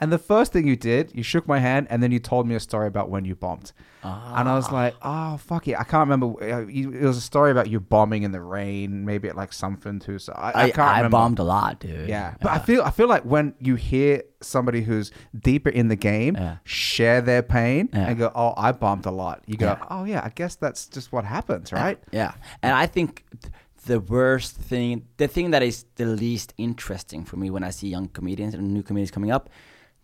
And 0.00 0.12
the 0.12 0.18
first 0.18 0.52
thing 0.52 0.66
you 0.66 0.76
did, 0.76 1.12
you 1.14 1.22
shook 1.22 1.46
my 1.48 1.58
hand, 1.58 1.86
and 1.90 2.02
then 2.02 2.12
you 2.12 2.18
told 2.20 2.46
me 2.46 2.54
a 2.54 2.60
story 2.60 2.86
about 2.86 3.10
when 3.10 3.24
you 3.24 3.34
bombed. 3.34 3.72
And 4.02 4.48
I 4.48 4.54
was 4.54 4.70
like, 4.70 4.94
oh, 5.02 5.36
fuck 5.38 5.66
it. 5.68 5.74
I 5.78 5.84
can't 5.84 6.08
remember. 6.08 6.26
Uh, 6.42 6.66
It 6.68 7.02
was 7.02 7.16
a 7.16 7.20
story 7.20 7.50
about 7.50 7.68
you 7.68 7.80
bombing 7.80 8.22
in 8.22 8.30
the 8.30 8.40
rain, 8.40 9.04
maybe 9.04 9.28
at 9.28 9.36
like 9.36 9.52
something 9.52 9.98
too. 9.98 10.18
So 10.18 10.32
I, 10.34 10.50
I, 10.50 10.62
I, 10.64 10.70
can't 10.70 10.78
I 10.78 10.96
remember. 10.98 11.10
bombed 11.16 11.38
a 11.40 11.42
lot, 11.42 11.80
dude. 11.80 12.08
Yeah, 12.08 12.34
but 12.40 12.50
I 12.52 12.58
feel 12.58 12.82
I 12.82 12.90
feel 12.90 13.08
like 13.08 13.24
when 13.24 13.54
you 13.58 13.74
hear 13.74 14.22
somebody 14.40 14.82
who's 14.82 15.10
deeper 15.38 15.68
in 15.70 15.88
the 15.88 15.96
game 15.96 16.36
Yeah. 16.36 16.56
share 16.64 17.20
their 17.20 17.42
pain 17.42 17.88
Yeah. 17.92 18.08
and 18.08 18.18
go, 18.18 18.30
"Oh, 18.34 18.54
I 18.56 18.70
bombed 18.72 19.04
a 19.06 19.10
lot," 19.10 19.42
you 19.46 19.56
go. 19.56 19.76
"Oh 19.90 20.04
yeah, 20.04 20.22
I 20.24 20.30
guess 20.30 20.54
that's 20.54 20.86
just 20.86 21.12
what 21.12 21.24
happens, 21.24 21.72
right?" 21.72 21.98
Yeah. 22.12 22.32
And 22.62 22.72
I 22.72 22.86
think 22.86 23.24
th- 23.42 23.52
the 23.86 23.98
worst 24.00 24.54
thing, 24.56 25.06
the 25.16 25.26
thing 25.28 25.50
that 25.50 25.62
is 25.62 25.84
the 25.96 26.06
least 26.06 26.54
interesting 26.56 27.24
for 27.24 27.36
me 27.36 27.50
when 27.50 27.64
I 27.64 27.70
see 27.70 27.88
young 27.88 28.08
comedians 28.08 28.54
and 28.54 28.72
new 28.72 28.82
comedians 28.84 29.10
coming 29.10 29.32
up, 29.32 29.50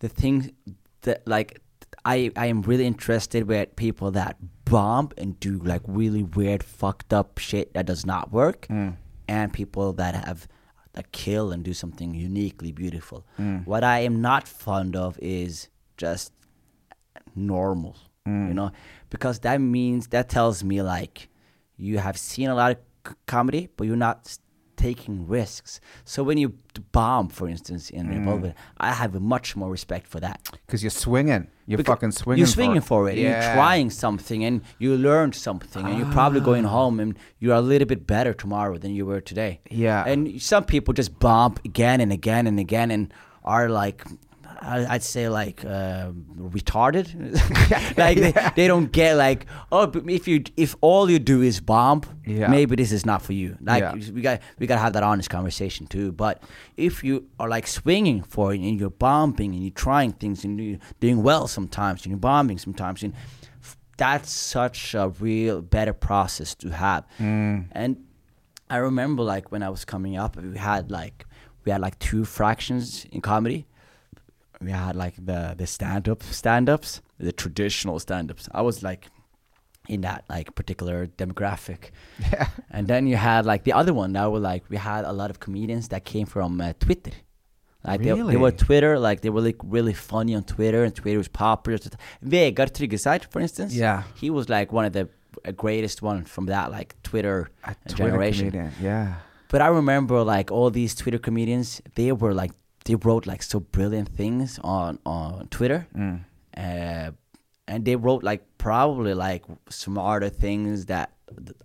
the 0.00 0.08
thing 0.08 0.52
that 1.02 1.26
like 1.26 1.60
I 2.04 2.30
I 2.36 2.46
am 2.46 2.62
really 2.62 2.86
interested 2.86 3.46
with 3.48 3.76
people 3.76 4.10
that 4.12 4.36
bomb 4.64 5.10
and 5.18 5.38
do 5.40 5.58
like 5.58 5.82
really 5.86 6.22
weird 6.22 6.62
fucked 6.62 7.12
up 7.12 7.38
shit 7.38 7.74
that 7.74 7.86
does 7.86 8.04
not 8.06 8.32
work 8.32 8.66
mm. 8.68 8.96
and 9.28 9.52
people 9.52 9.92
that 9.94 10.14
have 10.14 10.48
that 10.94 11.12
kill 11.12 11.52
and 11.52 11.64
do 11.64 11.74
something 11.74 12.14
uniquely 12.14 12.72
beautiful. 12.72 13.26
Mm. 13.38 13.66
What 13.66 13.84
I 13.84 14.00
am 14.00 14.20
not 14.20 14.46
fond 14.48 14.96
of 14.96 15.18
is 15.20 15.68
just 15.96 16.32
normal, 17.34 17.96
you 18.26 18.32
mm. 18.32 18.54
know, 18.54 18.70
because 19.10 19.40
that 19.40 19.60
means 19.60 20.08
that 20.08 20.28
tells 20.28 20.62
me 20.62 20.82
like 20.82 21.28
you 21.76 21.98
have 21.98 22.16
seen 22.16 22.48
a 22.48 22.54
lot 22.54 22.72
of 22.72 22.78
c- 23.06 23.14
comedy, 23.26 23.68
but 23.76 23.86
you're 23.86 23.96
not 23.96 24.38
taking 24.76 25.26
risks. 25.26 25.80
So 26.04 26.22
when 26.22 26.38
you 26.38 26.54
bomb, 26.92 27.28
for 27.28 27.48
instance, 27.48 27.90
in 27.90 28.08
Revolver, 28.08 28.54
I 28.78 28.92
have 28.92 29.14
a 29.14 29.20
much 29.20 29.56
more 29.56 29.70
respect 29.70 30.06
for 30.06 30.20
that. 30.20 30.40
Because 30.66 30.82
you're 30.82 30.90
swinging, 30.90 31.46
you're 31.66 31.78
Becau- 31.78 31.86
fucking 31.86 32.12
swinging. 32.12 32.38
You're 32.38 32.46
swinging 32.46 32.80
for 32.80 33.08
it. 33.08 33.12
and 33.12 33.20
Yeah. 33.20 33.44
You're 33.46 33.54
trying 33.54 33.90
something, 33.90 34.44
and 34.44 34.60
you 34.78 34.96
learned 34.96 35.34
something, 35.34 35.86
and 35.86 35.98
you're 35.98 36.12
probably 36.12 36.40
Ah. 36.40 36.44
going 36.44 36.64
home, 36.64 37.00
and 37.00 37.16
you're 37.38 37.54
a 37.54 37.60
little 37.60 37.86
bit 37.86 38.06
better 38.06 38.32
tomorrow 38.34 38.76
than 38.78 38.94
you 38.94 39.06
were 39.06 39.20
today. 39.20 39.60
Yeah. 39.70 40.04
And 40.06 40.40
some 40.42 40.64
people 40.64 40.92
just 40.94 41.18
bomb 41.18 41.56
again 41.64 42.00
and 42.00 42.12
again 42.12 42.46
and 42.46 42.58
again, 42.58 42.90
and 42.90 43.12
are 43.44 43.68
like, 43.68 44.04
I'd 44.66 45.02
say 45.02 45.28
like 45.28 45.64
um 45.64 46.24
retarded. 46.54 47.06
like 47.98 48.18
they, 48.18 48.32
they 48.56 48.66
don't 48.68 48.90
get 48.92 49.16
like 49.16 49.46
oh, 49.70 49.86
but 49.86 50.08
if 50.08 50.26
you 50.28 50.42
if 50.56 50.74
all 50.80 51.10
you 51.10 51.18
do 51.18 51.42
is 51.42 51.60
bomb, 51.60 52.02
Yeah. 52.26 52.48
maybe 52.48 52.76
this 52.76 52.92
is 52.92 53.04
not 53.04 53.22
for 53.22 53.32
you. 53.34 53.56
Like 53.60 53.82
Yeah. 53.82 53.94
we 54.12 54.20
got 54.22 54.40
we 54.58 54.66
got 54.66 54.76
to 54.76 54.80
have 54.80 54.92
that 54.94 55.02
honest 55.02 55.28
conversation 55.30 55.86
too. 55.86 56.12
But 56.12 56.42
if 56.76 57.04
you 57.04 57.26
are 57.38 57.48
like 57.48 57.66
swinging 57.66 58.22
for 58.22 58.54
it 58.54 58.60
and 58.60 58.78
you're 58.80 58.90
bombing 58.90 59.54
and 59.54 59.62
you're 59.62 59.70
trying 59.88 60.12
things 60.12 60.44
and 60.44 60.58
you're 60.60 60.78
doing 61.00 61.22
well 61.22 61.46
sometimes 61.48 62.04
and 62.04 62.10
you're 62.12 62.18
bombing 62.18 62.58
sometimes 62.58 63.02
and 63.02 63.12
f- 63.62 63.76
that's 63.96 64.30
such 64.30 64.94
a 64.94 65.08
real 65.20 65.60
better 65.62 65.92
process 65.92 66.54
to 66.56 66.70
have. 66.70 67.04
And 67.18 67.96
I 68.70 68.76
remember 68.78 69.22
like 69.22 69.52
when 69.52 69.62
I 69.62 69.68
was 69.68 69.84
coming 69.84 70.16
up, 70.16 70.36
we 70.36 70.56
had 70.58 70.90
like 70.90 71.26
we 71.64 71.72
had 71.72 71.80
like 71.80 71.98
two 71.98 72.24
fractions 72.24 73.06
in 73.12 73.20
comedy. 73.20 73.66
We 74.64 74.72
had 74.72 74.96
like 74.96 75.14
the 75.16 75.54
the 75.56 75.66
stand 75.66 76.08
up 76.08 76.22
stand 76.22 76.68
ups, 76.68 77.00
the 77.18 77.32
traditional 77.32 77.98
stand 77.98 78.30
ups. 78.30 78.48
I 78.52 78.62
was 78.62 78.82
like 78.82 79.08
in 79.88 80.00
that 80.00 80.24
like 80.28 80.54
particular 80.54 81.06
demographic. 81.06 81.90
Yeah. 82.32 82.48
And 82.70 82.86
then 82.88 83.06
you 83.06 83.16
had 83.16 83.44
like 83.46 83.64
the 83.64 83.72
other 83.74 83.92
one 83.92 84.12
that 84.14 84.30
were 84.32 84.38
like 84.52 84.62
we 84.70 84.76
had 84.78 85.04
a 85.04 85.12
lot 85.12 85.30
of 85.30 85.40
comedians 85.40 85.88
that 85.88 86.04
came 86.04 86.26
from 86.26 86.60
uh, 86.60 86.72
Twitter. 86.80 87.12
Like 87.86 88.00
they, 88.02 88.12
they 88.12 88.36
were 88.38 88.50
Twitter, 88.50 88.98
like 88.98 89.20
they 89.20 89.28
were 89.28 89.42
like 89.42 89.56
really 89.62 89.92
funny 89.92 90.34
on 90.34 90.42
Twitter, 90.44 90.84
and 90.84 90.94
Twitter 90.94 91.18
was 91.18 91.28
popular. 91.28 91.78
Vegard 92.24 92.70
Tryggeseid, 92.72 93.30
for 93.30 93.40
instance, 93.40 93.74
Yeah. 93.74 94.04
he 94.14 94.30
was 94.30 94.48
like 94.48 94.72
one 94.72 94.86
of 94.86 94.94
the 94.94 95.06
greatest 95.54 96.00
one 96.00 96.24
from 96.24 96.46
that 96.46 96.70
like 96.70 96.94
Twitter 97.02 97.50
Twitter 97.88 97.96
generation. 98.04 98.50
comedian. 98.50 98.72
Yeah. 98.80 99.16
But 99.50 99.60
I 99.60 99.66
remember 99.66 100.22
like 100.22 100.50
all 100.50 100.70
these 100.70 100.94
Twitter 100.94 101.18
comedians, 101.18 101.82
they 101.94 102.10
were 102.12 102.32
like 102.32 102.52
they 102.84 102.94
wrote 102.94 103.26
like 103.26 103.42
so 103.42 103.60
brilliant 103.60 104.08
things 104.16 104.58
on 104.62 104.98
on 105.06 105.48
Twitter, 105.48 105.86
Mm. 105.94 106.20
uh, 106.56 107.10
and 107.66 107.84
they 107.84 107.96
wrote 107.96 108.22
like 108.22 108.42
probably 108.58 109.14
like 109.14 109.42
smarter 109.70 110.28
things 110.30 110.86
that 110.86 111.10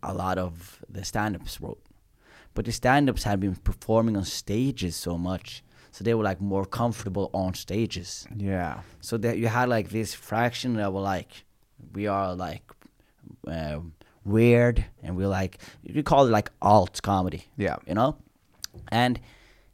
a 0.01 0.13
lot 0.13 0.37
of 0.37 0.79
the 0.93 1.03
stand-ups 1.03 1.59
wrote. 1.61 1.81
But 2.53 2.65
the 2.65 2.71
stand-ups 2.71 3.23
had 3.23 3.39
been 3.39 3.55
performing 3.55 4.17
on 4.17 4.25
stages 4.25 4.95
so 4.95 5.17
much, 5.17 5.63
so 5.91 6.03
they 6.03 6.13
were 6.13 6.23
like 6.29 6.41
more 6.41 6.65
comfortable 6.65 7.29
on 7.33 7.53
stages. 7.53 8.27
Yeah. 8.35 8.81
So 9.01 9.17
that 9.17 9.37
you 9.37 9.47
had 9.47 9.69
like 9.69 9.89
this 9.89 10.13
fraction 10.15 10.73
that 10.75 10.91
were 10.93 11.01
like, 11.15 11.43
we 11.93 12.07
are 12.07 12.33
like 12.35 12.63
uh, 13.47 13.79
weird, 14.25 14.85
and 15.03 15.15
we're 15.17 15.27
like 15.41 15.57
you 15.83 16.03
call 16.03 16.25
it 16.27 16.31
like 16.31 16.51
alt 16.61 17.01
comedy 17.01 17.43
Yeah. 17.57 17.77
you 17.87 17.93
know 17.95 18.15
and 18.91 19.19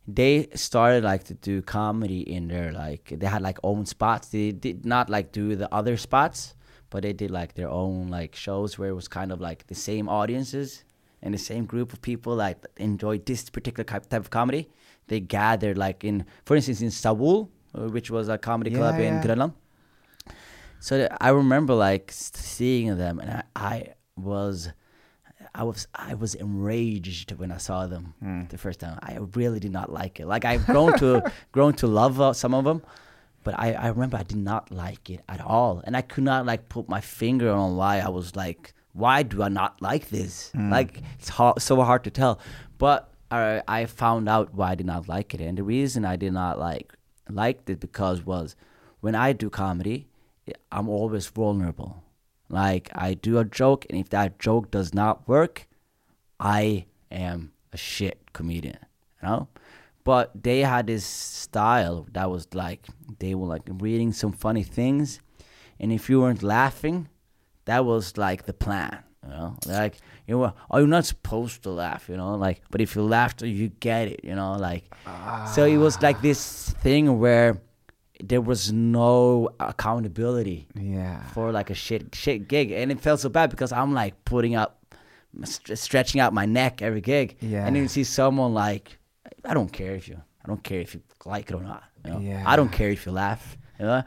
they 0.07 0.47
started 0.53 1.03
like 1.03 1.23
to 1.25 1.33
do 1.33 1.61
comedy 1.61 2.21
in 2.21 2.47
their 2.47 2.71
like 2.71 3.13
they 3.17 3.25
had 3.25 3.41
like 3.41 3.57
own 3.63 3.85
spots. 3.85 4.27
They 4.29 4.51
did 4.51 4.85
not 4.85 5.09
like 5.09 5.31
do 5.31 5.55
the 5.55 5.73
other 5.73 5.97
spots 5.97 6.55
but 6.91 7.03
they 7.03 7.13
did 7.13 7.31
like 7.31 7.55
their 7.55 7.69
own 7.69 8.07
like 8.07 8.35
shows 8.35 8.77
where 8.77 8.89
it 8.89 8.93
was 8.93 9.07
kind 9.07 9.31
of 9.31 9.41
like 9.41 9.67
the 9.67 9.75
same 9.75 10.07
audiences 10.07 10.83
and 11.21 11.33
the 11.33 11.37
same 11.37 11.65
group 11.65 11.91
of 11.91 12.01
people 12.01 12.35
like 12.35 12.63
enjoyed 12.77 13.25
this 13.25 13.49
particular 13.49 13.83
type 13.83 14.07
type 14.07 14.21
of 14.21 14.29
comedy. 14.29 14.69
They 15.07 15.19
gathered 15.19 15.77
like 15.77 16.03
in 16.03 16.25
for 16.45 16.55
instance 16.55 16.81
in 16.81 16.91
Seoul 16.91 17.49
uh, 17.73 17.89
which 17.89 18.11
was 18.11 18.29
a 18.29 18.37
comedy 18.37 18.71
club 18.71 18.95
Yeah, 18.99 19.07
in 19.07 19.13
yeah. 19.15 19.21
Greenland 19.23 19.53
so 20.79 21.07
I 21.19 21.29
remember 21.29 21.73
like 21.73 22.11
seeing 22.11 22.95
them, 22.95 23.17
and 23.19 23.31
I, 23.31 23.43
I 23.55 23.93
was, 24.15 24.69
I 25.61 25.63
was, 25.63 25.87
I 25.95 26.13
was 26.15 26.35
enraged 26.35 27.31
when 27.39 27.51
I 27.51 27.57
saw 27.67 27.87
them 27.87 28.13
the 28.49 28.57
first 28.57 28.79
time. 28.81 28.99
I 29.01 29.17
really 29.39 29.59
did 29.65 29.71
not 29.71 29.87
like 29.99 30.19
it. 30.19 30.25
Like 30.27 30.43
I've 30.51 30.65
grown 30.65 30.91
to 30.99 31.09
grown 31.55 31.73
to 31.81 31.87
love 31.87 32.19
uh, 32.19 32.33
some 32.33 32.53
of 32.53 32.63
them, 32.65 32.79
but 33.45 33.53
I, 33.57 33.67
I 33.73 33.87
remember 33.87 34.17
I 34.17 34.23
did 34.23 34.37
not 34.51 34.69
like 34.71 35.09
it 35.09 35.21
at 35.29 35.41
all, 35.41 35.81
and 35.85 35.95
I 35.95 36.01
could 36.01 36.25
not 36.25 36.45
like 36.45 36.67
put 36.67 36.89
my 36.89 37.01
finger 37.01 37.49
on 37.51 37.77
why 37.77 37.99
I 37.99 38.09
was 38.09 38.35
like, 38.35 38.73
why 38.93 39.23
do 39.23 39.41
I 39.43 39.49
not 39.49 39.81
like 39.81 40.09
this? 40.09 40.51
Like 40.75 41.01
it's 41.19 41.29
hard, 41.29 41.61
so 41.61 41.81
hard 41.81 42.03
to 42.03 42.11
tell, 42.11 42.39
but. 42.77 43.11
I, 43.31 43.63
I 43.67 43.85
found 43.87 44.29
out 44.29 44.53
why 44.53 44.69
I 44.69 44.75
did 44.75 44.85
not 44.85 45.09
like 45.09 45.33
it, 45.33 45.41
and 45.41 45.57
the 45.57 45.63
reason 45.63 46.05
I 46.05 46.15
did 46.15 46.31
not 46.31 46.59
like 46.59 46.93
liked 47.27 47.69
it 47.71 47.79
because 47.79 48.23
was 48.23 48.55
when 49.01 49.15
I 49.15 49.33
do 49.33 49.49
comedy, 49.49 50.07
I'm 50.71 50.87
always 50.87 51.25
vulnerable. 51.25 52.03
Like 52.55 52.89
I 52.95 53.15
do 53.15 53.37
a 53.37 53.43
joke, 53.43 53.85
and 53.89 53.99
if 53.99 54.07
that 54.11 54.39
joke 54.39 54.71
does 54.71 54.93
not 54.93 55.27
work, 55.27 55.67
I 56.39 56.85
am 57.11 57.51
a 57.73 57.77
shit 57.77 58.31
comedian. 58.31 58.79
You 59.21 59.27
know. 59.27 59.47
But 60.05 60.31
they 60.41 60.61
had 60.61 60.87
this 60.87 61.05
style 61.05 62.07
that 62.13 62.31
was 62.31 62.47
like 62.53 62.87
they 63.19 63.35
were 63.35 63.47
like 63.47 63.63
reading 63.67 64.13
some 64.13 64.31
funny 64.31 64.63
things, 64.63 65.19
and 65.81 65.91
if 65.91 66.09
you 66.09 66.21
weren't 66.21 66.43
laughing, 66.43 67.09
that 67.65 67.83
was 67.83 68.15
like 68.15 68.45
the 68.45 68.53
plan. 68.53 69.03
You 69.21 69.31
know, 69.31 69.57
like 69.65 69.97
you 70.25 70.37
were, 70.37 70.53
oh, 70.71 70.77
you're 70.77 70.87
not 70.87 71.05
supposed 71.05 71.61
to 71.63 71.71
laugh. 71.71 72.07
You 72.07 72.15
know, 72.15 72.35
like 72.35 72.61
but 72.71 72.79
if 72.79 72.95
you 72.95 73.03
laughed, 73.03 73.41
you 73.41 73.67
get 73.67 74.07
it. 74.07 74.21
You 74.23 74.35
know, 74.35 74.53
like 74.53 74.95
ah. 75.05 75.51
so 75.53 75.65
it 75.65 75.75
was 75.75 76.01
like 76.01 76.21
this 76.21 76.69
thing 76.69 77.19
where 77.19 77.59
there 78.23 78.41
was 78.41 78.71
no 78.71 79.49
accountability 79.59 80.67
Yeah. 80.75 81.21
for 81.33 81.51
like 81.51 81.69
a 81.69 81.73
shit 81.73 82.13
shit 82.15 82.47
gig, 82.47 82.71
and 82.71 82.91
it 82.91 82.99
felt 82.99 83.19
so 83.19 83.29
bad 83.29 83.49
because 83.49 83.71
I'm 83.71 83.93
like 83.93 84.13
putting 84.25 84.55
up, 84.55 84.79
st- 85.43 85.77
stretching 85.77 86.21
out 86.21 86.33
my 86.33 86.45
neck 86.45 86.81
every 86.81 87.01
gig, 87.01 87.37
Yeah. 87.41 87.65
and 87.65 87.75
then 87.75 87.83
you 87.83 87.89
see 87.89 88.03
someone 88.03 88.53
like, 88.53 88.97
I 89.43 89.53
don't 89.53 89.71
care 89.71 89.95
if 89.95 90.07
you, 90.07 90.17
I 90.43 90.47
don't 90.47 90.63
care 90.63 90.81
if 90.81 90.93
you 90.95 91.01
like 91.25 91.49
it 91.49 91.55
or 91.55 91.61
not, 91.63 91.83
you 92.03 92.11
know? 92.11 92.19
Yeah. 92.19 92.43
I 92.45 92.55
don't 92.55 92.71
care 92.71 92.89
if 92.89 93.05
you 93.05 93.11
laugh, 93.11 93.57
you 93.79 93.85
know, 93.85 94.03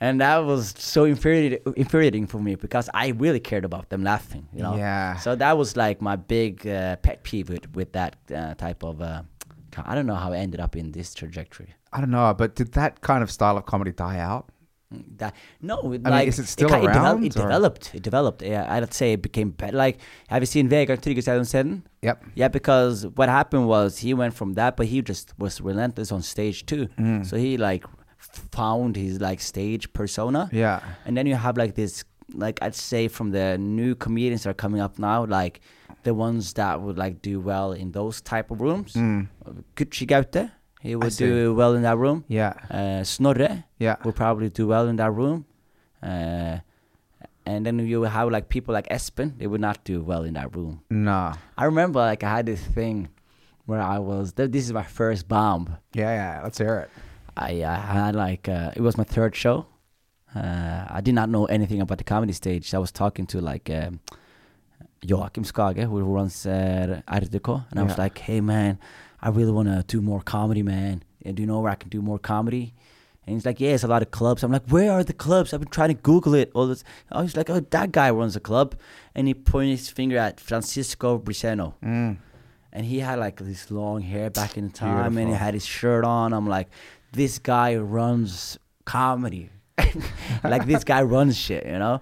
and 0.00 0.20
that 0.20 0.38
was 0.44 0.74
so 0.78 1.04
infuriating, 1.04 1.58
infuriating 1.76 2.26
for 2.28 2.38
me 2.38 2.54
because 2.54 2.88
I 2.94 3.08
really 3.08 3.40
cared 3.40 3.64
about 3.64 3.88
them 3.90 4.04
laughing, 4.04 4.46
you 4.52 4.62
know, 4.62 4.76
Yeah. 4.76 5.16
So 5.16 5.34
that 5.34 5.58
was 5.58 5.76
like 5.76 6.00
my 6.00 6.14
big 6.16 6.66
uh, 6.66 6.96
pet 6.96 7.24
peeve 7.24 7.48
with 7.50 7.74
with 7.74 7.92
that 7.92 8.16
uh, 8.34 8.54
type 8.54 8.84
of. 8.84 9.02
Uh, 9.02 9.22
I 9.84 9.94
don't 9.94 10.06
know 10.06 10.14
how 10.16 10.32
I 10.32 10.38
ended 10.38 10.60
up 10.60 10.74
in 10.76 10.92
this 10.92 11.14
trajectory. 11.14 11.74
I 11.92 12.00
don't 12.00 12.10
know, 12.10 12.32
but 12.36 12.54
did 12.54 12.72
that 12.72 13.00
kind 13.00 13.22
of 13.22 13.30
style 13.30 13.56
of 13.56 13.66
comedy 13.66 13.92
die 13.92 14.18
out? 14.18 14.50
That 15.18 15.34
no, 15.60 15.76
it, 15.80 15.84
I 15.84 15.88
mean, 15.90 16.02
like 16.04 16.28
is 16.28 16.38
it 16.38 16.46
still 16.46 16.70
devel- 16.70 16.86
around, 16.86 17.22
It, 17.24 17.36
or- 17.36 17.42
developed. 17.42 17.94
It 17.94 18.02
developed. 18.02 18.40
Yeah, 18.42 18.72
I'd 18.72 18.94
say 18.94 19.12
it 19.12 19.20
became 19.20 19.50
better. 19.50 19.76
Like, 19.76 19.98
have 20.28 20.40
you 20.42 20.46
seen 20.46 20.68
Vegard 20.70 21.00
Tryggeseid 21.02 21.82
Yep. 22.00 22.24
Yeah, 22.34 22.48
because 22.48 23.06
what 23.06 23.28
happened 23.28 23.68
was 23.68 23.98
he 23.98 24.14
went 24.14 24.32
from 24.32 24.54
that, 24.54 24.76
but 24.78 24.86
he 24.86 25.02
just 25.02 25.34
was 25.38 25.60
relentless 25.60 26.10
on 26.10 26.22
stage 26.22 26.64
too. 26.64 26.88
Mm. 26.98 27.26
So 27.26 27.36
he 27.36 27.58
like 27.58 27.84
found 28.18 28.96
his 28.96 29.20
like 29.20 29.40
stage 29.40 29.92
persona. 29.92 30.48
Yeah. 30.52 30.80
And 31.04 31.16
then 31.16 31.26
you 31.26 31.34
have 31.34 31.58
like 31.58 31.74
this, 31.74 32.04
like 32.32 32.58
I'd 32.62 32.74
say 32.74 33.08
from 33.08 33.30
the 33.30 33.58
new 33.58 33.94
comedians 33.94 34.44
that 34.44 34.50
are 34.50 34.54
coming 34.54 34.80
up 34.80 34.98
now, 34.98 35.26
like 35.26 35.60
the 36.02 36.14
ones 36.14 36.54
that 36.54 36.80
would 36.80 36.96
like 36.96 37.20
do 37.20 37.40
well 37.40 37.72
in 37.72 37.92
those 37.92 38.22
type 38.22 38.50
of 38.50 38.60
rooms. 38.62 38.94
Mm. 38.94 39.28
Gucci 39.76 40.06
Gaute, 40.06 40.50
he 40.80 40.94
would 40.96 41.14
do 41.16 41.54
well 41.54 41.74
in 41.74 41.82
that 41.82 41.96
room. 41.98 42.24
Yeah. 42.28 42.54
Uh, 42.70 43.02
Snorre 43.04 43.64
Yeah. 43.78 43.96
would 44.04 44.14
probably 44.16 44.48
do 44.50 44.66
well 44.68 44.86
in 44.88 44.96
that 44.96 45.10
room. 45.12 45.44
Uh, 46.02 46.58
and 47.44 47.64
then 47.66 47.78
you 47.80 48.02
have 48.02 48.30
like 48.30 48.48
people 48.48 48.72
like 48.74 48.88
Espen, 48.88 49.38
they 49.38 49.46
would 49.46 49.60
not 49.60 49.82
do 49.84 50.02
well 50.02 50.22
in 50.24 50.34
that 50.34 50.54
room. 50.54 50.82
Nah. 50.90 51.34
I 51.56 51.64
remember 51.64 51.98
like 52.00 52.22
I 52.22 52.36
had 52.36 52.46
this 52.46 52.60
thing 52.62 53.08
where 53.66 53.80
I 53.80 53.98
was, 53.98 54.32
th- 54.34 54.50
this 54.50 54.64
is 54.64 54.72
my 54.72 54.82
first 54.84 55.26
bomb. 55.28 55.76
Yeah, 55.94 56.12
yeah. 56.14 56.40
Let's 56.42 56.58
hear 56.58 56.76
it. 56.80 56.90
I, 57.36 57.64
I 57.64 57.74
had 57.76 58.14
like, 58.14 58.48
uh, 58.48 58.72
it 58.76 58.80
was 58.82 58.96
my 58.98 59.04
third 59.04 59.34
show. 59.34 59.66
Uh, 60.34 60.84
I 60.88 61.00
did 61.00 61.14
not 61.14 61.28
know 61.30 61.46
anything 61.46 61.80
about 61.80 61.98
the 61.98 62.04
comedy 62.04 62.32
stage. 62.34 62.74
I 62.74 62.78
was 62.78 62.92
talking 62.92 63.26
to 63.28 63.40
like 63.40 63.70
um, 63.70 64.00
Joachim 65.02 65.44
Skage, 65.44 65.84
who 65.84 66.00
runs 66.00 66.44
uh, 66.46 67.00
RDK, 67.08 67.64
and 67.70 67.80
I 67.80 67.82
was 67.82 67.96
like, 67.96 68.18
"Hey 68.18 68.40
man, 68.42 68.78
I 69.20 69.28
really 69.30 69.52
want 69.52 69.68
to 69.68 69.84
do 69.86 70.00
more 70.00 70.20
comedy, 70.20 70.62
man. 70.62 71.02
And 71.24 71.36
do 71.36 71.42
you 71.42 71.46
know 71.46 71.60
where 71.60 71.72
I 71.72 71.76
can 71.76 71.88
do 71.90 72.00
more 72.02 72.18
comedy?" 72.18 72.74
And 73.26 73.34
he's 73.36 73.44
like, 73.44 73.60
"Yeah, 73.60 73.70
it's 73.74 73.84
a 73.84 73.88
lot 73.88 74.00
of 74.02 74.10
clubs." 74.10 74.42
I'm 74.42 74.52
like, 74.52 74.66
"Where 74.68 74.90
are 74.92 75.04
the 75.04 75.12
clubs?" 75.12 75.52
I've 75.52 75.60
been 75.60 75.68
trying 75.68 75.88
to 75.94 76.00
Google 76.02 76.34
it. 76.34 76.50
All 76.54 76.66
this. 76.66 76.82
I 77.12 77.22
was 77.22 77.36
like, 77.36 77.50
"Oh, 77.50 77.60
that 77.60 77.92
guy 77.92 78.10
runs 78.10 78.36
a 78.36 78.40
club," 78.40 78.74
and 79.14 79.26
he 79.26 79.34
pointed 79.34 79.72
his 79.78 79.90
finger 79.90 80.16
at 80.18 80.40
Francisco 80.40 81.18
Briseno 81.18 81.74
Mm. 81.82 82.16
and 82.72 82.84
he 82.86 83.00
had 83.00 83.18
like 83.18 83.36
this 83.40 83.70
long 83.70 84.00
hair 84.02 84.30
back 84.30 84.56
in 84.56 84.68
the 84.68 84.72
time 84.72 85.16
and 85.18 85.28
he 85.28 85.34
had 85.34 85.54
his 85.54 85.64
shirt 85.66 86.04
on 86.04 86.32
i'm 86.34 86.46
like 86.46 86.68
this 87.12 87.38
guy 87.38 87.74
runs 87.76 88.58
comedy 88.84 89.48
like 90.44 90.66
this 90.66 90.84
guy 90.84 91.02
runs 91.02 91.36
shit 91.36 91.64
you 91.66 91.78
know 91.78 91.98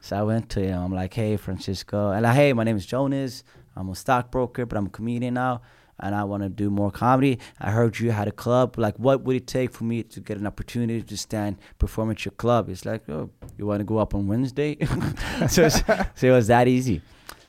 so 0.00 0.16
i 0.18 0.22
went 0.22 0.48
to 0.50 0.60
him 0.60 0.78
i'm 0.82 0.92
like 0.94 1.12
hey 1.14 1.36
francisco 1.36 2.10
and 2.10 2.22
like 2.22 2.34
hey 2.36 2.52
my 2.52 2.64
name 2.64 2.76
is 2.76 2.84
jonas 2.86 3.42
i'm 3.76 3.88
a 3.88 3.94
stockbroker 3.94 4.66
but 4.66 4.76
i'm 4.78 4.86
a 4.86 4.90
comedian 4.90 5.34
now 5.34 5.60
and 6.00 6.14
i 6.14 6.24
want 6.24 6.42
to 6.42 6.48
do 6.48 6.70
more 6.70 6.90
comedy 6.90 7.38
i 7.60 7.70
heard 7.70 7.98
you 7.98 8.10
had 8.10 8.28
a 8.28 8.32
club 8.32 8.78
like 8.78 8.96
what 8.98 9.22
would 9.22 9.36
it 9.36 9.46
take 9.46 9.72
for 9.72 9.84
me 9.84 10.02
to 10.02 10.20
get 10.20 10.36
an 10.36 10.46
opportunity 10.46 11.02
to 11.02 11.16
stand 11.16 11.56
perform 11.78 12.10
at 12.10 12.24
your 12.24 12.32
club 12.32 12.68
it's 12.68 12.84
like 12.84 13.08
oh 13.08 13.30
you 13.56 13.66
want 13.66 13.80
to 13.80 13.84
go 13.84 13.98
up 13.98 14.14
on 14.14 14.26
wednesday 14.26 14.76
so, 15.48 15.68
so 15.68 15.84
it 16.22 16.30
was 16.30 16.46
that 16.48 16.68
easy 16.68 17.00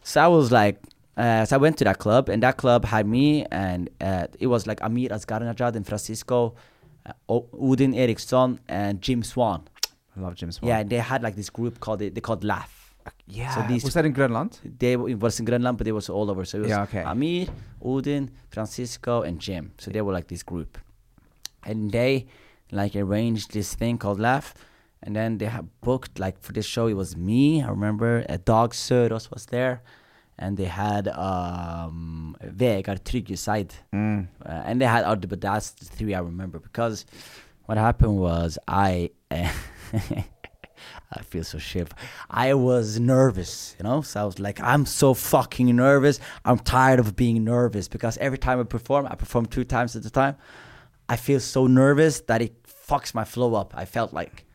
so 0.03 0.21
i 0.21 0.27
was 0.27 0.51
like 0.51 0.77
uh, 1.17 1.45
so 1.45 1.55
I 1.55 1.59
went 1.59 1.77
to 1.77 1.83
that 1.83 1.99
club, 1.99 2.29
and 2.29 2.41
that 2.41 2.57
club 2.57 2.85
had 2.85 3.05
me, 3.05 3.45
and 3.51 3.89
uh, 3.99 4.27
it 4.39 4.47
was 4.47 4.65
like 4.65 4.81
Amir 4.81 5.09
Asgharnejad 5.09 5.75
and 5.75 5.85
Francisco, 5.85 6.55
uh, 7.05 7.11
Odin 7.29 7.93
Eriksson 7.93 8.59
and 8.67 9.01
Jim 9.01 9.21
Swan. 9.21 9.67
I 10.15 10.21
love 10.21 10.35
Jim 10.35 10.51
Swan. 10.51 10.69
Yeah, 10.69 10.83
they 10.83 10.97
had 10.97 11.21
like 11.21 11.35
this 11.35 11.49
group 11.49 11.79
called 11.79 12.01
it. 12.01 12.15
They 12.15 12.21
called 12.21 12.43
Laugh. 12.43 12.80
Yeah. 13.27 13.55
So 13.55 13.61
these- 13.67 13.83
was 13.83 13.93
that 13.93 14.05
in 14.05 14.13
Greenland? 14.13 14.59
They 14.79 14.95
was 14.97 15.39
in 15.39 15.45
Greenland, 15.45 15.77
but 15.77 15.85
they 15.85 15.91
was 15.93 16.09
all 16.09 16.29
over. 16.29 16.45
So 16.45 16.57
it 16.57 16.61
was 16.61 16.69
Yeah, 16.69 16.83
okay. 16.83 17.03
Amir, 17.03 17.47
Odin, 17.81 18.29
Francisco, 18.49 19.21
and 19.21 19.39
Jim. 19.39 19.71
So 19.77 19.91
they 19.91 20.01
were 20.01 20.13
like 20.13 20.27
this 20.27 20.43
group, 20.43 20.77
and 21.63 21.91
they 21.91 22.27
like 22.71 22.95
arranged 22.95 23.51
this 23.53 23.73
thing 23.75 23.97
called 23.97 24.19
Laugh, 24.19 24.53
and 25.03 25.15
then 25.15 25.37
they 25.37 25.45
had 25.47 25.67
booked 25.81 26.19
like 26.19 26.37
for 26.39 26.51
this 26.53 26.65
show. 26.65 26.87
It 26.87 26.95
was 26.95 27.15
me. 27.15 27.61
I 27.63 27.69
remember 27.69 28.25
a 28.29 28.37
Dag 28.37 28.71
Sørås 28.71 29.29
was 29.31 29.45
there, 29.47 29.81
and 30.37 30.57
they 30.57 30.65
had 30.83 31.07
um 31.07 32.35
Vegard 32.43 33.01
Tryggeseid, 33.03 33.69
Mm. 33.93 34.27
uh, 34.45 34.67
and 34.67 34.79
they 34.81 34.85
had 34.87 35.03
other, 35.05 35.27
but 35.27 35.39
that's 35.41 35.71
the 35.71 35.85
three 35.85 36.13
I 36.13 36.19
remember 36.19 36.59
because 36.59 37.05
what 37.65 37.77
happened 37.77 38.17
was 38.17 38.57
I. 38.67 39.11
I 41.13 41.23
feel 41.23 41.43
so 41.43 41.57
shit. 41.57 41.93
I 42.29 42.53
was 42.53 42.99
nervous, 42.99 43.75
you 43.77 43.83
know. 43.83 44.01
So 44.01 44.21
I 44.21 44.23
was 44.23 44.39
like, 44.39 44.61
I'm 44.61 44.85
so 44.85 45.13
fucking 45.13 45.75
nervous. 45.75 46.19
I'm 46.45 46.57
tired 46.59 46.99
of 46.99 47.15
being 47.15 47.43
nervous 47.43 47.89
because 47.89 48.17
every 48.19 48.37
time 48.37 48.59
I 48.59 48.63
perform, 48.63 49.07
I 49.07 49.15
perform 49.15 49.45
two 49.45 49.65
times 49.65 49.95
at 49.95 50.05
a 50.05 50.09
time. 50.09 50.37
I 51.09 51.17
feel 51.17 51.41
so 51.41 51.67
nervous 51.67 52.21
that 52.21 52.41
it 52.41 52.63
fucks 52.63 53.13
my 53.13 53.25
flow 53.25 53.55
up. 53.55 53.73
I 53.75 53.83
felt 53.83 54.13
like, 54.13 54.45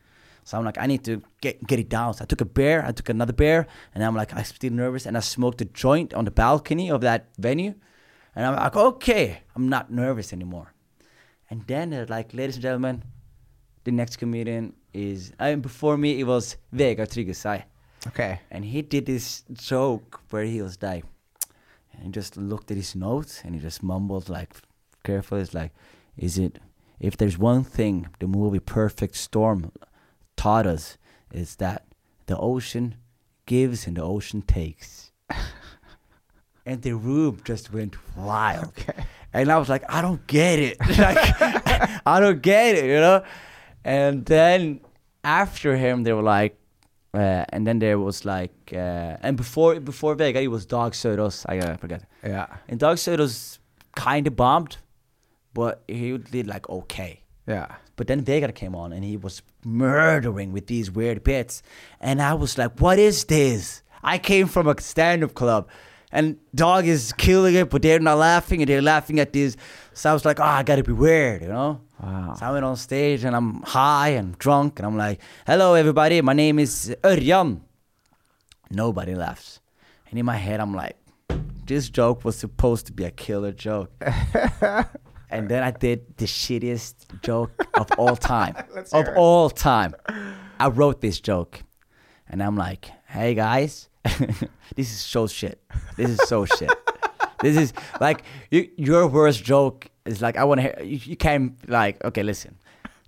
so 0.43 0.57
I'm 0.57 0.65
like, 0.65 0.79
I 0.79 0.87
need 0.87 1.03
to 1.05 1.21
get 1.41 1.65
get 1.67 1.79
it 1.79 1.89
down. 1.89 2.15
So 2.15 2.23
I 2.23 2.25
took 2.25 2.41
a 2.41 2.45
beer, 2.45 2.83
I 2.83 2.91
took 2.91 3.09
another 3.09 3.33
beer, 3.33 3.67
and 3.93 4.03
I'm 4.03 4.15
like, 4.15 4.33
I'm 4.33 4.43
still 4.43 4.73
nervous, 4.73 5.05
and 5.05 5.15
I 5.15 5.19
smoked 5.19 5.61
a 5.61 5.65
joint 5.65 6.15
on 6.15 6.25
the 6.25 6.31
balcony 6.31 6.89
of 6.89 7.01
that 7.01 7.29
venue, 7.37 7.75
and 8.35 8.45
I'm 8.45 8.55
like, 8.55 8.75
okay, 8.75 9.43
I'm 9.55 9.69
not 9.69 9.91
nervous 9.91 10.33
anymore. 10.33 10.73
And 11.49 11.67
then 11.67 11.91
they're 11.91 12.07
like, 12.07 12.33
ladies 12.33 12.55
and 12.55 12.63
gentlemen, 12.63 13.03
the 13.83 13.91
next 13.91 14.17
comedian 14.17 14.73
is, 14.97 15.31
and 15.39 15.61
before 15.61 15.97
me 15.97 16.19
it 16.19 16.23
was 16.23 16.57
Vegard 16.73 17.09
Tryggeseid. 17.09 17.63
Okay. 18.07 18.39
And 18.51 18.63
he 18.65 18.81
did 18.81 19.05
this 19.05 19.43
joke 19.53 20.21
where 20.29 20.43
he 20.43 20.61
was 20.61 20.77
like, 20.81 21.05
and 21.93 22.03
he 22.03 22.11
just 22.11 22.37
looked 22.37 22.71
at 22.71 22.77
his 22.77 22.95
notes 22.95 23.41
and 23.43 23.55
he 23.55 23.61
just 23.61 23.83
mumbled 23.83 24.29
like, 24.29 24.53
carefully, 25.03 25.41
it's 25.41 25.53
like, 25.53 25.71
is 26.15 26.37
it, 26.37 26.59
if 26.99 27.17
there's 27.17 27.37
one 27.37 27.63
thing 27.63 28.07
the 28.19 28.27
movie 28.27 28.59
Perfect 28.59 29.15
Storm 29.15 29.71
taught 30.35 30.65
us, 30.65 30.97
is 31.31 31.57
that 31.57 31.85
the 32.27 32.37
ocean 32.37 32.95
gives 33.45 33.87
and 33.87 33.97
the 33.97 34.03
ocean 34.03 34.41
takes. 34.41 35.11
and 36.65 36.81
the 36.81 36.93
room 36.93 37.39
just 37.43 37.73
went 37.73 37.95
wild. 38.15 38.67
Okay. 38.67 39.03
And 39.33 39.51
I 39.51 39.57
was 39.57 39.69
like, 39.69 39.83
I 39.89 40.01
don't 40.01 40.25
get 40.27 40.59
it. 40.59 40.77
like, 40.97 41.17
I 42.05 42.19
don't 42.19 42.41
get 42.41 42.75
it, 42.75 42.85
you 42.85 42.99
know? 42.99 43.23
And 43.83 44.25
then 44.25 44.81
after 45.27 45.75
him, 45.75 46.03
they 46.03 46.13
were 46.13 46.23
like, 46.23 46.57
uh, 47.13 47.43
and 47.49 47.67
then 47.67 47.79
there 47.79 47.99
was 47.99 48.23
like, 48.25 48.55
uh, 48.73 49.17
and 49.25 49.35
before 49.35 49.79
before 49.79 50.15
Vega, 50.15 50.41
it 50.41 50.47
was 50.47 50.65
Dag 50.65 50.93
Sørås. 50.93 51.45
I 51.49 51.59
uh, 51.59 51.77
forget. 51.77 52.03
Yeah. 52.23 52.47
And 52.69 52.79
Dag 52.79 52.97
Sørås 52.97 53.59
kind 53.95 54.27
of 54.27 54.35
bombed, 54.35 54.77
but 55.53 55.83
he 55.87 56.17
did 56.17 56.47
like 56.47 56.69
okay. 56.69 57.23
Yeah. 57.47 57.67
But 57.97 58.07
then 58.07 58.21
Vega 58.21 58.51
came 58.51 58.75
on 58.75 58.93
and 58.93 59.03
he 59.03 59.17
was 59.17 59.41
murdering 59.65 60.51
with 60.53 60.67
these 60.67 60.91
weird 60.91 61.23
bits. 61.23 61.63
And 61.99 62.21
I 62.21 62.33
was 62.35 62.57
like, 62.57 62.79
what 62.79 62.99
is 62.99 63.25
this? 63.25 63.81
I 64.03 64.19
came 64.19 64.47
from 64.47 64.67
a 64.67 64.79
stand 64.79 65.23
up 65.23 65.33
club 65.33 65.67
and 66.11 66.37
Dag 66.53 66.87
is 66.87 67.13
killing 67.13 67.55
it, 67.55 67.69
but 67.69 67.81
they're 67.81 67.99
not 67.99 68.17
laughing 68.17 68.61
and 68.61 68.69
they're 68.69 68.81
laughing 68.81 69.19
at 69.19 69.33
this. 69.33 69.57
So 69.93 70.11
I 70.11 70.13
was 70.13 70.25
like, 70.25 70.39
oh, 70.39 70.43
I 70.43 70.63
gotta 70.63 70.83
be 70.83 70.93
weird, 70.93 71.41
you 71.41 71.47
know? 71.47 71.81
Wow. 72.01 72.35
So 72.37 72.45
I 72.45 72.51
went 72.51 72.65
on 72.65 72.75
stage 72.75 73.23
and 73.23 73.35
I'm 73.35 73.61
high 73.63 74.09
and 74.09 74.37
drunk 74.37 74.79
and 74.79 74.85
I'm 74.85 74.97
like, 74.97 75.19
hello 75.47 75.73
everybody, 75.73 76.21
my 76.21 76.33
name 76.33 76.59
is 76.59 76.95
Örjan. 77.03 77.61
Nobody 78.69 79.15
laughs. 79.15 79.59
And 80.09 80.19
in 80.19 80.25
my 80.25 80.35
head, 80.35 80.59
I'm 80.59 80.75
like, 80.75 80.95
this 81.65 81.89
joke 81.89 82.23
was 82.23 82.37
supposed 82.37 82.85
to 82.87 82.93
be 82.93 83.03
a 83.03 83.11
killer 83.11 83.51
joke. 83.51 83.91
and 85.29 85.49
then 85.49 85.63
I 85.63 85.71
did 85.71 86.17
the 86.17 86.25
shittiest 86.25 87.21
joke 87.21 87.51
of 87.73 87.87
all 87.97 88.15
time. 88.33 88.55
of 88.93 89.07
all 89.15 89.49
time. 89.49 89.95
I 90.59 90.67
wrote 90.67 91.01
this 91.01 91.19
joke. 91.19 91.63
And 92.29 92.43
I'm 92.43 92.57
like, 92.57 92.91
hey 93.07 93.33
guys, 93.33 93.89
this 94.75 94.91
is 94.91 94.99
so 94.99 95.27
shit. 95.27 95.61
This 95.95 96.09
is 96.11 96.19
so 96.27 96.45
shit. 96.45 96.71
This 97.41 97.57
is 97.57 97.73
like 97.99 98.23
you, 98.51 98.69
your 98.77 99.07
worst 99.07 99.43
joke 99.43 99.89
is 100.07 100.21
like 100.21 100.37
I 100.37 100.43
want 100.43 100.59
to 100.59 100.63
hear. 100.63 100.77
You, 100.83 100.99
you 101.03 101.17
can't 101.17 101.53
like 101.69 102.03
okay, 102.03 102.23
listen. 102.23 102.57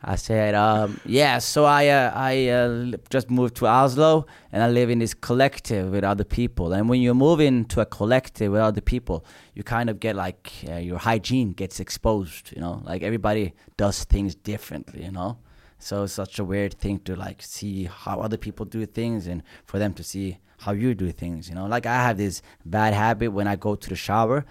I 0.02 0.16
said, 0.16 0.56
um, 0.56 1.00
yeah. 1.06 1.40
So 1.40 1.66
I 1.66 1.88
uh, 1.88 2.12
I 2.16 2.48
uh, 2.48 2.92
just 3.10 3.30
moved 3.30 3.58
to 3.58 3.68
Oslo 3.68 4.28
and 4.52 4.64
I 4.64 4.70
live 4.70 4.90
in 4.90 5.00
this 5.00 5.14
collective 5.14 5.92
with 5.92 6.06
other 6.06 6.24
people. 6.24 6.72
And 6.72 6.88
when 6.88 7.02
you 7.02 7.14
move 7.14 7.42
into 7.42 7.82
a 7.82 7.86
collective 7.86 8.54
with 8.54 8.62
other 8.62 8.80
people, 8.80 9.26
you 9.56 9.64
kind 9.64 9.90
of 9.90 10.00
get 10.00 10.16
like 10.16 10.52
uh, 10.70 10.76
your 10.76 11.00
hygiene 11.00 11.52
gets 11.52 11.82
exposed. 11.82 12.54
You 12.54 12.62
know, 12.62 12.82
like 12.86 13.04
everybody 13.04 13.54
does 13.76 14.06
things 14.06 14.36
differently. 14.36 15.04
You 15.04 15.12
know, 15.12 15.38
so 15.80 16.04
it's 16.04 16.14
such 16.14 16.40
a 16.40 16.46
weird 16.46 16.76
thing 16.76 17.00
to 17.00 17.18
like 17.18 17.42
see 17.42 17.84
how 17.86 18.22
other 18.22 18.38
people 18.38 18.66
do 18.66 18.86
things 18.86 19.28
and 19.28 19.44
for 19.66 19.80
them 19.80 19.94
to 19.96 20.04
see 20.04 20.40
how 20.60 20.72
you 20.72 20.94
do 20.94 21.12
things. 21.12 21.50
You 21.50 21.56
know, 21.56 21.66
like 21.66 21.86
I 21.86 21.96
have 21.96 22.18
this 22.18 22.42
bad 22.66 22.94
habit 22.94 23.32
when 23.32 23.48
I 23.48 23.56
go 23.56 23.76
to 23.76 23.90
the 23.90 23.96
shower. 23.96 24.46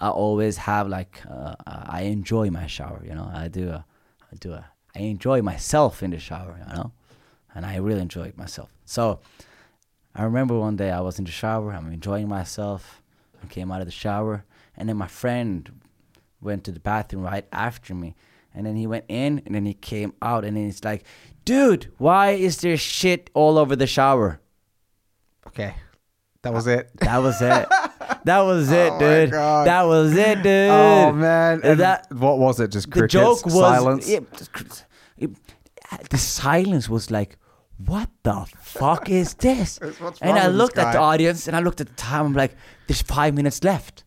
I 0.00 0.08
always 0.08 0.56
have 0.58 0.88
like 0.88 1.22
uh, 1.28 1.54
I 1.66 2.02
enjoy 2.02 2.50
my 2.50 2.66
shower. 2.66 3.02
You 3.06 3.14
know, 3.14 3.30
I 3.32 3.48
do. 3.48 3.70
A, 3.70 3.84
I 4.32 4.36
do. 4.36 4.52
A, 4.52 4.66
I 4.94 5.00
enjoy 5.00 5.42
myself 5.42 6.02
in 6.02 6.10
the 6.10 6.18
shower. 6.18 6.58
You 6.58 6.74
know, 6.74 6.92
and 7.54 7.64
I 7.64 7.76
really 7.76 8.00
enjoy 8.00 8.32
myself. 8.36 8.70
So 8.84 9.20
I 10.14 10.24
remember 10.24 10.58
one 10.58 10.76
day 10.76 10.90
I 10.90 11.00
was 11.00 11.18
in 11.18 11.24
the 11.24 11.30
shower. 11.30 11.72
I'm 11.72 11.92
enjoying 11.92 12.28
myself. 12.28 13.02
I 13.42 13.46
came 13.46 13.70
out 13.70 13.80
of 13.80 13.86
the 13.86 13.92
shower, 13.92 14.44
and 14.76 14.88
then 14.88 14.96
my 14.96 15.08
friend 15.08 15.80
went 16.40 16.64
to 16.64 16.72
the 16.72 16.80
bathroom 16.80 17.22
right 17.22 17.46
after 17.52 17.94
me. 17.94 18.14
And 18.56 18.64
then 18.66 18.76
he 18.76 18.86
went 18.86 19.04
in, 19.08 19.42
and 19.46 19.54
then 19.54 19.66
he 19.66 19.74
came 19.74 20.14
out, 20.22 20.44
and 20.44 20.56
then 20.56 20.66
he's 20.66 20.84
like, 20.84 21.04
"Dude, 21.44 21.92
why 21.98 22.30
is 22.30 22.58
there 22.58 22.76
shit 22.76 23.30
all 23.34 23.58
over 23.58 23.74
the 23.74 23.86
shower?" 23.86 24.40
Okay. 25.46 25.74
That 26.42 26.52
was 26.52 26.66
it. 26.66 26.90
That 27.00 27.18
was 27.22 27.40
it. 27.40 27.66
That 28.24 28.40
was 28.40 28.70
it, 28.72 28.92
Oh 28.92 28.98
dude. 28.98 29.30
That 29.32 29.82
was 29.82 30.16
it, 30.16 30.42
dude. 30.42 30.70
Oh 30.70 31.12
man. 31.12 31.60
And 31.62 31.80
that- 31.80 32.06
what 32.12 32.38
was 32.38 32.58
it? 32.60 32.68
Just 32.72 32.90
crickets, 32.90 33.12
the 33.14 33.18
joke 33.20 33.44
was 33.44 33.54
silence. 33.54 34.08
it- 34.08 34.26
it- 35.18 35.30
the 36.10 36.18
silence 36.18 36.88
was 36.88 37.10
like, 37.10 37.36
"What 37.76 38.08
the 38.22 38.46
fuck 38.58 39.08
is 39.10 39.34
this?" 39.34 39.78
And 40.22 40.38
I 40.38 40.48
looked 40.48 40.78
at 40.78 40.92
the 40.92 40.98
audience, 40.98 41.46
and 41.46 41.54
I 41.56 41.60
looked 41.60 41.80
at 41.80 41.88
the 41.88 41.94
time. 41.94 42.26
I'm 42.26 42.32
like, 42.34 42.56
"There's 42.86 43.02
five 43.02 43.34
minutes 43.34 43.62
left." 43.62 44.04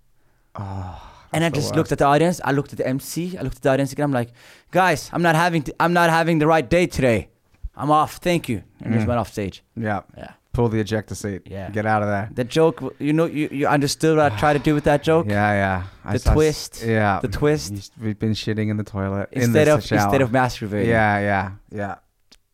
and 0.55 1.43
I 1.43 1.47
Oh, 1.47 1.49
just 1.49 1.75
looked 1.75 1.91
at 1.91 1.99
the 1.99 2.05
audience. 2.05 2.41
I 2.43 2.51
looked 2.51 2.71
at 2.73 2.77
the 2.77 2.87
MC. 2.87 3.37
I 3.37 3.41
looked 3.43 3.57
at 3.57 3.61
the 3.61 3.69
audience 3.69 3.91
again. 3.91 4.05
I'm 4.05 4.11
like, 4.21 4.31
"Guys, 4.71 5.09
I'm 5.13 5.21
not 5.21 5.35
having. 5.35 5.61
T- 5.63 5.73
I'm 5.79 5.93
not 5.93 6.09
having 6.09 6.39
the 6.39 6.47
right 6.47 6.67
day 6.67 6.87
today. 6.87 7.29
I'm 7.75 7.91
off. 7.91 8.17
Thank 8.17 8.49
you." 8.49 8.63
And 8.81 8.93
just 8.93 9.05
Mm. 9.05 9.09
went 9.09 9.19
off 9.19 9.31
stage. 9.31 9.63
yeah. 9.75 10.01
Yeah. 10.17 10.31
Pull 10.57 10.69
the 10.69 10.79
ejector 10.79 11.13
seat. 11.13 11.43
Yeah. 11.45 11.69
Get 11.69 11.85
out 11.85 12.01
of 12.01 12.07
there. 12.09 12.29
The 12.33 12.43
joke, 12.43 12.95
you 12.97 13.13
know, 13.13 13.25
you, 13.25 13.47
you 13.51 13.67
understood 13.67 14.17
what 14.17 14.31
I 14.33 14.35
tried 14.39 14.53
to 14.53 14.59
do 14.59 14.73
with 14.73 14.85
that 14.85 15.03
joke. 15.03 15.27
Yeah, 15.29 15.51
yeah. 15.53 15.83
I 16.03 16.17
The 16.17 16.31
I 16.31 16.33
twist. 16.33 16.83
Yeah. 16.83 17.19
The 17.21 17.27
twist. 17.27 17.91
We've 18.01 18.17
been 18.17 18.31
shitting 18.31 18.71
in 18.71 18.77
the 18.77 18.83
toilet 18.83 19.29
in 19.33 19.43
Instead 19.43 19.67
the 19.67 19.75
of 19.75 19.83
shower. 19.83 19.99
instead 19.99 20.21
of 20.23 20.31
masturbating. 20.31 20.87
Yeah, 20.87 21.19
yeah, 21.19 21.51
yeah. 21.71 21.95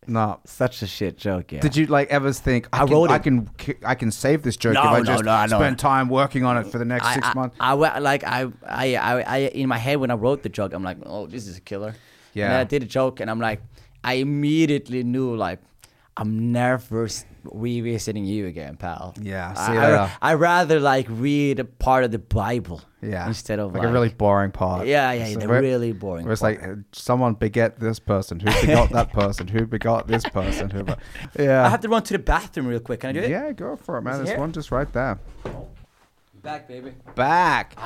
No. 0.06 0.42
Such 0.46 0.82
a 0.82 0.88
shit 0.88 1.18
joke. 1.18 1.54
Yeah. 1.54 1.62
Did 1.62 1.78
you 1.78 1.86
like 1.86 2.10
ever 2.10 2.34
think 2.34 2.68
I, 2.74 2.82
I 2.82 2.86
can, 2.86 2.94
wrote 2.94 3.10
I 3.10 3.16
it. 3.16 3.24
can 3.24 3.48
ki- 3.58 3.76
I 3.86 3.96
can 3.96 4.12
save 4.12 4.44
this 4.44 4.58
joke 4.58 4.74
No, 4.74 4.82
if 4.82 4.88
I 4.88 4.98
no, 5.00 5.04
just 5.06 5.24
no, 5.24 5.32
I 5.32 5.46
know. 5.46 5.58
spend 5.60 5.80
time 5.80 6.10
working 6.10 6.44
on 6.44 6.58
it 6.58 6.68
for 6.68 6.80
the 6.80 6.84
next 6.94 7.06
I, 7.06 7.14
six 7.14 7.28
I, 7.30 7.34
months? 7.36 7.56
I, 7.62 7.74
wa- 7.74 7.98
like 8.02 8.26
I, 8.26 8.48
I, 8.68 8.96
I, 8.98 9.22
I, 9.22 9.38
in 9.62 9.70
my 9.70 9.78
head 9.78 9.96
when 10.02 10.12
I 10.12 10.16
wrote 10.16 10.44
the 10.44 10.50
joke, 10.50 10.74
I'm 10.74 10.84
like, 10.84 10.98
oh, 11.06 11.26
this 11.28 11.48
is 11.48 11.56
a 11.58 11.62
killer. 11.62 11.88
And 11.96 11.98
Yeah. 12.34 12.50
then 12.50 12.60
I 12.60 12.64
did 12.66 12.84
a 12.84 12.86
joke, 12.86 13.22
and 13.22 13.32
I'm 13.32 13.40
like, 13.40 13.62
I 14.04 14.16
immediately 14.16 15.04
knew 15.04 15.38
like, 15.38 15.60
I'm 16.18 16.52
never 16.52 17.06
s- 17.06 17.24
revisiting 17.44 18.26
you 18.26 18.48
again, 18.48 18.78
pal. 18.78 19.14
Yeah, 19.22 19.54
I, 19.56 19.66
see 19.68 19.74
you 19.74 19.80
I, 19.80 19.84
later. 19.84 20.12
I 20.22 20.34
rather 20.36 20.80
like 20.80 21.08
read 21.10 21.60
a 21.60 21.66
part 21.66 22.04
of 22.04 22.12
the 22.12 22.20
Bible. 22.20 22.82
Yeah. 23.02 23.28
Instead 23.28 23.60
of 23.60 23.74
like, 23.74 23.82
like, 23.82 23.90
a 23.90 23.92
really 23.92 24.10
boring 24.10 24.52
part. 24.52 24.88
Yeah, 24.88 25.12
yeah, 25.12 25.34
So 25.34 25.40
the 25.40 25.48
where- 25.48 25.62
really 25.62 25.92
boring. 25.92 26.26
Where 26.26 26.34
it's 26.34 26.42
part. 26.42 26.62
like 26.62 26.70
uh, 26.70 26.76
someone 26.94 27.34
beget 27.34 27.80
this 27.80 28.00
person, 28.00 28.40
who 28.40 28.46
begot 28.62 28.92
that 28.92 29.12
person, 29.12 29.48
who 29.48 29.66
begot 29.66 30.08
this 30.08 30.24
person, 30.24 30.70
who. 30.70 30.84
Be- 30.84 30.94
yeah. 31.40 31.66
I 31.66 31.70
have 31.70 31.82
to 31.82 31.90
run 31.90 32.04
to 32.04 32.14
the 32.14 32.20
bathroom 32.20 32.68
real 32.68 32.80
quick. 32.80 33.02
Can 33.02 33.10
I 33.10 33.14
do 33.14 33.20
it? 33.20 33.30
yeah, 33.30 33.52
go 33.52 33.76
for 33.76 33.98
it, 33.98 34.04
man. 34.04 34.14
Is 34.14 34.20
There's 34.20 34.30
here? 34.30 34.40
one 34.40 34.52
just 34.54 34.72
right 34.72 34.92
there. 34.94 35.20
Back, 36.42 36.68
baby. 36.68 36.92
Back. 37.16 37.78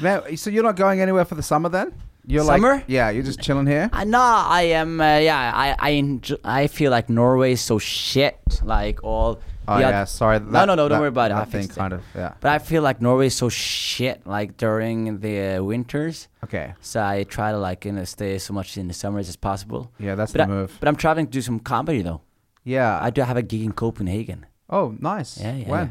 Man, 0.00 0.36
so 0.36 0.50
you're 0.50 0.62
not 0.62 0.76
going 0.76 1.00
anywhere 1.00 1.24
for 1.24 1.34
the 1.36 1.42
summer 1.42 1.68
then? 1.68 1.94
You're. 2.26 2.44
Summer? 2.44 2.74
like, 2.76 2.84
yeah, 2.88 3.10
you're 3.10 3.22
just 3.22 3.40
chilling 3.40 3.66
here. 3.66 3.90
I 3.92 4.04
know 4.04 4.20
I 4.20 4.62
am. 4.80 5.00
Uh, 5.00 5.18
yeah, 5.18 5.52
I 5.54 5.76
I 5.78 5.90
enjoy, 5.90 6.36
I 6.44 6.66
feel 6.68 6.90
like 6.90 7.08
Norway 7.10 7.52
is 7.52 7.60
so 7.60 7.78
shit. 7.78 8.38
Like 8.62 9.02
all 9.04 9.40
Oh 9.66 9.78
Yeah, 9.78 9.88
yeah, 9.90 10.04
sorry. 10.04 10.40
no, 10.40 10.50
that- 10.50 10.66
no, 10.66 10.76
don't 10.76 10.90
that- 10.90 11.00
worry 11.00 11.08
about 11.08 11.30
it. 11.30 11.34
I 11.34 11.38
That 11.40 11.50
thing 11.50 11.62
fixed 11.62 11.76
it. 11.78 11.80
kind 11.80 11.92
of 11.94 12.02
yeah. 12.14 12.34
But 12.40 12.50
I 12.52 12.58
feel 12.58 12.82
like 12.82 13.00
Norway 13.00 13.26
is 13.28 13.34
so 13.34 13.48
shit 13.48 14.26
like 14.26 14.56
during 14.58 15.20
the 15.20 15.56
uh, 15.56 15.62
winters. 15.64 16.28
Okay, 16.44 16.74
So 16.80 17.02
I 17.02 17.24
try 17.24 17.50
to 17.52 17.58
like 17.58 17.84
you 17.86 17.92
know 17.92 18.04
stay 18.04 18.38
so 18.38 18.52
much 18.52 18.76
in 18.76 18.88
the 18.88 18.94
summers 18.94 19.28
as 19.28 19.36
possible. 19.36 19.90
yeah, 19.98 20.14
that's 20.16 20.32
But 20.32 20.38
the 20.46 20.52
I- 20.52 20.56
move. 20.56 20.76
But 20.80 20.88
I'm 20.88 20.96
traveling 20.96 21.26
to 21.26 21.32
do 21.32 21.40
some 21.42 21.60
comedy 21.60 22.02
though. 22.02 22.20
Yeah. 22.64 22.98
I 23.00 23.10
do 23.10 23.22
have 23.22 23.36
a 23.38 23.42
gig 23.42 23.62
in 23.62 23.72
Copenhagen. 23.72 24.46
oh, 24.70 24.94
nice. 25.00 25.38
Yeah, 25.40 25.54
yeah. 25.56 25.68
When? 25.70 25.86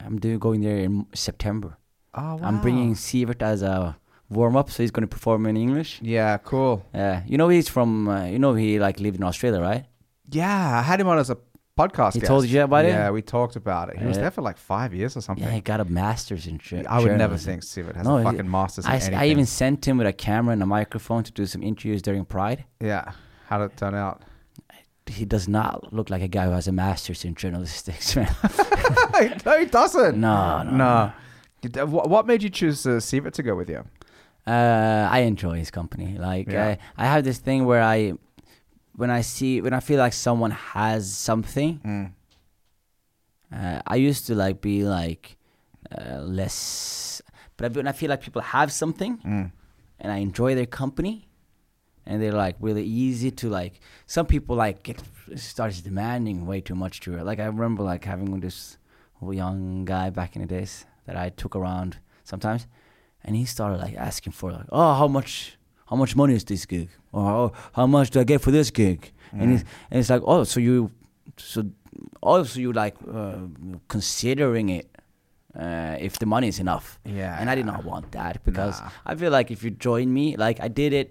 yeah. 0.00 0.06
I'm 0.06 0.18
doing 0.18 0.38
going 0.38 0.60
there 0.62 0.78
in 0.78 1.06
September. 1.14 1.76
Oh, 2.14 2.36
wow. 2.36 2.40
I'm 2.42 2.60
bringing 2.60 2.94
Sivert 2.94 3.42
as 3.42 3.62
a 3.62 3.96
warm 4.30 4.56
up, 4.56 4.70
so 4.70 4.82
he's 4.82 4.90
going 4.90 5.06
to 5.08 5.14
perform 5.16 5.46
in 5.46 5.56
English. 5.56 6.00
Yeah, 6.02 6.36
cool. 6.38 6.84
Yeah, 6.94 7.22
you 7.26 7.38
know 7.38 7.48
he's 7.48 7.68
from. 7.68 8.08
Uh, 8.08 8.24
you 8.26 8.38
know 8.38 8.54
he 8.54 8.78
like 8.78 9.00
lived 9.00 9.16
in 9.16 9.24
Australia, 9.24 9.60
right? 9.60 9.84
Yeah, 10.30 10.78
I 10.78 10.82
had 10.82 11.00
him 11.00 11.08
on 11.08 11.18
as 11.18 11.30
a 11.30 11.38
podcast. 11.78 12.14
He 12.14 12.20
guest. 12.20 12.28
told 12.28 12.44
you 12.46 12.62
about 12.62 12.84
it? 12.84 12.88
Yeah, 12.88 13.10
we 13.10 13.22
talked 13.22 13.56
about 13.56 13.88
it. 13.90 13.98
He 13.98 14.04
was 14.06 14.18
there 14.18 14.30
for 14.30 14.42
like 14.42 14.56
five 14.58 14.92
years 14.92 15.16
or 15.16 15.20
something. 15.20 15.44
Yeah, 15.44 15.52
he 15.52 15.60
got 15.60 15.80
a 15.80 15.84
master's 15.84 16.46
in. 16.46 16.60
I 16.88 17.00
would 17.00 17.16
never 17.16 17.36
think 17.36 17.62
Sivert 17.62 17.96
has 17.96 18.04
No, 18.04 18.16
a 18.16 18.18
he- 18.18 18.24
fucking 18.24 18.50
master's 18.50 18.84
in 18.84 19.14
I. 19.14 19.22
I 19.24 19.26
even 19.28 19.46
sent 19.46 19.86
him 19.86 19.96
with 19.98 20.06
a 20.06 20.12
camera 20.12 20.52
and 20.52 20.62
a 20.62 20.66
microphone 20.66 21.22
to 21.24 21.32
do 21.32 21.46
some 21.46 21.62
interviews 21.62 22.02
during 22.02 22.24
Pride. 22.24 22.64
yeah. 22.80 23.12
How 23.46 23.56
did 23.58 23.66
it 23.72 23.76
turn 23.78 23.94
out? 23.94 24.22
He 25.06 25.24
does 25.24 25.48
not 25.48 25.90
look 25.90 26.10
like 26.10 26.20
a 26.20 26.28
guy 26.28 26.44
who 26.44 26.50
has 26.50 26.68
a 26.68 26.72
master's 26.72 27.24
in 27.24 27.34
journalistics, 27.34 28.14
man. 28.16 28.28
no, 29.46 29.58
he 29.58 29.64
doesn't. 29.64 30.20
no, 30.20 30.62
no. 30.64 30.76
No. 30.76 31.12
Did- 31.62 31.78
uh, 31.78 31.86
What 31.86 32.26
made 32.26 32.42
you 32.42 32.50
choose 32.50 32.86
uh, 32.86 33.00
Sivert 33.00 33.32
to 33.34 33.42
go 33.42 33.54
with 33.56 33.70
you? 33.70 33.84
Uh, 34.48 35.08
I 35.16 35.18
enjoy 35.32 35.58
his 35.58 35.70
company. 35.70 36.16
Like 36.18 36.48
Yeah. 36.50 36.76
I, 36.96 37.02
I 37.02 37.04
have 37.12 37.22
this 37.24 37.38
thing 37.38 37.60
where 37.66 37.82
I, 37.82 38.14
when 39.00 39.10
I 39.10 39.22
see 39.22 39.60
when 39.60 39.74
I 39.74 39.80
feel 39.80 39.98
like 40.04 40.14
someone 40.28 40.52
has 40.74 41.02
something, 41.28 41.80
Mm. 41.84 42.06
uh, 43.52 43.80
I 43.86 43.96
used 43.96 44.26
to 44.28 44.34
like 44.34 44.60
be 44.60 44.84
like 44.84 45.36
uh, 45.96 46.20
less, 46.20 47.22
but 47.56 47.74
when 47.76 47.86
I 47.86 47.92
feel 47.92 48.10
like 48.10 48.20
people 48.22 48.42
have 48.42 48.70
something 48.72 49.18
Mm. 49.24 49.52
and 50.00 50.12
I 50.12 50.18
enjoy 50.18 50.54
their 50.54 50.66
company, 50.82 51.28
and 52.06 52.22
they're 52.22 52.32
like 52.46 52.56
really 52.60 52.84
easy 52.84 53.30
to 53.30 53.48
like. 53.48 53.80
Some 54.06 54.26
people 54.26 54.56
like 54.56 54.82
get 54.82 55.02
starts 55.36 55.80
demanding 55.82 56.46
way 56.46 56.60
too 56.60 56.74
much 56.74 57.00
to 57.00 57.12
her. 57.12 57.22
Like 57.24 57.38
I 57.38 57.46
remember 57.46 57.82
like 57.82 58.04
having 58.04 58.40
this 58.40 58.78
young 59.42 59.84
guy 59.84 60.10
back 60.10 60.36
in 60.36 60.42
the 60.42 60.48
days 60.48 60.86
that 61.06 61.16
I 61.16 61.28
took 61.30 61.54
around 61.56 61.98
sometimes, 62.24 62.66
and 63.28 63.36
he 63.36 63.44
started 63.44 63.78
like 63.84 63.94
asking 64.08 64.32
for 64.32 64.48
like, 64.52 64.66
oh, 64.72 64.94
how 65.00 65.06
much, 65.06 65.58
how 65.90 65.96
much 65.96 66.16
money 66.16 66.34
is 66.34 66.44
this 66.44 66.64
gig, 66.66 66.88
or 67.12 67.22
oh, 67.30 67.52
how 67.76 67.86
much 67.86 68.08
do 68.10 68.20
I 68.20 68.24
get 68.24 68.40
for 68.40 68.50
this 68.50 68.70
gig? 68.72 69.12
And, 69.32 69.52
it's, 69.54 69.64
and 69.90 70.00
it's 70.00 70.08
like, 70.10 70.22
oh, 70.24 70.44
so 70.44 70.58
you, 70.60 70.90
so 71.36 71.58
also 72.22 72.58
you 72.60 72.72
like 72.72 72.96
uh, 73.12 73.36
considering 73.88 74.68
it. 74.70 74.86
Uh, 75.58 75.96
if 75.98 76.18
the 76.18 76.26
money 76.26 76.46
is 76.46 76.58
enough, 76.60 77.00
Yeah. 77.04 77.36
and 77.40 77.50
I 77.50 77.54
did 77.56 77.66
not 77.66 77.82
want 77.84 78.12
that 78.12 78.44
because 78.44 78.80
Nah. 78.80 78.90
I 79.10 79.14
feel 79.16 79.32
like 79.32 79.50
if 79.50 79.64
you 79.64 79.70
join 79.72 80.12
me, 80.12 80.36
like 80.36 80.60
I 80.60 80.68
did 80.68 80.92
it, 80.92 81.08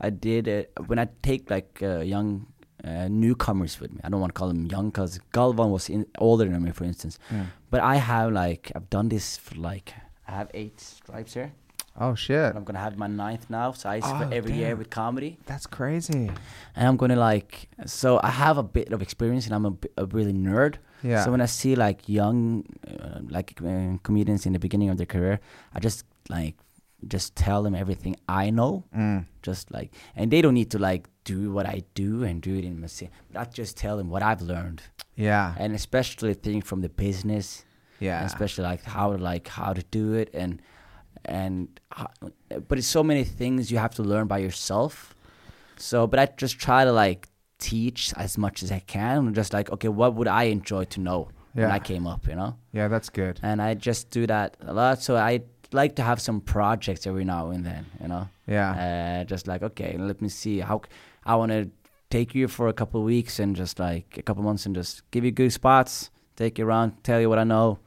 I 0.00 0.08
did 0.10 0.46
it 0.48 0.72
when 0.86 0.98
I 0.98 1.06
take 1.22 1.50
like 1.50 1.82
uh, 1.82 1.98
young 2.14 2.46
uh, 2.82 3.08
newcomers 3.10 3.80
with 3.80 3.90
me. 3.92 4.00
I 4.04 4.08
don't 4.08 4.20
want 4.20 4.32
to 4.34 4.38
call 4.38 4.48
them 4.48 4.64
young 4.74 4.86
because 4.90 5.18
Galvan 5.34 5.70
was 5.70 5.90
in, 5.90 6.06
older 6.18 6.46
than 6.48 6.62
me, 6.62 6.70
for 6.70 6.84
instance. 6.84 7.18
Mm. 7.30 7.46
But 7.70 7.80
I 7.82 7.96
have 7.96 8.32
like 8.32 8.72
I've 8.74 8.88
done 8.88 9.08
this 9.10 9.36
for 9.36 9.56
like 9.56 9.92
I 10.28 10.32
have 10.32 10.50
eight 10.54 10.80
stripes 10.80 11.34
here, 11.34 11.52
Oh 12.00 12.14
shit. 12.14 12.36
and 12.50 12.56
I'm 12.58 12.64
gonna 12.64 12.78
have 12.80 12.96
my 12.96 13.06
ninth 13.06 13.48
now. 13.50 13.72
So 13.72 13.88
I 13.90 14.00
Oh, 14.02 14.28
every 14.32 14.52
year 14.54 14.74
with 14.76 14.90
comedy, 14.90 15.38
That's 15.46 15.66
crazy. 15.66 16.30
and 16.76 16.88
I'm 16.88 16.96
gonna 16.96 17.16
like 17.16 17.68
so 17.86 18.18
I 18.22 18.30
have 18.30 18.56
a 18.58 18.62
bit 18.62 18.92
of 18.92 19.02
experience, 19.02 19.46
and 19.46 19.54
I'm 19.54 19.66
a, 19.66 19.74
a 20.02 20.06
really 20.06 20.32
nerd. 20.32 20.76
Yeah. 21.02 21.22
So 21.24 21.30
when 21.30 21.40
I 21.42 21.46
see 21.46 21.76
like 21.76 22.08
young, 22.08 22.64
uh, 22.88 23.20
like 23.28 23.60
uh, 23.62 23.98
comedians 24.02 24.46
in 24.46 24.52
the 24.54 24.58
beginning 24.58 24.88
of 24.90 24.96
their 24.96 25.06
career, 25.06 25.38
I 25.74 25.78
just 25.80 26.04
like 26.30 26.54
just 27.06 27.36
tell 27.36 27.62
them 27.62 27.74
everything 27.74 28.16
I 28.28 28.48
know, 28.50 28.84
Mm. 28.96 29.26
just 29.42 29.70
like, 29.70 29.92
and 30.16 30.30
they 30.30 30.40
don't 30.40 30.54
need 30.54 30.70
to 30.70 30.78
like 30.78 31.06
do 31.24 31.52
what 31.52 31.66
I 31.66 31.82
do 31.94 32.24
and 32.24 32.40
do 32.40 32.54
it 32.56 32.64
in 32.64 32.80
my 32.80 32.88
But 33.32 33.40
I 33.40 33.44
just 33.44 33.76
tell 33.76 33.98
them 33.98 34.08
what 34.08 34.22
I've 34.22 34.40
learned, 34.40 34.80
Yeah. 35.14 35.54
and 35.58 35.74
especially 35.74 36.32
things 36.32 36.64
from 36.64 36.80
the 36.80 36.88
business, 36.88 37.64
Yeah. 38.00 38.18
and 38.18 38.26
especially 38.26 38.64
like 38.64 38.82
how 38.84 39.16
to 39.16 39.18
like 39.22 39.48
how 39.48 39.72
to 39.72 39.82
do 39.90 40.14
it, 40.14 40.30
and 40.34 40.60
and 41.24 41.68
how, 41.90 42.08
but 42.68 42.78
it's 42.78 42.86
so 42.86 43.02
many 43.02 43.24
things 43.24 43.70
you 43.70 43.78
have 43.78 43.94
to 43.94 44.02
learn 44.02 44.26
by 44.26 44.38
yourself. 44.38 45.14
So, 45.76 46.06
but 46.06 46.18
I 46.18 46.26
just 46.36 46.58
try 46.58 46.84
to 46.84 46.92
like 46.92 47.28
teach 47.58 48.12
as 48.16 48.36
much 48.36 48.62
as 48.62 48.70
I 48.70 48.80
can, 48.80 49.32
just 49.34 49.52
like 49.52 49.70
okay, 49.72 49.88
what 49.88 50.14
would 50.14 50.28
I 50.28 50.44
enjoy 50.44 50.84
to 50.84 51.00
know 51.00 51.28
when 51.54 51.70
I 51.70 51.78
came 51.78 52.06
up, 52.06 52.26
you 52.26 52.34
know? 52.34 52.56
Yeah, 52.72 52.88
that's 52.88 53.08
good. 53.10 53.38
and 53.42 53.62
I 53.62 53.74
just 53.74 54.10
do 54.10 54.26
that 54.26 54.56
a 54.60 54.72
lot. 54.72 55.00
So 55.02 55.16
I 55.16 55.42
like 55.72 55.94
to 55.96 56.02
have 56.02 56.20
some 56.20 56.40
projects 56.40 57.06
every 57.06 57.24
now 57.24 57.50
and 57.50 57.64
then, 57.64 57.86
you 58.00 58.08
know. 58.08 58.28
Yeah. 58.46 59.20
Uh, 59.20 59.24
just 59.24 59.46
like 59.46 59.62
okay, 59.62 59.96
let 59.98 60.20
me 60.20 60.28
see 60.28 60.58
how 60.60 60.82
I 61.24 61.36
want 61.36 61.52
to 61.52 61.70
take 62.10 62.34
you 62.34 62.48
for 62.48 62.68
a 62.68 62.72
couple 62.72 63.00
of 63.00 63.06
weeks 63.06 63.38
and 63.38 63.56
just 63.56 63.78
like 63.78 64.18
a 64.18 64.22
couple 64.22 64.40
of 64.42 64.44
months 64.46 64.66
and 64.66 64.74
just 64.74 65.08
give 65.10 65.24
you 65.24 65.30
good 65.32 65.52
spots, 65.52 66.10
take 66.36 66.58
you 66.58 66.66
around, 66.66 67.02
tell 67.04 67.20
you 67.20 67.28
what 67.28 67.38
I 67.38 67.44
know, 67.44 67.78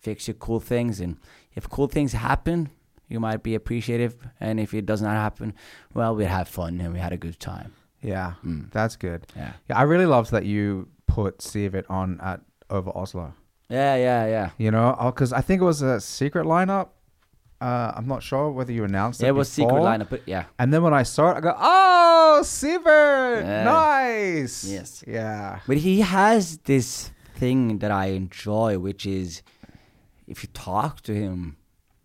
fix 0.00 0.28
you 0.28 0.34
cool 0.34 0.60
things, 0.60 1.00
and 1.00 1.16
if 1.54 1.68
cool 1.68 1.86
things 1.88 2.12
happen, 2.12 2.70
you 3.08 3.20
might 3.20 3.42
be 3.42 3.54
appreciative, 3.54 4.16
and 4.40 4.58
if 4.60 4.72
it 4.74 4.86
does 4.86 5.02
not 5.02 5.12
happen, 5.12 5.54
well, 5.92 6.14
we 6.16 6.24
have 6.24 6.48
fun 6.48 6.80
and 6.80 6.92
we 6.92 6.98
had 6.98 7.12
a 7.12 7.16
good 7.18 7.38
time. 7.38 7.72
Yeah. 8.02 8.34
Mm. 8.44 8.70
That's 8.70 8.96
good. 8.96 9.26
Yeah, 9.36 9.52
Yeah, 9.68 9.78
I 9.78 9.82
really 9.82 10.06
loved 10.06 10.30
that 10.32 10.44
you 10.44 10.88
put 11.06 11.38
Sivert 11.38 11.84
on 11.88 12.20
at 12.20 12.40
over 12.70 12.90
Oslo. 12.94 13.32
yeah, 13.68 13.94
yeah, 13.96 14.26
yeah. 14.26 14.50
You 14.58 14.70
know, 14.70 14.96
because 15.06 15.32
I 15.32 15.40
think 15.40 15.62
it 15.62 15.64
was 15.64 15.80
a 15.82 16.00
secret 16.00 16.44
lineup. 16.46 16.88
Uh, 17.60 17.92
I'm 17.96 18.06
not 18.06 18.22
sure 18.22 18.50
whether 18.50 18.72
you 18.72 18.84
announced 18.84 19.20
it. 19.20 19.24
Yeah, 19.24 19.30
it 19.30 19.34
was 19.36 19.48
secret 19.50 19.80
lineup, 19.80 20.10
but 20.10 20.22
yeah. 20.26 20.44
And 20.58 20.72
then 20.72 20.82
when 20.82 20.92
I 20.92 21.02
saw 21.02 21.30
it, 21.30 21.36
I 21.36 21.40
go, 21.40 21.54
"Oh, 21.56 22.40
Sivert, 22.42 23.42
Yeah. 23.42 23.64
nice." 23.64 24.64
Yes. 24.64 25.04
Yeah. 25.06 25.60
But 25.66 25.78
he 25.78 26.00
has 26.00 26.58
this 26.58 27.10
thing 27.34 27.78
that 27.78 27.90
I 27.90 28.06
enjoy, 28.06 28.78
which 28.78 29.06
is 29.06 29.42
if 30.26 30.42
you 30.42 30.48
talk 30.52 31.00
to 31.02 31.14
him, 31.14 31.56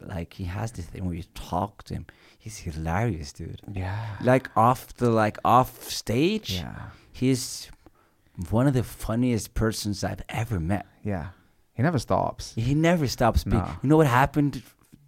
like 0.02 0.34
he 0.34 0.46
has 0.46 0.72
this 0.72 0.86
thing 0.86 1.06
where 1.06 1.16
you 1.16 1.24
talk 1.36 1.84
to 1.84 1.94
him, 1.96 2.06
he's 2.38 2.58
hilarious, 2.60 3.34
dude. 3.34 3.62
Yeah. 3.72 4.18
Like 4.22 4.50
off 4.58 4.94
the 4.96 5.10
like 5.10 5.38
off 5.44 5.84
stage, 5.90 6.52
Yeah. 6.62 6.76
he's 7.12 7.70
one 8.50 8.68
of 8.68 8.74
the 8.74 8.84
funniest 8.84 9.54
persons 9.54 10.04
I've 10.04 10.24
ever 10.30 10.60
met. 10.60 10.86
Yeah. 11.04 11.28
He 11.74 11.84
never 11.84 12.00
stops. 12.00 12.54
He 12.56 12.74
never 12.74 13.08
stops. 13.08 13.46
No. 13.46 13.66
You 13.84 13.90
know 13.90 13.98
what 13.98 14.08
happened 14.08 14.64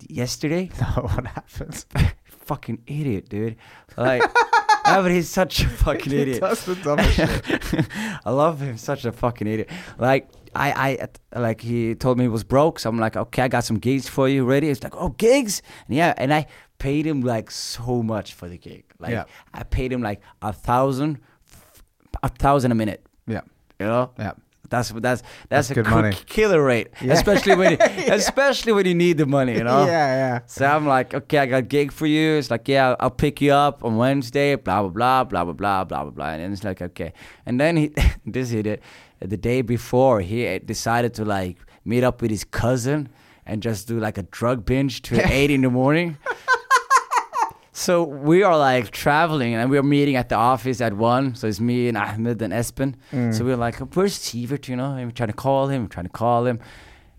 yesterday? 0.08 0.70
No, 0.82 1.04
what 1.04 1.28
happens? 1.28 1.86
fucking 2.26 2.80
idiot, 2.88 3.30
dude. 3.30 3.56
Like, 3.98 4.24
yeah, 4.86 5.02
but 5.02 5.12
he's 5.12 5.30
such 5.30 5.62
a 5.62 5.68
fucking 5.86 6.12
idiot. 6.14 6.42
That's 6.42 6.66
the 6.66 6.76
dumbest 6.76 7.14
shit. 7.16 7.88
I 8.26 8.32
love 8.32 8.60
him, 8.62 8.78
such 8.78 9.06
a 9.06 9.12
fucking 9.12 9.48
idiot. 9.48 9.70
Like 9.98 10.30
I, 10.56 11.08
I, 11.34 11.40
like 11.40 11.62
he 11.62 11.96
told 11.96 12.18
me 12.18 12.26
he 12.26 12.28
was 12.28 12.44
broke, 12.44 12.80
so 12.80 12.90
I'm 12.90 13.00
like, 13.00 13.16
okay, 13.16 13.44
I 13.44 13.48
got 13.48 13.64
some 13.64 13.78
gigs 13.78 14.08
for 14.10 14.28
you, 14.28 14.44
ready? 14.46 14.68
He's 14.68 14.84
like, 14.84 14.96
oh, 14.96 15.10
gigs, 15.10 15.62
and 15.88 15.96
yeah, 15.96 16.14
and 16.18 16.34
I 16.34 16.48
paid 16.78 17.06
him 17.06 17.22
like 17.22 17.52
so 17.52 18.02
much 18.04 18.34
for 18.34 18.50
the 18.50 18.58
gig. 18.58 18.84
Like 19.00 19.12
Yeah. 19.12 19.26
I 19.54 19.64
paid 19.64 19.92
him 19.94 20.02
like 20.02 20.20
a 20.42 20.52
thousand, 20.52 21.20
a 22.24 22.30
thousand 22.30 22.72
a 22.72 22.76
minute. 22.76 23.06
Yeah. 23.28 23.42
You 23.80 23.86
know, 23.86 24.12
Yeah. 24.18 24.34
That's 24.72 24.90
that's 24.90 25.02
that's, 25.02 25.24
that's 25.50 25.72
a 25.72 25.74
good 25.76 25.88
money. 25.88 26.16
killer 26.26 26.64
rate, 26.64 26.88
yeah. 27.02 27.14
especially 27.14 27.56
when 27.58 27.72
you, 27.74 27.78
yeah. 27.82 28.14
especially 28.14 28.72
when 28.72 28.86
you 28.86 28.96
need 28.96 29.18
the 29.18 29.26
money, 29.26 29.54
you 29.58 29.66
know. 29.66 29.86
Yeah, 29.86 30.16
yeah. 30.16 30.40
So 30.46 30.66
I'm 30.66 30.88
like, 30.88 31.14
okay, 31.14 31.40
I 31.40 31.46
got 31.46 31.68
gig 31.68 31.92
for 31.92 32.08
you. 32.08 32.38
It's 32.38 32.50
like, 32.50 32.68
yeah, 32.70 32.96
I'll 33.02 33.12
pick 33.12 33.42
you 33.42 33.52
up 33.52 33.84
on 33.84 33.98
Wednesday. 33.98 34.56
Blah 34.56 34.88
blah 34.88 35.26
blah 35.26 35.44
blah 35.44 35.44
blah 35.44 35.84
blah 35.84 36.04
blah 36.04 36.10
blah. 36.10 36.30
And 36.30 36.42
then 36.42 36.54
it's 36.54 36.64
like, 36.64 36.82
okay. 36.82 37.12
And 37.46 37.60
then 37.60 37.76
he 37.76 37.94
this 38.26 38.50
he 38.50 38.62
did 38.62 38.82
the 39.20 39.38
day 39.38 39.62
before 39.62 40.22
he 40.22 40.58
decided 40.60 41.14
to 41.16 41.26
like 41.26 41.58
meet 41.84 42.04
up 42.04 42.22
with 42.22 42.32
his 42.32 42.46
cousin 42.46 43.10
and 43.46 43.62
just 43.62 43.90
do 43.90 44.00
like 44.00 44.18
a 44.18 44.24
drug 44.24 44.66
binge 44.66 45.02
till 45.02 45.20
eight 45.20 45.52
in 45.52 45.62
the 45.62 45.70
morning. 45.70 46.18
So 47.82 48.04
we 48.04 48.44
are 48.44 48.56
like 48.56 48.92
traveling 48.92 49.56
and 49.56 49.68
we're 49.72 49.82
meeting 49.82 50.16
at 50.16 50.30
the 50.30 50.36
office 50.36 50.82
at 50.82 50.94
one. 50.94 51.34
So 51.34 51.48
it's 51.48 51.60
me 51.60 51.88
and 51.88 51.98
Ahmed 51.98 52.40
and 52.44 52.54
Espen. 52.54 52.94
Mm. 53.12 53.34
So 53.36 53.44
we're 53.44 53.58
like, 53.58 53.80
where's 53.96 54.16
Sivert, 54.20 54.68
you 54.68 54.76
know? 54.76 54.92
And 54.94 55.08
we're 55.08 55.12
trying 55.12 55.30
to 55.30 55.34
call 55.34 55.68
him, 55.68 55.88
trying 55.88 56.06
to 56.06 56.12
call 56.12 56.46
him. 56.46 56.60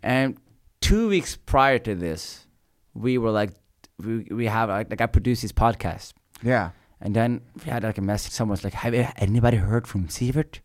And 0.05 0.39
two 0.81 1.09
weeks 1.09 1.35
prior 1.35 1.81
to 1.81 1.97
this, 1.97 2.47
we 2.95 3.19
were 3.19 3.32
like, 3.32 3.51
we, 3.99 4.19
we 4.31 4.47
have 4.47 4.69
like, 4.69 4.89
like 4.89 5.01
I 5.01 5.07
produced 5.07 5.43
his 5.43 5.53
podcast. 5.53 6.12
Yeah. 6.45 6.70
And 7.01 7.16
then 7.16 7.41
we 7.65 7.69
had 7.69 7.82
like 7.82 7.99
a 7.99 8.03
message. 8.03 8.31
Someone's 8.31 8.62
like, 8.62 8.74
have 8.74 8.95
anybody 9.16 9.57
heard 9.57 9.89
from 9.89 10.07
Sivert? 10.07 10.61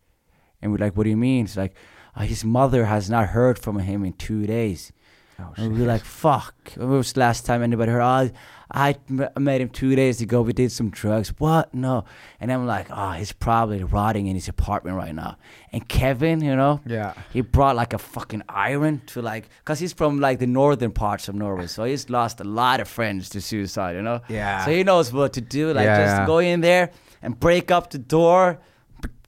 And 0.62 0.70
we're 0.70 0.78
like, 0.78 0.96
what 0.96 1.04
do 1.04 1.10
you 1.10 1.16
mean? 1.16 1.46
It's 1.46 1.56
like, 1.56 1.74
uh, 2.14 2.20
his 2.20 2.44
mother 2.44 2.84
has 2.84 3.10
not 3.10 3.30
heard 3.30 3.58
from 3.58 3.80
him 3.80 4.04
in 4.04 4.12
two 4.12 4.46
days. 4.46 4.92
Oh, 5.40 5.52
and 5.56 5.72
we 5.74 5.80
were 5.82 5.86
like, 5.86 6.02
"Fuck!" 6.04 6.72
When 6.74 6.90
was 6.90 7.12
the 7.12 7.20
last 7.20 7.46
time 7.46 7.62
anybody 7.62 7.92
heard? 7.92 8.02
Oh, 8.02 8.30
I 8.70 8.96
met 9.38 9.60
him 9.60 9.68
two 9.70 9.94
days 9.94 10.20
ago. 10.20 10.42
We 10.42 10.52
did 10.52 10.72
some 10.72 10.90
drugs. 10.90 11.32
What? 11.38 11.72
No. 11.72 12.04
And 12.40 12.52
I'm 12.52 12.66
like, 12.66 12.88
"Oh, 12.90 13.12
he's 13.12 13.30
probably 13.32 13.84
rotting 13.84 14.26
in 14.26 14.34
his 14.34 14.48
apartment 14.48 14.96
right 14.96 15.14
now." 15.14 15.36
And 15.72 15.88
Kevin, 15.88 16.42
you 16.42 16.56
know, 16.56 16.80
Yeah. 16.84 17.12
he 17.32 17.40
brought 17.40 17.76
like 17.76 17.92
a 17.92 17.98
fucking 17.98 18.42
iron 18.48 19.00
to 19.06 19.22
like, 19.22 19.48
cause 19.64 19.78
he's 19.78 19.92
from 19.92 20.18
like 20.20 20.38
the 20.40 20.46
northern 20.48 20.90
parts 20.90 21.28
of 21.28 21.34
Norway, 21.36 21.66
so 21.68 21.84
he's 21.84 22.10
lost 22.10 22.40
a 22.40 22.44
lot 22.44 22.80
of 22.80 22.88
friends 22.88 23.28
to 23.30 23.40
suicide, 23.40 23.94
you 23.94 24.02
know. 24.02 24.20
Yeah. 24.28 24.64
So 24.64 24.72
he 24.72 24.82
knows 24.82 25.12
what 25.12 25.32
to 25.34 25.40
do. 25.40 25.72
Like 25.72 25.84
Yeah, 25.86 26.04
just 26.04 26.16
yeah. 26.20 26.26
go 26.26 26.38
in 26.38 26.60
there 26.62 26.90
and 27.22 27.38
break 27.38 27.70
up 27.70 27.90
the 27.90 27.98
door, 27.98 28.58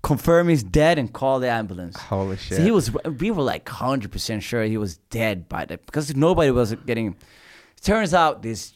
confirm 0.02 0.48
he's 0.48 0.62
dead, 0.62 0.98
and 0.98 1.12
call 1.12 1.40
the 1.40 1.50
ambulance. 1.50 1.96
Holy 1.98 2.36
shit. 2.36 2.58
So 2.58 2.62
he 2.62 2.70
was. 2.70 2.90
We 3.18 3.30
were 3.30 3.42
like 3.42 3.68
hundred 3.68 4.12
percent 4.12 4.42
sure 4.42 4.64
he 4.64 4.76
was 4.76 4.98
dead 5.10 5.48
by 5.48 5.64
that 5.66 5.86
because 5.86 6.14
nobody 6.16 6.50
was 6.50 6.74
getting. 6.86 7.16
Turns 7.82 8.12
out 8.12 8.42
this 8.42 8.74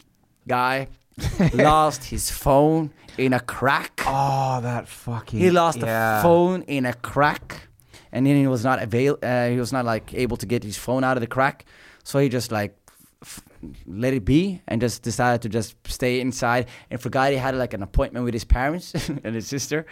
guy 0.49 0.89
lost 1.55 2.05
his 2.05 2.31
phone 2.31 2.91
in 3.19 3.33
a 3.33 3.41
crack. 3.41 4.03
Oh, 4.07 4.61
that 4.63 4.89
fucking. 4.89 5.39
He 5.39 5.51
lost 5.51 5.79
yeah. 5.79 6.21
a 6.21 6.23
phone 6.23 6.63
in 6.63 6.87
a 6.87 6.95
crack, 6.95 7.69
and 8.13 8.27
then 8.27 8.37
he 8.37 8.47
was 8.47 8.65
not 8.65 8.83
avail. 8.83 9.19
Uh, 9.23 9.49
he 9.49 9.57
was 9.57 9.73
not 9.73 9.85
like 9.85 10.15
able 10.15 10.37
to 10.39 10.47
get 10.47 10.63
his 10.63 10.77
phone 10.77 11.05
out 11.05 11.17
of 11.17 11.21
the 11.21 11.27
crack, 11.27 11.65
so 12.03 12.19
he 12.19 12.29
just 12.29 12.51
like 12.53 12.77
f- 13.23 13.43
let 13.87 14.15
it 14.15 14.25
be 14.25 14.61
and 14.69 14.81
just 14.81 15.03
decided 15.03 15.43
to 15.43 15.49
just 15.49 15.77
stay 15.87 16.21
inside 16.21 16.67
and 16.91 17.01
forgot 17.01 17.31
he 17.31 17.37
had 17.37 17.55
like 17.55 17.75
an 17.75 17.83
appointment 17.83 18.25
with 18.25 18.35
his 18.35 18.45
parents 18.45 18.95
and 19.25 19.35
his 19.35 19.47
sister. 19.47 19.87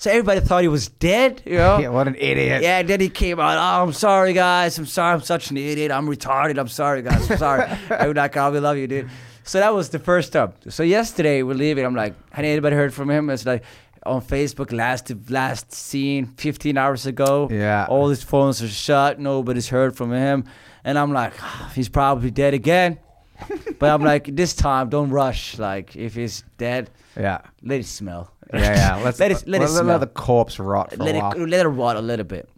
So 0.00 0.10
everybody 0.10 0.40
thought 0.40 0.62
he 0.62 0.68
was 0.68 0.88
dead, 0.88 1.42
you 1.44 1.58
know. 1.58 1.78
Yeah, 1.82 1.90
what 1.90 2.08
an 2.08 2.14
idiot. 2.18 2.62
Yeah, 2.62 2.78
and 2.78 2.88
then 2.88 3.00
he 3.00 3.10
came 3.10 3.38
out. 3.38 3.58
Oh, 3.58 3.84
I'm 3.84 3.92
sorry, 3.92 4.32
guys. 4.32 4.78
I'm 4.78 4.86
sorry. 4.86 5.12
I'm 5.12 5.20
such 5.20 5.50
an 5.50 5.58
idiot. 5.58 5.90
I'm 5.92 6.06
retarded. 6.08 6.56
I'm 6.58 6.68
sorry, 6.68 7.02
guys. 7.02 7.30
I'm 7.30 7.36
sorry. 7.36 7.68
I 7.90 8.06
would 8.06 8.16
like, 8.16 8.34
oh, 8.38 8.50
we 8.50 8.60
love 8.60 8.78
you, 8.78 8.86
dude. 8.86 9.10
So 9.44 9.58
that 9.60 9.74
was 9.74 9.90
the 9.90 9.98
first 9.98 10.32
time. 10.32 10.54
So 10.70 10.82
yesterday 10.84 11.42
we're 11.42 11.52
leaving. 11.52 11.84
I'm 11.84 11.94
like, 11.94 12.14
had 12.32 12.46
anybody 12.46 12.76
heard 12.76 12.94
from 12.94 13.10
him? 13.10 13.28
It's 13.28 13.44
like 13.44 13.62
on 14.06 14.22
Facebook, 14.22 14.72
last 14.72 15.12
last 15.28 15.70
seen 15.74 16.24
15 16.38 16.78
hours 16.78 17.04
ago. 17.04 17.48
Yeah. 17.50 17.84
All 17.86 18.08
his 18.08 18.22
phones 18.22 18.62
are 18.62 18.68
shut. 18.68 19.20
Nobody's 19.20 19.68
heard 19.68 19.94
from 19.98 20.12
him. 20.14 20.44
And 20.82 20.98
I'm 20.98 21.12
like, 21.12 21.34
"Ah, 21.42 21.70
he's 21.74 21.90
probably 21.90 22.30
dead 22.30 22.54
again. 22.54 22.98
but 23.78 23.90
I'm 23.90 24.02
like, 24.02 24.34
this 24.34 24.54
time, 24.54 24.88
don't 24.88 25.10
rush. 25.10 25.58
Like, 25.58 25.94
if 25.94 26.14
he's 26.14 26.42
dead, 26.56 26.88
Yeah. 27.18 27.42
let 27.62 27.80
it 27.80 27.86
smell. 27.86 28.32
Yeah, 28.52 28.74
yeah. 28.74 28.96
Let's 29.04 29.20
let 29.20 29.30
it 29.30 29.46
let, 29.46 29.62
it 29.62 29.68
smell 29.68 29.84
let 29.84 30.00
the 30.00 30.06
corpse 30.06 30.58
rot 30.58 30.92
for 30.92 31.04
let 31.04 31.14
a 31.14 31.40
it 31.40 31.48
let 31.48 31.66
it 31.66 31.68
rot 31.68 31.96
a 31.96 32.00
little 32.00 32.24
bit, 32.24 32.48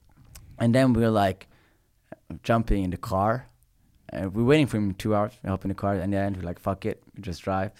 and 0.58 0.74
then 0.74 0.92
we 0.92 1.02
were 1.02 1.10
like 1.10 1.48
jumping 2.42 2.84
in 2.84 2.90
the 2.90 2.96
car, 2.96 3.46
and 4.08 4.34
we 4.34 4.42
are 4.42 4.46
waiting 4.46 4.66
for 4.66 4.78
him 4.78 4.94
two 4.94 5.14
hours. 5.14 5.32
In 5.44 5.68
the 5.68 5.74
car, 5.74 5.94
and 5.94 6.12
then 6.12 6.34
we're 6.34 6.42
like, 6.42 6.58
"Fuck 6.58 6.86
it, 6.86 7.02
we 7.14 7.22
just 7.22 7.42
drive." 7.42 7.72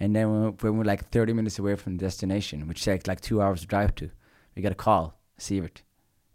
And 0.00 0.14
then 0.14 0.30
when 0.30 0.56
we 0.60 0.70
we're 0.70 0.84
like 0.84 1.08
30 1.10 1.32
minutes 1.32 1.58
away 1.58 1.76
from 1.76 1.96
the 1.96 2.04
destination, 2.04 2.66
which 2.66 2.84
takes 2.84 3.06
like 3.06 3.20
two 3.20 3.40
hours 3.40 3.60
to 3.60 3.66
drive 3.66 3.94
to, 3.96 4.10
we 4.56 4.62
got 4.62 4.72
a 4.72 4.74
call, 4.74 5.16
Sivert. 5.38 5.82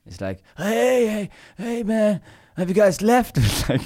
It's 0.05 0.21
like, 0.21 0.41
"Hey, 0.57 1.05
hey, 1.07 1.29
hey, 1.57 1.83
man, 1.83 2.21
have 2.55 2.69
you 2.69 2.75
guys 2.75 3.01
left?" 3.01 3.37
It's 3.37 3.69
like. 3.69 3.81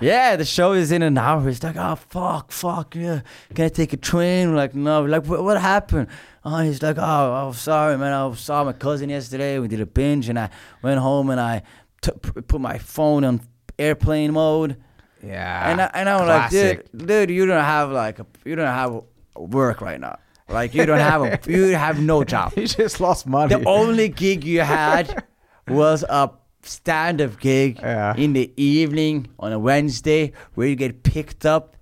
Yeah, 0.00 0.36
the 0.36 0.44
show 0.46 0.72
is 0.72 0.90
in 0.90 1.02
an 1.02 1.18
hour. 1.18 1.46
It's 1.48 1.62
like, 1.62 1.76
oh 1.76 1.96
fuck, 1.96 2.50
fuck, 2.50 2.94
yeah. 2.96 3.20
Can 3.54 3.66
I 3.66 3.68
take 3.68 3.92
a 3.92 3.98
train? 3.98 4.50
We're 4.50 4.56
like, 4.56 4.74
no. 4.74 5.02
We're 5.02 5.08
like, 5.08 5.26
what, 5.26 5.44
what 5.44 5.60
happened? 5.60 6.08
Oh, 6.44 6.58
he's 6.58 6.82
like, 6.82 6.96
oh, 6.98 7.48
oh, 7.48 7.52
sorry, 7.52 7.96
man. 7.96 8.12
I 8.12 8.34
saw 8.34 8.64
my 8.64 8.72
cousin 8.72 9.10
yesterday. 9.10 9.58
We 9.60 9.68
did 9.68 9.80
a 9.80 9.86
binge, 9.86 10.28
and 10.28 10.38
I 10.38 10.50
went 10.82 10.98
home 10.98 11.30
and 11.30 11.40
I 11.40 11.62
t- 12.00 12.10
put 12.12 12.60
my 12.60 12.78
phone 12.78 13.24
on 13.24 13.40
airplane 13.78 14.32
mode. 14.32 14.76
Yeah. 15.24 15.70
and 15.70 15.80
I, 15.80 15.90
and 15.94 16.08
I'm 16.08 16.24
classic. 16.24 16.78
like, 16.78 16.90
dude, 16.98 17.06
dude, 17.06 17.30
you 17.30 17.46
don't 17.46 17.62
have 17.64 17.92
like, 17.92 18.18
a, 18.18 18.26
you 18.44 18.56
don't 18.56 18.66
have 18.66 19.02
work 19.36 19.80
right 19.80 20.00
now. 20.00 20.18
Like, 20.48 20.74
you 20.74 20.84
don't 20.84 20.98
have 20.98 21.22
a, 21.22 21.38
you 21.46 21.76
have 21.76 22.00
no 22.02 22.24
job. 22.24 22.52
you 22.56 22.66
just 22.66 22.98
lost 23.00 23.24
money. 23.26 23.54
The 23.54 23.64
only 23.64 24.08
gig 24.08 24.42
you 24.42 24.60
had 24.62 25.22
was 25.68 26.02
a 26.08 26.30
stand-up 26.64 27.38
gig 27.38 27.78
Yeah. 27.80 28.16
in 28.16 28.32
the 28.32 28.52
evening 28.60 29.28
on 29.38 29.52
a 29.52 29.58
Wednesday 29.60 30.32
where 30.54 30.66
you 30.66 30.74
get 30.74 31.04
picked 31.04 31.46
up, 31.46 31.76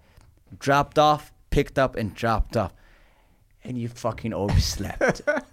dropped 0.59 0.99
off, 0.99 1.32
picked 1.49 1.78
up, 1.78 1.97
and 1.97 2.15
dropped 2.15 2.59
off. 2.59 2.74
And 3.62 3.77
you 3.77 3.89
fucking 3.89 4.32
overslept. 4.32 5.20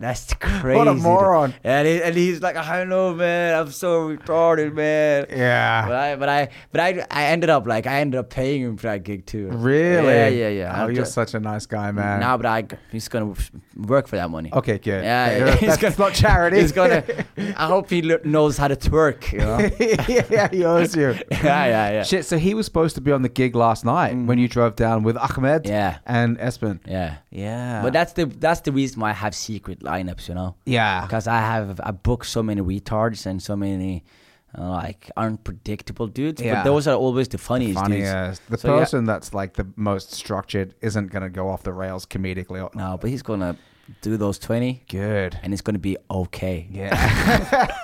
That's 0.00 0.32
crazy. 0.34 0.78
What 0.78 0.88
a 0.88 0.94
moron. 0.94 1.52
And, 1.62 1.86
he, 1.86 2.02
and 2.02 2.16
he's 2.16 2.40
like, 2.40 2.56
I 2.56 2.84
know, 2.84 3.12
man. 3.14 3.54
I'm 3.58 3.70
so 3.70 4.08
retarded, 4.08 4.72
man. 4.72 5.26
Yeah. 5.28 5.86
But. 5.86 5.94
I, 5.96 6.16
but 6.16 6.28
I, 6.30 6.48
but 6.72 6.80
I, 6.80 7.06
I 7.10 7.24
ended 7.26 7.50
up 7.50 7.66
like, 7.66 7.86
I 7.86 8.00
ended 8.00 8.18
up 8.18 8.30
paying 8.30 8.62
him 8.62 8.76
for 8.78 8.86
that 8.86 9.02
gig 9.04 9.26
too. 9.26 9.48
Really? 9.50 10.06
Yeah, 10.08 10.28
yeah, 10.28 10.48
yeah. 10.48 10.72
Oh, 10.74 10.84
I'm 10.84 10.88
you're 10.88 11.02
just- 11.02 11.12
such 11.12 11.34
a 11.34 11.40
nice 11.40 11.66
guy, 11.66 11.92
man. 11.92 12.20
Nah, 12.20 12.38
but 12.38 12.46
I, 12.46 12.66
he's 12.90 13.08
gonna 13.08 13.34
work 13.76 14.08
for 14.08 14.16
that 14.16 14.30
money. 14.30 14.50
okay, 14.54 14.78
good. 14.78 15.04
Yeah, 15.04 15.36
yeah, 15.36 15.56
he's 15.56 15.68
that's 15.78 15.82
gonna- 15.82 15.96
not 15.98 16.14
charity. 16.14 16.60
He's 16.60 16.72
gonna. 16.72 17.04
I 17.36 17.66
hope 17.66 17.90
he 17.90 18.00
knows 18.24 18.56
how 18.56 18.68
to 18.68 18.76
twerk. 18.76 19.32
You 19.32 19.38
know? 19.40 19.58
yeah, 20.30 20.48
he 20.50 20.64
owes 20.64 20.96
you. 20.96 21.10
yeah, 21.30 21.66
yeah, 21.66 21.90
yeah. 21.90 22.02
Shit, 22.04 22.24
so 22.24 22.38
he 22.38 22.54
was 22.54 22.64
supposed 22.64 22.94
to 22.94 23.00
be 23.02 23.12
on 23.12 23.20
the 23.22 23.28
gig 23.28 23.54
last 23.54 23.84
night 23.84 24.14
when 24.16 24.38
you 24.38 24.48
drove 24.48 24.76
down 24.76 25.02
with 25.02 25.18
Ahmed 25.18 25.64
Mm. 25.64 25.68
Yeah. 25.68 25.98
and 26.06 26.38
Espen. 26.38 26.80
Yeah. 26.86 27.16
Yeah. 27.30 27.49
But 27.82 27.92
that's 27.92 28.12
the 28.14 28.26
that's 28.26 28.60
the 28.60 28.72
reason 28.72 29.00
why 29.00 29.10
I 29.10 29.18
have 29.24 29.34
secret 29.34 29.80
lineups, 29.80 30.28
you 30.28 30.34
know, 30.34 30.56
yeah. 30.66 31.02
because 31.06 31.26
I 31.26 31.38
have 31.40 31.80
I 31.82 31.90
book 31.92 32.24
so 32.24 32.42
many 32.42 32.60
retards 32.60 33.26
and 33.26 33.42
so 33.42 33.56
many 33.56 34.04
uh, 34.58 34.68
like 34.68 35.10
unpredictable 35.16 36.08
dudes. 36.08 36.42
Yeah. 36.42 36.54
But 36.54 36.64
those 36.64 36.88
are 36.88 36.96
always 36.96 37.28
the 37.28 37.38
funniest 37.38 37.84
dudes. 37.86 38.10
Funniest. 38.10 38.50
The 38.50 38.58
So, 38.58 38.74
yeah. 38.74 38.80
person 38.80 39.04
that's 39.04 39.32
like 39.32 39.54
the 39.54 39.66
most 39.76 40.12
structured 40.12 40.74
isn't 40.80 41.12
going 41.12 41.22
to 41.22 41.30
go 41.30 41.48
off 41.48 41.62
the 41.62 41.72
rails 41.72 42.04
comedically. 42.06 42.58
No, 42.74 42.98
but 43.00 43.10
he's 43.10 43.22
gonna 43.22 43.56
do 44.02 44.16
those 44.16 44.38
twenty, 44.38 44.82
Good. 44.88 45.38
and 45.42 45.52
it's 45.52 45.62
gonna 45.62 45.78
be 45.78 45.96
okay. 46.10 46.66
Yeah. 46.70 46.94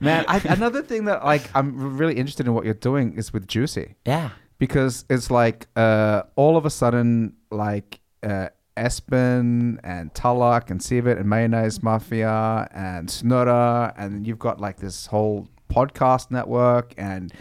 Man, 0.00 0.24
I, 0.28 0.40
another 0.48 0.82
thing 0.82 1.04
that 1.06 1.24
like 1.24 1.42
I'm 1.54 1.96
really 1.98 2.14
interested 2.16 2.46
in 2.46 2.54
what 2.54 2.64
you're 2.64 2.74
doing 2.74 3.14
is 3.16 3.32
with 3.32 3.46
Juicy 3.46 3.94
Yeah. 4.06 4.30
because 4.58 5.04
it's 5.08 5.30
like 5.30 5.66
uh, 5.76 6.22
all 6.36 6.56
of 6.56 6.66
a 6.66 6.70
sudden 6.70 7.34
like 7.50 7.99
uh, 8.22 8.48
Espen 8.76 9.78
and 9.82 10.14
Tullock 10.14 10.70
and 10.70 10.80
Sivert 10.80 11.18
and 11.18 11.28
Mayonnaise 11.28 11.82
Mafia 11.82 12.68
and 12.72 13.08
Snurra 13.08 13.92
and 13.96 14.26
you've 14.26 14.38
got 14.38 14.60
like 14.60 14.78
this 14.78 15.06
whole 15.06 15.48
podcast 15.68 16.30
network 16.30 16.94
and 16.96 17.32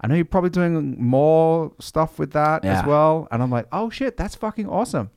I 0.00 0.06
know 0.06 0.14
you're 0.14 0.24
probably 0.24 0.50
doing 0.50 1.02
more 1.02 1.72
stuff 1.80 2.18
with 2.18 2.32
that 2.32 2.64
as 2.64 2.84
well 2.86 3.28
and 3.30 3.42
I'm 3.42 3.50
like 3.50 3.66
oh 3.72 3.90
shit 3.90 4.16
that's 4.16 4.34
fucking 4.34 4.68
awesome 4.68 5.10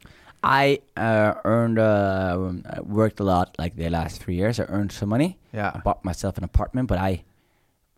I 0.43 0.79
uh, 0.95 1.33
earned 1.43 1.79
uh, 1.79 2.55
worked 2.83 3.19
a 3.19 3.23
lot 3.23 3.55
like 3.59 3.75
the 3.75 3.89
last 3.89 4.21
three 4.21 4.35
years. 4.35 4.59
I 4.59 4.63
earned 4.63 4.91
some 4.91 5.09
money. 5.09 5.37
Yeah. 5.51 5.71
I 5.75 5.79
bought 5.79 6.05
myself 6.05 6.37
an 6.37 6.43
apartment, 6.43 6.87
but 6.87 6.97
I, 6.97 7.23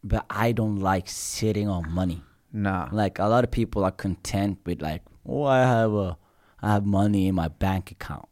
but 0.03 0.26
I 0.30 0.52
don't 0.52 0.80
like 0.80 1.07
sitting 1.07 1.68
on 1.69 1.91
money. 1.91 2.23
nah 2.52 2.89
Like 2.91 3.19
a 3.19 3.26
lot 3.26 3.43
of 3.43 3.52
people 3.52 3.84
are 3.84 3.91
content 3.91 4.57
with 4.65 4.81
like, 4.81 5.03
oh, 5.27 5.43
I 5.43 5.60
have 5.60 5.93
a, 5.93 6.18
I 6.61 6.73
have 6.73 6.85
money 6.85 7.27
in 7.27 7.35
my 7.35 7.47
bank 7.47 7.91
account. 7.91 8.27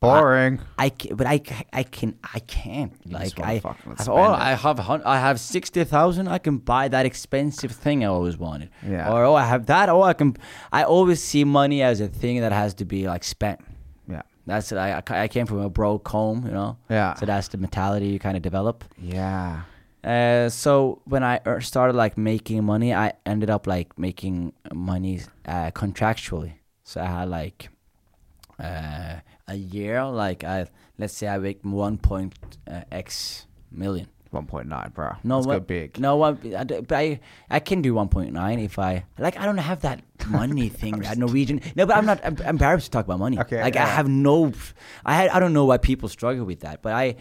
boring 0.00 0.60
I 0.78 0.88
can, 0.90 1.16
but 1.16 1.26
I, 1.26 1.40
I 1.72 1.82
can, 1.84 2.18
I 2.34 2.40
can't. 2.40 2.92
Like 3.10 3.38
I, 3.40 3.60
I, 3.64 3.94
oh. 4.08 4.16
I 4.16 4.54
have, 4.54 4.78
hun- 4.80 5.02
I 5.04 5.18
have 5.20 5.38
sixty 5.38 5.84
thousand. 5.84 6.28
I 6.28 6.38
can 6.38 6.58
buy 6.58 6.88
that 6.88 7.06
expensive 7.06 7.72
thing 7.72 8.02
I 8.04 8.08
always 8.08 8.36
wanted. 8.36 8.70
Yeah. 8.86 9.12
Or 9.12 9.24
oh, 9.24 9.34
I 9.34 9.44
have 9.44 9.66
that. 9.66 9.88
Oh, 9.88 10.02
I 10.02 10.12
can. 10.14 10.36
I 10.72 10.82
always 10.84 11.22
see 11.22 11.44
money 11.44 11.82
as 11.82 12.00
a 12.00 12.08
thing 12.08 12.40
that 12.40 12.52
has 12.52 12.74
to 12.74 12.84
be 12.84 13.06
like 13.06 13.22
spent. 13.24 13.60
yeah 14.08 14.22
That's 14.46 14.72
I, 14.72 14.90
I 14.98 15.02
I 15.24 15.28
came 15.28 15.46
from 15.46 15.60
a 15.60 15.70
broke 15.70 16.08
home, 16.08 16.44
you 16.46 16.52
know. 16.52 16.76
Yeah. 16.90 17.14
So 17.14 17.26
that's 17.26 17.48
the 17.48 17.58
mentality 17.58 18.06
you 18.08 18.18
kind 18.18 18.36
of 18.36 18.42
develop. 18.42 18.84
yeah 18.98 19.62
Uh, 20.04 20.48
so 20.48 20.98
when 21.04 21.22
I 21.22 21.38
er- 21.46 21.60
started 21.60 21.94
like 22.04 22.18
making 22.18 22.64
money, 22.64 22.90
I 22.92 23.12
ended 23.24 23.50
up 23.50 23.66
like 23.68 23.88
making 23.96 24.52
money 24.74 25.20
uh, 25.46 25.70
contractually. 25.70 26.54
So 26.92 27.00
I 27.00 27.06
had 27.06 27.28
like 27.30 27.70
uh, 28.60 29.16
a 29.48 29.54
year, 29.54 30.04
like 30.04 30.44
I 30.44 30.66
let's 30.98 31.14
say 31.16 31.26
I 31.26 31.38
make 31.38 31.60
one 31.64 31.96
point 31.96 32.34
uh, 32.70 32.82
x 32.92 33.46
million. 33.70 34.08
1.9 34.32 34.94
bro 34.94 35.12
No, 35.24 35.34
let's 35.36 35.46
go 35.46 35.52
what- 35.52 35.66
big 35.66 36.00
No, 36.00 36.16
one, 36.16 36.38
I 36.56 36.64
but 36.64 36.92
I 36.92 37.20
I 37.50 37.60
can 37.60 37.82
do 37.82 37.92
one 37.92 38.08
point 38.08 38.32
nine 38.32 38.58
if 38.60 38.78
I 38.78 39.04
like. 39.18 39.36
I 39.38 39.44
don't 39.44 39.58
have 39.58 39.82
that 39.82 40.00
money 40.26 40.68
thing, 40.80 41.00
that 41.00 41.18
Norwegian. 41.18 41.60
No, 41.76 41.84
but 41.84 41.96
I'm 41.98 42.06
not 42.06 42.20
I'm 42.24 42.36
embarrassed 42.38 42.86
to 42.86 42.90
talk 42.92 43.04
about 43.04 43.18
money. 43.18 43.38
Okay, 43.38 43.60
like 43.62 43.76
I 43.76 43.84
have 43.84 44.08
no. 44.08 44.52
I 45.04 45.14
had 45.16 45.28
I 45.28 45.38
don't 45.38 45.52
know 45.52 45.66
why 45.66 45.76
people 45.76 46.08
struggle 46.08 46.46
with 46.46 46.60
that, 46.60 46.80
but 46.80 46.94
I 46.94 47.16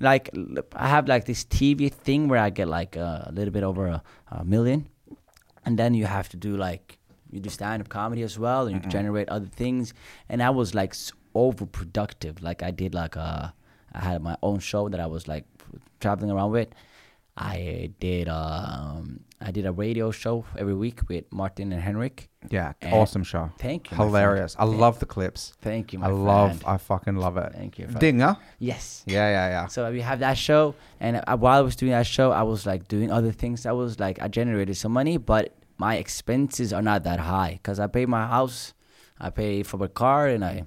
like 0.00 0.30
I 0.74 0.88
have 0.88 1.06
like 1.06 1.26
this 1.26 1.44
TV 1.44 1.92
thing 1.92 2.28
where 2.28 2.40
I 2.40 2.48
get 2.48 2.66
like 2.68 2.96
a 2.96 3.30
little 3.34 3.52
bit 3.52 3.62
over 3.62 3.86
a, 3.88 4.02
a 4.32 4.42
million, 4.44 4.88
and 5.66 5.78
then 5.78 5.92
you 5.92 6.06
have 6.06 6.30
to 6.30 6.38
do 6.38 6.56
like 6.56 6.98
you 7.34 7.40
do 7.40 7.50
stand 7.50 7.82
up 7.82 7.88
comedy 7.88 8.22
as 8.22 8.38
well, 8.38 8.66
and 8.68 8.74
you 8.84 8.90
generate 8.90 9.28
other 9.28 9.50
things. 9.62 9.92
And 10.28 10.42
I 10.42 10.50
was 10.50 10.74
like 10.74 10.94
overproductive. 11.34 12.42
Like 12.42 12.62
I 12.62 12.70
did 12.70 12.94
like 12.94 13.16
a 13.16 13.54
I 13.92 14.00
had 14.00 14.22
my 14.22 14.36
own 14.42 14.58
show 14.60 14.88
that 14.88 15.00
I 15.00 15.06
was 15.06 15.28
like 15.28 15.44
traveling 16.00 16.30
around 16.30 16.52
with. 16.52 16.68
I 17.36 17.90
did 17.98 18.28
um 18.28 19.20
I 19.40 19.50
did 19.50 19.66
a 19.66 19.72
radio 19.72 20.10
show 20.12 20.44
every 20.56 20.74
week 20.74 21.00
with 21.08 21.24
Martin 21.32 21.72
and 21.72 21.82
Henrik. 21.82 22.30
Yeah, 22.50 22.72
And- 22.80 22.94
awesome 22.94 23.24
show. 23.24 23.50
Thank 23.58 23.90
you. 23.90 23.96
Hilarious. 23.96 24.54
I 24.58 24.64
Thank- 24.66 24.78
love 24.80 25.00
the 25.00 25.06
clips. 25.06 25.52
Thank 25.60 25.92
you, 25.92 25.98
my 25.98 26.06
I 26.06 26.10
love. 26.10 26.50
friend. 26.60 26.64
I 26.74 26.76
fucking 26.78 27.16
love 27.16 27.36
it. 27.36 27.52
Thank 27.52 27.78
you. 27.78 27.86
Dinger. 27.86 28.36
Yes. 28.60 29.02
Yeah, 29.06 29.28
yeah, 29.36 29.48
yeah. 29.48 29.66
So 29.66 29.90
we 29.90 30.00
have 30.02 30.20
that 30.20 30.38
show, 30.38 30.74
and 31.00 31.20
uh, 31.26 31.36
while 31.36 31.58
I 31.58 31.62
was 31.62 31.74
doing 31.76 31.92
that 31.92 32.06
show, 32.06 32.30
I 32.30 32.42
was 32.42 32.64
like 32.66 32.86
doing 32.88 33.10
other 33.10 33.32
things. 33.32 33.66
I 33.66 33.72
was 33.72 33.98
like, 33.98 34.22
I 34.22 34.28
generated 34.28 34.76
some 34.76 34.92
money, 34.92 35.16
but 35.18 35.52
my 35.78 35.96
expenses 35.96 36.72
are 36.72 36.82
not 36.82 37.02
that 37.04 37.20
high 37.20 37.52
because 37.62 37.80
I 37.80 37.86
pay 37.86 38.06
my 38.06 38.26
house, 38.26 38.74
I 39.20 39.30
pay 39.30 39.62
for 39.62 39.76
my 39.78 39.88
car, 39.88 40.28
and 40.28 40.44
I 40.44 40.64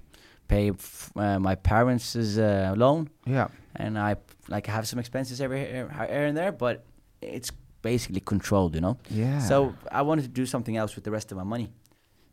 pay 0.48 0.70
f- 0.72 1.12
uh, 1.16 1.40
my 1.40 1.56
parents' 1.56 2.16
uh, 2.16 2.74
loan, 2.78 3.10
Yeah. 3.26 3.48
and 3.76 3.98
I 3.98 4.16
like 4.50 4.68
have 4.68 4.88
some 4.88 5.00
expenses 5.00 5.42
every 5.42 5.60
here 5.60 5.90
here 6.10 6.26
and 6.26 6.36
there, 6.38 6.52
but 6.52 6.84
it's 7.22 7.52
basically 7.82 8.22
controlled, 8.22 8.76
you 8.76 8.82
know. 8.82 8.98
Yeah. 9.10 9.40
So 9.40 9.74
I 9.92 10.02
wanted 10.02 10.24
to 10.24 10.30
do 10.30 10.46
something 10.46 10.78
else 10.78 10.96
with 10.96 11.04
the 11.04 11.12
rest 11.12 11.32
of 11.32 11.38
my 11.38 11.44
money. 11.44 11.70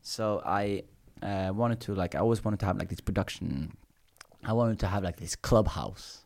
So 0.03 0.43
I 0.45 0.83
uh, 1.23 1.53
wanted 1.55 1.81
to 1.81 1.95
like 1.95 2.15
I 2.15 2.19
always 2.19 2.45
wanted 2.45 2.61
to 2.61 2.67
have 2.67 2.77
like 2.79 2.89
this 2.89 3.01
production. 3.01 3.77
I 4.45 4.53
wanted 4.53 4.79
to 4.81 4.87
have 4.87 5.03
like 5.03 5.17
this 5.17 5.37
clubhouse 5.37 6.25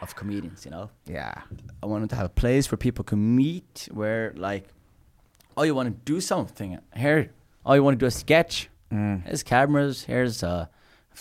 of 0.00 0.14
comedians, 0.16 0.64
you 0.64 0.70
know. 0.70 0.90
Yeah. 1.06 1.34
I 1.82 1.86
wanted 1.86 2.08
to 2.10 2.16
have 2.16 2.26
a 2.26 2.34
place 2.42 2.70
where 2.70 2.78
people 2.78 3.04
can 3.04 3.36
meet, 3.36 3.88
where 3.92 4.32
like, 4.36 4.68
oh, 5.56 5.62
you 5.62 5.74
want 5.74 5.88
to 5.88 6.12
do 6.12 6.20
something 6.20 6.78
here. 6.96 7.30
Oh, 7.64 7.74
you 7.74 7.82
want 7.82 7.94
to 7.98 8.02
do 8.02 8.06
a 8.06 8.10
sketch. 8.10 8.68
Mm. 8.92 9.24
Here's 9.24 9.42
cameras. 9.42 10.04
Here's 10.04 10.42
a 10.42 10.68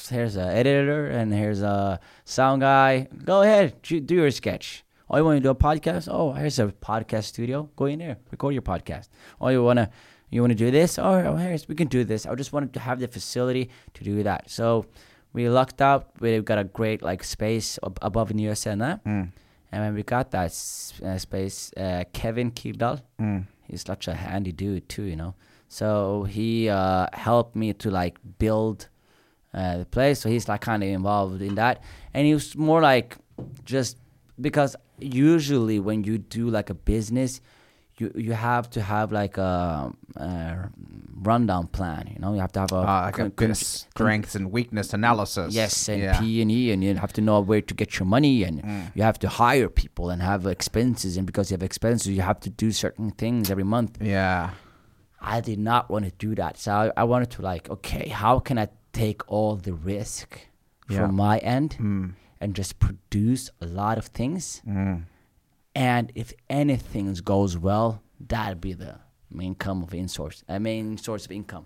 here's 0.10 0.36
a 0.38 0.44
editor, 0.46 1.08
and 1.08 1.34
here's 1.34 1.62
a 1.62 2.00
sound 2.26 2.62
guy. 2.62 3.08
Go 3.26 3.42
ahead, 3.42 3.82
do 3.82 4.16
your 4.16 4.32
sketch. 4.32 4.84
Oh, 5.10 5.18
you 5.18 5.26
want 5.26 5.38
to 5.38 5.42
do 5.44 5.50
a 5.50 5.56
podcast? 5.56 6.08
Oh, 6.10 6.32
here's 6.32 6.58
a 6.60 6.68
podcast 6.68 7.26
studio. 7.26 7.70
Go 7.76 7.86
in 7.86 8.00
there, 8.00 8.18
record 8.32 8.54
your 8.54 8.62
podcast. 8.62 9.10
Oh, 9.42 9.50
you 9.50 9.62
wanna 9.64 9.90
you 10.30 10.42
wanna 10.42 10.56
do 10.56 10.72
this? 10.72 10.98
Oh, 10.98 11.04
oh, 11.14 11.36
here's 11.36 11.68
we 11.68 11.76
can 11.76 11.88
do 11.88 12.04
this. 12.04 12.26
I 12.26 12.34
just 12.36 12.54
wanted 12.54 12.74
to 12.74 12.80
have 12.80 13.00
the 13.00 13.08
facility 13.08 13.70
to 13.94 14.04
do 14.04 14.24
that. 14.24 14.50
So 14.50 14.86
we 15.34 15.48
lucked 15.50 15.82
out. 15.82 16.10
We 16.22 16.40
got 16.42 16.58
a 16.58 16.64
great 16.64 17.02
like 17.02 17.24
space 17.24 17.78
ab- 17.84 18.00
above 18.02 18.32
in 18.32 18.40
USA 18.40 18.72
and. 18.72 18.82
Mm. 18.82 19.32
And 19.74 19.84
when 19.84 19.94
we 19.94 20.04
got 20.04 20.32
that 20.32 20.48
s- 20.48 20.94
uh, 21.02 21.18
space, 21.18 21.72
uh, 21.78 22.04
Kevin 22.12 22.52
Kirdal, 22.52 23.02
Mm. 23.20 23.46
He's 23.72 23.84
such 23.84 24.08
a 24.08 24.14
handy 24.14 24.52
dude 24.52 24.88
too, 24.88 25.04
you 25.04 25.16
know. 25.16 25.34
So 25.68 26.24
he 26.24 26.70
uh, 26.70 27.08
helped 27.14 27.56
me 27.56 27.74
to 27.74 27.90
like 27.90 28.18
build 28.38 28.90
uh, 29.54 29.78
the 29.78 29.86
place. 29.86 30.20
So 30.20 30.30
he's 30.30 30.48
like 30.48 30.62
kind 30.62 30.84
of 30.84 30.90
involved 30.90 31.42
in 31.42 31.56
that, 31.56 31.82
and 32.14 32.28
he 32.28 32.34
was 32.34 32.56
more 32.56 32.82
like 32.82 33.18
just 33.64 33.98
because 34.40 34.76
usually 35.00 35.80
when 35.80 36.04
you 36.04 36.18
do 36.18 36.50
like 36.50 36.70
a 36.70 36.74
business, 36.74 37.42
you 38.02 38.08
you 38.28 38.34
have 38.34 38.66
to 38.76 38.82
have 38.82 39.08
like 39.22 39.38
a, 39.38 39.92
a 40.16 40.30
rundown 41.30 41.68
plan. 41.78 42.04
You 42.14 42.20
know, 42.22 42.32
you 42.36 42.42
have 42.46 42.52
to 42.54 42.60
have 42.64 42.72
a 42.72 42.82
Uh, 42.82 43.02
like 43.08 43.16
a 43.16 43.18
con- 43.18 43.30
bit 43.30 43.38
con- 43.38 43.56
strengths 43.56 44.34
and 44.36 44.46
weakness 44.58 44.94
analysis. 44.94 45.54
Yes, 45.62 45.90
and 45.90 46.02
yeah. 46.02 46.20
P 46.20 46.42
and 46.42 46.52
E, 46.52 46.72
and 46.74 46.84
you 46.84 46.96
have 47.06 47.14
to 47.14 47.22
know 47.22 47.38
where 47.50 47.62
to 47.70 47.74
get 47.82 47.90
your 48.00 48.08
money, 48.16 48.36
and 48.48 48.56
Mm. 48.64 48.92
you 48.96 49.04
have 49.10 49.20
to 49.26 49.30
hire 49.30 49.70
people 49.84 50.06
and 50.14 50.22
have 50.22 50.42
expenses, 50.58 51.18
and 51.18 51.26
because 51.28 51.46
you 51.52 51.56
have 51.58 51.66
expenses, 51.72 52.08
you 52.18 52.22
have 52.32 52.40
to 52.48 52.50
do 52.66 52.72
certain 52.72 53.12
things 53.22 53.50
every 53.54 53.68
month. 53.76 53.92
Yeah. 54.02 54.50
I 55.22 55.40
did 55.42 55.60
not 55.60 55.84
want 55.92 56.04
to 56.10 56.12
do 56.28 56.32
that, 56.42 56.58
so 56.58 56.72
I, 56.98 57.02
I 57.02 57.04
wanted 57.12 57.30
to 57.36 57.42
like, 57.52 57.70
okay, 57.76 58.06
how 58.10 58.40
can 58.40 58.58
I 58.58 58.68
take 59.04 59.20
all 59.34 59.56
the 59.68 59.74
risk 59.74 60.28
Yeah. 60.90 60.98
from 61.00 61.16
my 61.16 61.38
end 61.56 61.70
Mm. 61.80 62.14
and 62.42 62.56
just 62.58 62.80
produce 62.80 63.44
a 63.62 63.68
lot 63.82 63.98
of 64.02 64.06
things, 64.20 64.62
Mm. 64.68 65.04
And 65.76 66.12
if 66.16 66.34
anything 66.50 67.14
goes 67.24 67.58
well, 67.58 68.02
that'd 68.20 68.62
be 68.62 68.74
the 68.74 68.96
main 69.30 69.48
income 69.50 69.84
of 69.84 69.94
in 69.94 70.08
source, 70.08 70.44
a 70.48 70.60
main 70.60 70.98
source 70.98 71.26
of 71.26 71.32
income. 71.32 71.66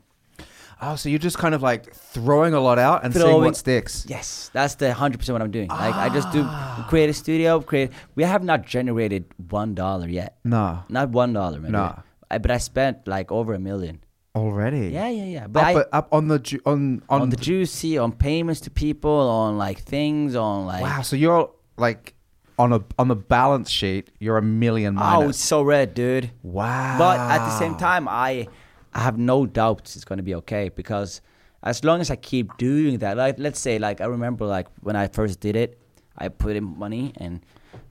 Oh, 0.81 0.95
so 0.97 1.07
you're 1.07 1.19
just 1.19 1.37
kind 1.37 1.55
of 1.55 1.61
like 1.63 1.93
throwing 1.93 2.53
a 2.53 2.59
lot 2.59 2.77
out 2.77 3.05
and 3.05 3.13
seeing 3.13 3.25
Throwing- 3.25 3.45
what 3.45 3.55
sticks. 3.55 4.05
Yes, 4.09 4.49
that's 4.53 4.75
the 4.75 4.93
hundred 4.93 5.19
percent 5.19 5.33
what 5.35 5.41
I'm 5.41 5.51
doing. 5.51 5.69
Like 5.69 5.95
I 5.95 6.09
just 6.09 6.31
do 6.33 6.43
Ah. 6.45 6.85
create 6.89 7.09
a 7.09 7.13
studio, 7.13 7.61
create. 7.61 7.91
We 8.15 8.23
have 8.23 8.43
not 8.43 8.65
generated 8.65 9.23
one 9.49 9.73
dollar 9.73 10.07
yet. 10.09 10.35
No. 10.43 10.83
Not 10.89 11.09
one 11.11 11.31
dollar. 11.31 11.59
No. 11.59 11.97
I, 12.29 12.39
but 12.39 12.51
I 12.51 12.57
spent 12.57 13.07
like 13.07 13.31
over 13.31 13.53
a 13.53 13.59
million. 13.59 13.99
Already. 14.35 14.89
Yeah, 14.89 15.07
yeah, 15.07 15.23
yeah. 15.23 15.47
But 15.47 15.63
Up, 15.77 15.87
I, 15.93 15.97
up 15.97 16.07
on 16.13 16.27
the 16.27 16.39
ju- 16.39 16.59
on 16.65 17.01
on, 17.07 17.21
on, 17.21 17.29
the 17.29 17.37
juicy, 17.37 17.97
on 17.97 18.11
payments 18.11 18.59
to 18.61 18.69
people, 18.69 19.09
on 19.11 19.57
like 19.57 19.79
things, 19.79 20.35
on 20.35 20.65
like. 20.65 20.81
Wow. 20.81 21.01
So 21.03 21.15
you're 21.15 21.51
like 21.77 22.14
on 22.57 22.73
a 22.73 22.83
on 22.97 23.07
the 23.07 23.15
balance 23.15 23.69
sheet, 23.69 24.09
you're 24.19 24.37
a 24.37 24.41
million 24.41 24.95
minus. 24.95 25.25
Oh, 25.25 25.29
it's 25.29 25.43
so 25.43 25.61
red, 25.61 25.93
dude. 25.93 26.31
wow. 26.43 26.97
But 26.97 27.19
at 27.19 27.39
the 27.39 27.57
same 27.57 27.75
time, 27.75 28.07
I 28.07 28.47
I 28.93 28.99
have 28.99 29.17
no 29.17 29.45
doubts 29.45 29.95
it's 29.95 30.05
gonna 30.05 30.23
be 30.23 30.35
okay 30.35 30.69
because 30.69 31.21
as 31.63 31.83
long 31.83 31.99
as 31.99 32.11
I 32.11 32.15
keep 32.15 32.55
doing 32.57 32.99
that, 32.99 33.17
like 33.17 33.39
let's 33.39 33.59
say, 33.59 33.79
like 33.79 33.99
I 34.01 34.05
remember, 34.05 34.45
like 34.45 34.67
when 34.81 34.95
I 34.95 35.07
first 35.07 35.39
did 35.39 35.55
it, 35.55 35.79
I 36.17 36.29
put 36.29 36.55
in 36.55 36.63
money 36.77 37.13
and 37.17 37.41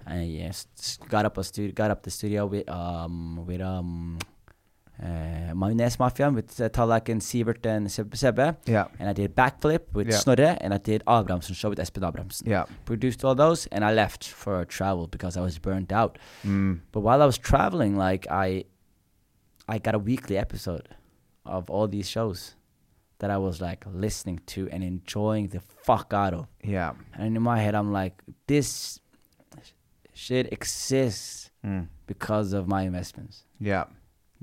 I 0.07 0.23
yes, 0.23 0.67
got 1.09 1.25
up 1.25 1.37
a 1.39 1.45
studio, 1.45 1.73
got 1.73 1.91
up 1.91 2.03
the 2.03 2.11
studio 2.11 2.47
with 2.47 2.69
um 2.69 3.45
with 3.47 3.61
um 3.61 4.19
uh, 5.03 5.55
Mayonnaise 5.55 5.99
Mafia 5.99 6.31
with 6.31 6.61
uh, 6.61 6.65
and 6.65 7.21
Sivert 7.21 7.67
and 7.67 7.91
Seb- 7.91 8.15
Sebbe. 8.15 8.57
Yeah. 8.67 8.87
And 8.99 9.09
I 9.09 9.13
did 9.13 9.35
Backflip 9.35 9.81
with 9.93 10.09
Yeah. 10.09 10.17
Snorre, 10.17 10.57
and 10.61 10.73
I 10.73 10.79
did 10.79 11.03
Abrahamsen 11.07 11.55
show 11.55 11.69
with 11.71 11.79
Espen 11.79 12.03
Abrahamsen. 12.07 12.47
Yeah. 12.49 12.65
Produced 12.85 13.25
all 13.25 13.35
those, 13.35 13.67
and 13.73 13.85
I 13.85 13.93
left 13.93 14.25
for 14.29 14.61
a 14.61 14.67
travel 14.67 15.07
because 15.09 15.37
I 15.37 15.41
was 15.41 15.59
burnt 15.59 15.91
out. 15.93 16.19
Mm. 16.45 16.81
But 16.93 17.01
while 17.01 17.21
I 17.23 17.27
was 17.27 17.39
traveling, 17.39 17.97
like 17.97 18.27
I, 18.31 18.65
I 19.69 19.79
got 19.79 19.95
a 19.95 19.99
weekly 19.99 20.39
episode 20.39 20.89
of 21.45 21.69
all 21.71 21.89
these 21.89 22.09
shows 22.09 22.55
that 23.19 23.31
I 23.31 23.39
was 23.39 23.61
like 23.61 23.85
listening 23.93 24.41
to 24.47 24.69
and 24.71 24.83
enjoying 24.85 25.49
the 25.49 25.61
fuck 25.61 26.13
out 26.13 26.35
of. 26.35 26.47
Yeah. 26.63 26.93
And 27.15 27.37
in 27.37 27.43
my 27.43 27.59
head, 27.59 27.75
I'm 27.75 27.93
like, 27.93 28.21
this 28.47 29.01
shit 30.13 30.53
exists 30.53 31.51
Mm. 31.65 31.89
because 32.07 32.53
of 32.53 32.69
my 32.69 32.83
investments. 32.83 33.47
Yeah. 33.59 33.85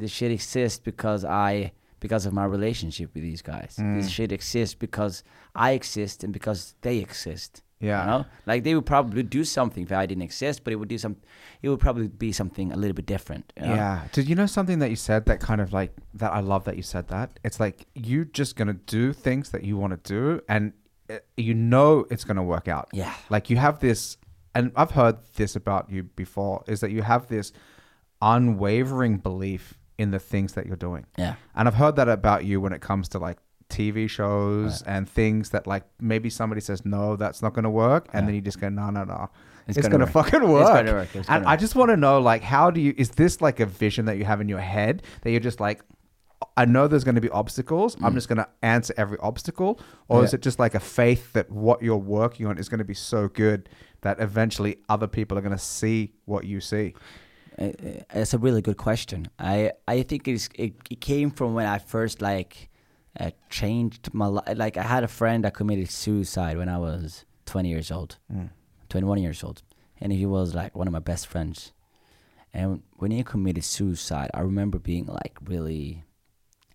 This 0.01 0.11
shit 0.11 0.31
exists 0.31 0.79
because 0.79 1.23
I, 1.23 1.71
because 1.99 2.25
of 2.25 2.33
my 2.33 2.45
relationship 2.45 3.13
with 3.13 3.23
these 3.23 3.41
guys. 3.41 3.77
Mm. 3.79 4.01
This 4.01 4.09
shit 4.09 4.31
exists 4.31 4.75
because 4.75 5.23
I 5.55 5.71
exist 5.71 6.23
and 6.23 6.33
because 6.33 6.75
they 6.81 6.97
exist. 6.97 7.61
Yeah. 7.79 8.01
You 8.01 8.07
know, 8.09 8.25
like 8.45 8.63
they 8.63 8.75
would 8.75 8.85
probably 8.85 9.23
do 9.23 9.43
something 9.43 9.83
if 9.83 9.91
I 9.91 10.05
didn't 10.05 10.21
exist, 10.21 10.63
but 10.63 10.71
it 10.73 10.75
would 10.75 10.89
do 10.89 10.97
some. 10.97 11.17
It 11.61 11.69
would 11.69 11.79
probably 11.79 12.07
be 12.07 12.31
something 12.31 12.71
a 12.71 12.75
little 12.75 12.93
bit 12.93 13.07
different. 13.07 13.51
you 13.57 13.67
know? 13.67 13.75
Yeah. 13.75 14.03
Did 14.11 14.29
you 14.29 14.35
know 14.35 14.45
something 14.45 14.79
that 14.79 14.89
you 14.89 14.95
said 14.95 15.25
that 15.25 15.39
kind 15.39 15.61
of 15.61 15.73
like 15.73 15.91
that? 16.13 16.31
I 16.31 16.41
love 16.41 16.65
that 16.65 16.77
you 16.77 16.83
said 16.83 17.07
that. 17.07 17.39
It's 17.43 17.59
like 17.59 17.87
you 17.95 18.25
just 18.25 18.55
gonna 18.55 18.73
do 18.73 19.13
things 19.13 19.49
that 19.49 19.63
you 19.63 19.77
want 19.77 19.93
to 19.93 20.09
do, 20.13 20.41
and 20.47 20.73
uh, 21.09 21.17
you 21.37 21.55
know 21.55 22.05
it's 22.11 22.23
gonna 22.23 22.43
work 22.43 22.67
out. 22.67 22.89
Yeah. 22.93 23.13
Like 23.31 23.49
you 23.49 23.57
have 23.57 23.79
this, 23.79 24.17
and 24.53 24.71
I've 24.75 24.91
heard 24.91 25.17
this 25.35 25.55
about 25.55 25.89
you 25.89 26.03
before, 26.03 26.63
is 26.67 26.81
that 26.81 26.91
you 26.91 27.01
have 27.01 27.27
this 27.29 27.51
unwavering 28.21 29.17
belief 29.17 29.79
in 29.97 30.11
the 30.11 30.19
things 30.19 30.53
that 30.53 30.65
you're 30.65 30.75
doing. 30.75 31.05
Yeah. 31.17 31.35
And 31.55 31.67
I've 31.67 31.75
heard 31.75 31.95
that 31.97 32.09
about 32.09 32.45
you 32.45 32.59
when 32.61 32.73
it 32.73 32.81
comes 32.81 33.07
to 33.09 33.19
like 33.19 33.37
TV 33.69 34.09
shows 34.09 34.81
and 34.83 35.07
things 35.09 35.51
that 35.51 35.65
like 35.67 35.83
maybe 35.99 36.29
somebody 36.29 36.59
says 36.61 36.83
no, 36.85 37.15
that's 37.15 37.41
not 37.41 37.53
going 37.53 37.63
to 37.63 37.69
work, 37.69 38.07
and 38.13 38.23
Yeah. 38.23 38.25
then 38.27 38.35
you 38.35 38.41
just 38.41 38.59
go 38.59 38.67
no, 38.69 38.89
no, 38.89 39.03
no, 39.05 39.29
It's 39.67 39.77
it's, 39.77 39.87
gonna 39.87 39.97
going 39.97 40.11
to 40.11 40.17
work. 40.17 40.25
fucking 40.25 40.41
It's 40.43 40.51
work. 40.51 40.85
gonna 40.85 40.91
work. 40.93 41.07
It's 41.15 41.15
and 41.15 41.25
gonna 41.27 41.47
I 41.47 41.51
work. 41.53 41.59
just 41.59 41.75
want 41.75 41.89
to 41.91 41.97
know 41.97 42.19
like 42.19 42.41
how 42.41 42.69
do 42.71 42.81
you? 42.81 42.93
Is 42.97 43.11
this 43.11 43.41
like 43.41 43.59
a 43.59 43.65
vision 43.65 44.05
that 44.05 44.17
you 44.17 44.25
have 44.25 44.41
in 44.41 44.49
your 44.49 44.59
head 44.59 45.03
that 45.21 45.31
you're 45.31 45.39
just 45.39 45.59
like? 45.59 45.81
I 46.57 46.65
know 46.65 46.87
there's 46.87 47.03
going 47.03 47.15
to 47.15 47.21
be 47.21 47.29
obstacles. 47.29 47.95
I'm 48.01 48.15
just 48.15 48.27
going 48.27 48.39
to 48.39 48.47
answer 48.63 48.95
every 48.97 49.17
obstacle, 49.19 49.79
or 50.09 50.23
is 50.23 50.31
Mm. 50.31 50.33
It 50.33 50.41
just 50.41 50.57
like 50.57 50.73
a 50.73 50.79
faith 50.79 51.31
that 51.33 51.51
what 51.51 51.83
you're 51.83 51.95
working 51.97 52.47
on 52.47 52.57
is 52.57 52.67
going 52.67 52.79
to 52.79 52.83
be 52.83 52.95
so 52.95 53.27
good 53.27 53.69
that 54.01 54.19
eventually 54.19 54.77
other 54.89 55.05
people 55.07 55.37
are 55.37 55.41
going 55.41 55.55
to 55.55 55.63
see 55.63 56.13
what 56.25 56.45
you 56.45 56.59
see? 56.59 56.95
It's 58.13 58.33
a 58.33 58.37
really 58.37 58.61
good 58.61 58.77
question. 58.77 59.27
I 59.37 59.71
I 59.87 60.03
think 60.03 60.27
it's, 60.27 60.49
it 60.55 60.73
it 60.89 61.01
came 61.01 61.31
from 61.31 61.53
when 61.53 61.65
I 61.65 61.77
first 61.79 62.21
like 62.21 62.69
uh, 63.19 63.31
changed 63.49 64.13
my 64.13 64.27
life. 64.27 64.57
Like 64.57 64.77
I 64.77 64.83
had 64.83 65.03
a 65.03 65.07
friend 65.07 65.43
that 65.43 65.53
committed 65.53 65.89
suicide 65.89 66.57
when 66.57 66.69
I 66.69 66.77
was 66.77 67.25
20 67.45 67.69
years 67.69 67.91
old, 67.91 68.17
21 68.89 69.21
years 69.21 69.43
old, 69.43 69.63
and 69.99 70.11
he 70.11 70.25
was 70.25 70.55
like 70.55 70.75
one 70.75 70.87
of 70.87 70.93
my 70.93 70.99
best 70.99 71.27
friends. 71.27 71.73
And 72.53 72.83
when 72.97 73.11
he 73.11 73.23
committed 73.23 73.63
suicide, 73.63 74.29
I 74.33 74.41
remember 74.41 74.79
being 74.79 75.05
like 75.05 75.37
really 75.45 76.03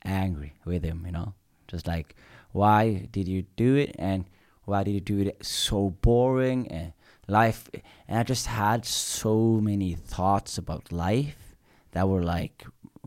angry 0.05 0.55
with 0.65 0.85
him. 0.85 1.03
You 1.07 1.13
know, 1.13 1.35
just 1.69 1.87
like 1.87 2.15
why 2.53 3.09
did 3.11 3.29
you 3.29 3.43
do 3.57 3.77
it 3.77 3.95
and 3.99 4.25
why 4.65 4.85
did 4.85 4.93
you 4.93 5.01
do 5.01 5.19
it 5.21 5.45
so 5.45 5.91
boring 5.91 6.69
and 6.69 6.93
life 7.27 7.69
and 8.09 8.19
i 8.19 8.23
just 8.23 8.47
had 8.47 8.85
so 8.85 9.61
many 9.61 9.95
thoughts 9.95 10.59
about 10.59 10.93
life 10.93 11.57
that 11.93 12.09
were 12.09 12.23
like 12.23 12.65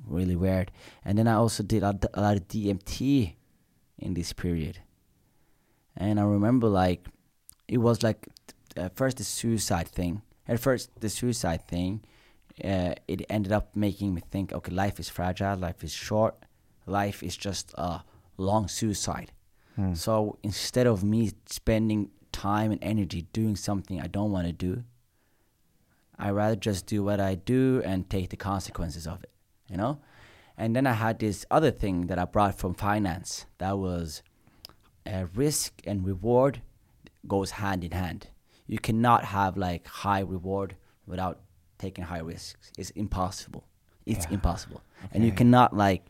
really 0.07 0.35
weird 0.35 0.71
and 1.05 1.17
then 1.17 1.27
i 1.27 1.33
also 1.33 1.63
did 1.63 1.83
a, 1.83 1.97
a 2.13 2.21
lot 2.21 2.35
of 2.35 2.47
dmt 2.47 3.33
in 3.97 4.13
this 4.13 4.33
period 4.33 4.79
and 5.95 6.19
i 6.19 6.23
remember 6.23 6.67
like 6.67 7.07
it 7.67 7.77
was 7.77 8.03
like 8.03 8.27
uh, 8.77 8.89
first 8.95 9.17
the 9.17 9.23
suicide 9.23 9.87
thing 9.87 10.21
at 10.47 10.59
first 10.59 10.89
the 10.99 11.09
suicide 11.09 11.67
thing 11.67 12.01
uh, 12.63 12.93
it 13.07 13.25
ended 13.29 13.51
up 13.51 13.75
making 13.75 14.13
me 14.13 14.21
think, 14.31 14.51
okay, 14.53 14.71
life 14.71 14.99
is 14.99 15.09
fragile, 15.09 15.57
life 15.57 15.83
is 15.83 15.91
short, 15.91 16.35
life 16.85 17.23
is 17.23 17.37
just 17.37 17.73
a 17.77 18.01
long 18.37 18.67
suicide. 18.67 19.31
Hmm. 19.75 19.93
So 19.93 20.37
instead 20.43 20.87
of 20.87 21.03
me 21.03 21.31
spending 21.45 22.09
time 22.39 22.71
and 22.71 22.81
energy 22.83 23.21
doing 23.33 23.55
something 23.55 23.99
I 23.99 24.07
don't 24.07 24.31
want 24.31 24.47
to 24.47 24.53
do, 24.53 24.83
I 26.17 26.29
rather 26.31 26.55
just 26.55 26.85
do 26.85 27.03
what 27.03 27.19
I 27.19 27.35
do 27.35 27.81
and 27.85 28.09
take 28.09 28.29
the 28.29 28.37
consequences 28.37 29.05
of 29.07 29.23
it, 29.23 29.31
you 29.69 29.77
know? 29.77 29.99
And 30.57 30.75
then 30.75 30.85
I 30.87 30.93
had 30.93 31.19
this 31.19 31.45
other 31.49 31.71
thing 31.71 32.07
that 32.07 32.19
I 32.19 32.25
brought 32.25 32.55
from 32.59 32.73
finance 32.73 33.45
that 33.57 33.77
was 33.77 34.21
uh, 35.05 35.25
risk 35.33 35.81
and 35.85 36.05
reward 36.05 36.61
goes 37.27 37.51
hand 37.51 37.83
in 37.83 37.91
hand. 37.91 38.27
You 38.67 38.79
cannot 38.79 39.25
have 39.25 39.57
like 39.57 39.87
high 39.87 40.19
reward 40.35 40.75
without 41.05 41.39
taking 41.77 42.05
high 42.05 42.19
risks. 42.33 42.71
It's 42.77 42.91
impossible. 42.91 43.63
It's 44.05 44.25
Yeah. 44.25 44.33
impossible. 44.35 44.81
And 45.13 45.23
you 45.25 45.31
cannot 45.31 45.75
like 45.75 46.03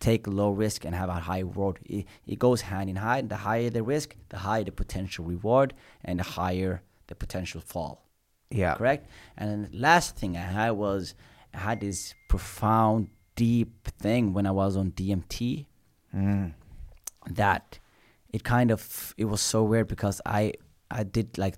take 0.00 0.26
low 0.26 0.50
risk 0.50 0.84
and 0.84 0.94
have 0.94 1.08
a 1.10 1.20
high 1.30 1.40
reward. 1.40 1.78
It, 1.84 2.06
it 2.26 2.38
goes 2.38 2.62
hand 2.62 2.88
in 2.90 2.96
hand. 2.96 3.28
The 3.28 3.36
higher 3.36 3.70
the 3.70 3.82
risk, 3.82 4.16
the 4.30 4.38
higher 4.38 4.64
the 4.64 4.72
potential 4.72 5.24
reward, 5.24 5.74
and 6.04 6.18
the 6.18 6.24
higher 6.24 6.82
the 7.06 7.14
potential 7.14 7.60
fall 7.60 7.94
Yeah. 8.50 8.74
correct? 8.74 9.08
And 9.36 9.50
then 9.50 9.70
the 9.70 9.78
last 9.78 10.16
thing 10.16 10.36
I 10.36 10.40
had 10.40 10.70
was 10.72 11.14
I 11.54 11.58
had 11.58 11.80
this 11.80 12.14
profound, 12.28 13.08
deep 13.36 13.88
thing 13.98 14.32
when 14.32 14.46
I 14.46 14.50
was 14.52 14.76
on 14.76 14.90
DMT 14.92 15.66
Mm. 16.14 16.54
that 17.30 17.78
it 18.30 18.42
kind 18.44 18.70
of 18.70 19.14
it 19.16 19.26
was 19.26 19.40
so 19.40 19.62
weird 19.62 19.86
because 19.88 20.20
I 20.26 20.54
I 20.90 21.02
did 21.04 21.38
like 21.38 21.56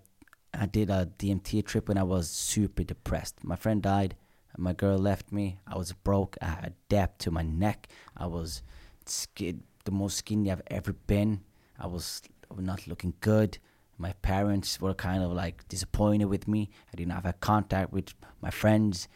I 0.54 0.66
did 0.66 0.90
a 0.90 1.06
DMT 1.18 1.62
trip 1.64 1.88
when 1.88 1.96
I 1.98 2.02
was 2.02 2.28
super 2.28 2.82
depressed. 2.84 3.42
My 3.42 3.56
friend 3.56 3.82
died, 3.82 4.14
my 4.56 4.72
girl 4.72 4.98
left 4.98 5.32
me. 5.32 5.58
I 5.66 5.76
was 5.76 5.92
broke. 5.92 6.36
I 6.42 6.46
had 6.46 6.74
debt 6.88 7.18
to 7.20 7.30
my 7.30 7.42
neck. 7.42 7.88
I 8.16 8.26
was 8.26 8.62
skin, 9.06 9.62
the 9.84 9.90
most 9.90 10.18
skinny 10.18 10.50
I've 10.50 10.62
ever 10.68 10.92
been. 10.92 11.40
I 11.78 11.86
was 11.86 12.22
not 12.56 12.86
looking 12.86 13.14
good. 13.20 13.58
My 13.98 14.12
parents 14.14 14.80
were 14.80 14.94
kind 14.94 15.22
of 15.22 15.32
like 15.32 15.66
disappointed 15.68 16.26
with 16.26 16.48
me. 16.48 16.70
I 16.92 16.96
didn't 16.96 17.12
have 17.12 17.26
a 17.26 17.32
contact 17.34 17.92
with 17.92 18.14
my 18.40 18.50
friends. 18.50 19.08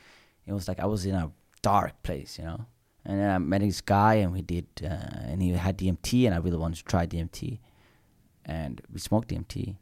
It 0.46 0.52
was 0.52 0.68
like 0.68 0.80
I 0.80 0.86
was 0.86 1.06
in 1.06 1.14
a 1.14 1.32
dark 1.62 2.02
place, 2.02 2.38
you 2.38 2.44
know. 2.44 2.66
And 3.04 3.20
then 3.20 3.30
I 3.30 3.38
met 3.38 3.60
this 3.60 3.80
guy, 3.80 4.14
and 4.14 4.32
we 4.32 4.42
did, 4.42 4.66
uh, 4.82 4.86
and 5.30 5.40
he 5.40 5.50
had 5.50 5.78
DMT, 5.78 6.26
and 6.26 6.34
I 6.34 6.38
really 6.38 6.56
wanted 6.56 6.78
to 6.78 6.84
try 6.84 7.06
DMT, 7.06 7.60
and 8.44 8.80
we 8.92 8.98
smoked 8.98 9.28
DMT, 9.28 9.76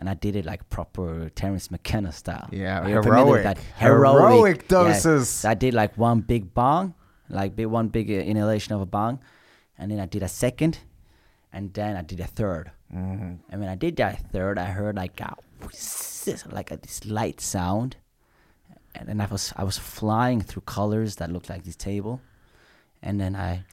and 0.00 0.08
I 0.08 0.14
did 0.14 0.34
it 0.34 0.46
like 0.46 0.68
proper 0.70 1.28
Terence 1.34 1.70
McKenna 1.70 2.10
style. 2.10 2.48
Yeah, 2.50 2.80
Are 2.80 2.88
you 2.88 3.02
familiar 3.02 3.32
with 3.32 3.42
heroic. 3.42 3.44
that? 3.44 3.58
Heroic 3.78 4.62
yeah. 4.62 4.68
doses. 4.68 5.28
So 5.28 5.50
I 5.50 5.54
did 5.54 5.74
like 5.74 5.96
one 5.98 6.22
big 6.22 6.54
bong, 6.54 6.94
like 7.28 7.54
big 7.54 7.66
one 7.66 7.88
big 7.88 8.10
uh, 8.10 8.14
inhalation 8.14 8.72
of 8.74 8.80
a 8.80 8.86
bong, 8.86 9.20
and 9.78 9.90
then 9.90 10.00
I 10.00 10.06
did 10.06 10.22
a 10.22 10.28
second, 10.28 10.78
and 11.52 11.74
then 11.74 11.96
I 11.96 12.02
did 12.02 12.18
a 12.18 12.26
third. 12.26 12.70
Mm-hmm. 12.92 13.34
And 13.50 13.60
when 13.60 13.68
I 13.68 13.74
did 13.74 13.96
that 13.96 14.32
third, 14.32 14.58
I 14.58 14.64
heard 14.64 14.96
like 14.96 15.20
a 15.20 15.36
like 16.50 16.70
a, 16.70 16.78
this 16.78 17.04
light 17.04 17.42
sound, 17.42 17.96
and 18.94 19.06
then 19.06 19.20
I 19.20 19.26
was 19.26 19.52
I 19.54 19.64
was 19.64 19.76
flying 19.76 20.40
through 20.40 20.62
colors 20.62 21.16
that 21.16 21.30
looked 21.30 21.50
like 21.50 21.64
this 21.64 21.76
table, 21.76 22.22
and 23.02 23.20
then 23.20 23.36
I 23.36 23.64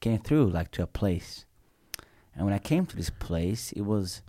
came 0.00 0.20
through 0.20 0.48
like 0.48 0.70
to 0.70 0.82
a 0.82 0.86
place, 0.86 1.44
and 2.34 2.46
when 2.46 2.54
I 2.54 2.58
came 2.58 2.86
to 2.86 2.96
this 2.96 3.10
place, 3.10 3.72
it 3.72 3.82
was 3.82 4.22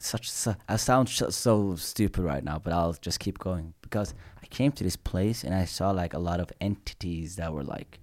such. 0.00 0.30
I 0.68 0.76
sound 0.76 1.08
so, 1.08 1.30
so 1.30 1.76
stupid 1.76 2.22
right 2.22 2.44
now, 2.44 2.58
but 2.58 2.72
I'll 2.72 2.94
just 2.94 3.20
keep 3.20 3.38
going 3.38 3.74
because 3.82 4.14
I 4.42 4.46
came 4.46 4.72
to 4.72 4.84
this 4.84 4.96
place 4.96 5.44
and 5.44 5.54
I 5.54 5.64
saw 5.64 5.90
like 5.90 6.14
a 6.14 6.18
lot 6.18 6.40
of 6.40 6.50
entities 6.60 7.36
that 7.36 7.52
were 7.52 7.64
like, 7.64 7.98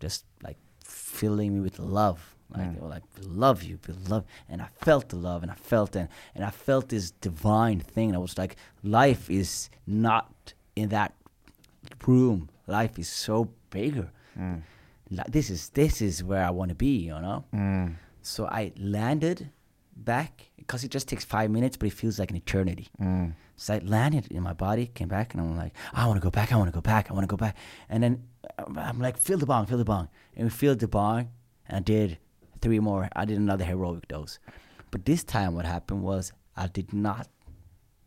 just 0.00 0.24
like 0.42 0.56
filling 0.84 1.54
me 1.54 1.60
with 1.60 1.78
love. 1.78 2.34
Like 2.50 2.74
they 2.74 2.80
were 2.80 2.88
like, 2.88 3.02
"We 3.18 3.26
love 3.26 3.62
you, 3.62 3.78
we 3.86 3.92
love," 4.08 4.24
and 4.48 4.62
I 4.62 4.68
felt 4.80 5.10
the 5.10 5.16
love, 5.16 5.42
and 5.42 5.52
I 5.52 5.54
felt 5.54 5.94
it, 5.94 6.08
and 6.34 6.42
I 6.44 6.50
felt 6.50 6.88
this 6.88 7.10
divine 7.10 7.80
thing. 7.80 8.08
And 8.08 8.16
I 8.16 8.20
was 8.20 8.38
like, 8.38 8.56
life 8.82 9.28
is 9.28 9.68
not 9.86 10.54
in 10.74 10.88
that 10.88 11.14
room. 12.06 12.48
Life 12.66 12.98
is 12.98 13.08
so 13.08 13.50
bigger. 13.68 14.10
Like, 15.10 15.26
this 15.30 15.50
is 15.50 15.68
this 15.70 16.00
is 16.00 16.24
where 16.24 16.42
I 16.42 16.50
want 16.50 16.70
to 16.70 16.74
be. 16.74 16.96
You 16.96 17.20
know. 17.20 17.44
Mm. 17.54 17.96
So 18.22 18.46
I 18.46 18.72
landed 18.78 19.50
back 19.94 20.47
because 20.68 20.84
it 20.84 20.90
just 20.90 21.08
takes 21.08 21.24
five 21.24 21.50
minutes, 21.50 21.78
but 21.78 21.86
it 21.86 21.94
feels 21.94 22.18
like 22.18 22.30
an 22.30 22.36
eternity. 22.36 22.88
Mm. 23.00 23.34
So 23.56 23.74
I 23.74 23.78
landed 23.78 24.26
in 24.30 24.42
my 24.42 24.52
body, 24.52 24.86
came 24.86 25.08
back, 25.08 25.32
and 25.32 25.40
I'm 25.42 25.56
like, 25.56 25.72
I 25.94 26.06
want 26.06 26.18
to 26.20 26.22
go 26.22 26.30
back, 26.30 26.52
I 26.52 26.56
want 26.56 26.68
to 26.68 26.74
go 26.74 26.82
back, 26.82 27.10
I 27.10 27.14
want 27.14 27.24
to 27.24 27.26
go 27.36 27.38
back. 27.38 27.56
And 27.88 28.02
then 28.02 28.24
um, 28.58 28.78
I'm 28.78 29.00
like, 29.00 29.16
feel 29.16 29.38
the 29.38 29.46
bong, 29.46 29.64
feel 29.66 29.78
the 29.78 29.84
bong. 29.84 30.08
And 30.36 30.44
we 30.44 30.50
filled 30.50 30.80
the 30.80 30.86
bong, 30.86 31.30
and 31.66 31.78
I 31.78 31.80
did 31.80 32.18
three 32.60 32.80
more. 32.80 33.08
I 33.16 33.24
did 33.24 33.38
another 33.38 33.64
heroic 33.64 34.06
dose. 34.08 34.38
But 34.90 35.06
this 35.06 35.24
time, 35.24 35.54
what 35.54 35.64
happened 35.64 36.02
was 36.02 36.32
I 36.54 36.66
did 36.68 36.92
not 36.92 37.28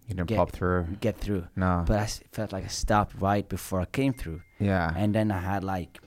You 0.07 0.15
didn't 0.15 0.29
get, 0.29 0.37
pop 0.37 0.51
through. 0.51 0.97
get 1.01 1.17
through. 1.17 1.47
No. 1.55 1.83
But 1.87 1.97
I 1.99 2.05
felt 2.31 2.53
like 2.53 2.65
I 2.65 2.67
stopped 2.67 3.15
right 3.19 3.47
before 3.49 3.81
I 3.81 3.85
came 3.85 4.13
through. 4.13 4.41
Yeah. 4.59 4.93
And 4.95 5.15
then 5.15 5.31
I 5.31 5.39
had 5.39 5.63
like 5.63 5.99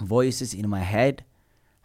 voices 0.00 0.54
in 0.54 0.68
my 0.70 0.80
head 0.80 1.24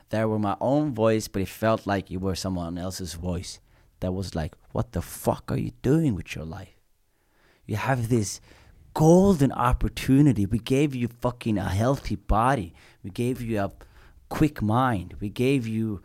There 0.10 0.28
were 0.28 0.40
my 0.40 0.56
own 0.62 0.94
voice, 0.94 1.28
but 1.28 1.42
it 1.42 1.50
felt 1.50 1.88
like 1.88 2.12
it 2.12 2.22
were 2.22 2.36
someone 2.36 2.78
else's 2.78 3.16
voice. 3.16 3.60
That 4.00 4.14
was 4.14 4.36
like, 4.36 4.56
what 4.72 4.92
the 4.92 5.02
fuck 5.02 5.52
are 5.52 5.58
you 5.58 5.72
doing 5.82 6.16
with 6.16 6.36
your 6.36 6.46
life? 6.46 6.80
You 7.66 7.78
have 7.78 8.10
this 8.10 8.42
golden 8.94 9.52
opportunity. 9.52 10.46
We 10.46 10.60
gave 10.60 10.96
you 10.96 11.08
fucking 11.08 11.58
a 11.58 11.70
healthy 11.70 12.16
body. 12.16 12.74
We 13.04 13.10
gave 13.12 13.42
you 13.42 13.60
a 13.60 13.72
quick 14.30 14.62
mind. 14.62 15.16
We 15.20 15.30
gave 15.30 15.68
you 15.68 16.02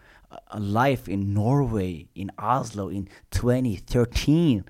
a, 0.51 0.61
life 0.61 1.09
in 1.09 1.33
Norway, 1.33 2.09
in 2.15 2.31
Oslo 2.39 2.89
in 2.89 3.09
2013. 3.31 4.65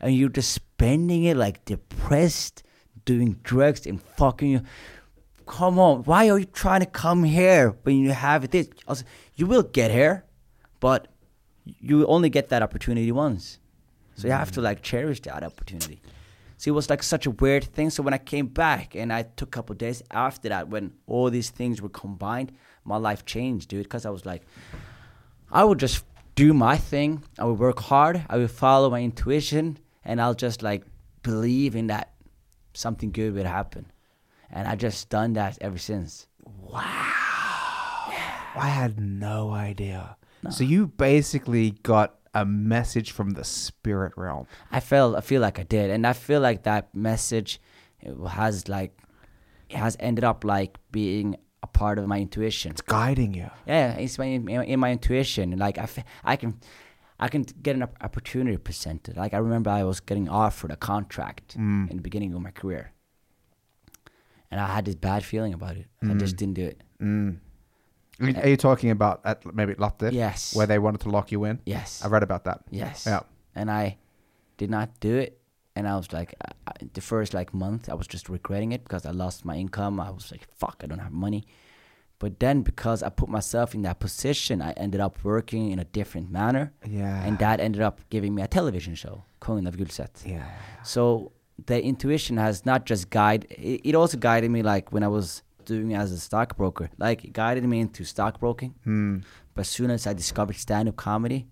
And 0.00 0.14
you're 0.14 0.28
just 0.28 0.52
spending 0.52 1.24
it 1.24 1.36
like 1.36 1.64
depressed, 1.64 2.62
doing 3.04 3.40
drugs 3.42 3.86
and 3.86 4.00
fucking. 4.00 4.66
Come 5.46 5.78
on, 5.78 6.02
why 6.04 6.28
are 6.28 6.38
you 6.38 6.44
trying 6.44 6.80
to 6.80 6.86
come 6.86 7.24
here 7.24 7.74
when 7.82 7.98
you 7.98 8.12
have 8.12 8.50
this? 8.50 8.68
You 9.34 9.46
will 9.46 9.62
get 9.62 9.90
here, 9.90 10.24
but 10.78 11.08
you 11.80 12.06
only 12.06 12.30
get 12.30 12.48
that 12.48 12.62
opportunity 12.62 13.12
once. 13.12 13.58
So 14.14 14.26
you 14.26 14.32
have 14.32 14.50
to 14.52 14.60
mm-hmm. 14.60 14.64
like 14.64 14.82
cherish 14.82 15.20
that 15.22 15.44
opportunity. 15.44 16.00
So 16.56 16.70
it 16.70 16.74
was 16.74 16.90
like 16.90 17.04
such 17.04 17.26
a 17.26 17.30
weird 17.30 17.64
thing. 17.64 17.90
So 17.90 18.02
when 18.02 18.14
I 18.14 18.18
came 18.18 18.46
back 18.46 18.96
and 18.96 19.12
I 19.12 19.22
took 19.22 19.48
a 19.48 19.50
couple 19.52 19.74
days 19.76 20.02
after 20.10 20.48
that, 20.48 20.68
when 20.68 20.92
all 21.06 21.30
these 21.30 21.50
things 21.50 21.80
were 21.80 21.88
combined, 21.88 22.50
my 22.84 22.96
life 22.96 23.24
changed, 23.24 23.68
dude. 23.68 23.84
Because 23.84 24.04
I 24.04 24.10
was 24.10 24.26
like, 24.26 24.42
I 25.52 25.62
would 25.62 25.78
just 25.78 26.04
do 26.34 26.52
my 26.52 26.76
thing. 26.76 27.22
I 27.38 27.44
would 27.44 27.60
work 27.60 27.78
hard. 27.78 28.24
I 28.28 28.38
would 28.38 28.50
follow 28.50 28.90
my 28.90 29.00
intuition, 29.02 29.78
and 30.04 30.20
I'll 30.20 30.34
just 30.34 30.62
like 30.62 30.84
believe 31.22 31.76
in 31.76 31.86
that 31.88 32.12
something 32.74 33.12
good 33.12 33.34
would 33.34 33.46
happen. 33.46 33.86
And 34.50 34.66
I 34.66 34.74
just 34.74 35.10
done 35.10 35.34
that 35.34 35.58
ever 35.60 35.78
since. 35.78 36.26
Wow 36.44 37.18
I 38.58 38.68
had 38.70 38.98
no 38.98 39.52
idea. 39.52 40.16
So 40.50 40.64
you 40.64 40.86
basically 40.86 41.72
got 41.82 42.14
a 42.34 42.44
message 42.44 43.10
from 43.10 43.30
the 43.30 43.44
spirit 43.44 44.12
realm. 44.16 44.46
I 44.70 44.80
felt 44.80 45.16
I 45.16 45.20
feel 45.20 45.40
like 45.40 45.58
I 45.58 45.64
did, 45.64 45.90
and 45.90 46.06
I 46.06 46.12
feel 46.12 46.40
like 46.40 46.62
that 46.64 46.94
message 46.94 47.60
has 48.30 48.68
like 48.68 48.96
it 49.68 49.76
has 49.76 49.96
ended 50.00 50.24
up 50.24 50.44
like 50.44 50.78
being 50.92 51.36
a 51.62 51.66
part 51.66 51.98
of 51.98 52.06
my 52.06 52.18
intuition. 52.20 52.70
It's 52.70 52.80
guiding 52.82 53.34
you. 53.34 53.50
Yeah, 53.66 53.92
it's 53.94 54.18
my 54.18 54.26
in, 54.26 54.48
in 54.48 54.78
my 54.80 54.92
intuition. 54.92 55.56
Like 55.58 55.76
I, 55.78 55.82
f- 55.82 56.04
I 56.24 56.36
can, 56.36 56.60
I 57.18 57.28
can 57.28 57.42
get 57.42 57.74
an 57.74 57.82
opportunity 58.00 58.56
presented. 58.56 59.16
Like 59.16 59.34
I 59.34 59.38
remember 59.38 59.70
I 59.70 59.82
was 59.82 59.98
getting 60.00 60.28
offered 60.28 60.70
a 60.70 60.76
contract 60.76 61.56
in 61.56 61.88
the 61.96 62.00
beginning 62.02 62.32
of 62.34 62.40
my 62.40 62.52
career, 62.52 62.92
and 64.50 64.60
I 64.60 64.68
had 64.68 64.84
this 64.84 64.94
bad 64.94 65.24
feeling 65.24 65.52
about 65.52 65.76
it. 65.76 65.86
I 66.02 66.14
just 66.14 66.36
didn't 66.36 66.54
do 66.54 66.64
it. 66.66 66.80
Mm. 67.02 67.38
Are 68.20 68.48
you 68.48 68.56
talking 68.56 68.90
about 68.90 69.20
at 69.24 69.44
maybe 69.54 69.74
Latter? 69.78 70.10
Yes. 70.12 70.54
Where 70.54 70.66
they 70.66 70.78
wanted 70.78 71.00
to 71.02 71.08
lock 71.08 71.30
you 71.30 71.44
in? 71.44 71.60
Yes. 71.64 72.04
I 72.04 72.08
read 72.08 72.22
about 72.22 72.44
that. 72.44 72.62
Yes. 72.70 73.04
Yeah. 73.06 73.20
And 73.54 73.70
I 73.70 73.98
did 74.56 74.70
not 74.70 74.98
do 75.00 75.16
it. 75.16 75.40
And 75.76 75.86
I 75.86 75.96
was 75.96 76.12
like, 76.12 76.34
I, 76.66 76.72
the 76.94 77.00
first 77.00 77.34
like 77.34 77.54
month, 77.54 77.88
I 77.88 77.94
was 77.94 78.08
just 78.08 78.28
regretting 78.28 78.72
it 78.72 78.82
because 78.82 79.06
I 79.06 79.12
lost 79.12 79.44
my 79.44 79.54
income. 79.54 80.00
I 80.00 80.10
was 80.10 80.32
like, 80.32 80.48
fuck, 80.56 80.80
I 80.82 80.86
don't 80.86 80.98
have 80.98 81.12
money. 81.12 81.46
But 82.18 82.40
then 82.40 82.62
because 82.62 83.04
I 83.04 83.10
put 83.10 83.28
myself 83.28 83.74
in 83.74 83.82
that 83.82 84.00
position, 84.00 84.60
I 84.60 84.72
ended 84.72 85.00
up 85.00 85.18
working 85.22 85.70
in 85.70 85.78
a 85.78 85.84
different 85.84 86.32
manner. 86.32 86.72
Yeah. 86.84 87.24
And 87.24 87.38
that 87.38 87.60
ended 87.60 87.80
up 87.80 88.00
giving 88.10 88.34
me 88.34 88.42
a 88.42 88.48
television 88.48 88.96
show, 88.96 89.22
Kungen 89.40 89.68
av 89.68 89.76
Gulset. 89.76 90.26
Yeah. 90.26 90.44
So 90.82 91.30
the 91.66 91.80
intuition 91.80 92.36
has 92.36 92.66
not 92.66 92.86
just 92.86 93.10
guide 93.10 93.46
it, 93.50 93.80
it 93.84 93.94
also 93.94 94.16
guided 94.16 94.50
me 94.50 94.62
like 94.62 94.92
when 94.92 95.04
I 95.04 95.08
was 95.08 95.42
doing 95.68 95.94
as 95.94 96.10
a 96.12 96.18
stockbroker. 96.18 96.90
Like 96.98 97.24
it 97.24 97.32
guided 97.32 97.64
me 97.64 97.78
into 97.80 98.04
stockbroking. 98.04 98.74
Hmm. 98.84 99.18
But 99.54 99.60
as 99.60 99.68
soon 99.68 99.90
as 99.90 100.06
I 100.06 100.12
discovered 100.12 100.56
stand 100.56 100.88
up 100.88 100.96
comedy, 100.96 101.46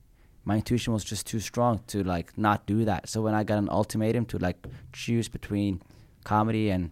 my 0.45 0.57
intuition 0.57 0.93
was 0.93 1.05
just 1.05 1.27
too 1.27 1.41
strong 1.41 1.81
to 1.89 2.03
like 2.03 2.37
not 2.37 2.67
do 2.67 2.85
that. 2.85 3.09
So 3.09 3.23
when 3.23 3.35
I 3.35 3.45
got 3.45 3.59
an 3.59 3.69
ultimatum 3.69 4.25
to 4.27 4.39
like 4.39 4.59
choose 4.93 5.29
between 5.29 5.83
comedy 6.25 6.71
and 6.71 6.91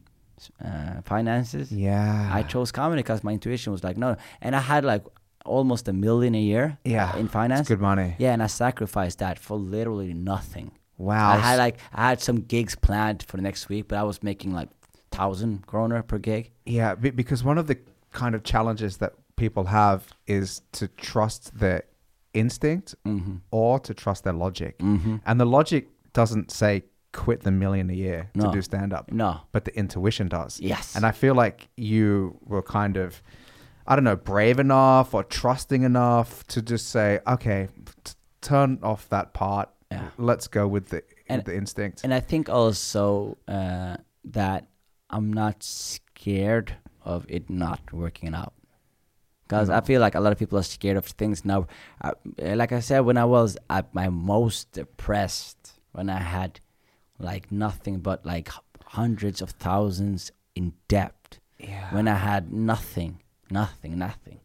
uh, 0.65 1.01
finances. 1.05 1.73
Yeah. 1.73 2.31
I 2.33 2.43
chose 2.43 2.73
comedy 2.73 3.03
because 3.03 3.25
my 3.25 3.33
intuition 3.33 3.73
was 3.73 3.83
like 3.83 3.97
no, 3.97 4.17
and 4.41 4.55
I 4.55 4.61
had 4.61 4.85
like 4.85 5.05
almost 5.45 5.89
a 5.89 5.93
million 5.93 6.35
a 6.35 6.41
year. 6.41 6.79
Yeah, 6.85 7.17
in 7.17 7.29
finance. 7.29 7.69
Good 7.69 7.81
money. 7.81 8.17
Yeah, 8.19 8.33
and 8.33 8.43
I 8.43 8.49
sacrificed 8.49 9.19
that 9.19 9.39
for 9.39 9.57
literally 9.57 10.13
nothing. 10.15 10.73
Wow. 10.99 11.33
I 11.33 11.37
had 11.37 11.59
like 11.59 11.79
I 11.93 12.09
had 12.09 12.21
some 12.21 12.41
gigs 12.41 12.75
planned 12.75 13.23
for 13.23 13.37
the 13.37 13.43
next 13.43 13.69
week, 13.69 13.89
but 13.89 13.99
I 13.99 14.03
was 14.03 14.23
making 14.23 14.53
like 14.53 14.69
thousand 15.15 15.67
kroner 15.67 16.03
per 16.03 16.19
gig. 16.19 16.51
Yeah, 16.67 16.95
be- 16.95 17.11
because 17.11 17.45
one 17.45 17.59
of 17.59 17.67
the 17.67 17.79
kind 18.13 18.35
of 18.35 18.43
challenges 18.45 18.97
that 18.99 19.13
people 19.37 19.65
have 19.65 20.01
is 20.27 20.63
to 20.73 20.89
trust 20.89 21.59
their 21.59 21.83
instinct 22.33 22.95
Mm-hmm. 23.07 23.37
or 23.51 23.79
to 23.81 23.95
trust 23.95 24.25
their 24.25 24.33
logic. 24.33 24.79
Mm-hmm. 24.79 25.17
And 25.27 25.41
the 25.41 25.45
logic 25.47 25.89
doesn't 26.13 26.51
say 26.51 26.85
quit 27.13 27.41
the 27.43 27.51
million 27.51 27.91
a 27.91 27.93
year 27.93 28.31
No. 28.35 28.47
to 28.47 28.53
do 28.53 28.63
stand 28.63 28.93
up, 28.93 29.11
No. 29.13 29.41
but 29.53 29.65
the 29.65 29.77
intuition 29.77 30.29
does. 30.29 30.61
Yes. 30.61 30.97
And 30.97 31.05
I 31.07 31.13
feel 31.13 31.35
like 31.35 31.69
you 31.77 32.39
were 32.45 32.63
kind 32.63 32.97
of, 32.97 33.23
I 33.87 33.95
don't 33.95 34.05
know, 34.05 34.17
brave 34.17 34.59
enough 34.59 35.15
or 35.15 35.23
trusting 35.23 35.83
enough 35.85 36.45
to 36.49 36.61
just 36.63 36.89
say, 36.91 37.21
okay, 37.27 37.69
t- 38.05 38.13
turn 38.41 38.79
off 38.83 39.09
that 39.11 39.33
part. 39.33 39.69
Yeah. 39.93 40.09
Let's 40.19 40.49
go 40.49 40.67
with 40.67 40.89
the, 40.89 41.03
And- 41.29 41.45
the 41.45 41.57
instinct. 41.57 42.03
And 42.05 42.13
I 42.13 42.21
think 42.21 42.49
also 42.49 43.37
uh, 43.47 43.97
that 44.25 44.67
I'm 45.11 45.33
not 45.33 45.63
scared 45.63 46.77
of 47.03 47.27
it 47.29 47.51
not 47.51 47.93
working 47.93 48.35
out. 48.35 48.55
Because 49.47 49.69
I 49.69 49.83
feel 49.83 50.01
like 50.01 50.15
a 50.15 50.21
lot 50.21 50.33
of 50.33 50.39
people 50.39 50.59
are 50.59 50.63
scared 50.63 50.97
of 50.97 51.05
things 51.05 51.45
now. 51.45 51.67
Uh, 52.01 52.13
like 52.39 52.73
I 52.73 52.81
said, 52.81 53.01
when 53.01 53.19
I 53.19 53.27
was 53.27 53.59
at 53.69 53.95
my 53.95 54.09
most 54.09 54.73
depressed, 54.73 55.75
when 55.93 56.09
I 56.09 56.19
had 56.19 56.61
like 57.19 57.53
nothing 57.53 57.99
but 58.01 58.25
like 58.25 58.51
hundreds 58.87 59.43
of 59.43 59.51
thousands 59.51 60.33
in 60.55 60.73
debt, 60.89 61.39
yeah. 61.59 61.93
when 61.95 62.09
I 62.09 62.15
had 62.17 62.53
nothing, 62.53 63.21
nothing, 63.51 63.99
nothing, 63.99 64.41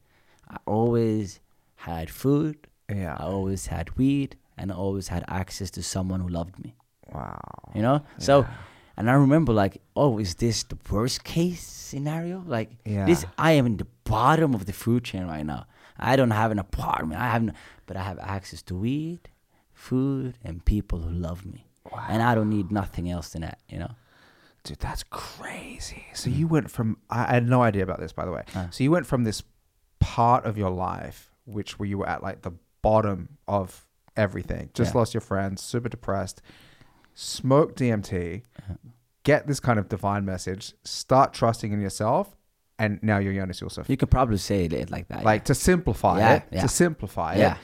I 0.50 0.58
always 0.66 1.40
had 1.76 2.10
food, 2.10 2.68
yeah. 2.90 3.16
I 3.18 3.24
always 3.24 3.68
had 3.68 3.96
weed, 3.98 4.36
and 4.58 4.72
I 4.72 4.76
always 4.76 5.08
had 5.08 5.24
access 5.30 5.72
to 5.72 5.84
someone 5.84 6.20
who 6.20 6.28
loved 6.28 6.60
me. 6.62 6.76
Wow. 7.14 7.72
You 7.74 7.82
know? 7.82 8.04
So, 8.18 8.42
Yeah. 8.42 8.48
And 9.00 9.10
I 9.10 9.14
remember 9.14 9.52
like, 9.54 9.82
oh, 9.96 10.20
is 10.20 10.36
this 10.36 10.62
the 10.64 10.78
worst 10.92 11.24
case 11.24 11.64
scenario? 11.64 12.44
Like, 12.46 12.70
this, 12.84 13.26
I 13.38 13.54
am 13.54 13.66
in 13.66 13.78
the 13.78 13.88
bottom 14.04 14.54
of 14.54 14.66
the 14.68 14.74
food 14.74 15.04
chain 15.04 15.26
right 15.26 15.46
now. 15.46 15.66
I 15.98 16.16
don't 16.16 16.32
have 16.32 16.52
an 16.52 16.60
apartment. 16.60 17.20
I 17.20 17.30
have, 17.32 17.42
no, 17.44 17.54
but 17.88 17.98
I 17.98 18.04
have 18.04 18.20
access 18.20 18.62
to 18.64 18.76
weed, 18.76 19.30
food, 19.74 20.38
and 20.44 20.64
people 20.64 21.00
who 21.00 21.10
love 21.12 21.46
me. 21.46 21.66
Wow. 21.92 22.06
And 22.08 22.22
I 22.22 22.36
don't 22.36 22.50
need 22.52 22.72
nothing 22.72 23.10
else 23.10 23.30
than 23.30 23.42
that, 23.42 23.60
you 23.68 23.80
know? 23.80 23.92
Dude, 24.64 24.80
that's 24.80 25.04
crazy. 25.10 26.06
So 26.14 26.30
you 26.30 26.46
went 26.48 26.70
from 26.70 26.98
I 27.10 27.22
I 27.32 27.34
had 27.36 27.48
no 27.48 27.62
idea 27.64 27.82
about 27.84 28.00
this 28.02 28.12
by 28.12 28.26
the 28.26 28.32
way. 28.32 28.44
Uh. 28.54 28.70
So 28.70 28.84
you 28.84 28.92
went 28.92 29.08
from 29.08 29.24
this 29.24 29.42
part 30.00 30.46
of 30.46 30.58
your 30.58 30.70
life 30.70 31.32
which 31.46 31.80
where 31.80 31.88
you 31.88 31.98
were 31.98 32.08
at 32.10 32.22
like 32.22 32.42
the 32.42 32.52
bottom 32.82 33.38
of 33.48 33.88
everything. 34.18 34.70
Just 34.74 34.94
Yeah. 34.94 35.00
lost 35.00 35.14
your 35.14 35.22
friends, 35.22 35.62
super 35.64 35.88
depressed. 35.90 36.42
Smoke 37.22 37.76
DMT, 37.76 38.44
get 39.24 39.46
this 39.46 39.60
kind 39.60 39.78
of 39.78 39.90
divine 39.90 40.24
message, 40.24 40.74
start 40.86 41.34
trusting 41.34 41.74
in 41.74 41.82
yourself, 41.82 42.34
and 42.78 42.98
now 43.04 43.18
you're 43.18 43.34
Jonis 43.34 43.60
Josef. 43.60 43.90
You 43.90 43.98
could 43.98 44.10
probably 44.10 44.38
say 44.38 44.64
it 44.64 44.90
like 44.90 45.10
that. 45.10 45.26
Like 45.26 45.44
to 45.46 45.54
simplify 45.54 46.20
Yeah, 46.20 46.34
it, 46.36 46.44
yeah. 46.50 46.62
to 46.62 46.70
simplify 46.70 47.34
it. 47.34 47.40
yeah. 47.40 47.54
it. 47.56 47.60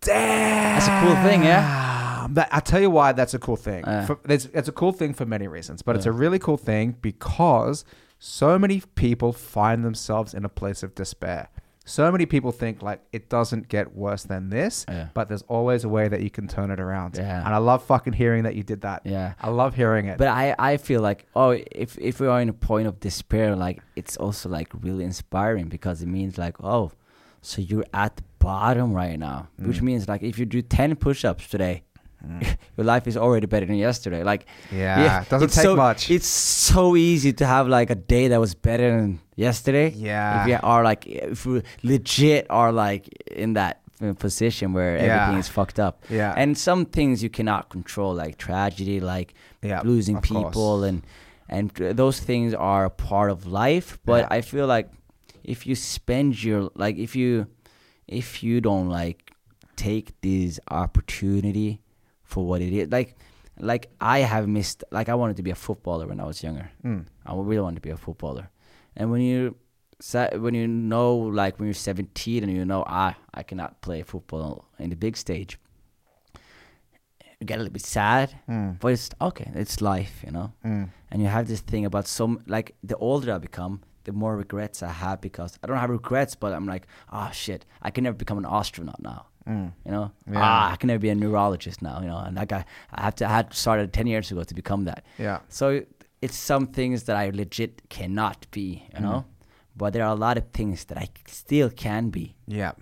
Damn. 0.00 0.74
That's 0.80 0.88
a 0.88 1.06
cool 1.06 1.22
thing, 1.30 1.44
yeah? 1.44 2.26
That, 2.30 2.48
I'll 2.50 2.60
tell 2.60 2.80
you 2.80 2.90
why 2.90 3.12
that's 3.12 3.34
a 3.34 3.38
cool 3.38 3.54
thing. 3.54 3.84
Yeah. 3.86 4.06
For, 4.06 4.18
it's, 4.28 4.46
it's 4.46 4.68
a 4.68 4.72
cool 4.72 4.90
thing 4.92 5.14
for 5.14 5.24
many 5.24 5.46
reasons, 5.46 5.82
but 5.82 5.94
it's 5.94 6.06
a 6.06 6.12
really 6.12 6.40
cool 6.40 6.56
thing 6.56 6.96
because 7.00 7.84
so 8.18 8.58
many 8.58 8.82
people 8.96 9.32
find 9.32 9.84
themselves 9.84 10.34
in 10.34 10.44
a 10.44 10.48
place 10.48 10.82
of 10.82 10.96
despair. 10.96 11.48
So 11.84 12.10
many 12.12 12.26
people 12.26 12.52
think 12.52 12.80
like 12.82 13.00
it 13.12 13.28
doesn't 13.28 13.68
get 13.68 13.94
worse 13.94 14.22
than 14.22 14.50
this, 14.50 14.86
Yeah. 14.88 15.08
but 15.14 15.28
there's 15.28 15.42
always 15.42 15.84
a 15.84 15.88
way 15.88 16.06
that 16.08 16.20
you 16.22 16.30
can 16.30 16.46
turn 16.46 16.70
it 16.70 16.78
around. 16.80 17.16
Yeah. 17.16 17.44
And 17.44 17.52
I 17.54 17.58
love 17.58 17.82
fucking 17.84 18.12
hearing 18.12 18.44
that 18.44 18.54
you 18.54 18.62
did 18.62 18.82
that. 18.82 19.02
Yeah. 19.04 19.34
I 19.40 19.50
love 19.50 19.74
hearing 19.74 20.06
it. 20.06 20.16
But 20.18 20.28
I, 20.28 20.54
I 20.58 20.76
feel 20.76 21.00
like 21.00 21.26
oh 21.34 21.50
if 21.72 21.98
if 21.98 22.20
we 22.20 22.26
are 22.28 22.40
in 22.40 22.48
a 22.48 22.52
point 22.52 22.86
of 22.86 23.00
despair 23.00 23.56
like 23.56 23.80
it's 23.96 24.16
also 24.16 24.48
like 24.48 24.68
really 24.80 25.04
inspiring 25.04 25.68
because 25.68 26.02
it 26.02 26.06
means 26.08 26.38
like 26.38 26.56
oh 26.62 26.92
so 27.40 27.60
you're 27.60 27.84
at 27.92 28.16
the 28.16 28.22
bottom 28.38 28.92
right 28.92 29.18
now 29.18 29.48
which 29.58 29.78
Mm. 29.78 29.82
means 29.82 30.08
like 30.08 30.22
if 30.22 30.38
you 30.38 30.46
do 30.46 30.62
10 30.62 30.96
push-ups 30.96 31.48
today 31.48 31.82
your 32.76 32.84
life 32.84 33.06
is 33.06 33.16
already 33.16 33.46
better 33.46 33.66
than 33.66 33.76
yesterday 33.76 34.22
like 34.22 34.46
yeah, 34.70 35.22
it 35.22 35.28
doesn't 35.28 35.48
take 35.52 35.62
so, 35.64 35.74
much. 35.76 36.10
it's 36.10 36.26
so 36.26 36.94
easy 36.96 37.32
to 37.32 37.44
have 37.46 37.66
like 37.68 37.90
a 37.90 37.94
day 37.96 38.28
that 38.28 38.38
was 38.40 38.54
better 38.54 38.88
than 38.96 39.18
yesterday 39.36 39.90
Yeah. 39.90 40.42
if 40.42 40.48
you 40.48 40.58
are 40.62 40.84
like 40.84 41.06
if 41.06 41.44
we 41.46 41.62
legit 41.82 42.46
are 42.48 42.70
like 42.72 43.08
in 43.26 43.54
that 43.54 43.80
uh, 44.00 44.12
position 44.14 44.72
where 44.72 44.96
Yeah. 44.96 45.02
everything 45.22 45.40
is 45.40 45.48
fucked 45.48 45.78
up 45.80 46.04
Yeah. 46.10 46.34
and 46.36 46.56
some 46.56 46.84
things 46.86 47.22
you 47.22 47.30
cannot 47.30 47.68
control 47.70 48.14
like 48.14 48.36
tragedy 48.38 49.00
like 49.00 49.34
Yeah, 49.62 49.80
losing 49.84 50.20
people 50.20 50.50
course. 50.52 50.88
and 50.88 51.02
and 51.48 51.70
those 51.96 52.18
things 52.20 52.54
are 52.54 52.84
a 52.84 52.90
part 52.90 53.30
of 53.30 53.46
life 53.46 53.98
but 54.04 54.20
Yeah. 54.22 54.36
i 54.38 54.40
feel 54.42 54.66
like 54.66 54.88
if 55.44 55.66
you 55.66 55.74
spend 55.74 56.42
your 56.42 56.70
like 56.76 56.96
if 56.98 57.16
you 57.16 57.46
if 58.06 58.42
you 58.44 58.60
don't 58.60 58.88
like 58.88 59.18
take 59.76 60.06
this 60.20 60.60
opportunity 60.70 61.80
for 62.32 62.42
what 62.50 62.60
it 62.66 62.72
is 62.80 62.86
like 62.98 63.10
like 63.70 63.84
i 64.00 64.18
have 64.32 64.44
missed 64.58 64.84
like 64.98 65.08
i 65.14 65.16
wanted 65.22 65.36
to 65.40 65.44
be 65.48 65.52
a 65.58 65.60
footballer 65.66 66.06
when 66.10 66.18
i 66.24 66.26
was 66.30 66.38
younger 66.46 66.66
Mm. 66.84 67.02
i 67.26 67.30
really 67.50 67.60
wanted 67.66 67.76
to 67.82 67.86
be 67.88 67.94
a 67.98 68.00
footballer 68.06 68.46
and 68.96 69.10
when 69.12 69.20
you 69.32 69.40
when 70.44 70.54
you 70.60 70.66
know 70.92 71.10
like 71.40 71.52
when 71.58 71.66
you're 71.68 71.74
17 71.74 72.42
and 72.44 72.52
you 72.58 72.64
know 72.72 72.82
ah 73.02 73.12
i 73.40 73.42
cannot 73.48 73.70
play 73.86 74.00
football 74.12 74.52
in 74.84 74.88
the 74.90 74.96
big 75.06 75.16
stage 75.24 75.52
you 77.40 77.46
get 77.46 77.56
a 77.56 77.60
little 77.62 77.72
bit 77.72 77.84
sad 77.84 78.28
Mm. 78.48 78.78
but 78.80 78.88
it's 78.92 79.10
okay 79.20 79.50
it's 79.54 79.80
life 79.80 80.14
you 80.26 80.32
know 80.36 80.52
Mm. 80.64 80.88
and 81.10 81.22
you 81.22 81.28
have 81.28 81.46
this 81.48 81.60
thing 81.60 81.84
about 81.84 82.06
some 82.06 82.32
like 82.46 82.68
the 82.90 82.96
older 82.96 83.32
I 83.34 83.38
become, 83.38 83.74
the 84.04 84.12
more 84.12 84.36
regrets 84.36 84.82
I 84.82 84.92
have 85.04 85.20
because 85.20 85.58
I 85.62 85.66
don't 85.66 85.78
have 85.84 85.90
regrets, 85.90 86.34
but 86.42 86.52
I'm 86.52 86.66
like, 86.74 86.84
oh 87.12 87.30
shit, 87.32 87.60
I 87.86 87.90
can 87.94 88.02
never 88.04 88.16
become 88.16 88.38
an 88.38 88.46
astronaut 88.60 89.00
now. 89.12 89.26
Mm. 89.48 89.72
You 89.84 89.90
know, 89.92 90.12
Yeah. 90.30 90.38
ah, 90.40 90.72
I 90.72 90.76
can 90.76 90.86
never 90.88 90.98
be 91.00 91.08
a 91.10 91.14
neurologist 91.14 91.82
now. 91.82 92.00
You 92.00 92.06
know, 92.08 92.18
and 92.18 92.36
like 92.36 92.52
I, 92.52 92.64
I 92.92 93.02
have 93.02 93.14
to, 93.16 93.26
I 93.26 93.30
had 93.30 93.54
started 93.54 93.92
ten 93.92 94.06
years 94.06 94.30
ago 94.30 94.42
to 94.44 94.54
become 94.54 94.84
that. 94.84 95.04
Yeah. 95.18 95.40
So 95.48 95.82
it's 96.20 96.36
some 96.36 96.66
things 96.68 97.04
that 97.04 97.16
I 97.16 97.30
legit 97.30 97.82
cannot 97.88 98.46
be. 98.50 98.86
You 98.94 99.00
know, 99.00 99.24
but 99.76 99.92
there 99.92 100.04
are 100.04 100.12
a 100.12 100.20
lot 100.26 100.36
of 100.38 100.44
things 100.52 100.84
that 100.86 100.98
I 100.98 101.08
still 101.26 101.70
can 101.70 102.10
be 102.10 102.34
Yeah. 102.46 102.72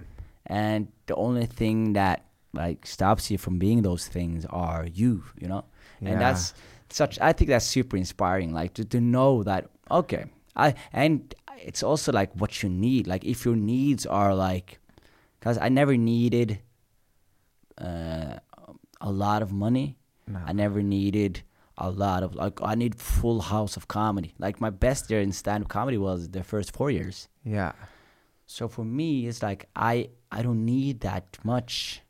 and 0.46 0.88
the 1.06 1.14
only 1.14 1.46
thing 1.46 1.92
that 1.94 2.24
like 2.52 2.84
stops 2.86 3.30
you 3.30 3.38
from 3.38 3.58
being 3.58 3.82
those 3.82 4.08
things 4.08 4.44
are 4.50 4.84
you 4.92 5.22
you 5.40 5.46
know 5.48 5.64
Yeah. 6.00 6.10
and 6.10 6.20
that's 6.20 6.52
such 6.88 7.20
i 7.20 7.32
think 7.32 7.48
that's 7.50 7.64
super 7.64 7.96
inspiring 7.96 8.52
like 8.52 8.74
to, 8.74 8.84
to 8.84 9.00
know 9.00 9.44
that 9.44 9.70
okay 9.88 10.24
i 10.56 10.74
and 10.92 11.32
it's 11.62 11.84
also 11.84 12.10
like 12.10 12.30
what 12.34 12.60
you 12.64 12.68
need 12.68 13.06
like 13.06 13.24
if 13.24 13.44
your 13.44 13.54
needs 13.54 14.04
are 14.06 14.34
like 14.34 14.79
because 15.40 15.58
i 15.58 15.68
never 15.68 15.96
needed 15.96 16.60
uh, 17.78 18.36
a 19.00 19.10
lot 19.10 19.42
of 19.42 19.52
money 19.52 19.96
No. 20.26 20.40
i 20.46 20.52
never 20.52 20.82
needed 20.82 21.42
a 21.78 21.90
lot 21.90 22.22
of 22.22 22.34
like 22.34 22.60
i 22.62 22.74
need 22.74 22.94
full 22.94 23.40
house 23.40 23.76
of 23.76 23.88
comedy 23.88 24.34
like 24.38 24.60
my 24.60 24.70
best 24.70 25.10
year 25.10 25.20
in 25.20 25.32
stand-up 25.32 25.68
comedy 25.68 25.96
was 25.98 26.28
the 26.30 26.44
first 26.44 26.72
four 26.76 26.90
years 26.90 27.28
Yeah. 27.44 27.72
so 28.46 28.68
for 28.68 28.84
me, 28.84 29.26
it's 29.28 29.42
like 29.42 29.62
I 29.74 30.10
I 30.32 30.42
don't 30.42 30.64
need 30.64 31.00
that 31.00 31.38
much, 31.44 32.02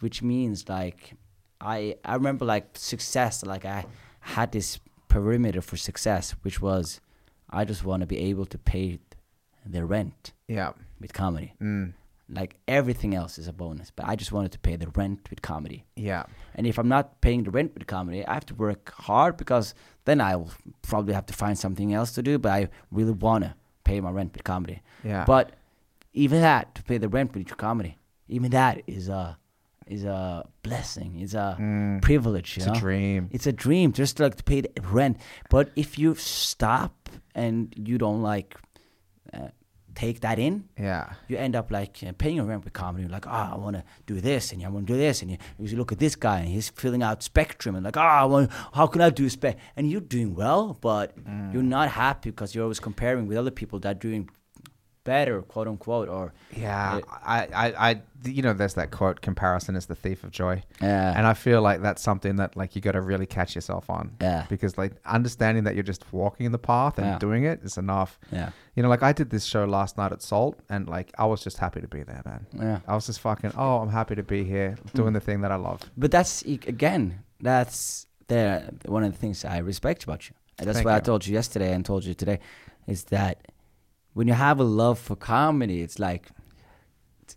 which 0.00 0.18
means 0.22 0.68
like 0.68 1.00
I 1.60 1.78
I 2.04 2.14
remember 2.20 2.44
like 2.54 2.66
success. 2.92 3.34
Like 3.52 3.64
I 3.78 3.84
had 4.34 4.48
this 4.52 4.80
perimeter 5.08 5.62
for 5.62 5.76
success, 5.76 6.34
which 6.44 6.58
was 6.60 7.00
I 7.58 7.64
just 7.64 7.84
want 7.84 8.00
to 8.00 8.06
be 8.06 8.18
able 8.30 8.46
to 8.46 8.58
pay 8.58 8.98
the 9.74 9.82
rent 9.84 10.32
Yeah. 10.48 10.72
with 11.00 11.12
comedy. 11.12 11.50
Mm. 11.60 11.92
Like 12.28 12.56
everything 12.66 13.14
else 13.14 13.38
is 13.38 13.48
a 13.48 13.52
bonus, 13.52 13.90
but 13.90 14.06
I 14.08 14.16
just 14.16 14.32
wanted 14.32 14.52
to 14.52 14.58
pay 14.58 14.76
the 14.76 14.88
rent 14.96 15.28
with 15.30 15.42
comedy. 15.42 15.84
Yeah. 15.94 16.24
And 16.54 16.66
if 16.66 16.78
I'm 16.78 16.88
not 16.88 17.20
paying 17.20 17.44
the 17.44 17.50
rent 17.50 17.74
with 17.74 17.86
comedy, 17.86 18.26
I 18.26 18.32
have 18.34 18.46
to 18.46 18.54
work 18.54 18.92
hard 18.94 19.36
because 19.36 19.74
then 20.06 20.20
I 20.22 20.36
will 20.36 20.50
probably 20.82 21.12
have 21.14 21.26
to 21.26 21.34
find 21.34 21.58
something 21.58 21.92
else 21.92 22.12
to 22.12 22.22
do. 22.22 22.38
But 22.38 22.52
I 22.52 22.68
really 22.90 23.12
want 23.12 23.44
to 23.44 23.54
pay 23.84 24.00
my 24.00 24.10
rent 24.10 24.32
with 24.32 24.42
comedy. 24.44 24.80
Yeah. 25.04 25.24
But 25.26 25.52
even 26.14 26.40
that 26.40 26.74
to 26.76 26.82
pay 26.82 26.96
the 26.98 27.08
rent 27.08 27.34
with 27.34 27.46
your 27.48 27.56
comedy, 27.56 27.98
even 28.28 28.50
that 28.52 28.82
is 28.86 29.08
a 29.10 29.36
is 29.86 30.04
a 30.04 30.48
blessing. 30.62 31.20
It's 31.20 31.34
a 31.34 31.58
Mm. 31.60 32.00
privilege. 32.00 32.56
It's 32.56 32.66
a 32.66 32.72
dream. 32.72 33.28
It's 33.32 33.46
a 33.46 33.52
dream 33.52 33.92
just 33.92 34.18
like 34.18 34.36
to 34.36 34.42
pay 34.44 34.62
the 34.62 34.70
rent. 34.80 35.18
But 35.50 35.72
if 35.76 35.98
you 35.98 36.14
stop 36.14 37.10
and 37.34 37.74
you 37.76 37.98
don't 37.98 38.22
like 38.22 38.56
uh, 39.34 39.48
take 39.94 40.20
that 40.20 40.38
in, 40.38 40.64
Yeah. 40.78 41.14
you 41.28 41.36
end 41.36 41.54
up 41.56 41.70
like 41.70 41.98
uh, 42.06 42.12
paying 42.18 42.36
your 42.36 42.44
rent 42.44 42.64
with 42.64 42.72
comedy. 42.72 43.06
Like, 43.08 43.26
oh, 43.26 43.30
I 43.30 43.56
want 43.56 43.76
to 43.76 43.84
do 44.06 44.20
this, 44.20 44.52
and 44.52 44.64
I 44.64 44.68
want 44.68 44.86
to 44.86 44.92
do 44.92 44.98
this, 44.98 45.22
and 45.22 45.30
you, 45.30 45.38
you 45.58 45.76
look 45.76 45.92
at 45.92 45.98
this 45.98 46.16
guy, 46.16 46.38
and 46.40 46.48
he's 46.48 46.68
filling 46.68 47.02
out 47.02 47.20
Spektrum, 47.20 47.74
and 47.76 47.84
like, 47.84 47.96
oh, 47.96 48.00
I 48.00 48.24
want, 48.24 48.50
how 48.72 48.86
can 48.86 49.00
I 49.00 49.10
do 49.10 49.28
spec? 49.28 49.58
And 49.76 49.90
you're 49.90 50.00
doing 50.00 50.34
well, 50.34 50.76
but 50.80 51.16
mm. 51.24 51.52
you're 51.52 51.62
not 51.62 51.90
happy 51.90 52.30
because 52.30 52.54
you're 52.54 52.64
always 52.64 52.80
comparing 52.80 53.26
with 53.26 53.36
other 53.38 53.50
people 53.50 53.78
that 53.80 53.90
are 53.96 53.98
doing 53.98 54.28
better, 55.04 55.42
quote 55.42 55.68
unquote, 55.68 56.08
or 56.08 56.32
Yeah, 56.56 56.98
It- 56.98 57.04
I, 57.08 57.48
I, 57.54 57.90
I, 57.90 58.02
you 58.24 58.42
know, 58.42 58.52
there's 58.54 58.74
that 58.74 58.90
quote: 58.90 59.20
"Comparison 59.20 59.76
is 59.76 59.86
the 59.86 59.94
thief 59.94 60.24
of 60.24 60.30
joy." 60.30 60.62
Yeah. 60.80 61.12
and 61.16 61.26
I 61.26 61.34
feel 61.34 61.60
like 61.62 61.82
that's 61.82 62.02
something 62.02 62.36
that 62.36 62.56
like 62.56 62.74
you 62.74 62.80
got 62.82 62.92
to 62.92 63.00
really 63.02 63.26
catch 63.26 63.54
yourself 63.54 63.88
on. 63.90 64.12
Yeah. 64.20 64.46
because 64.48 64.76
like 64.78 64.92
understanding 65.04 65.64
that 65.64 65.74
you're 65.74 65.82
just 65.84 66.04
walking 66.12 66.46
in 66.46 66.52
the 66.52 66.58
path 66.58 66.98
and 66.98 67.06
Yeah. 67.06 67.18
doing 67.18 67.44
it 67.44 67.60
is 67.62 67.76
enough. 67.78 68.18
yeah, 68.32 68.50
You 68.74 68.82
know, 68.82 68.88
like 68.88 69.02
I 69.02 69.12
did 69.12 69.30
this 69.30 69.44
show 69.44 69.64
last 69.66 69.96
night 69.98 70.12
at 70.12 70.22
Salt, 70.22 70.58
and 70.68 70.88
like 70.88 71.12
I 71.18 71.26
was 71.26 71.44
just 71.44 71.58
happy 71.58 71.80
to 71.82 71.88
be 71.88 72.02
there, 72.02 72.22
man. 72.24 72.46
yeah. 72.52 72.78
I 72.88 72.94
was 72.94 73.06
just 73.06 73.20
fucking. 73.20 73.52
Oh, 73.56 73.78
I'm 73.82 73.90
happy 73.90 74.14
to 74.14 74.22
be 74.22 74.42
here 74.44 74.76
doing 74.94 75.10
Mm. 75.10 75.14
the 75.14 75.20
thing 75.20 75.40
that 75.42 75.52
I 75.52 75.56
love. 75.56 75.80
But 75.96 76.10
that's 76.10 76.42
again, 76.42 77.20
that's 77.40 78.06
the 78.28 78.72
one 78.86 79.04
of 79.04 79.12
the 79.12 79.18
things 79.18 79.44
I 79.44 79.58
respect 79.58 80.04
about 80.04 80.28
you. 80.28 80.34
That's 80.56 80.72
Thank 80.78 80.86
what 80.86 80.94
I 80.94 81.00
told 81.00 81.26
you 81.26 81.34
yesterday 81.34 81.72
and 81.74 81.84
told 81.84 82.04
you 82.04 82.14
today, 82.14 82.38
is 82.86 83.04
that 83.04 83.36
when 84.14 84.26
you 84.28 84.34
have 84.34 84.58
a 84.60 84.64
love 84.64 84.98
for 84.98 85.16
comedy, 85.16 85.82
it's 85.82 85.98
like 85.98 86.30
it's, 87.22 87.34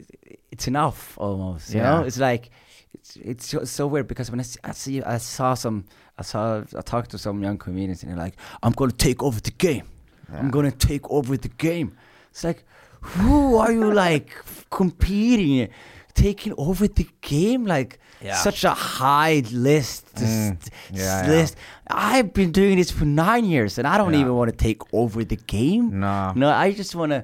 it's 0.51 0.67
enough 0.67 1.17
almost. 1.17 1.73
You 1.73 1.81
know, 1.81 2.03
it's 2.03 2.19
like 2.19 2.49
it's 2.93 3.15
it's 3.17 3.47
so, 3.47 3.63
so 3.65 3.87
weird 3.87 4.07
because 4.07 4.31
when 4.31 4.39
I 4.39 4.43
see, 4.43 4.59
I 4.63 4.71
see 4.71 5.03
I 5.03 5.17
saw 5.17 5.53
some 5.53 5.85
I 6.17 6.21
saw 6.21 6.63
I 6.75 6.81
talked 6.81 7.11
to 7.11 7.17
some 7.17 7.43
young 7.43 7.57
comedians 7.57 8.03
and 8.03 8.11
they're 8.11 8.17
like, 8.17 8.35
I'm 8.63 8.71
gonna 8.71 8.91
take 8.91 9.21
over 9.21 9.39
the 9.41 9.51
game. 9.51 9.87
I'm 10.31 10.51
gonna 10.51 10.71
take 10.71 11.09
over 11.09 11.37
the 11.37 11.49
game. 11.49 11.97
It's 12.31 12.43
like, 12.43 12.63
who 13.01 13.57
are 13.57 13.71
you 13.71 13.93
like 13.93 14.35
competing, 14.69 15.69
taking 16.13 16.53
over 16.57 16.87
the 16.87 17.07
game? 17.21 17.65
Like 17.65 17.99
Yeah. 18.21 18.35
such 18.35 18.63
a 18.63 18.71
high 18.73 19.43
list. 19.51 20.15
Mm. 20.15 20.59
this 20.59 20.69
Yeah, 20.91 21.23
yeah. 21.23 21.27
list. 21.29 21.55
I've 21.87 22.33
been 22.33 22.51
doing 22.51 22.77
this 22.77 22.89
for 22.91 23.05
nine 23.05 23.45
years, 23.45 23.77
and 23.77 23.87
I 23.87 23.97
don't 23.97 24.13
Yeah. 24.13 24.21
even 24.21 24.33
want 24.35 24.49
to 24.51 24.57
take 24.57 24.81
over 24.93 25.23
the 25.23 25.35
game. 25.35 25.99
No. 25.99 26.33
no, 26.35 26.49
I 26.49 26.71
just 26.71 26.95
want 26.95 27.11
to 27.11 27.23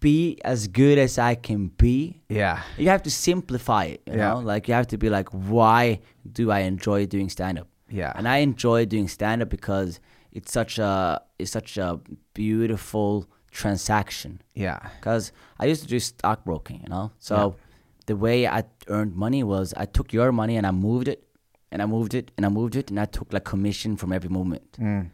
be 0.00 0.38
as 0.44 0.66
good 0.66 0.98
as 0.98 1.18
I 1.18 1.34
can 1.34 1.68
be. 1.68 2.22
Yeah, 2.28 2.62
You 2.78 2.88
have 2.88 3.02
to 3.02 3.10
simplify 3.10 3.84
it, 3.84 4.00
you 4.06 4.14
Yeah. 4.16 4.30
know. 4.34 4.38
Like 4.40 4.66
you 4.68 4.74
have 4.74 4.86
to 4.88 4.98
be 4.98 5.08
like, 5.10 5.28
why 5.30 6.00
do 6.32 6.50
I 6.50 6.60
enjoy 6.60 7.06
doing 7.06 7.28
stand 7.28 7.58
up? 7.58 7.68
Yeah. 7.90 8.12
and 8.16 8.26
I 8.26 8.38
enjoy 8.38 8.86
doing 8.86 9.06
stand 9.08 9.42
up 9.42 9.50
because 9.50 10.00
it's 10.32 10.50
such 10.52 10.78
a 10.78 11.20
it's 11.38 11.52
such 11.52 11.76
a 11.76 12.00
beautiful 12.32 13.26
transaction. 13.52 14.40
yeah, 14.54 14.78
Because 14.98 15.32
I 15.60 15.66
used 15.66 15.82
to 15.82 15.88
do 15.88 16.00
stockbroking, 16.00 16.80
you 16.82 16.88
know. 16.88 17.12
So 17.18 17.34
Yeah. 17.36 17.63
The 18.06 18.16
way 18.16 18.46
I 18.46 18.64
earned 18.88 19.14
money 19.14 19.42
was 19.42 19.74
I 19.76 19.86
took 19.86 20.12
your 20.12 20.32
money 20.32 20.56
and 20.56 20.66
I 20.66 20.70
moved 20.70 21.08
it, 21.08 21.24
and 21.70 21.82
I 21.82 21.86
moved 21.86 22.14
it, 22.14 22.30
and 22.36 22.46
I 22.46 22.48
moved 22.48 22.76
it, 22.76 22.90
and 22.90 22.98
I 23.00 23.06
took 23.06 23.32
like 23.32 23.44
commission 23.44 23.96
from 23.96 24.12
every 24.12 24.28
movement. 24.28 24.72
Mm. 24.78 25.10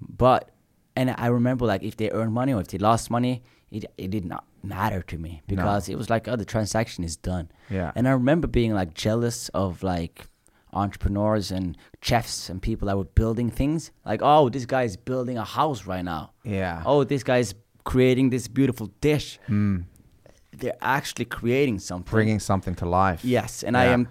But 0.00 0.50
and 0.96 1.14
I 1.16 1.26
remember 1.28 1.66
like 1.66 1.82
if 1.82 1.96
they 1.96 2.10
earned 2.10 2.32
money 2.32 2.52
or 2.52 2.60
if 2.60 2.68
they 2.68 2.78
lost 2.78 3.10
money, 3.10 3.42
it 3.70 3.84
it 3.98 4.10
did 4.10 4.24
not 4.24 4.44
matter 4.62 5.02
to 5.02 5.18
me 5.18 5.42
because 5.46 5.88
it 5.88 5.96
was 5.96 6.08
like 6.08 6.26
oh 6.28 6.36
the 6.36 6.44
transaction 6.44 7.04
is 7.04 7.16
done. 7.16 7.50
Yeah. 7.70 7.92
And 7.94 8.08
I 8.08 8.12
remember 8.12 8.46
being 8.46 8.72
like 8.74 8.94
jealous 8.94 9.48
of 9.50 9.82
like 9.82 10.26
entrepreneurs 10.72 11.50
and 11.50 11.76
chefs 12.00 12.48
and 12.48 12.60
people 12.60 12.86
that 12.88 12.96
were 12.96 13.04
building 13.04 13.50
things. 13.50 13.90
Like 14.04 14.20
oh 14.22 14.48
this 14.48 14.66
guy 14.66 14.82
is 14.84 14.96
building 14.96 15.38
a 15.38 15.44
house 15.44 15.86
right 15.86 16.04
now. 16.04 16.32
yeah. 16.44 16.82
Oh 16.84 17.04
this 17.04 17.22
guy 17.22 17.38
is 17.38 17.54
creating 17.84 18.30
this 18.30 18.48
beautiful 18.48 18.86
dish. 19.00 19.38
Mm. 19.48 19.84
They're 20.56 20.76
actually 20.80 21.26
creating 21.26 21.78
something. 21.80 22.10
bringing 22.10 22.40
something 22.40 22.74
to 22.76 22.86
life. 22.86 23.24
Yes, 23.24 23.62
and 23.62 23.76
I 23.76 23.86
am 23.86 24.08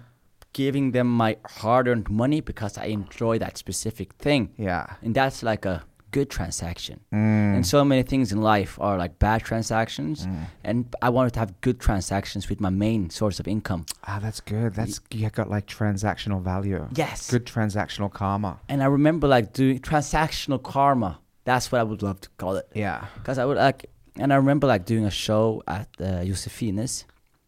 giving 0.52 0.92
them 0.92 1.08
my 1.08 1.36
hard-earned 1.46 2.08
money 2.08 2.40
because 2.40 2.78
I 2.78 2.86
enjoy 2.86 3.38
that 3.38 3.58
specific 3.58 4.12
thing. 4.14 4.50
Yeah. 4.56 4.86
And 5.02 5.14
that's 5.14 5.42
like 5.42 5.64
a 5.64 5.82
good 6.12 6.30
transaction. 6.30 7.00
Mm. 7.12 7.56
And 7.56 7.66
so 7.66 7.84
many 7.84 8.04
things 8.04 8.30
in 8.30 8.40
life 8.40 8.78
are 8.80 8.96
like 8.96 9.18
bad 9.18 9.42
transactions. 9.42 10.28
And 10.62 10.94
I 11.02 11.10
wanted 11.10 11.32
to 11.32 11.40
have 11.40 11.60
good 11.60 11.80
transactions 11.80 12.48
with 12.48 12.60
my 12.60 12.70
main 12.70 13.10
source 13.10 13.40
of 13.40 13.48
income. 13.48 13.84
Ah, 14.06 14.20
that's 14.22 14.40
good. 14.40 14.74
That's 14.74 15.00
you 15.10 15.28
got 15.30 15.50
like 15.50 15.66
transactional 15.66 16.40
value. 16.40 16.88
Yes. 16.94 17.28
Good 17.28 17.46
transactional 17.46 18.12
karma. 18.12 18.60
And 18.68 18.80
I 18.80 18.86
remember 18.86 19.26
like 19.26 19.52
doing 19.52 19.80
transactional 19.80 20.62
karma. 20.62 21.18
That's 21.42 21.72
what 21.72 21.80
I 21.80 21.84
would 21.84 22.02
love 22.02 22.20
to 22.20 22.28
call 22.38 22.54
it. 22.56 22.68
Yeah. 22.74 23.06
Because 23.16 23.38
I 23.38 23.44
would 23.44 23.56
like, 23.56 23.90
and 24.18 24.32
I 24.32 24.36
remember 24.36 24.66
like 24.66 24.84
doing 24.84 25.04
a 25.04 25.10
show 25.10 25.62
at 25.66 25.88
uh, 26.00 26.22
Josefines, 26.24 27.04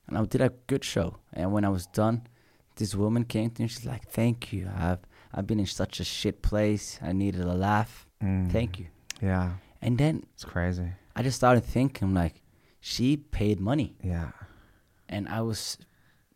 and 0.06 0.18
I 0.18 0.24
did 0.24 0.40
a 0.40 0.50
good 0.66 0.84
show. 0.84 1.16
And 1.32 1.52
when 1.52 1.64
I 1.64 1.68
was 1.68 1.86
done, 1.86 2.26
this 2.76 2.94
woman 2.94 3.24
came 3.24 3.50
to 3.50 3.62
me. 3.62 3.68
She's 3.68 3.86
like, 3.86 4.08
"Thank 4.08 4.52
you. 4.52 4.68
I've 4.76 5.00
I've 5.34 5.46
been 5.46 5.60
in 5.60 5.66
such 5.66 6.00
a 6.00 6.04
shit 6.04 6.42
place. 6.42 6.98
I 7.02 7.12
needed 7.12 7.40
a 7.42 7.54
laugh. 7.54 8.06
Mm. 8.22 8.50
Thank 8.50 8.78
you." 8.78 8.86
Yeah. 9.22 9.52
And 9.82 9.98
then 9.98 10.24
It's 10.34 10.44
crazy. 10.44 10.88
I 11.14 11.22
just 11.22 11.36
started 11.36 11.64
thinking, 11.64 12.12
like, 12.14 12.42
she 12.80 13.16
paid 13.16 13.60
money, 13.60 13.96
Yeah. 14.02 14.30
and 15.08 15.28
I 15.28 15.40
was 15.42 15.78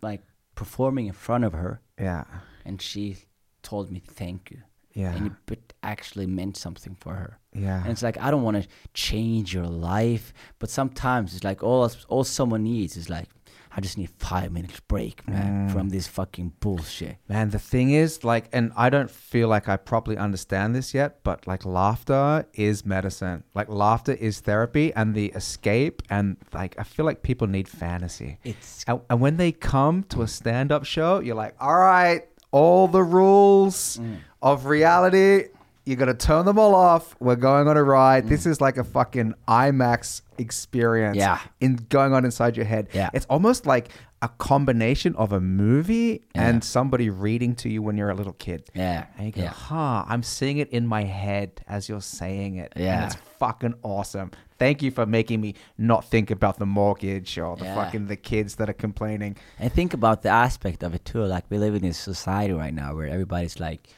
like 0.03 0.23
performing 0.55 1.07
in 1.07 1.13
front 1.13 1.45
of 1.45 1.53
her, 1.53 1.81
Yeah. 1.99 2.25
and 2.65 2.81
she 2.81 3.17
told 3.63 3.91
me 3.91 4.01
thank 4.01 4.51
you, 4.51 4.63
Yeah. 4.95 5.15
and 5.17 5.27
it 5.27 5.53
it 5.53 5.75
actually 5.83 6.27
meant 6.27 6.57
something 6.57 6.95
for 6.97 7.15
her. 7.15 7.39
Yeah. 7.53 7.83
And 7.83 7.91
it's 7.93 8.03
like 8.03 8.19
I 8.19 8.31
don't 8.31 8.43
want 8.43 8.63
to 8.63 8.69
change 8.95 9.53
your 9.55 9.67
life, 9.67 10.33
but 10.59 10.71
sometimes 10.71 11.35
it's 11.35 11.45
like 11.45 11.63
all 11.63 11.91
all 12.09 12.25
someone 12.25 12.63
needs 12.65 12.97
is 12.97 13.09
like 13.11 13.29
I 13.73 13.81
just 13.81 13.97
need 13.97 14.11
five 14.19 14.51
minutes 14.51 14.81
break, 14.89 15.29
man, 15.29 15.69
Mm. 15.69 15.73
from 15.73 15.91
this 15.91 16.09
fucking 16.09 16.55
bullshit. 16.59 17.19
Man, 17.29 17.51
the 17.51 17.61
thing 17.61 17.93
is, 17.93 18.25
like, 18.25 18.49
and 18.53 18.73
I 18.77 18.91
don't 18.91 19.09
feel 19.09 19.47
like 19.47 19.69
I 19.69 19.77
properly 19.77 20.17
understand 20.17 20.75
this 20.75 20.93
yet, 20.93 21.23
but 21.23 21.47
like, 21.47 21.65
laughter 21.65 22.47
is 22.53 22.85
medicine. 22.85 23.45
Like, 23.55 23.69
laughter 23.69 24.15
is 24.15 24.41
therapy 24.41 24.93
and 24.95 25.15
the 25.15 25.27
escape. 25.37 26.03
And 26.11 26.37
like, 26.53 26.75
I 26.81 26.83
feel 26.83 27.07
like 27.07 27.23
people 27.23 27.47
need 27.47 27.69
fantasy. 27.69 28.39
It's 28.43 28.85
And, 28.89 29.03
and 29.09 29.21
when 29.21 29.37
they 29.37 29.53
come 29.53 30.03
to 30.09 30.23
a 30.23 30.27
stand 30.27 30.73
up 30.73 30.85
show, 30.85 31.21
you're 31.21 31.37
like, 31.37 31.55
all 31.61 31.79
right, 31.79 32.23
all 32.51 32.89
the 32.89 33.05
rules 33.05 33.99
Mm. 33.99 34.17
of 34.43 34.67
reality, 34.67 35.45
you 35.91 35.97
got 35.97 36.07
to 36.07 36.15
turn 36.15 36.45
them 36.47 36.59
all 36.59 36.75
off. 36.75 37.17
We're 37.21 37.35
going 37.37 37.67
on 37.69 37.77
a 37.77 37.83
ride. 37.83 38.29
This 38.29 38.47
is 38.47 38.61
like 38.61 38.77
a 38.77 38.85
fucking 38.85 39.35
IMAX 39.49 40.23
experience 40.39 41.17
Mm. 41.17 41.21
Yeah. 41.21 41.41
in 41.61 41.77
going 41.89 42.13
on 42.13 42.25
inside 42.25 42.57
your 42.57 42.67
head. 42.67 42.89
Yeah. 42.93 43.11
It's 43.13 43.27
almost 43.27 43.67
like 43.67 43.89
a 44.23 44.29
combination 44.29 45.15
of 45.17 45.33
a 45.33 45.41
movie 45.41 46.23
and 46.35 46.63
somebody 46.63 47.09
reading 47.11 47.55
to 47.57 47.69
you 47.71 47.83
when 47.83 47.97
you're 47.97 48.11
a 48.11 48.15
little 48.15 48.35
kid. 48.35 48.69
yeah, 48.75 49.07
And 49.17 49.27
you 49.27 49.33
go, 49.33 49.43
yeah. 49.43 49.49
huh, 49.49 50.05
I'm 50.07 50.23
seeing 50.23 50.59
it 50.59 50.69
in 50.71 50.87
my 50.87 51.05
head 51.05 51.63
as 51.67 51.89
you're 51.89 52.03
saying 52.03 52.57
it. 52.57 52.73
And 52.77 52.85
Yeah. 52.85 53.07
it's 53.07 53.17
fucking 53.39 53.75
awesome. 53.83 54.31
Thank 54.59 54.83
you 54.83 54.91
for 54.91 55.07
making 55.07 55.41
me 55.41 55.55
not 55.79 56.05
think 56.05 56.31
about 56.31 56.59
the 56.59 56.67
mortgage 56.67 57.39
or 57.39 57.57
the 57.57 57.65
Yeah. 57.65 57.75
fucking 57.75 58.09
the 58.09 58.17
kids 58.17 58.57
that 58.57 58.69
are 58.69 58.75
complaining. 58.75 59.37
And 59.59 59.73
think 59.73 59.95
about 59.95 60.21
the 60.23 60.29
aspect 60.29 60.83
of 60.83 60.95
it 60.95 61.05
too. 61.07 61.25
Like 61.25 61.45
we 61.49 61.57
live 61.57 61.75
in 61.75 61.83
this 61.83 61.97
society 61.99 62.53
right 62.53 62.75
now 62.75 62.95
where 62.95 63.09
everybody's 63.09 63.59
like 63.59 63.89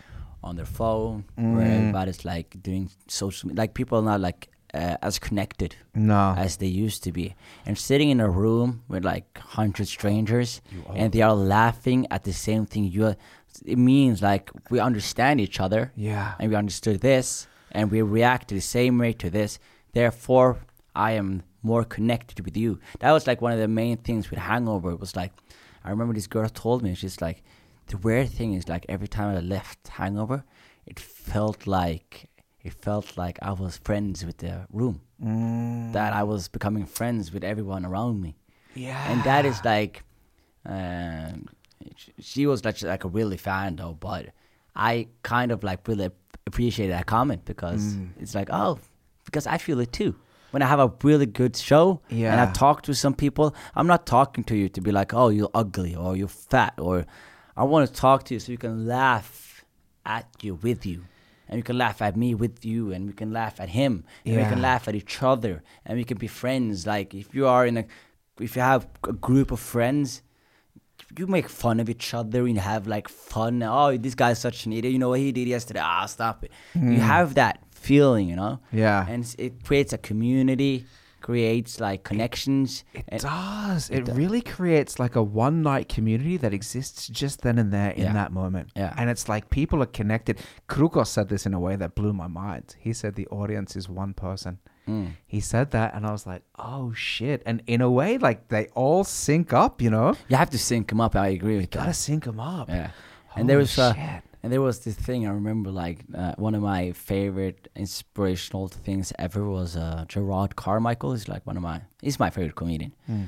on 0.43 0.57
their 0.57 0.67
phone, 0.67 1.25
where 1.37 1.67
Mm. 1.67 1.79
everybody's 1.79 2.25
like 2.25 2.57
doing 2.63 2.91
social. 3.09 3.51
Like 3.55 3.75
people 3.75 3.99
are 3.99 4.03
not 4.13 4.21
like 4.21 4.49
uh, 4.75 4.97
as 5.03 5.19
connected 5.19 5.77
No. 5.95 6.35
as 6.37 6.57
they 6.57 6.67
used 6.67 7.05
to 7.05 7.13
be. 7.13 7.35
And 7.67 7.77
sitting 7.77 8.09
in 8.09 8.21
a 8.21 8.31
room 8.31 8.83
with 8.89 9.05
like 9.05 9.27
hundred 9.39 9.87
strangers, 9.89 10.63
and 10.95 11.13
they 11.13 11.21
are 11.23 11.35
laughing 11.35 12.07
at 12.11 12.25
the 12.25 12.33
same 12.33 12.65
thing 12.67 12.85
you 12.85 13.05
are. 13.07 13.17
It 13.67 13.77
means 13.79 14.23
like 14.23 14.51
we 14.71 14.81
understand 14.81 15.41
each 15.41 15.61
other, 15.61 15.93
Yeah. 15.95 16.35
and 16.39 16.51
we 16.51 16.57
understood 16.57 17.01
this, 17.03 17.47
and 17.71 17.91
we 17.91 18.01
react 18.03 18.49
the 18.49 18.61
same 18.61 18.97
way 18.99 19.13
to 19.13 19.29
this. 19.31 19.59
Therefore, 19.93 20.57
I 20.97 21.13
am 21.13 21.43
more 21.63 21.85
connected 21.85 22.45
with 22.45 22.57
you. 22.57 22.79
That 23.01 23.13
was 23.13 23.27
like 23.27 23.43
one 23.43 23.53
of 23.53 23.59
the 23.59 23.69
main 23.69 23.99
things 23.99 24.31
with 24.31 24.39
Hangover. 24.41 24.91
It 24.93 25.01
was 25.01 25.15
like, 25.15 25.33
I 25.85 25.91
remember 25.91 26.15
this 26.15 26.27
girl 26.27 26.49
told 26.49 26.83
me, 26.83 26.95
she's 26.95 27.21
like, 27.21 27.43
the 27.93 27.99
weird 27.99 28.31
thing 28.31 28.55
is 28.55 28.69
like 28.75 28.85
every 28.89 29.09
time 29.17 29.37
I 29.37 29.41
left 29.41 29.89
Hangover, 29.89 30.45
it 30.87 30.99
felt 30.99 31.67
like 31.67 32.11
it 32.69 32.73
felt 32.73 33.17
like 33.17 33.39
I 33.43 33.53
was 33.53 33.77
friends 33.89 34.25
with 34.25 34.39
the 34.39 34.67
room. 34.73 34.97
That 35.93 36.13
I 36.13 36.23
was 36.33 36.49
becoming 36.49 36.87
friends 36.87 37.33
with 37.35 37.45
everyone 37.45 37.85
around 37.85 38.21
me. 38.21 38.33
Yeah. 38.75 39.01
And 39.13 39.23
that 39.25 39.45
is 39.45 39.59
like, 39.65 40.03
um, 40.65 41.47
she 42.19 42.47
was 42.47 42.65
like, 42.65 42.81
like 42.83 43.05
a 43.05 43.09
really 43.09 43.37
fan 43.37 43.77
though, 43.77 43.97
but 44.09 44.27
I 44.75 45.09
kind 45.23 45.53
of 45.53 45.63
like 45.63 45.87
really 45.87 46.11
appreciated 46.47 46.93
that 46.93 47.07
comment 47.07 47.45
because 47.45 47.83
Mm. 47.95 48.11
it's 48.23 48.35
like, 48.35 48.49
oh, 48.51 48.79
because 49.27 49.47
I 49.47 49.59
feel 49.59 49.79
it 49.81 49.93
too. 49.93 50.15
When 50.53 50.63
I 50.63 50.67
have 50.67 50.81
a 50.81 50.93
really 51.03 51.27
good 51.27 51.57
show 51.57 52.01
yeah. 52.09 52.33
and 52.33 52.41
I 52.41 52.53
talk 52.53 52.83
to 52.83 52.95
some 52.95 53.15
people, 53.15 53.55
I'm 53.75 53.87
not 53.87 54.07
talking 54.07 54.45
to 54.45 54.55
you 54.57 54.69
to 54.71 54.81
be 54.81 54.93
like, 54.93 55.15
oh, 55.15 55.29
you're 55.37 55.51
ugly 55.55 55.95
or 55.95 56.17
you're 56.17 56.29
fat 56.53 56.75
or 56.79 57.07
I 57.57 57.65
want 57.65 57.89
to 57.89 57.93
talk 57.95 58.25
to 58.25 58.35
you 58.35 58.41
so 58.41 58.53
you 58.53 58.59
can 58.59 58.87
laugh 58.87 59.65
at 60.07 60.27
you 60.43 60.55
with 60.57 60.85
you. 60.87 61.05
and 61.49 61.59
we 61.59 61.63
can 61.63 61.77
laugh 61.77 62.01
at 62.01 62.17
me 62.17 62.35
with 62.35 62.65
you, 62.65 62.93
and 62.93 63.07
we 63.07 63.13
can 63.13 63.31
laugh 63.33 63.61
at 63.61 63.69
him, 63.69 64.05
and 64.25 64.37
we 64.37 64.43
can 64.45 64.63
laugh 64.63 64.89
at 64.89 64.95
each 64.95 65.23
other, 65.23 65.63
and 65.85 65.99
we 65.99 66.05
can 66.05 66.17
be 66.17 66.27
friends. 66.27 66.87
Like 66.87 67.13
if 67.15 67.35
you 67.35 67.47
are 67.47 67.67
in 67.67 67.77
a, 67.77 67.85
if 68.41 68.57
you 68.57 68.63
have 68.63 68.87
a 69.07 69.13
group 69.13 69.51
of 69.53 69.61
friends, 69.61 70.23
you 71.19 71.27
make 71.27 71.49
fun 71.51 71.79
of 71.79 71.91
each 71.91 72.15
other 72.15 72.47
and 72.47 72.59
have 72.59 72.87
like 72.87 73.07
fun. 73.09 73.63
Oh, 73.63 73.97
this 73.99 74.15
guy's 74.15 74.39
such 74.39 74.65
an 74.67 74.73
idiot. 74.73 74.93
You 74.95 74.99
know 74.99 75.11
what 75.11 75.21
he 75.21 75.31
did 75.31 75.47
yesterday? 75.47 75.81
Ah, 75.83 76.07
stop 76.07 76.43
it. 76.45 76.51
You 76.75 77.01
have 77.01 77.35
that 77.35 77.57
feeling, 77.71 78.29
you 78.31 78.37
know. 78.37 78.55
Hmm. 78.71 78.79
Yeah. 78.79 79.07
and 79.13 79.23
it 79.39 79.63
creates 79.65 79.93
a 79.93 79.99
community, 79.99 80.87
creates 81.23 81.81
like 81.81 82.03
connections. 82.05 82.85
It 82.95 83.05
and- 83.09 83.23
does. 83.23 83.89
it 83.91 83.99
It, 83.99 84.05
does. 84.07 84.17
really 84.17 84.43
creates 84.43 84.99
like 84.99 85.15
a 85.17 85.23
one 85.23 85.63
night 85.63 85.89
community 85.89 86.37
that 86.39 86.53
exists 86.53 87.09
just 87.09 87.43
then 87.43 87.59
and 87.59 87.73
there 87.73 87.91
in 87.93 88.03
Yeah. 88.03 88.13
that 88.15 88.33
moment. 88.33 88.71
Yeah. 88.77 88.93
And 88.97 89.09
it's 89.09 89.29
like 89.29 89.49
people 89.51 89.83
are 89.83 89.87
connected. 90.01 90.39
Krukos 90.69 91.07
said 91.07 91.29
this 91.29 91.47
in 91.47 91.55
a 91.55 91.61
way 91.61 91.77
that 91.77 91.95
blew 91.95 92.13
my 92.13 92.27
mind. 92.27 92.77
He 92.79 92.93
said 92.93 93.15
the 93.15 93.27
audience 93.29 93.77
is 93.77 93.89
one 93.89 94.13
person. 94.15 94.59
Mm. 94.89 95.13
He 95.27 95.39
said 95.39 95.71
that, 95.71 95.95
and 95.95 96.05
I 96.05 96.11
was 96.11 96.27
like, 96.27 96.43
oh 96.59 96.93
shit. 96.93 97.41
And 97.47 97.63
in 97.69 97.81
a 97.81 97.89
way, 97.91 98.19
like 98.19 98.49
they 98.49 98.67
all 98.75 99.05
sync 99.05 99.53
up, 99.53 99.81
you 99.81 99.91
know? 99.91 100.17
You 100.29 100.37
have 100.37 100.51
to 100.51 100.59
sync 100.59 100.89
them 100.89 101.01
up. 101.01 101.15
I 101.15 101.29
agree 101.29 101.57
with 101.57 101.71
that. 101.71 101.79
Gotta 101.79 101.95
sync 101.95 102.25
them 102.25 102.41
up. 102.41 102.69
Yeah, 102.69 102.91
and 103.37 103.49
there 103.49 103.59
was 103.59 103.79
uh, 103.79 103.95
shit. 103.95 104.23
And 104.43 104.53
there 104.53 104.61
was 104.61 104.81
this 104.81 104.97
thing 104.97 105.27
I 105.27 105.31
remember 105.31 105.71
like 105.71 105.99
uh, 106.15 106.35
one 106.37 106.55
of 106.57 106.63
my 106.63 106.93
favorite 106.93 107.69
inspirational 107.77 108.67
things 108.69 109.13
ever 109.19 109.49
was 109.49 109.77
uh, 109.77 110.05
Jerrod 110.09 110.57
Carmichael. 110.57 111.13
He's 111.13 111.29
like 111.29 111.47
one 111.47 111.57
of 111.57 111.63
my 111.63 111.83
he's 112.01 112.19
my 112.19 112.31
favorite 112.31 112.57
comedian, 112.57 112.93
Mm. 113.09 113.27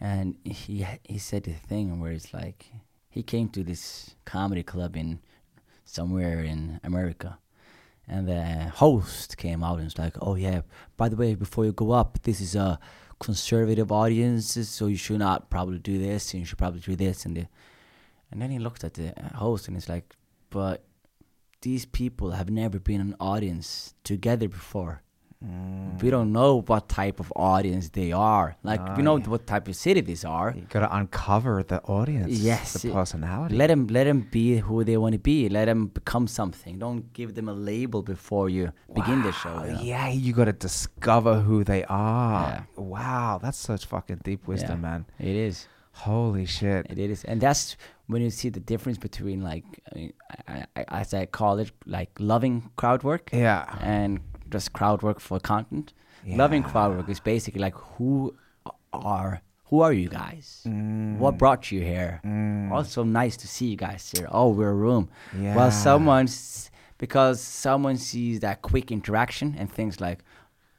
and 0.00 0.34
he 0.44 0.84
he 1.04 1.18
said 1.18 1.44
the 1.44 1.52
thing 1.52 2.00
where 2.00 2.12
it's 2.12 2.32
like 2.34 2.66
he 3.08 3.22
came 3.22 3.48
to 3.50 3.62
this 3.62 4.16
comedy 4.24 4.62
club 4.64 4.96
in 4.96 5.20
somewhere 5.84 6.42
in 6.42 6.80
America. 6.82 7.38
And 8.08 8.28
the 8.28 8.70
host 8.82 9.36
came 9.36 9.64
out 9.64 9.76
and 9.78 9.84
was 9.84 9.98
like, 9.98 10.16
"Oh 10.20 10.34
yeah, 10.36 10.60
by 10.96 11.08
the 11.08 11.16
way, 11.16 11.34
before 11.34 11.64
you 11.64 11.72
go 11.72 11.90
up, 11.92 12.18
this 12.22 12.40
is 12.40 12.54
a 12.54 12.78
conservative 13.18 13.90
audience, 13.90 14.46
so 14.68 14.86
you 14.86 14.96
should 14.96 15.18
not 15.18 15.48
probably 15.50 15.78
do 15.78 15.98
this, 15.98 16.32
and 16.32 16.40
you 16.40 16.46
should 16.46 16.58
probably 16.58 16.80
do 16.80 16.94
this." 16.96 17.24
And 17.26 17.36
the, 17.36 17.46
and 18.30 18.40
then 18.40 18.50
he 18.50 18.58
looked 18.60 18.84
at 18.84 18.94
the 18.94 19.12
host 19.34 19.66
and 19.68 19.76
he's 19.76 19.88
like, 19.88 20.14
"But 20.60 20.76
these 21.66 21.84
people 22.00 22.28
have 22.38 22.48
never 22.62 22.78
been 22.90 23.00
an 23.08 23.14
audience 23.32 23.68
together 24.12 24.48
before. 24.60 24.94
Mm. 25.44 26.00
We 26.02 26.08
don't 26.14 26.30
know 26.38 26.52
what 26.70 26.82
type 27.00 27.18
of 27.24 27.28
audience 27.36 27.84
they 27.98 28.10
are. 28.34 28.46
Like 28.70 28.80
Ah, 28.82 28.94
we 28.96 29.02
know 29.06 29.16
yeah. 29.18 29.28
what 29.32 29.42
type 29.52 29.66
of 29.70 29.76
city 29.76 30.00
these 30.10 30.24
are. 30.38 30.48
You 30.56 30.64
gotta 30.76 30.88
uncover 31.00 31.54
the 31.72 31.80
audience. 31.98 32.32
Yes, 32.50 32.68
The 32.82 32.90
personality. 33.00 33.54
Let 33.62 33.68
them 33.72 33.82
let 33.96 34.04
them 34.10 34.20
be 34.38 34.46
who 34.66 34.76
they 34.88 34.96
want 35.02 35.12
to 35.18 35.22
be. 35.32 35.38
Let 35.58 35.66
them 35.70 35.80
become 35.98 36.26
something. 36.40 36.78
Don't 36.86 37.02
give 37.18 37.30
them 37.38 37.48
a 37.54 37.56
label 37.72 38.00
before 38.14 38.46
you 38.56 38.64
begin 38.98 39.18
the 39.28 39.32
show. 39.42 39.56
you 39.64 39.72
know? 39.74 39.80
Yeah, 39.92 40.08
you 40.24 40.32
got 40.40 40.46
to 40.54 40.56
discover 40.68 41.34
who 41.48 41.64
they 41.72 41.82
are. 41.84 42.48
Yeah. 42.52 42.62
Wow, 42.94 43.32
that's 43.42 43.58
such 43.70 43.82
fucking 43.94 44.20
deep 44.28 44.42
wisdom, 44.52 44.78
Yeah. 44.80 44.88
man. 44.88 45.00
It 45.30 45.36
is. 45.48 45.56
Holy 46.04 46.44
shit. 46.46 46.86
It 46.90 46.98
is, 46.98 47.24
and 47.24 47.40
that's 47.40 47.76
when 48.06 48.20
you 48.22 48.30
see 48.30 48.50
the 48.50 48.60
difference 48.60 48.98
between 48.98 49.40
like, 49.42 49.64
I 49.90 49.94
mean, 49.98 50.12
I, 50.46 50.64
I, 50.76 50.84
as 51.00 51.14
I 51.14 51.26
call 51.26 51.58
it, 51.58 51.72
like 51.86 52.10
loving 52.18 52.70
crowd 52.76 53.02
work 53.02 53.30
Yeah. 53.32 53.64
and 53.80 54.20
just 54.50 54.72
crowd 54.72 55.02
work 55.02 55.20
for 55.20 55.40
content. 55.40 55.92
Loving 56.26 56.62
crowd 56.64 56.96
work 56.96 57.08
is 57.08 57.20
basically 57.20 57.60
like 57.60 57.74
who 57.74 58.34
are 58.92 59.42
who 59.68 59.80
are 59.80 59.92
you 59.92 60.08
guys? 60.08 60.62
Mm. 60.66 61.18
What 61.18 61.38
brought 61.38 61.70
you 61.72 61.80
here? 61.80 62.20
Also 62.72 63.02
nice 63.04 63.36
to 63.38 63.48
see 63.48 63.66
you 63.66 63.76
guys 63.76 64.10
here. 64.14 64.28
Oh, 64.30 64.48
we're 64.50 64.70
a 64.70 64.74
room. 64.74 65.08
Yeah. 65.36 65.54
Well, 65.56 65.70
someone's 65.70 66.70
because 66.98 67.40
someone 67.40 67.96
sees 67.96 68.40
that 68.40 68.62
quick 68.62 68.90
interaction 68.92 69.54
and 69.58 69.70
things 69.72 70.00
like. 70.00 70.18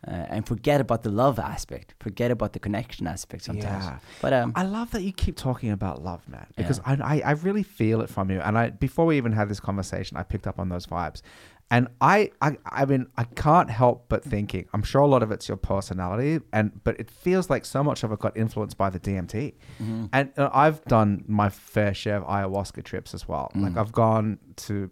Uh, 0.08 0.26
and 0.30 0.48
forget 0.48 0.80
about 0.80 1.04
the 1.04 1.10
love 1.12 1.38
aspect. 1.38 1.94
Forget 2.00 2.32
about 2.32 2.54
the 2.54 2.60
connection 2.60 3.08
aspect 3.08 3.44
sometimes. 3.44 3.84
Yeah. 3.86 4.00
But 4.22 4.32
um, 4.34 4.54
I 4.56 4.64
love 4.64 4.92
that 4.92 5.04
you 5.04 5.12
keep 5.12 5.36
talking 5.36 5.72
about 5.72 6.02
love, 6.02 6.28
man, 6.30 6.48
because 6.56 6.80
Yeah. 6.88 6.96
I, 7.04 7.20
I 7.20 7.32
really 7.32 7.64
feel 7.64 8.00
it 8.02 8.10
from 8.10 8.32
you. 8.32 8.40
And 8.40 8.58
I 8.58 8.70
before 8.70 9.06
we 9.06 9.18
even 9.18 9.34
had 9.34 9.50
this 9.50 9.60
conversation, 9.60 10.16
I 10.16 10.24
picked 10.24 10.48
up 10.48 10.60
on 10.60 10.70
those 10.70 10.86
vibes, 10.86 11.22
and 11.70 11.90
I 12.00 12.32
I 12.42 12.56
I 12.66 12.86
mean 12.86 13.08
I 13.18 13.26
can't 13.26 13.70
help 13.70 14.06
but 14.08 14.24
thinking. 14.24 14.66
I'm 14.74 14.84
sure 14.84 15.02
a 15.02 15.08
lot 15.08 15.24
of 15.24 15.32
it's 15.34 15.50
your 15.50 15.58
personality, 15.58 16.40
and 16.54 16.72
but 16.86 16.98
it 17.00 17.10
feels 17.12 17.50
like 17.50 17.66
so 17.66 17.84
much 17.84 18.04
of 18.04 18.12
it 18.14 18.20
got 18.20 18.38
influenced 18.38 18.78
by 18.78 18.90
the 18.90 19.00
DMT. 19.00 19.56
And 20.14 20.32
uh, 20.38 20.50
I've 20.54 20.84
done 20.86 21.26
my 21.28 21.50
fair 21.50 21.94
share 21.94 22.18
of 22.18 22.24
ayahuasca 22.24 22.84
trips 22.86 23.14
as 23.14 23.28
well. 23.28 23.52
Like 23.56 23.76
I've 23.76 23.92
gone 23.92 24.40
to 24.68 24.90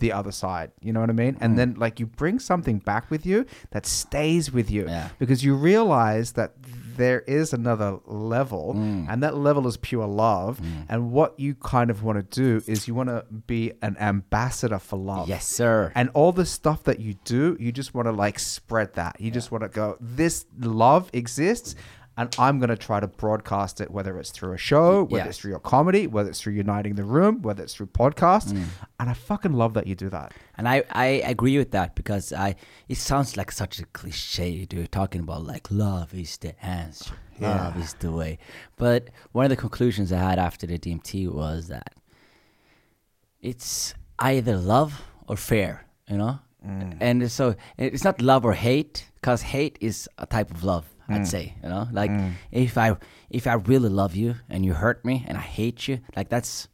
the 0.00 0.12
other 0.12 0.32
side. 0.32 0.72
You 0.80 0.92
know 0.92 1.00
what 1.00 1.10
I 1.10 1.12
mean? 1.12 1.36
And 1.40 1.58
then 1.58 1.74
like 1.74 2.00
you 2.00 2.06
bring 2.06 2.38
something 2.38 2.78
back 2.78 3.10
with 3.10 3.24
you 3.26 3.44
that 3.70 3.86
stays 3.86 4.52
with 4.52 4.70
you 4.70 4.86
Yeah. 4.86 5.08
because 5.18 5.44
you 5.44 5.54
realize 5.54 6.32
that 6.32 6.54
there 6.96 7.20
is 7.20 7.52
another 7.54 7.98
level 8.06 8.74
Mm. 8.76 9.06
and 9.08 9.22
that 9.22 9.34
level 9.36 9.66
is 9.66 9.76
pure 9.78 10.06
love 10.06 10.60
and 10.90 11.10
what 11.10 11.38
you 11.40 11.54
kind 11.54 11.90
of 11.90 12.02
want 12.02 12.18
to 12.18 12.42
do 12.42 12.62
is 12.70 12.86
you 12.86 12.94
want 12.94 13.08
to 13.08 13.24
be 13.46 13.72
an 13.80 13.96
ambassador 13.98 14.78
for 14.78 14.98
love 14.98 15.26
yes, 15.28 15.46
sir. 15.46 15.90
and 15.94 16.10
all 16.12 16.32
the 16.32 16.44
stuff 16.44 16.82
that 16.84 17.00
you 17.00 17.14
do 17.24 17.56
you 17.58 17.72
just 17.72 17.94
want 17.94 18.06
to 18.06 18.12
like 18.12 18.38
spread 18.38 18.92
that 18.94 19.18
you 19.18 19.30
just 19.30 19.50
want 19.50 19.62
to 19.62 19.68
go 19.68 19.96
this 20.00 20.44
love 20.60 21.08
exists 21.14 21.74
and 22.16 22.34
I'm 22.38 22.58
going 22.58 22.68
to 22.68 22.76
try 22.76 23.00
to 23.00 23.06
broadcast 23.06 23.80
it, 23.80 23.90
whether 23.90 24.18
it's 24.18 24.30
through 24.30 24.52
a 24.52 24.58
show, 24.58 25.04
whether 25.04 25.28
it's 25.28 25.38
through 25.38 25.52
your 25.52 25.60
comedy, 25.60 26.06
whether 26.06 26.28
it's 26.28 26.40
through 26.40 26.52
Uniting 26.52 26.94
the 26.94 27.04
Room, 27.04 27.40
whether 27.42 27.62
it's 27.62 27.74
through 27.74 27.86
podcasts. 27.86 28.52
Mm. 28.52 28.64
And 29.00 29.10
I 29.10 29.14
fucking 29.14 29.54
love 29.54 29.72
that 29.74 29.86
you 29.86 29.94
do 29.94 30.10
that. 30.10 30.32
And 30.58 30.68
I, 30.68 30.84
I 30.90 31.06
agree 31.06 31.56
with 31.56 31.70
that 31.70 31.94
because 31.94 32.32
I 32.32 32.54
it 32.88 32.98
sounds 32.98 33.36
like 33.36 33.50
such 33.50 33.78
a 33.78 33.86
cliche, 33.86 34.66
dude, 34.66 34.92
talking 34.92 35.22
about 35.22 35.44
like 35.44 35.70
love 35.70 36.12
is 36.14 36.36
the 36.36 36.54
answer. 36.64 37.14
Love 37.40 37.76
is 37.78 37.94
the 37.94 38.12
way. 38.12 38.38
But 38.76 39.08
one 39.32 39.44
of 39.44 39.50
the 39.50 39.56
conclusions 39.56 40.12
I 40.12 40.18
had 40.18 40.38
after 40.38 40.66
the 40.66 40.78
DMT 40.78 41.32
was 41.32 41.68
that 41.68 41.94
it's 43.40 43.94
either 44.18 44.56
love 44.56 45.02
or 45.26 45.36
fear, 45.36 45.84
you 46.08 46.18
know? 46.18 46.38
And 47.00 47.28
so 47.32 47.56
it's 47.76 48.04
not 48.04 48.22
love 48.22 48.44
or 48.44 48.52
hate, 48.52 49.10
because 49.16 49.42
hate 49.42 49.76
is 49.80 50.08
a 50.18 50.26
type 50.26 50.50
of 50.52 50.62
love, 50.62 50.91
I'd 51.08 51.22
mm. 51.22 51.26
say, 51.26 51.54
you 51.62 51.68
know? 51.68 51.88
Like 51.92 52.10
mm. 52.10 52.32
if 52.50 52.78
I 52.78 52.96
if 53.30 53.46
I 53.46 53.54
really 53.54 53.88
love 53.88 54.14
you 54.14 54.36
and 54.48 54.64
you 54.64 54.74
hurt 54.74 55.04
me 55.04 55.24
and 55.26 55.36
I 55.36 55.42
hate 55.42 55.88
you, 55.88 56.00
like 56.16 56.28
that's 56.28 56.68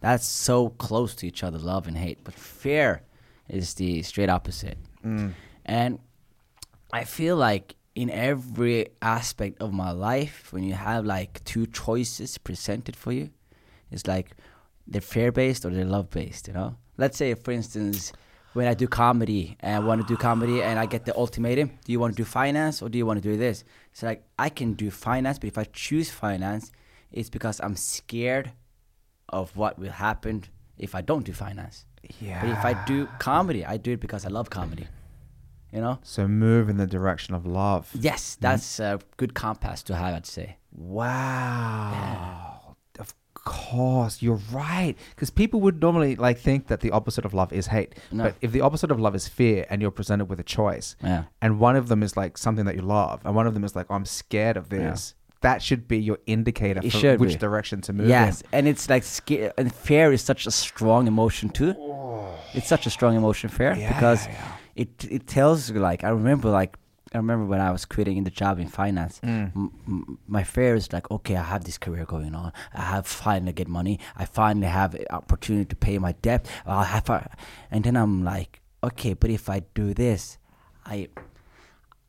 that's 0.00 0.26
so 0.26 0.70
close 0.70 1.14
to 1.16 1.26
each 1.26 1.42
other, 1.42 1.58
love 1.58 1.86
and 1.86 1.96
hate. 1.96 2.24
But 2.24 2.34
fear 2.34 3.02
is 3.48 3.74
the 3.74 4.02
straight 4.02 4.28
opposite. 4.28 4.78
Mm. 5.04 5.32
And 5.64 5.98
I 6.92 7.04
feel 7.04 7.36
like 7.36 7.76
in 7.94 8.10
every 8.10 8.88
aspect 9.00 9.60
of 9.60 9.72
my 9.72 9.90
life, 9.90 10.52
when 10.52 10.62
you 10.62 10.74
have 10.74 11.04
like 11.04 11.42
two 11.44 11.66
choices 11.66 12.38
presented 12.38 12.94
for 12.94 13.12
you, 13.12 13.30
it's 13.90 14.06
like 14.06 14.32
they're 14.86 15.00
fear 15.00 15.32
based 15.32 15.64
or 15.64 15.70
they're 15.70 15.84
love 15.84 16.10
based, 16.10 16.48
you 16.48 16.54
know? 16.54 16.76
Let's 16.98 17.16
say, 17.16 17.34
for 17.34 17.50
instance, 17.50 18.12
when 18.56 18.66
I 18.66 18.72
do 18.72 18.88
comedy 18.88 19.54
and 19.60 19.76
I 19.76 19.78
want 19.80 20.00
to 20.00 20.06
do 20.06 20.16
comedy 20.16 20.62
and 20.62 20.78
I 20.78 20.86
get 20.86 21.04
the 21.04 21.14
ultimatum, 21.14 21.78
do 21.84 21.92
you 21.92 22.00
want 22.00 22.16
to 22.16 22.16
do 22.16 22.24
finance 22.24 22.80
or 22.80 22.88
do 22.88 22.96
you 22.96 23.04
want 23.04 23.22
to 23.22 23.28
do 23.30 23.36
this? 23.36 23.64
It's 23.92 24.02
like 24.02 24.24
I 24.38 24.48
can 24.48 24.72
do 24.72 24.90
finance, 24.90 25.38
but 25.38 25.48
if 25.48 25.58
I 25.58 25.64
choose 25.64 26.10
finance, 26.10 26.72
it's 27.12 27.28
because 27.28 27.60
I'm 27.60 27.76
scared 27.76 28.52
of 29.28 29.54
what 29.58 29.78
will 29.78 29.90
happen 29.90 30.44
if 30.78 30.94
I 30.94 31.02
don't 31.02 31.24
do 31.24 31.34
finance. 31.34 31.84
Yeah. 32.18 32.40
But 32.40 32.50
if 32.50 32.64
I 32.64 32.72
do 32.86 33.06
comedy, 33.18 33.62
I 33.62 33.76
do 33.76 33.92
it 33.92 34.00
because 34.00 34.24
I 34.24 34.30
love 34.30 34.48
comedy. 34.48 34.86
You 35.70 35.82
know? 35.82 35.98
So 36.02 36.26
move 36.26 36.70
in 36.70 36.78
the 36.78 36.86
direction 36.86 37.34
of 37.34 37.44
love. 37.44 37.90
Yes, 37.92 38.38
that's 38.40 38.80
a 38.80 39.00
good 39.18 39.34
compass 39.34 39.82
to 39.82 39.94
have, 39.94 40.14
I'd 40.14 40.24
say. 40.24 40.56
Wow. 40.72 42.54
Of 42.54 42.55
course, 43.46 44.20
you're 44.20 44.40
right. 44.52 44.94
Because 45.14 45.30
people 45.30 45.60
would 45.62 45.80
normally 45.80 46.16
like 46.16 46.38
think 46.38 46.66
that 46.66 46.80
the 46.80 46.90
opposite 46.90 47.24
of 47.24 47.32
love 47.32 47.50
is 47.54 47.68
hate. 47.68 47.94
No. 48.12 48.24
But 48.24 48.34
if 48.42 48.52
the 48.52 48.60
opposite 48.60 48.90
of 48.90 49.00
love 49.00 49.14
is 49.14 49.26
fear, 49.26 49.64
and 49.70 49.80
you're 49.80 49.90
presented 49.90 50.26
with 50.26 50.38
a 50.38 50.44
choice, 50.58 50.96
Yeah. 51.02 51.22
and 51.40 51.58
one 51.58 51.76
of 51.76 51.88
them 51.88 52.02
is 52.02 52.14
like 52.16 52.36
something 52.36 52.66
that 52.66 52.74
you 52.76 52.82
love, 52.82 53.22
and 53.24 53.34
one 53.34 53.46
of 53.46 53.54
them 53.54 53.64
is 53.64 53.74
like, 53.74 53.86
oh, 53.88 53.94
I'm 53.94 54.04
scared 54.04 54.58
of 54.58 54.68
this. 54.68 55.14
That 55.42 55.62
should 55.62 55.86
be 55.86 55.98
your 55.98 56.18
indicator 56.26 56.80
It 56.82 56.90
for 56.92 57.16
which 57.18 57.34
be. 57.34 57.36
direction 57.36 57.80
to 57.82 57.92
move. 57.92 58.08
Yes, 58.08 58.40
in. 58.42 58.48
and 58.52 58.68
it's 58.68 58.88
like 58.90 59.04
sca- 59.04 59.52
and 59.58 59.72
fear 59.72 60.12
is 60.12 60.22
such 60.22 60.46
a 60.46 60.50
strong 60.50 61.06
emotion 61.06 61.48
too. 61.50 61.74
Oh. 61.78 62.28
It's 62.54 62.66
such 62.68 62.86
a 62.86 62.90
strong 62.90 63.16
emotion, 63.16 63.48
fear, 63.50 63.74
Yeah, 63.74 63.92
because 63.92 64.26
yeah, 64.26 64.32
yeah. 64.32 64.82
it 64.82 65.04
it 65.16 65.26
tells 65.26 65.70
you 65.70 65.78
like 65.78 66.04
I 66.04 66.08
remember 66.08 66.48
like 66.50 66.76
I 67.12 67.18
remember 67.18 67.46
when 67.46 67.60
I 67.60 67.70
was 67.70 67.84
quitting 67.84 68.16
in 68.16 68.24
the 68.24 68.30
job 68.30 68.58
in 68.58 68.66
finance. 68.68 69.20
Mm. 69.22 69.54
M- 69.54 69.72
m- 69.86 70.18
my 70.26 70.42
fear 70.42 70.74
is 70.74 70.92
like, 70.92 71.08
okay, 71.10 71.36
I 71.36 71.42
have 71.42 71.64
this 71.64 71.78
career 71.78 72.04
going 72.04 72.34
on. 72.34 72.52
I 72.74 72.82
have 72.82 73.06
finally 73.06 73.52
get 73.52 73.68
money. 73.68 74.00
I 74.16 74.24
finally 74.24 74.66
have 74.66 74.96
opportunity 75.10 75.66
to 75.66 75.76
pay 75.76 75.98
my 75.98 76.12
debt. 76.12 76.48
I'll 76.66 76.82
have, 76.82 77.08
a, 77.08 77.30
and 77.70 77.84
then 77.84 77.96
I'm 77.96 78.24
like, 78.24 78.60
okay, 78.82 79.14
but 79.14 79.30
if 79.30 79.48
I 79.48 79.60
do 79.74 79.94
this, 79.94 80.38
I 80.84 81.08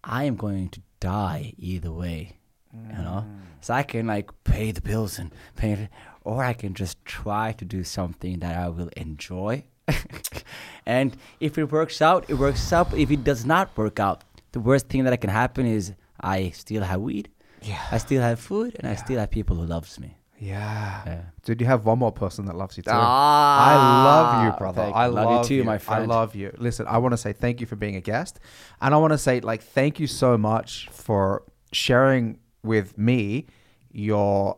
I 0.04 0.24
am 0.24 0.36
going 0.36 0.70
to 0.70 0.82
die 1.00 1.54
either 1.58 1.92
way. 1.92 2.34
You 2.74 3.02
know, 3.02 3.26
so 3.60 3.74
I 3.74 3.82
can 3.82 4.06
like 4.06 4.30
pay 4.44 4.72
the 4.72 4.82
bills 4.82 5.18
and 5.18 5.32
pay, 5.56 5.72
it, 5.72 5.90
or 6.24 6.44
I 6.44 6.54
can 6.54 6.76
just 6.76 7.04
try 7.06 7.54
to 7.54 7.66
do 7.66 7.84
something 7.84 8.40
that 8.40 8.56
I 8.56 8.70
will 8.70 8.90
enjoy, 8.96 9.64
And 10.86 11.18
if 11.40 11.58
it 11.58 11.72
works 11.72 12.02
out, 12.02 12.26
it 12.30 12.36
works 12.36 12.72
out. 12.72 12.94
If 12.94 13.12
it 13.12 13.24
does 13.24 13.46
not 13.46 13.76
work 13.76 14.00
out, 14.00 14.24
the 14.58 14.64
worst 14.70 14.86
thing 14.90 15.04
that 15.04 15.22
can 15.22 15.30
happen 15.30 15.66
is 15.78 15.94
I 16.36 16.38
still 16.64 16.84
have 16.92 17.02
weed, 17.10 17.26
Yeah. 17.62 17.82
I 17.96 17.98
still 18.08 18.22
have 18.30 18.40
food, 18.40 18.70
and 18.80 18.86
I 18.94 18.96
still 18.96 19.20
have 19.20 19.30
people 19.40 19.56
who 19.60 19.66
loves 19.76 20.00
me. 20.00 20.10
Yeah. 20.40 21.02
Yeah. 21.06 21.22
Dude, 21.44 21.62
you 21.62 21.68
have 21.74 21.86
one 21.92 22.00
more 22.04 22.12
person 22.24 22.46
that 22.48 22.56
loves 22.56 22.78
you 22.78 22.84
too. 22.84 22.92
Ah, 22.94 23.72
I 23.72 23.76
love 24.10 24.30
you, 24.46 24.52
brother. 24.62 24.84
thank- 24.84 24.96
I 24.96 25.08
love 25.08 25.26
love, 25.32 25.50
you 25.50 25.58
too, 25.58 25.64
my 25.74 25.78
friend. 25.80 26.04
I 26.04 26.06
love 26.18 26.36
you. 26.42 26.50
Listen, 26.68 26.86
I 26.88 26.98
want 27.04 27.14
to 27.14 27.18
say 27.26 27.34
thank 27.34 27.56
you 27.62 27.68
for 27.72 27.76
being 27.76 27.96
a 27.96 28.02
guest. 28.02 28.34
And 28.82 28.94
I 28.94 28.98
want 29.04 29.14
to 29.14 29.18
say, 29.28 29.40
like, 29.52 29.62
thank 29.64 30.00
you 30.02 30.08
so 30.08 30.38
much 30.38 30.90
for 30.92 31.44
sharing 31.72 32.38
with 32.64 32.98
me 32.98 33.48
your 33.92 34.58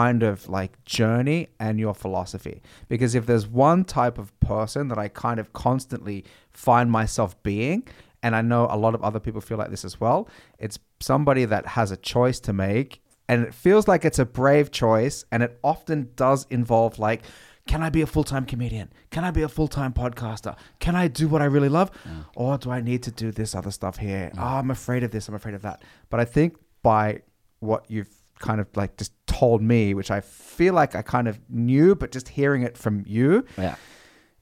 kind 0.00 0.22
of 0.24 0.48
like 0.48 0.72
journey 0.84 1.48
and 1.60 1.78
your 1.78 1.94
philosophy. 1.94 2.60
Because 2.88 3.14
if 3.14 3.26
there's 3.26 3.46
one 3.46 3.84
type 3.84 4.18
of 4.18 4.28
person 4.40 4.88
that 4.88 4.98
I 4.98 5.06
kind 5.08 5.38
of 5.38 5.52
constantly 5.52 6.24
find 6.50 6.90
myself 6.90 7.40
being, 7.44 7.86
and 8.22 8.34
I 8.34 8.42
know 8.42 8.66
a 8.70 8.76
lot 8.76 8.94
of 8.94 9.02
other 9.02 9.20
people 9.20 9.40
feel 9.40 9.58
like 9.58 9.70
this 9.70 9.84
as 9.84 10.00
well, 10.00 10.28
it's 10.58 10.78
somebody 11.00 11.44
that 11.44 11.66
has 11.66 11.90
a 11.90 11.96
choice 11.96 12.40
to 12.40 12.52
make. 12.52 13.02
And 13.28 13.42
it 13.42 13.52
feels 13.54 13.88
like 13.88 14.04
it's 14.04 14.20
a 14.20 14.24
brave 14.24 14.70
choice. 14.70 15.24
And 15.32 15.42
it 15.42 15.58
often 15.64 16.10
does 16.14 16.46
involve, 16.48 16.98
like, 16.98 17.22
can 17.66 17.82
I 17.82 17.90
be 17.90 18.00
a 18.00 18.06
full 18.06 18.22
time 18.22 18.46
comedian? 18.46 18.92
Can 19.10 19.24
I 19.24 19.32
be 19.32 19.42
a 19.42 19.48
full 19.48 19.66
time 19.66 19.92
podcaster? 19.92 20.56
Can 20.78 20.94
I 20.94 21.08
do 21.08 21.26
what 21.26 21.42
I 21.42 21.46
really 21.46 21.68
love? 21.68 21.90
Or 22.36 22.56
do 22.56 22.70
I 22.70 22.80
need 22.80 23.02
to 23.02 23.10
do 23.10 23.32
this 23.32 23.54
other 23.54 23.72
stuff 23.72 23.96
here? 23.96 24.30
Oh, 24.38 24.40
I'm 24.42 24.70
afraid 24.70 25.02
of 25.02 25.10
this. 25.10 25.28
I'm 25.28 25.34
afraid 25.34 25.54
of 25.56 25.62
that. 25.62 25.82
But 26.08 26.20
I 26.20 26.24
think 26.24 26.56
by 26.82 27.22
what 27.58 27.84
you've 27.88 28.14
kind 28.38 28.60
of 28.60 28.68
like 28.76 28.96
just 28.96 29.12
told 29.26 29.62
me, 29.62 29.94
which 29.94 30.10
I 30.12 30.20
feel 30.20 30.74
like 30.74 30.94
I 30.94 31.02
kind 31.02 31.26
of 31.26 31.40
knew, 31.48 31.96
but 31.96 32.12
just 32.12 32.28
hearing 32.28 32.62
it 32.62 32.78
from 32.78 33.02
you 33.06 33.44
Yeah. 33.58 33.74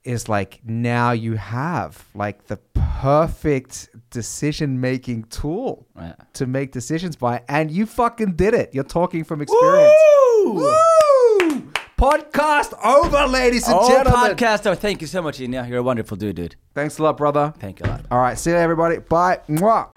Is 0.05 0.29
like 0.29 0.61
now 0.65 1.13
you 1.13 1.35
have 1.35 2.05
like 2.15 2.47
the 2.47 2.57
perfect 2.75 3.89
decision 4.11 4.81
making 4.81 5.25
tool 5.25 5.87
to 6.35 6.47
make 6.47 6.73
decisions 6.73 7.17
by, 7.17 7.43
and 7.49 7.71
you 7.71 7.87
fucking 7.87 8.33
did 8.37 8.55
it. 8.55 8.71
You're 8.75 8.85
talking 8.85 9.25
from 9.25 9.41
experience. 9.43 9.93
Woo! 10.45 11.71
Podcast 11.97 12.75
over, 12.85 13.27
ladies 13.27 13.67
and 13.69 13.77
Oh, 13.79 13.89
gentlemen. 13.89 14.37
podcaster, 14.37 14.77
thank 14.77 15.01
you 15.01 15.07
so 15.07 15.23
much, 15.23 15.39
Inya. 15.39 15.67
You're 15.69 15.79
a 15.79 15.83
wonderful 15.83 16.17
dude, 16.17 16.37
dude. 16.37 16.57
Thanks 16.75 16.99
a 16.99 17.03
lot, 17.03 17.17
brother. 17.17 17.55
Thank 17.59 17.81
you 17.81 17.87
a 17.87 17.89
lot. 17.89 18.05
All 18.11 18.19
right, 18.21 18.37
see 18.39 18.51
you, 18.51 18.57
everybody. 18.57 18.99
Bye. 18.99 19.41
Mwah. 19.49 19.91